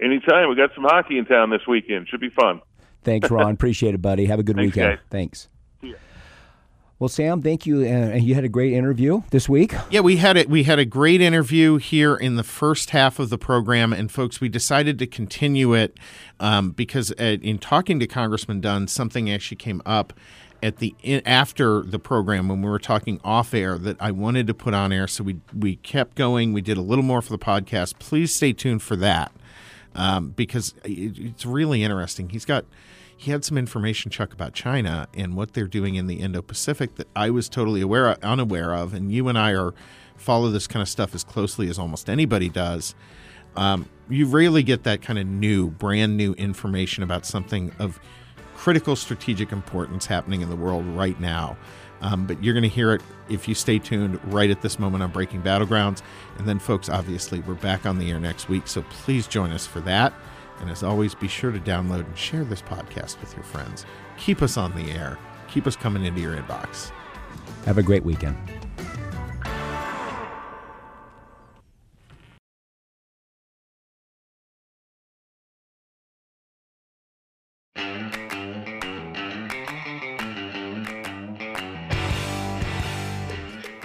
Anytime. 0.01 0.49
We 0.49 0.55
got 0.55 0.71
some 0.75 0.83
hockey 0.83 1.17
in 1.17 1.25
town 1.25 1.49
this 1.49 1.65
weekend. 1.67 2.07
Should 2.09 2.19
be 2.21 2.29
fun. 2.29 2.61
Thanks, 3.03 3.29
Ron. 3.31 3.51
Appreciate 3.53 3.93
it, 3.93 4.01
buddy. 4.01 4.25
Have 4.25 4.39
a 4.39 4.43
good 4.43 4.55
Thanks, 4.55 4.75
weekend. 4.75 4.97
guys. 4.97 5.05
Thanks. 5.09 5.49
Well, 7.03 7.09
Sam, 7.09 7.41
thank 7.41 7.65
you. 7.65 7.81
Uh, 7.81 8.15
and 8.15 8.23
you 8.23 8.33
had 8.33 8.45
a 8.45 8.49
great 8.49 8.71
interview 8.71 9.23
this 9.29 9.49
week. 9.49 9.73
Yeah, 9.89 9.99
we 9.99 10.15
had 10.15 10.37
it. 10.37 10.49
We 10.49 10.63
had 10.63 10.79
a 10.79 10.85
great 10.85 11.19
interview 11.19 11.75
here 11.75 12.15
in 12.15 12.37
the 12.37 12.45
first 12.45 12.91
half 12.91 13.19
of 13.19 13.29
the 13.29 13.37
program, 13.37 13.91
and 13.91 14.09
folks, 14.09 14.39
we 14.39 14.47
decided 14.47 14.97
to 14.99 15.05
continue 15.05 15.73
it 15.73 15.97
um, 16.39 16.71
because 16.71 17.11
uh, 17.19 17.35
in 17.41 17.59
talking 17.59 17.99
to 17.99 18.07
Congressman 18.07 18.61
Dunn, 18.61 18.87
something 18.87 19.29
actually 19.29 19.57
came 19.57 19.81
up 19.85 20.13
at 20.61 20.77
the 20.77 20.95
after 21.25 21.81
the 21.81 21.99
program 21.99 22.47
when 22.47 22.61
we 22.61 22.69
were 22.69 22.79
talking 22.79 23.19
off 23.21 23.53
air 23.53 23.77
that 23.77 23.97
I 23.99 24.11
wanted 24.11 24.47
to 24.47 24.53
put 24.53 24.73
on 24.73 24.93
air. 24.93 25.09
So 25.09 25.25
we 25.25 25.41
we 25.53 25.75
kept 25.75 26.15
going. 26.15 26.53
We 26.53 26.61
did 26.61 26.77
a 26.77 26.81
little 26.81 27.03
more 27.03 27.21
for 27.21 27.31
the 27.31 27.37
podcast. 27.37 27.99
Please 27.99 28.33
stay 28.33 28.53
tuned 28.53 28.81
for 28.81 28.95
that 28.95 29.33
um, 29.93 30.29
because 30.29 30.73
it, 30.85 31.19
it's 31.19 31.45
really 31.45 31.83
interesting. 31.83 32.29
He's 32.29 32.45
got 32.45 32.63
he 33.15 33.31
had 33.31 33.45
some 33.45 33.57
information, 33.57 34.11
Chuck, 34.11 34.33
about 34.33 34.53
China 34.53 35.07
and 35.13 35.35
what 35.35 35.53
they're 35.53 35.67
doing 35.67 35.95
in 35.95 36.07
the 36.07 36.15
Indo-Pacific 36.15 36.95
that 36.95 37.07
I 37.15 37.29
was 37.29 37.47
totally 37.49 37.81
aware 37.81 38.17
unaware 38.23 38.73
of, 38.73 38.93
and 38.93 39.11
you 39.11 39.27
and 39.27 39.37
I 39.37 39.53
are 39.53 39.73
follow 40.15 40.49
this 40.49 40.67
kind 40.67 40.81
of 40.81 40.89
stuff 40.89 41.15
as 41.15 41.23
closely 41.23 41.69
as 41.69 41.79
almost 41.79 42.09
anybody 42.09 42.49
does. 42.49 42.95
Um, 43.55 43.87
you 44.09 44.25
rarely 44.25 44.63
get 44.63 44.83
that 44.83 45.01
kind 45.01 45.19
of 45.19 45.27
new, 45.27 45.69
brand 45.69 46.17
new 46.17 46.33
information 46.33 47.03
about 47.03 47.25
something 47.25 47.71
of 47.79 47.99
critical 48.55 48.95
strategic 48.95 49.51
importance 49.51 50.05
happening 50.05 50.41
in 50.41 50.49
the 50.49 50.55
world 50.55 50.85
right 50.85 51.19
now. 51.19 51.57
Um, 52.01 52.25
but 52.27 52.43
you're 52.43 52.53
going 52.53 52.63
to 52.63 52.69
hear 52.69 52.93
it 52.93 53.01
if 53.29 53.47
you 53.47 53.55
stay 53.55 53.79
tuned 53.79 54.19
right 54.33 54.49
at 54.49 54.61
this 54.61 54.77
moment 54.77 55.03
on 55.03 55.11
Breaking 55.11 55.41
Battlegrounds. 55.41 56.01
And 56.37 56.47
then, 56.47 56.59
folks, 56.59 56.89
obviously, 56.89 57.39
we're 57.41 57.53
back 57.53 57.85
on 57.85 57.97
the 57.97 58.11
air 58.11 58.19
next 58.19 58.49
week. 58.49 58.67
So 58.67 58.81
please 58.83 59.25
join 59.25 59.51
us 59.51 59.65
for 59.65 59.79
that. 59.81 60.13
And 60.59 60.69
as 60.69 60.83
always, 60.83 61.15
be 61.15 61.27
sure 61.27 61.51
to 61.51 61.59
download 61.59 62.05
and 62.05 62.17
share 62.17 62.43
this 62.43 62.61
podcast 62.61 63.19
with 63.19 63.35
your 63.35 63.43
friends. 63.43 63.85
Keep 64.17 64.41
us 64.41 64.57
on 64.57 64.75
the 64.75 64.91
air, 64.91 65.17
keep 65.47 65.67
us 65.67 65.75
coming 65.75 66.05
into 66.05 66.21
your 66.21 66.35
inbox. 66.35 66.91
Have 67.65 67.77
a 67.77 67.83
great 67.83 68.03
weekend. 68.03 68.62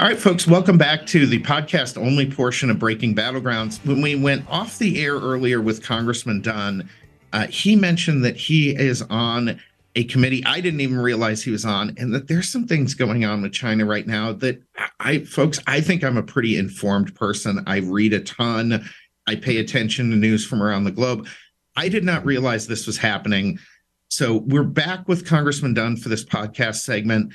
All 0.00 0.06
right, 0.06 0.16
folks, 0.16 0.46
welcome 0.46 0.78
back 0.78 1.06
to 1.06 1.26
the 1.26 1.42
podcast 1.42 2.00
only 2.00 2.30
portion 2.30 2.70
of 2.70 2.78
Breaking 2.78 3.16
Battlegrounds. 3.16 3.84
When 3.84 4.00
we 4.00 4.14
went 4.14 4.48
off 4.48 4.78
the 4.78 5.02
air 5.02 5.16
earlier 5.16 5.60
with 5.60 5.82
Congressman 5.82 6.40
Dunn, 6.40 6.88
uh, 7.32 7.48
he 7.48 7.74
mentioned 7.74 8.24
that 8.24 8.36
he 8.36 8.76
is 8.76 9.02
on 9.10 9.60
a 9.96 10.04
committee 10.04 10.44
I 10.46 10.60
didn't 10.60 10.82
even 10.82 11.00
realize 11.00 11.42
he 11.42 11.50
was 11.50 11.64
on, 11.64 11.96
and 11.98 12.14
that 12.14 12.28
there's 12.28 12.48
some 12.48 12.64
things 12.64 12.94
going 12.94 13.24
on 13.24 13.42
with 13.42 13.52
China 13.52 13.86
right 13.86 14.06
now 14.06 14.32
that 14.34 14.62
I, 15.00 15.24
folks, 15.24 15.58
I 15.66 15.80
think 15.80 16.04
I'm 16.04 16.16
a 16.16 16.22
pretty 16.22 16.56
informed 16.56 17.12
person. 17.16 17.64
I 17.66 17.78
read 17.78 18.12
a 18.12 18.20
ton, 18.20 18.88
I 19.26 19.34
pay 19.34 19.56
attention 19.56 20.10
to 20.10 20.16
news 20.16 20.46
from 20.46 20.62
around 20.62 20.84
the 20.84 20.92
globe. 20.92 21.26
I 21.74 21.88
did 21.88 22.04
not 22.04 22.24
realize 22.24 22.68
this 22.68 22.86
was 22.86 22.98
happening. 22.98 23.58
So 24.10 24.44
we're 24.46 24.62
back 24.62 25.08
with 25.08 25.26
Congressman 25.26 25.74
Dunn 25.74 25.96
for 25.96 26.08
this 26.08 26.24
podcast 26.24 26.82
segment. 26.82 27.32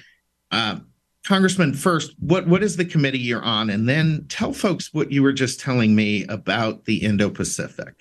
Uh, 0.50 0.80
Congressman, 1.26 1.74
first, 1.74 2.14
what 2.20 2.48
what 2.48 2.64
is 2.64 2.76
the 2.76 2.86
committee 2.86 3.20
you're 3.20 3.44
on, 3.44 3.70
and 3.70 3.88
then 3.88 4.26
tell 4.28 4.52
folks 4.52 4.94
what 4.94 5.12
you 5.12 5.24
were 5.24 5.34
just 5.34 5.60
telling 5.60 5.96
me 5.96 6.26
about 6.28 6.84
the 6.86 6.98
Indo-Pacific. 6.98 7.96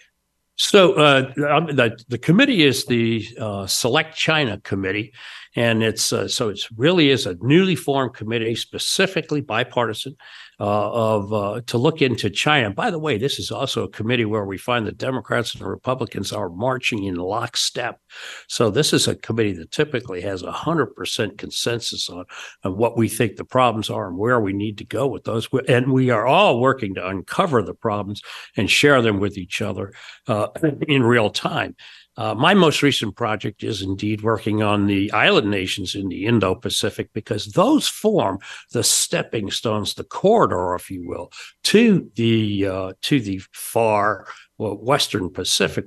So 0.57 0.95
uh, 0.95 1.33
the 1.35 1.99
the 2.09 2.19
committee 2.19 2.63
is 2.63 2.85
the 2.87 3.27
uh, 3.41 3.67
Select 3.67 4.17
China 4.17 4.61
Committee, 4.61 5.13
and 5.57 5.83
it's 5.83 6.13
uh, 6.13 6.29
so 6.29 6.49
it's 6.49 6.71
really 6.73 7.11
is 7.11 7.27
a 7.27 7.37
newly 7.41 7.77
formed 7.77 8.15
committee, 8.15 8.55
specifically 8.55 9.41
bipartisan, 9.41 10.17
of 10.65 11.33
uh, 11.33 11.61
to 11.67 11.79
look 11.79 12.01
into 12.01 12.31
China. 12.31 12.71
By 12.71 12.91
the 12.91 12.99
way, 12.99 13.19
this 13.19 13.39
is 13.39 13.51
also 13.51 13.83
a 13.83 13.89
committee 13.89 14.25
where 14.25 14.45
we 14.45 14.59
find 14.59 14.87
the 14.87 14.93
Democrats 14.93 15.55
and 15.55 15.63
the 15.63 15.69
Republicans 15.69 16.33
are 16.33 16.49
marching 16.49 17.05
in 17.05 17.17
lockstep. 17.17 18.01
So 18.49 18.71
this 18.71 18.93
is 18.93 19.09
a 19.09 19.17
committee 19.17 19.55
that 19.55 19.73
typically 19.73 20.21
has 20.21 20.43
a 20.43 20.53
hundred 20.53 20.95
percent 20.95 21.39
consensus 21.39 22.09
on, 22.09 22.25
on 22.63 22.77
what 22.77 22.97
we 22.97 23.09
think 23.09 23.37
the 23.37 23.45
problems 23.45 23.91
are 23.91 24.09
and 24.09 24.17
where 24.17 24.41
we 24.41 24.53
need 24.53 24.79
to 24.79 24.85
go 24.85 25.07
with 25.09 25.25
those. 25.25 25.49
And 25.69 25.93
we 25.93 26.11
are 26.11 26.27
all 26.27 26.61
working 26.61 26.95
to 26.95 27.09
uncover 27.09 27.63
the 27.63 27.75
problems 27.75 28.23
and 28.57 28.71
share 28.71 29.03
them 29.03 29.19
with 29.19 29.37
each 29.37 29.61
other 29.61 29.93
uh, 30.29 30.49
in 30.87 31.03
real 31.03 31.31
time. 31.31 31.75
Uh, 32.17 32.35
my 32.35 32.53
most 32.53 32.83
recent 32.83 33.17
project 33.17 33.65
is 33.65 33.81
indeed 33.81 34.23
working 34.23 34.63
on 34.63 34.87
the 34.87 35.11
island 35.13 35.51
nations 35.51 35.95
in 35.95 36.09
the 36.09 36.27
Indo 36.27 36.55
Pacific 36.55 37.09
because 37.15 37.47
those 37.47 37.89
form 37.89 38.39
the 38.73 38.85
stepping 38.85 39.51
stones, 39.51 39.95
the 39.95 40.05
corridor, 40.05 40.75
if 40.75 40.91
you 40.91 41.09
will, 41.09 41.33
to 41.65 42.11
the 42.17 42.67
uh, 42.67 42.93
to 43.03 43.21
the 43.21 43.41
far 43.53 44.27
well, 44.59 44.77
Western 44.77 45.31
Pacific, 45.31 45.87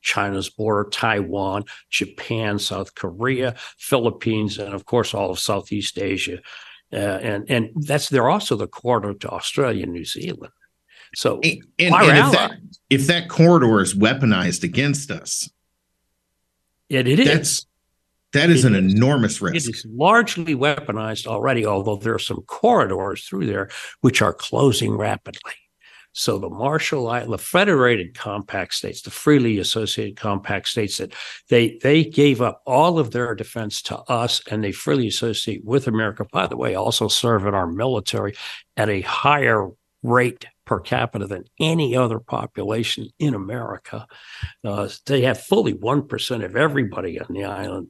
China's 0.00 0.48
border, 0.48 0.88
Taiwan, 0.88 1.64
Japan, 1.90 2.58
South 2.58 2.94
Korea, 2.94 3.54
Philippines, 3.78 4.58
and 4.58 4.72
of 4.72 4.84
course 4.84 5.12
all 5.12 5.30
of 5.30 5.40
Southeast 5.40 5.98
Asia. 5.98 6.38
Uh, 6.92 6.96
and 6.96 7.50
and 7.50 7.70
that's 7.74 8.08
they're 8.10 8.30
also 8.30 8.54
the 8.54 8.68
corridor 8.68 9.14
to 9.14 9.28
Australia 9.30 9.82
and 9.82 9.92
New 9.92 10.04
Zealand. 10.04 10.52
So 11.14 11.40
and, 11.42 11.58
and, 11.78 11.94
and 11.94 12.18
if, 12.18 12.32
that, 12.32 12.52
if 12.90 13.06
that 13.06 13.28
corridor 13.28 13.80
is 13.80 13.94
weaponized 13.94 14.62
against 14.62 15.10
us, 15.10 15.50
it, 16.88 17.06
it 17.06 17.18
is. 17.20 17.26
That's, 17.26 17.66
that 18.32 18.50
is 18.50 18.64
it 18.64 18.72
an 18.72 18.86
is. 18.86 18.94
enormous 18.94 19.42
risk. 19.42 19.68
It 19.68 19.76
is 19.76 19.86
largely 19.86 20.54
weaponized 20.54 21.26
already, 21.26 21.66
although 21.66 21.96
there 21.96 22.14
are 22.14 22.18
some 22.18 22.42
corridors 22.46 23.24
through 23.26 23.46
there 23.46 23.68
which 24.00 24.22
are 24.22 24.32
closing 24.32 24.96
rapidly. 24.96 25.52
So 26.14 26.38
the 26.38 26.50
Marshall 26.50 27.08
Islands, 27.08 27.30
the 27.30 27.38
Federated 27.38 28.14
Compact 28.14 28.74
States, 28.74 29.00
the 29.00 29.10
freely 29.10 29.58
associated 29.58 30.16
compact 30.16 30.68
states 30.68 30.98
that 30.98 31.14
they 31.48 31.78
they 31.82 32.04
gave 32.04 32.42
up 32.42 32.62
all 32.66 32.98
of 32.98 33.12
their 33.12 33.34
defense 33.34 33.80
to 33.82 33.98
us 33.98 34.42
and 34.50 34.62
they 34.62 34.72
freely 34.72 35.08
associate 35.08 35.64
with 35.64 35.88
America. 35.88 36.26
By 36.30 36.46
the 36.46 36.56
way, 36.56 36.74
also 36.74 37.08
serve 37.08 37.46
in 37.46 37.54
our 37.54 37.66
military 37.66 38.34
at 38.76 38.90
a 38.90 39.00
higher 39.00 39.68
rate 40.02 40.44
per 40.72 40.80
capita 40.80 41.26
than 41.26 41.44
any 41.60 41.94
other 41.94 42.18
population 42.18 43.06
in 43.18 43.34
America. 43.34 44.06
Uh, 44.64 44.88
they 45.04 45.20
have 45.20 45.38
fully 45.38 45.74
1% 45.74 46.44
of 46.44 46.56
everybody 46.56 47.20
on 47.20 47.26
the 47.28 47.44
island 47.44 47.88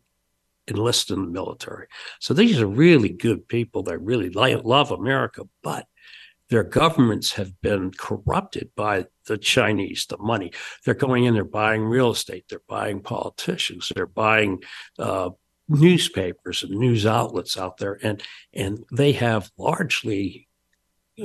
enlist 0.67 1.13
in 1.13 1.23
the 1.23 1.31
military. 1.31 1.87
So 2.19 2.35
these 2.35 2.61
are 2.61 2.67
really 2.67 3.11
good 3.11 3.47
people 3.47 3.85
They 3.85 3.97
really 3.97 4.31
love 4.31 4.91
America, 4.91 5.45
but 5.63 5.87
their 6.51 6.65
governments 6.65 7.35
have 7.35 7.53
been 7.61 7.93
corrupted 7.97 8.71
by 8.75 9.07
the 9.27 9.39
Chinese, 9.39 10.07
the 10.07 10.19
money. 10.19 10.51
They're 10.85 10.95
going 10.95 11.23
in, 11.23 11.35
they're 11.35 11.45
buying 11.45 11.85
real 11.85 12.11
estate, 12.11 12.47
they're 12.51 12.63
buying 12.69 13.01
politicians, 13.01 13.93
they're 13.95 14.07
buying 14.07 14.61
uh, 14.99 15.31
newspapers 15.69 16.65
and 16.65 16.73
news 16.73 17.07
outlets 17.07 17.57
out 17.57 17.77
there, 17.77 18.01
and 18.03 18.21
and 18.53 18.85
they 18.91 19.13
have 19.13 19.53
largely 19.57 20.49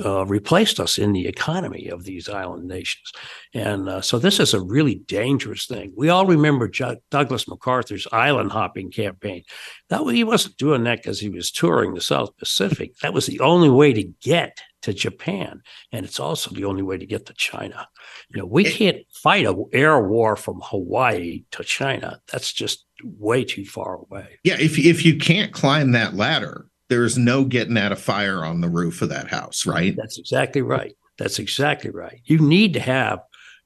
uh, 0.03 0.25
replaced 0.25 0.79
us 0.79 0.97
in 0.97 1.13
the 1.13 1.27
economy 1.27 1.87
of 1.87 2.03
these 2.03 2.27
island 2.27 2.67
nations. 2.67 3.11
And 3.53 3.87
uh, 3.87 4.01
so 4.01 4.19
this 4.19 4.39
is 4.39 4.53
a 4.53 4.61
really 4.61 4.95
dangerous 4.95 5.65
thing. 5.65 5.93
We 5.95 6.09
all 6.09 6.25
remember 6.25 6.67
Ju- 6.67 6.97
Douglas 7.09 7.47
MacArthur's 7.47 8.07
island 8.11 8.51
hopping 8.51 8.91
campaign. 8.91 9.43
That 9.89 10.03
he 10.07 10.23
wasn't 10.23 10.57
doing 10.57 10.83
that 10.83 11.01
because 11.01 11.19
he 11.19 11.29
was 11.29 11.51
touring 11.51 11.93
the 11.93 12.01
South 12.01 12.35
Pacific. 12.37 12.97
That 12.99 13.13
was 13.13 13.27
the 13.27 13.39
only 13.39 13.69
way 13.69 13.93
to 13.93 14.03
get 14.21 14.59
to 14.83 14.93
Japan, 14.93 15.61
and 15.91 16.05
it's 16.05 16.19
also 16.19 16.51
the 16.51 16.65
only 16.65 16.83
way 16.83 16.97
to 16.97 17.05
get 17.05 17.25
to 17.25 17.33
China. 17.33 17.87
You 18.29 18.41
know, 18.41 18.45
we 18.45 18.63
can't 18.63 18.97
fight 19.11 19.45
a 19.45 19.55
air 19.73 19.99
war 19.99 20.35
from 20.35 20.61
Hawaii 20.63 21.43
to 21.51 21.63
China. 21.63 22.21
That's 22.31 22.53
just 22.53 22.85
way 23.03 23.43
too 23.43 23.65
far 23.65 23.95
away. 23.95 24.39
Yeah, 24.43 24.57
if 24.59 24.77
if 24.77 25.05
you 25.05 25.17
can't 25.17 25.51
climb 25.51 25.91
that 25.93 26.13
ladder, 26.13 26.67
there's 26.89 27.17
no 27.17 27.43
getting 27.43 27.77
at 27.77 27.91
a 27.91 27.95
fire 27.95 28.45
on 28.45 28.61
the 28.61 28.69
roof 28.69 29.01
of 29.01 29.09
that 29.09 29.29
house, 29.29 29.65
right? 29.65 29.95
That's 29.95 30.17
exactly 30.17 30.61
right. 30.61 30.95
That's 31.17 31.39
exactly 31.39 31.91
right. 31.91 32.21
You 32.25 32.39
need 32.39 32.73
to 32.73 32.79
have 32.79 33.19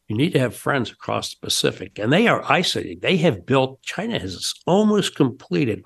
you 0.07 0.17
need 0.17 0.33
to 0.33 0.39
have 0.39 0.55
friends 0.55 0.91
across 0.91 1.29
the 1.29 1.39
Pacific, 1.39 1.97
and 1.97 2.11
they 2.11 2.27
are 2.27 2.43
isolating. 2.51 2.99
They 2.99 3.15
have 3.17 3.45
built. 3.45 3.81
China 3.81 4.19
has 4.19 4.53
almost 4.67 5.15
completed 5.15 5.85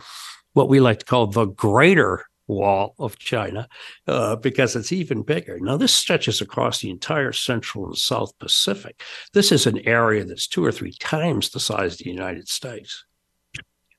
what 0.53 0.67
we 0.67 0.79
like 0.79 0.99
to 0.99 1.05
call 1.05 1.27
the 1.27 1.45
Greater 1.45 2.25
wall 2.47 2.95
of 2.97 3.19
China 3.19 3.67
uh, 4.07 4.35
because 4.35 4.75
it's 4.75 4.91
even 4.91 5.21
bigger. 5.21 5.59
Now, 5.59 5.77
this 5.77 5.93
stretches 5.93 6.41
across 6.41 6.79
the 6.79 6.89
entire 6.89 7.33
Central 7.33 7.85
and 7.85 7.97
South 7.97 8.37
Pacific. 8.39 9.03
This 9.33 9.51
is 9.51 9.67
an 9.67 9.79
area 9.87 10.25
that's 10.25 10.47
two 10.47 10.65
or 10.65 10.71
three 10.71 10.93
times 10.99 11.49
the 11.49 11.59
size 11.59 11.93
of 11.93 11.99
the 11.99 12.09
United 12.09 12.47
States. 12.47 13.05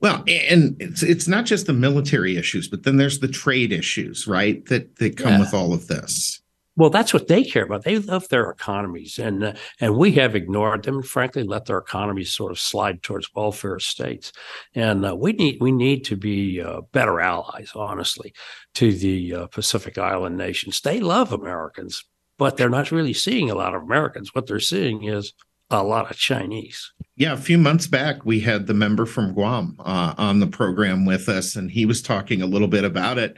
Well, 0.00 0.24
and 0.28 0.76
it's 0.78 1.02
it's 1.02 1.26
not 1.26 1.46
just 1.46 1.66
the 1.66 1.72
military 1.72 2.36
issues, 2.36 2.68
but 2.68 2.82
then 2.82 2.96
there's 2.96 3.20
the 3.20 3.28
trade 3.28 3.72
issues, 3.72 4.26
right? 4.26 4.64
That 4.66 4.96
that 4.96 5.16
come 5.16 5.32
yeah. 5.32 5.40
with 5.40 5.54
all 5.54 5.72
of 5.72 5.86
this. 5.86 6.42
Well, 6.76 6.90
that's 6.90 7.14
what 7.14 7.28
they 7.28 7.42
care 7.42 7.64
about. 7.64 7.84
They 7.84 7.98
love 7.98 8.28
their 8.28 8.50
economies, 8.50 9.18
and 9.18 9.42
uh, 9.42 9.52
and 9.80 9.96
we 9.96 10.12
have 10.12 10.36
ignored 10.36 10.82
them, 10.82 10.96
and 10.96 11.06
frankly, 11.06 11.42
let 11.42 11.64
their 11.64 11.78
economies 11.78 12.30
sort 12.30 12.52
of 12.52 12.58
slide 12.58 13.02
towards 13.02 13.34
welfare 13.34 13.78
states. 13.78 14.32
And 14.74 15.06
uh, 15.06 15.16
we 15.16 15.32
need 15.32 15.56
we 15.62 15.72
need 15.72 16.04
to 16.04 16.16
be 16.16 16.60
uh, 16.60 16.82
better 16.92 17.18
allies, 17.18 17.72
honestly, 17.74 18.34
to 18.74 18.92
the 18.92 19.34
uh, 19.34 19.46
Pacific 19.46 19.96
Island 19.96 20.36
nations. 20.36 20.82
They 20.82 21.00
love 21.00 21.32
Americans, 21.32 22.04
but 22.36 22.58
they're 22.58 22.68
not 22.68 22.92
really 22.92 23.14
seeing 23.14 23.48
a 23.50 23.54
lot 23.54 23.74
of 23.74 23.82
Americans. 23.82 24.34
What 24.34 24.46
they're 24.46 24.60
seeing 24.60 25.04
is 25.04 25.32
a 25.70 25.82
lot 25.82 26.10
of 26.10 26.16
Chinese. 26.16 26.92
Yeah, 27.16 27.32
a 27.32 27.38
few 27.38 27.58
months 27.58 27.86
back, 27.86 28.24
we 28.24 28.40
had 28.40 28.66
the 28.66 28.74
member 28.74 29.06
from 29.06 29.32
Guam 29.32 29.76
uh, 29.80 30.14
on 30.16 30.40
the 30.40 30.46
program 30.46 31.04
with 31.04 31.28
us, 31.28 31.56
and 31.56 31.70
he 31.70 31.86
was 31.86 32.02
talking 32.02 32.42
a 32.42 32.46
little 32.46 32.68
bit 32.68 32.84
about 32.84 33.18
it 33.18 33.36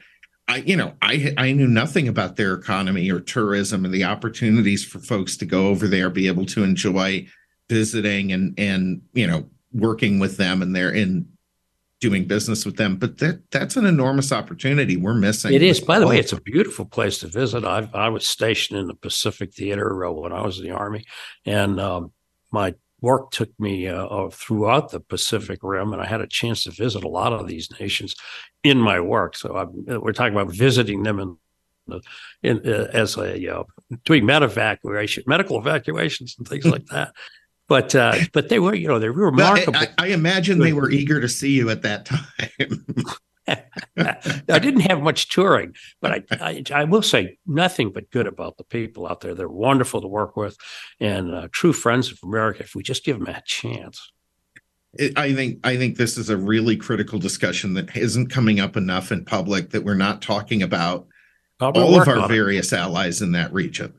I, 0.49 0.57
you 0.59 0.77
know, 0.77 0.95
I 1.03 1.35
I 1.37 1.53
knew 1.53 1.69
nothing 1.69 2.09
about 2.09 2.37
their 2.37 2.55
economy 2.55 3.11
or 3.11 3.21
tourism 3.21 3.85
and 3.85 3.93
the 3.93 4.05
opportunities 4.05 4.83
for 4.83 4.99
folks 4.99 5.37
to 5.37 5.45
go 5.45 5.69
over 5.69 5.87
there, 5.87 6.09
be 6.09 6.27
able 6.27 6.47
to 6.47 6.65
enjoy 6.65 7.27
visiting 7.69 8.33
and 8.33 8.59
and 8.59 9.03
you 9.13 9.27
know 9.27 9.49
working 9.73 10.19
with 10.19 10.39
them 10.39 10.63
and 10.63 10.75
they're 10.75 10.91
in 10.91 11.29
doing 12.01 12.25
business 12.25 12.65
with 12.65 12.77
them. 12.77 12.97
But 12.97 13.19
that 13.19 13.43
that's 13.51 13.77
an 13.77 13.85
enormous 13.85 14.33
opportunity 14.33 14.97
we're 14.97 15.13
missing. 15.13 15.53
It 15.53 15.63
is. 15.63 15.81
By 15.81 15.99
the 15.99 16.07
way, 16.07 16.19
it's 16.19 16.33
a 16.33 16.41
beautiful 16.41 16.87
place 16.87 17.19
to 17.19 17.29
visit. 17.29 17.67
I 17.67 17.87
I 17.93 18.09
was 18.09 18.27
stationed 18.27 18.81
in 18.81 18.87
the 18.87 18.95
Pacific 18.95 19.53
Theater 19.53 20.03
uh, 20.07 20.13
when 20.13 20.33
I 20.33 20.41
was 20.47 20.59
in 20.59 20.65
the 20.65 20.75
Army, 20.75 21.05
and 21.45 21.79
um, 21.79 22.13
my 22.51 22.75
work 23.01 23.31
took 23.31 23.51
me 23.61 23.89
uh, 23.89 24.07
uh, 24.07 24.31
throughout 24.31 24.91
the 24.91 25.01
Pacific 25.01 25.61
Rim, 25.63 25.93
and 25.93 26.03
I 26.03 26.07
had 26.07 26.21
a 26.21 26.27
chance 26.27 26.65
to 26.65 26.71
visit 26.71 27.05
a 27.05 27.09
lot 27.09 27.33
of 27.33 27.47
these 27.47 27.69
nations 27.79 28.15
in 28.65 28.79
my 28.79 29.01
work. 29.01 29.37
So 29.37 29.57
I'm, 29.57 30.01
we're 30.01 30.13
talking 30.13 30.35
about 30.35 30.53
visiting 30.53 31.03
them 31.03 31.21
in, 31.21 32.01
in 32.43 32.69
uh, 32.69 32.89
as 32.93 33.17
a 33.17 33.57
uh, 33.57 33.65
doing 34.05 34.27
med 34.27 34.43
evacuation, 34.43 35.25
medical 35.27 35.59
evacuations, 35.59 36.35
and 36.39 36.47
things 36.47 36.65
like 36.65 36.87
that. 36.87 37.13
But 37.69 37.95
uh, 37.95 38.17
but 38.33 38.49
they 38.49 38.59
were, 38.59 38.75
you 38.75 38.89
know, 38.89 38.99
they 38.99 39.11
were 39.11 39.27
remarkable. 39.27 39.77
I, 39.77 39.89
I, 39.99 40.07
imagine 40.09 40.59
they 40.59 40.73
were 40.73 40.91
eager 40.91 41.21
to 41.21 41.29
see 41.29 41.53
you 41.53 41.69
at 41.69 41.83
that 41.83 42.07
time. 42.07 42.87
I 43.97 44.59
didn't 44.59 44.81
have 44.81 45.01
much 45.01 45.29
touring, 45.29 45.75
but 46.01 46.13
I, 46.13 46.23
I, 46.41 46.63
I 46.75 46.85
will 46.85 47.03
say 47.03 47.39
nothing 47.47 47.93
but 47.93 48.11
good 48.11 48.27
about 48.27 48.57
the 48.57 48.65
people 48.65 49.07
out 49.07 49.21
there. 49.21 49.35
They're 49.35 49.49
wonderful 49.49 50.01
to 50.01 50.09
work 50.09 50.37
with, 50.37 50.57
and 51.01 51.35
uh, 51.35 51.49
true 51.53 51.73
friends 51.73 52.11
of 52.11 52.19
America. 52.23 52.63
If 52.63 52.75
we 52.75 52.83
just 52.83 53.05
give 53.05 53.19
them 53.19 53.29
a 53.29 53.43
chance. 53.45 54.11
I 55.17 55.35
think 55.35 55.61
I 55.65 55.77
think 55.77 55.97
this 55.97 56.17
is 56.17 56.31
a 56.31 56.37
really 56.37 56.77
critical 56.77 57.19
discussion 57.19 57.75
that 57.75 57.95
isn't 57.97 58.29
coming 58.29 58.59
up 58.59 58.77
enough 58.77 59.13
in 59.13 59.25
public. 59.25 59.71
That 59.71 59.85
we're 59.85 59.95
not 59.95 60.23
talking 60.23 60.63
about 60.63 61.07
all 61.61 62.01
of 62.01 62.09
our 62.09 62.27
various 62.27 62.73
it. 62.73 62.79
allies 62.79 63.21
in 63.21 63.33
that 63.33 63.53
region. 63.53 63.93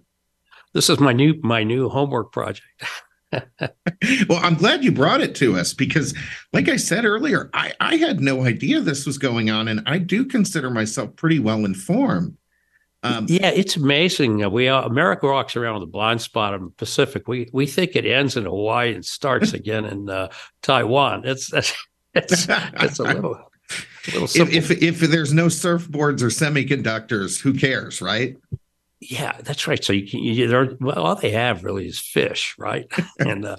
This 0.74 0.90
is 0.90 1.00
my 1.00 1.14
new 1.14 1.36
my 1.42 1.64
new 1.64 1.90
homework 1.90 2.32
project. 2.32 2.66
well, 3.32 4.40
I'm 4.44 4.56
glad 4.56 4.84
you 4.84 4.92
brought 4.92 5.22
it 5.22 5.36
to 5.36 5.58
us 5.58 5.74
because, 5.74 6.14
like 6.54 6.68
I 6.68 6.78
said 6.78 7.06
earlier, 7.06 7.50
I, 7.54 7.74
I 7.80 7.96
had 7.98 8.20
no 8.20 8.46
idea 8.46 8.80
this 8.80 9.06
was 9.06 9.18
going 9.18 9.50
on, 9.50 9.68
and 9.68 9.82
I 9.86 10.00
do 10.00 10.26
consider 10.26 10.70
myself 10.70 11.16
pretty 11.16 11.40
well 11.40 11.66
informed. 11.66 12.38
Um, 13.02 13.28
yeah, 13.30 13.50
it's 13.50 13.78
amazing. 13.78 14.44
Uh, 14.44 14.50
we 14.50 14.68
uh, 14.68 14.82
America 14.82 15.28
walks 15.28 15.56
around 15.56 15.76
with 15.76 15.84
a 15.84 15.92
blind 15.92 16.22
spot 16.22 16.54
on 16.54 16.66
the 16.66 16.72
Pacific. 16.72 17.28
We 17.28 17.50
we 17.54 17.66
think 17.66 17.96
it 17.96 18.06
ends 18.06 18.36
in 18.36 18.46
Hawaii 18.46 18.94
and 18.94 19.06
starts 19.06 19.54
again 19.54 19.86
in 19.86 20.10
uh, 20.10 20.30
Taiwan. 20.62 21.22
It's 21.26 21.54
it's 21.54 21.74
it's, 22.14 22.48
it's 22.50 23.00
a 23.00 23.04
little. 23.04 23.36
A 23.36 24.18
little 24.18 24.24
if, 24.24 24.72
if 24.72 24.84
if 24.84 25.00
there's 25.00 25.34
no 25.34 25.46
surfboards 25.46 26.22
or 26.22 26.28
semiconductors, 26.28 27.40
who 27.40 27.54
cares, 27.54 28.02
right? 28.02 28.36
Yeah, 29.02 29.38
that's 29.44 29.66
right. 29.66 29.82
So 29.84 29.94
you 29.94 30.08
can, 30.08 30.20
you, 30.20 30.78
well, 30.82 31.06
all 31.06 31.16
they 31.16 31.32
have 31.32 31.64
really 31.64 31.88
is 31.88 32.00
fish, 32.00 32.54
right? 32.58 32.86
and 33.20 33.46
uh, 33.46 33.56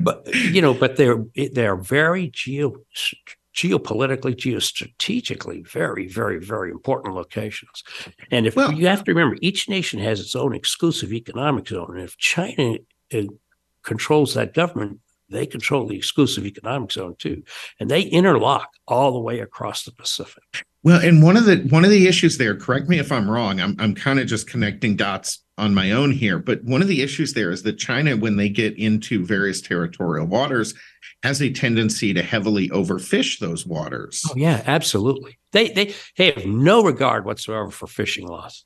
but 0.00 0.32
you 0.32 0.62
know, 0.62 0.74
but 0.74 0.96
they're 0.96 1.24
they're 1.52 1.76
very 1.76 2.28
geo 2.28 2.76
geopolitically, 3.54 4.34
geostrategically, 4.34 5.66
very, 5.66 6.06
very, 6.06 6.38
very 6.38 6.70
important 6.70 7.14
locations. 7.14 7.82
And 8.30 8.46
if 8.46 8.54
well, 8.54 8.72
you 8.72 8.86
have 8.86 9.02
to 9.04 9.10
remember, 9.12 9.36
each 9.40 9.68
nation 9.68 9.98
has 10.00 10.20
its 10.20 10.36
own 10.36 10.54
exclusive 10.54 11.12
economic 11.12 11.68
zone, 11.68 11.90
and 11.90 12.04
if 12.04 12.16
China 12.16 12.76
uh, 13.12 13.22
controls 13.82 14.34
that 14.34 14.54
government, 14.54 15.00
they 15.28 15.46
control 15.46 15.86
the 15.86 15.96
exclusive 15.96 16.46
economic 16.46 16.92
zone 16.92 17.16
too, 17.18 17.42
and 17.80 17.90
they 17.90 18.02
interlock 18.02 18.74
all 18.86 19.12
the 19.12 19.20
way 19.20 19.40
across 19.40 19.84
the 19.84 19.92
Pacific. 19.92 20.64
Well, 20.82 21.00
and 21.00 21.22
one 21.22 21.36
of 21.36 21.44
the 21.44 21.58
one 21.68 21.84
of 21.84 21.90
the 21.90 22.06
issues 22.06 22.38
there, 22.38 22.56
correct 22.56 22.88
me 22.88 22.98
if 22.98 23.12
I'm 23.12 23.30
wrong, 23.30 23.60
I'm 23.60 23.76
I'm 23.78 23.94
kind 23.94 24.18
of 24.18 24.26
just 24.26 24.48
connecting 24.48 24.96
dots 24.96 25.42
on 25.58 25.74
my 25.74 25.92
own 25.92 26.10
here, 26.10 26.38
but 26.38 26.64
one 26.64 26.80
of 26.80 26.88
the 26.88 27.02
issues 27.02 27.34
there 27.34 27.50
is 27.50 27.62
that 27.64 27.74
China, 27.74 28.16
when 28.16 28.36
they 28.36 28.48
get 28.48 28.78
into 28.78 29.24
various 29.24 29.60
territorial 29.60 30.26
waters, 30.26 30.72
has 31.22 31.42
a 31.42 31.52
tendency 31.52 32.14
to 32.14 32.22
heavily 32.22 32.70
overfish 32.70 33.38
those 33.38 33.66
waters. 33.66 34.22
Oh 34.30 34.34
yeah, 34.36 34.62
absolutely. 34.66 35.38
They 35.52 35.68
they 35.68 35.94
they 36.16 36.32
have 36.32 36.46
no 36.46 36.82
regard 36.82 37.26
whatsoever 37.26 37.70
for 37.70 37.86
fishing 37.86 38.26
laws. 38.26 38.64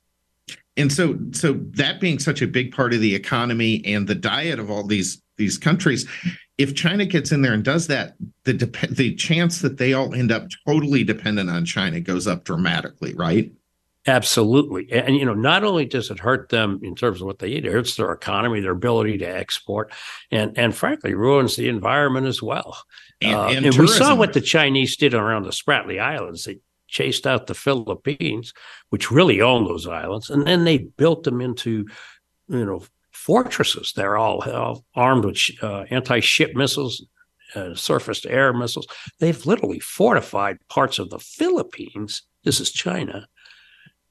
And 0.77 0.91
so 0.91 1.17
so 1.31 1.59
that 1.71 1.99
being 1.99 2.19
such 2.19 2.41
a 2.41 2.47
big 2.47 2.71
part 2.71 2.93
of 2.93 3.01
the 3.01 3.13
economy 3.13 3.83
and 3.85 4.07
the 4.07 4.15
diet 4.15 4.59
of 4.59 4.71
all 4.71 4.85
these 4.85 5.21
these 5.37 5.57
countries, 5.57 6.07
if 6.57 6.75
China 6.75 7.05
gets 7.05 7.31
in 7.31 7.41
there 7.41 7.53
and 7.53 7.63
does 7.63 7.87
that, 7.87 8.15
the 8.43 8.53
the 8.89 9.15
chance 9.15 9.59
that 9.61 9.77
they 9.77 9.93
all 9.93 10.13
end 10.13 10.31
up 10.31 10.47
totally 10.65 11.03
dependent 11.03 11.49
on 11.49 11.65
China 11.65 11.99
goes 11.99 12.27
up 12.27 12.43
dramatically, 12.43 13.13
right? 13.13 13.51
Absolutely, 14.07 14.91
and 14.91 15.15
you 15.15 15.25
know, 15.25 15.33
not 15.33 15.63
only 15.63 15.83
does 15.85 16.11
it 16.11 16.19
hurt 16.19 16.49
them 16.49 16.79
in 16.83 16.95
terms 16.95 17.21
of 17.21 17.27
what 17.27 17.39
they 17.39 17.47
eat, 17.47 17.65
it 17.65 17.71
hurts 17.71 17.95
their 17.95 18.11
economy, 18.11 18.61
their 18.61 18.71
ability 18.71 19.17
to 19.17 19.25
export, 19.25 19.91
and 20.31 20.57
and 20.57 20.75
frankly, 20.75 21.15
ruins 21.15 21.55
the 21.55 21.67
environment 21.67 22.27
as 22.27 22.41
well. 22.41 22.77
And, 23.19 23.35
uh, 23.35 23.47
and, 23.47 23.65
and 23.65 23.75
we 23.75 23.87
saw 23.87 24.13
what 24.13 24.33
the 24.33 24.41
Chinese 24.41 24.95
did 24.95 25.13
around 25.13 25.43
the 25.43 25.49
Spratly 25.49 25.99
Islands. 25.99 26.43
They 26.43 26.59
chased 26.87 27.25
out 27.25 27.47
the 27.47 27.55
Philippines, 27.55 28.53
which 28.89 29.09
really 29.09 29.41
owned 29.41 29.67
those 29.67 29.87
islands, 29.87 30.29
and 30.29 30.45
then 30.45 30.65
they 30.65 30.77
built 30.77 31.23
them 31.23 31.41
into, 31.41 31.87
you 32.47 32.65
know, 32.65 32.83
fortresses. 33.25 33.93
They're 33.95 34.17
all, 34.17 34.43
all 34.49 34.85
armed 34.95 35.25
with 35.25 35.39
uh, 35.61 35.85
anti-ship 35.89 36.55
missiles, 36.55 37.03
uh, 37.55 37.73
surface-to-air 37.73 38.53
missiles. 38.53 38.87
They've 39.19 39.45
literally 39.45 39.79
fortified 39.79 40.57
parts 40.69 40.99
of 40.99 41.09
the 41.09 41.19
Philippines. 41.19 42.21
This 42.43 42.59
is 42.59 42.71
China 42.71 43.27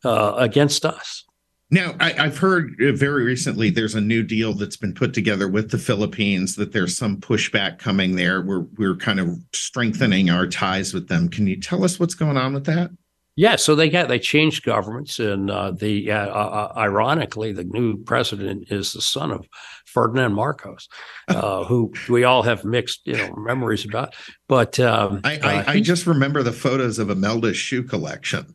uh, 0.05 0.35
against 0.37 0.85
us. 0.85 1.25
Now, 1.71 1.95
I, 1.99 2.11
have 2.13 2.39
heard 2.39 2.75
uh, 2.81 2.93
very 2.93 3.25
recently 3.25 3.71
there's 3.71 3.95
a 3.95 4.01
new 4.01 4.23
deal 4.23 4.53
that's 4.53 4.77
been 4.77 4.95
put 4.95 5.15
together 5.15 5.49
with 5.49 5.71
the 5.71 5.79
Philippines. 5.79 6.57
That 6.57 6.73
there's 6.73 6.97
some 6.97 7.17
pushback 7.17 7.79
coming 7.79 8.17
there. 8.17 8.43
We're 8.43 8.67
we're 8.77 8.97
kind 8.97 9.19
of 9.19 9.39
strengthening 9.53 10.29
our 10.29 10.47
ties 10.47 10.93
with 10.93 11.09
them. 11.09 11.29
Can 11.29 11.47
you 11.47 11.59
tell 11.59 11.83
us 11.83 11.99
what's 11.99 12.15
going 12.15 12.37
on 12.37 12.53
with 12.53 12.67
that? 12.67 12.91
Yeah, 13.37 13.57
so 13.57 13.75
they 13.75 13.91
got 13.91 14.07
they 14.07 14.21
changed 14.21 14.65
governments, 14.65 15.19
and 15.19 15.51
uh, 15.51 15.73
the 15.73 16.13
uh, 16.13 16.27
uh, 16.29 16.73
ironically, 16.77 17.53
the 17.53 17.65
new 17.65 17.97
president 17.97 18.71
is 18.71 18.93
the 18.93 19.01
son 19.01 19.33
of 19.33 19.49
Ferdinand 19.87 20.35
Marcos, 20.35 20.89
uh, 21.27 21.65
who 21.69 21.93
we 22.09 22.23
all 22.23 22.45
have 22.45 22.65
mixed 22.65 23.01
you 23.07 23.17
know 23.17 23.35
memories 23.37 23.85
about. 23.85 24.15
But 24.47 24.79
um, 24.79 25.21
I, 25.25 25.39
I, 25.43 25.57
uh, 25.57 25.65
I, 25.67 25.81
just 25.81 26.07
remember 26.07 26.45
the 26.45 26.53
photos 26.53 27.01
of 27.01 27.11
Imelda's 27.11 27.57
shoe 27.57 27.83
collection. 27.83 28.55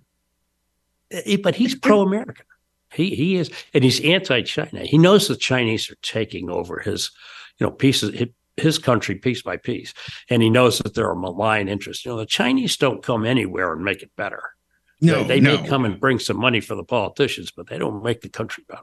Eh, 1.11 1.37
but 1.43 1.55
he's 1.55 1.75
pro-American. 1.75 2.45
He 2.93 3.15
he 3.15 3.35
is, 3.35 3.51
and 3.73 3.83
he's 3.83 3.99
anti-China. 3.99 4.85
He 4.85 4.97
knows 4.97 5.27
the 5.27 5.35
Chinese 5.35 5.91
are 5.91 5.97
taking 6.01 6.49
over 6.49 6.79
his, 6.79 7.11
you 7.57 7.67
know, 7.67 7.71
pieces 7.71 8.27
his 8.55 8.77
country 8.77 9.15
piece 9.15 9.41
by 9.41 9.57
piece, 9.57 9.93
and 10.29 10.41
he 10.41 10.49
knows 10.49 10.79
that 10.79 10.93
there 10.95 11.09
are 11.09 11.15
malign 11.15 11.67
interests. 11.67 12.05
You 12.05 12.11
know, 12.11 12.17
the 12.17 12.25
Chinese 12.25 12.77
don't 12.77 13.03
come 13.03 13.25
anywhere 13.25 13.73
and 13.73 13.83
make 13.83 14.03
it 14.03 14.11
better. 14.15 14.53
No, 15.01 15.23
they, 15.23 15.35
they 15.35 15.39
no. 15.39 15.61
may 15.61 15.67
come 15.67 15.85
and 15.85 15.99
bring 15.99 16.19
some 16.19 16.37
money 16.37 16.59
for 16.59 16.75
the 16.75 16.83
politicians, 16.83 17.51
but 17.51 17.67
they 17.67 17.77
don't 17.77 18.03
make 18.03 18.21
the 18.21 18.29
country 18.29 18.65
better. 18.67 18.81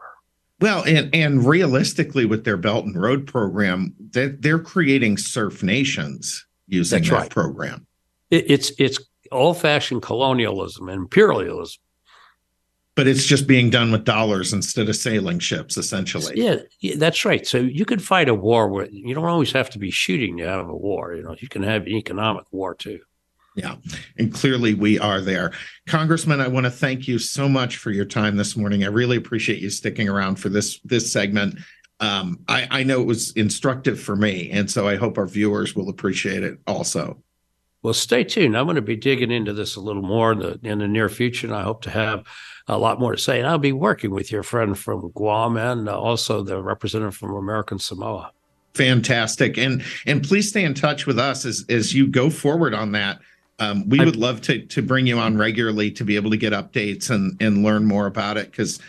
Well, 0.61 0.85
and 0.87 1.15
and 1.15 1.47
realistically, 1.47 2.25
with 2.25 2.45
their 2.45 2.57
Belt 2.57 2.87
and 2.87 3.01
Road 3.01 3.27
program, 3.27 3.95
they're, 3.99 4.31
they're 4.31 4.59
creating 4.59 5.19
serf 5.19 5.63
nations 5.63 6.47
using 6.67 7.01
That's 7.01 7.11
that 7.11 7.17
right. 7.17 7.31
program. 7.31 7.87
It, 8.31 8.51
it's 8.51 8.73
it's 8.79 8.99
old 9.31 9.59
fashioned 9.59 10.03
colonialism 10.03 10.89
and 10.89 11.03
imperialism 11.03 11.83
but 12.95 13.07
it's 13.07 13.27
just 13.27 13.47
being 13.47 13.71
done 13.71 13.93
with 13.93 14.05
dollars 14.05 14.53
instead 14.53 14.89
of 14.89 14.97
sailing 14.97 15.39
ships 15.39 15.77
essentially 15.77 16.33
yeah, 16.37 16.57
yeah, 16.81 16.95
that's 16.97 17.25
right 17.25 17.47
so 17.47 17.59
you 17.59 17.85
can 17.85 17.99
fight 17.99 18.29
a 18.29 18.35
war 18.35 18.69
where 18.69 18.89
you 18.91 19.15
don't 19.15 19.25
always 19.25 19.53
have 19.53 19.71
to 19.71 19.79
be 19.79 19.91
shooting 19.91 20.37
to 20.37 20.45
have 20.45 20.69
a 20.69 20.77
war 20.77 21.15
you 21.15 21.23
know 21.23 21.35
you 21.39 21.49
can 21.49 21.63
have 21.63 21.83
an 21.83 21.89
economic 21.89 22.45
war 22.53 22.75
too 22.75 23.01
Yeah, 23.57 23.77
and 24.19 24.33
clearly 24.33 24.75
we 24.75 24.99
are 24.99 25.23
there. 25.23 25.51
Congressman, 25.87 26.43
I 26.43 26.49
want 26.49 26.67
to 26.67 26.71
thank 26.71 27.09
you 27.09 27.19
so 27.19 27.49
much 27.49 27.79
for 27.79 27.91
your 27.91 28.05
time 28.05 28.37
this 28.37 28.55
morning. 28.55 28.85
I 28.85 28.89
really 28.89 29.17
appreciate 29.17 29.61
you 29.61 29.71
sticking 29.71 30.09
around 30.09 30.37
for 30.37 30.51
this 30.51 30.79
this 30.81 31.11
segment. 31.11 31.59
Um, 31.99 32.41
I, 32.49 32.69
I 32.71 32.83
know 32.83 33.01
it 33.01 33.07
was 33.07 33.33
instructive 33.33 33.99
for 33.99 34.15
me, 34.15 34.51
and 34.51 34.71
so 34.71 34.87
I 34.87 34.97
hope 34.97 35.17
our 35.17 35.27
viewers 35.27 35.75
will 35.75 35.89
appreciate 35.89 36.43
it 36.43 36.59
also. 36.67 37.23
Well, 37.83 37.95
stay 37.95 38.25
tuned. 38.25 38.59
I'm 38.59 38.67
going 38.67 38.77
to 38.77 38.83
be 38.83 38.97
digging 38.97 39.31
into 39.31 39.53
this 39.53 39.77
a 39.77 39.81
little 39.81 40.03
more 40.03 40.33
in 40.33 40.41
the, 40.41 40.61
in 40.63 40.81
the 40.81 40.89
near 40.89 41.09
future, 41.09 41.47
and 41.47 41.57
I 41.57 41.63
hope 41.63 41.83
to 41.83 41.91
have 41.91 42.27
a 42.67 42.77
lot 42.77 43.01
more 43.01 43.13
to 43.13 43.19
say. 43.19 43.39
And 43.39 43.49
I'll 43.49 43.59
be 43.59 43.73
working 43.73 44.11
with 44.11 44.31
your 44.31 44.43
friend 44.43 44.77
from 44.79 45.11
Guam 45.13 45.57
and 45.57 45.89
also 45.89 46.43
the 46.43 46.63
representative 46.63 47.17
from 47.17 47.35
American 47.35 47.79
Samoa. 47.79 48.33
Fantastic, 48.75 49.57
and 49.57 49.83
and 50.05 50.23
please 50.23 50.51
stay 50.51 50.65
in 50.65 50.75
touch 50.75 51.07
with 51.07 51.19
us 51.19 51.47
as 51.47 51.65
as 51.71 51.95
you 51.95 52.07
go 52.09 52.29
forward 52.29 52.75
on 52.75 52.93
that. 52.93 53.21
Um, 53.59 53.89
we 53.89 54.01
I, 54.01 54.05
would 54.05 54.17
love 54.17 54.41
to 54.43 54.65
to 54.67 54.83
bring 54.83 55.07
you 55.07 55.19
on 55.19 55.39
regularly 55.39 55.91
to 55.93 56.05
be 56.05 56.17
able 56.17 56.31
to 56.31 56.37
get 56.37 56.53
updates 56.53 57.11
and 57.11 57.41
and 57.41 57.63
learn 57.63 57.85
more 57.85 58.07
about 58.07 58.37
it 58.37 58.51
because 58.51 58.81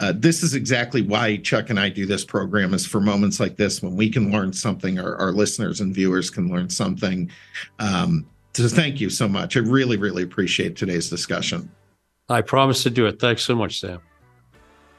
uh, 0.00 0.12
this 0.16 0.42
is 0.42 0.54
exactly 0.54 1.02
why 1.02 1.36
Chuck 1.36 1.70
and 1.70 1.78
I 1.78 1.88
do 1.88 2.04
this 2.04 2.24
program 2.24 2.74
is 2.74 2.84
for 2.84 3.00
moments 3.00 3.38
like 3.38 3.56
this 3.56 3.82
when 3.82 3.96
we 3.96 4.10
can 4.10 4.32
learn 4.32 4.52
something, 4.52 4.98
our, 4.98 5.16
our 5.16 5.30
listeners 5.30 5.80
and 5.80 5.94
viewers 5.94 6.30
can 6.30 6.48
learn 6.48 6.68
something. 6.68 7.30
Um, 7.78 8.26
so 8.54 8.66
thank 8.68 9.00
you 9.00 9.08
so 9.08 9.28
much. 9.28 9.56
I 9.56 9.60
really, 9.60 9.96
really 9.96 10.22
appreciate 10.22 10.76
today's 10.76 11.08
discussion. 11.08 11.70
I 12.28 12.40
promise 12.40 12.82
to 12.84 12.90
do 12.90 13.06
it. 13.06 13.20
Thanks 13.20 13.42
so 13.42 13.54
much, 13.54 13.80
Sam. 13.80 14.00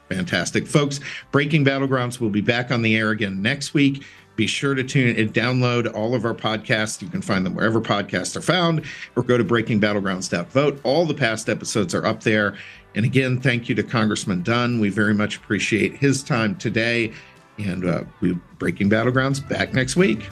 Fantastic. 0.08 0.66
Folks, 0.66 1.00
Breaking 1.30 1.64
Battlegrounds 1.64 2.20
will 2.20 2.30
be 2.30 2.40
back 2.40 2.70
on 2.70 2.82
the 2.82 2.96
air 2.96 3.10
again 3.10 3.42
next 3.42 3.74
week. 3.74 4.04
Be 4.36 4.46
sure 4.46 4.74
to 4.74 4.84
tune 4.84 5.16
and 5.16 5.32
download 5.32 5.92
all 5.94 6.14
of 6.14 6.24
our 6.24 6.34
podcasts. 6.34 7.00
You 7.00 7.08
can 7.08 7.22
find 7.22 7.44
them 7.44 7.54
wherever 7.54 7.80
podcasts 7.80 8.36
are 8.36 8.42
found, 8.42 8.84
or 9.16 9.22
go 9.22 9.38
to 9.38 9.44
breakingbattlegrounds.vote. 9.44 10.80
All 10.84 11.06
the 11.06 11.14
past 11.14 11.48
episodes 11.48 11.94
are 11.94 12.04
up 12.04 12.22
there. 12.22 12.56
And 12.94 13.04
again, 13.04 13.40
thank 13.40 13.68
you 13.68 13.74
to 13.74 13.82
Congressman 13.82 14.42
Dunn. 14.42 14.78
We 14.78 14.90
very 14.90 15.14
much 15.14 15.36
appreciate 15.36 15.96
his 15.96 16.22
time 16.22 16.56
today. 16.56 17.12
And 17.58 17.86
uh, 17.86 18.04
we 18.20 18.38
Breaking 18.58 18.90
Battlegrounds 18.90 19.46
back 19.48 19.72
next 19.72 19.96
week. 19.96 20.28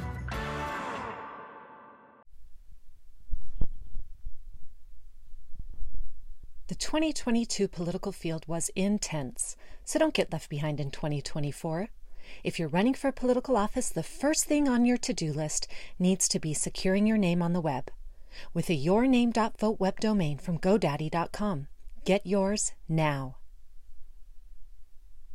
The 6.66 6.74
2022 6.74 7.68
political 7.68 8.10
field 8.10 8.44
was 8.48 8.70
intense, 8.74 9.56
so 9.84 9.98
don't 9.98 10.14
get 10.14 10.32
left 10.32 10.48
behind 10.48 10.80
in 10.80 10.90
2024. 10.90 11.88
If 12.42 12.58
you're 12.58 12.68
running 12.68 12.94
for 12.94 13.12
political 13.12 13.56
office, 13.56 13.88
the 13.90 14.02
first 14.02 14.44
thing 14.44 14.68
on 14.68 14.84
your 14.84 14.98
to 14.98 15.12
do 15.12 15.32
list 15.32 15.68
needs 15.98 16.26
to 16.28 16.40
be 16.40 16.54
securing 16.54 17.06
your 17.06 17.18
name 17.18 17.42
on 17.42 17.52
the 17.52 17.60
web 17.60 17.90
with 18.52 18.68
a 18.70 18.76
yourname.vote 18.76 19.78
web 19.78 20.00
domain 20.00 20.38
from 20.38 20.58
GoDaddy.com. 20.58 21.68
Get 22.04 22.26
yours 22.26 22.72
now. 22.88 23.36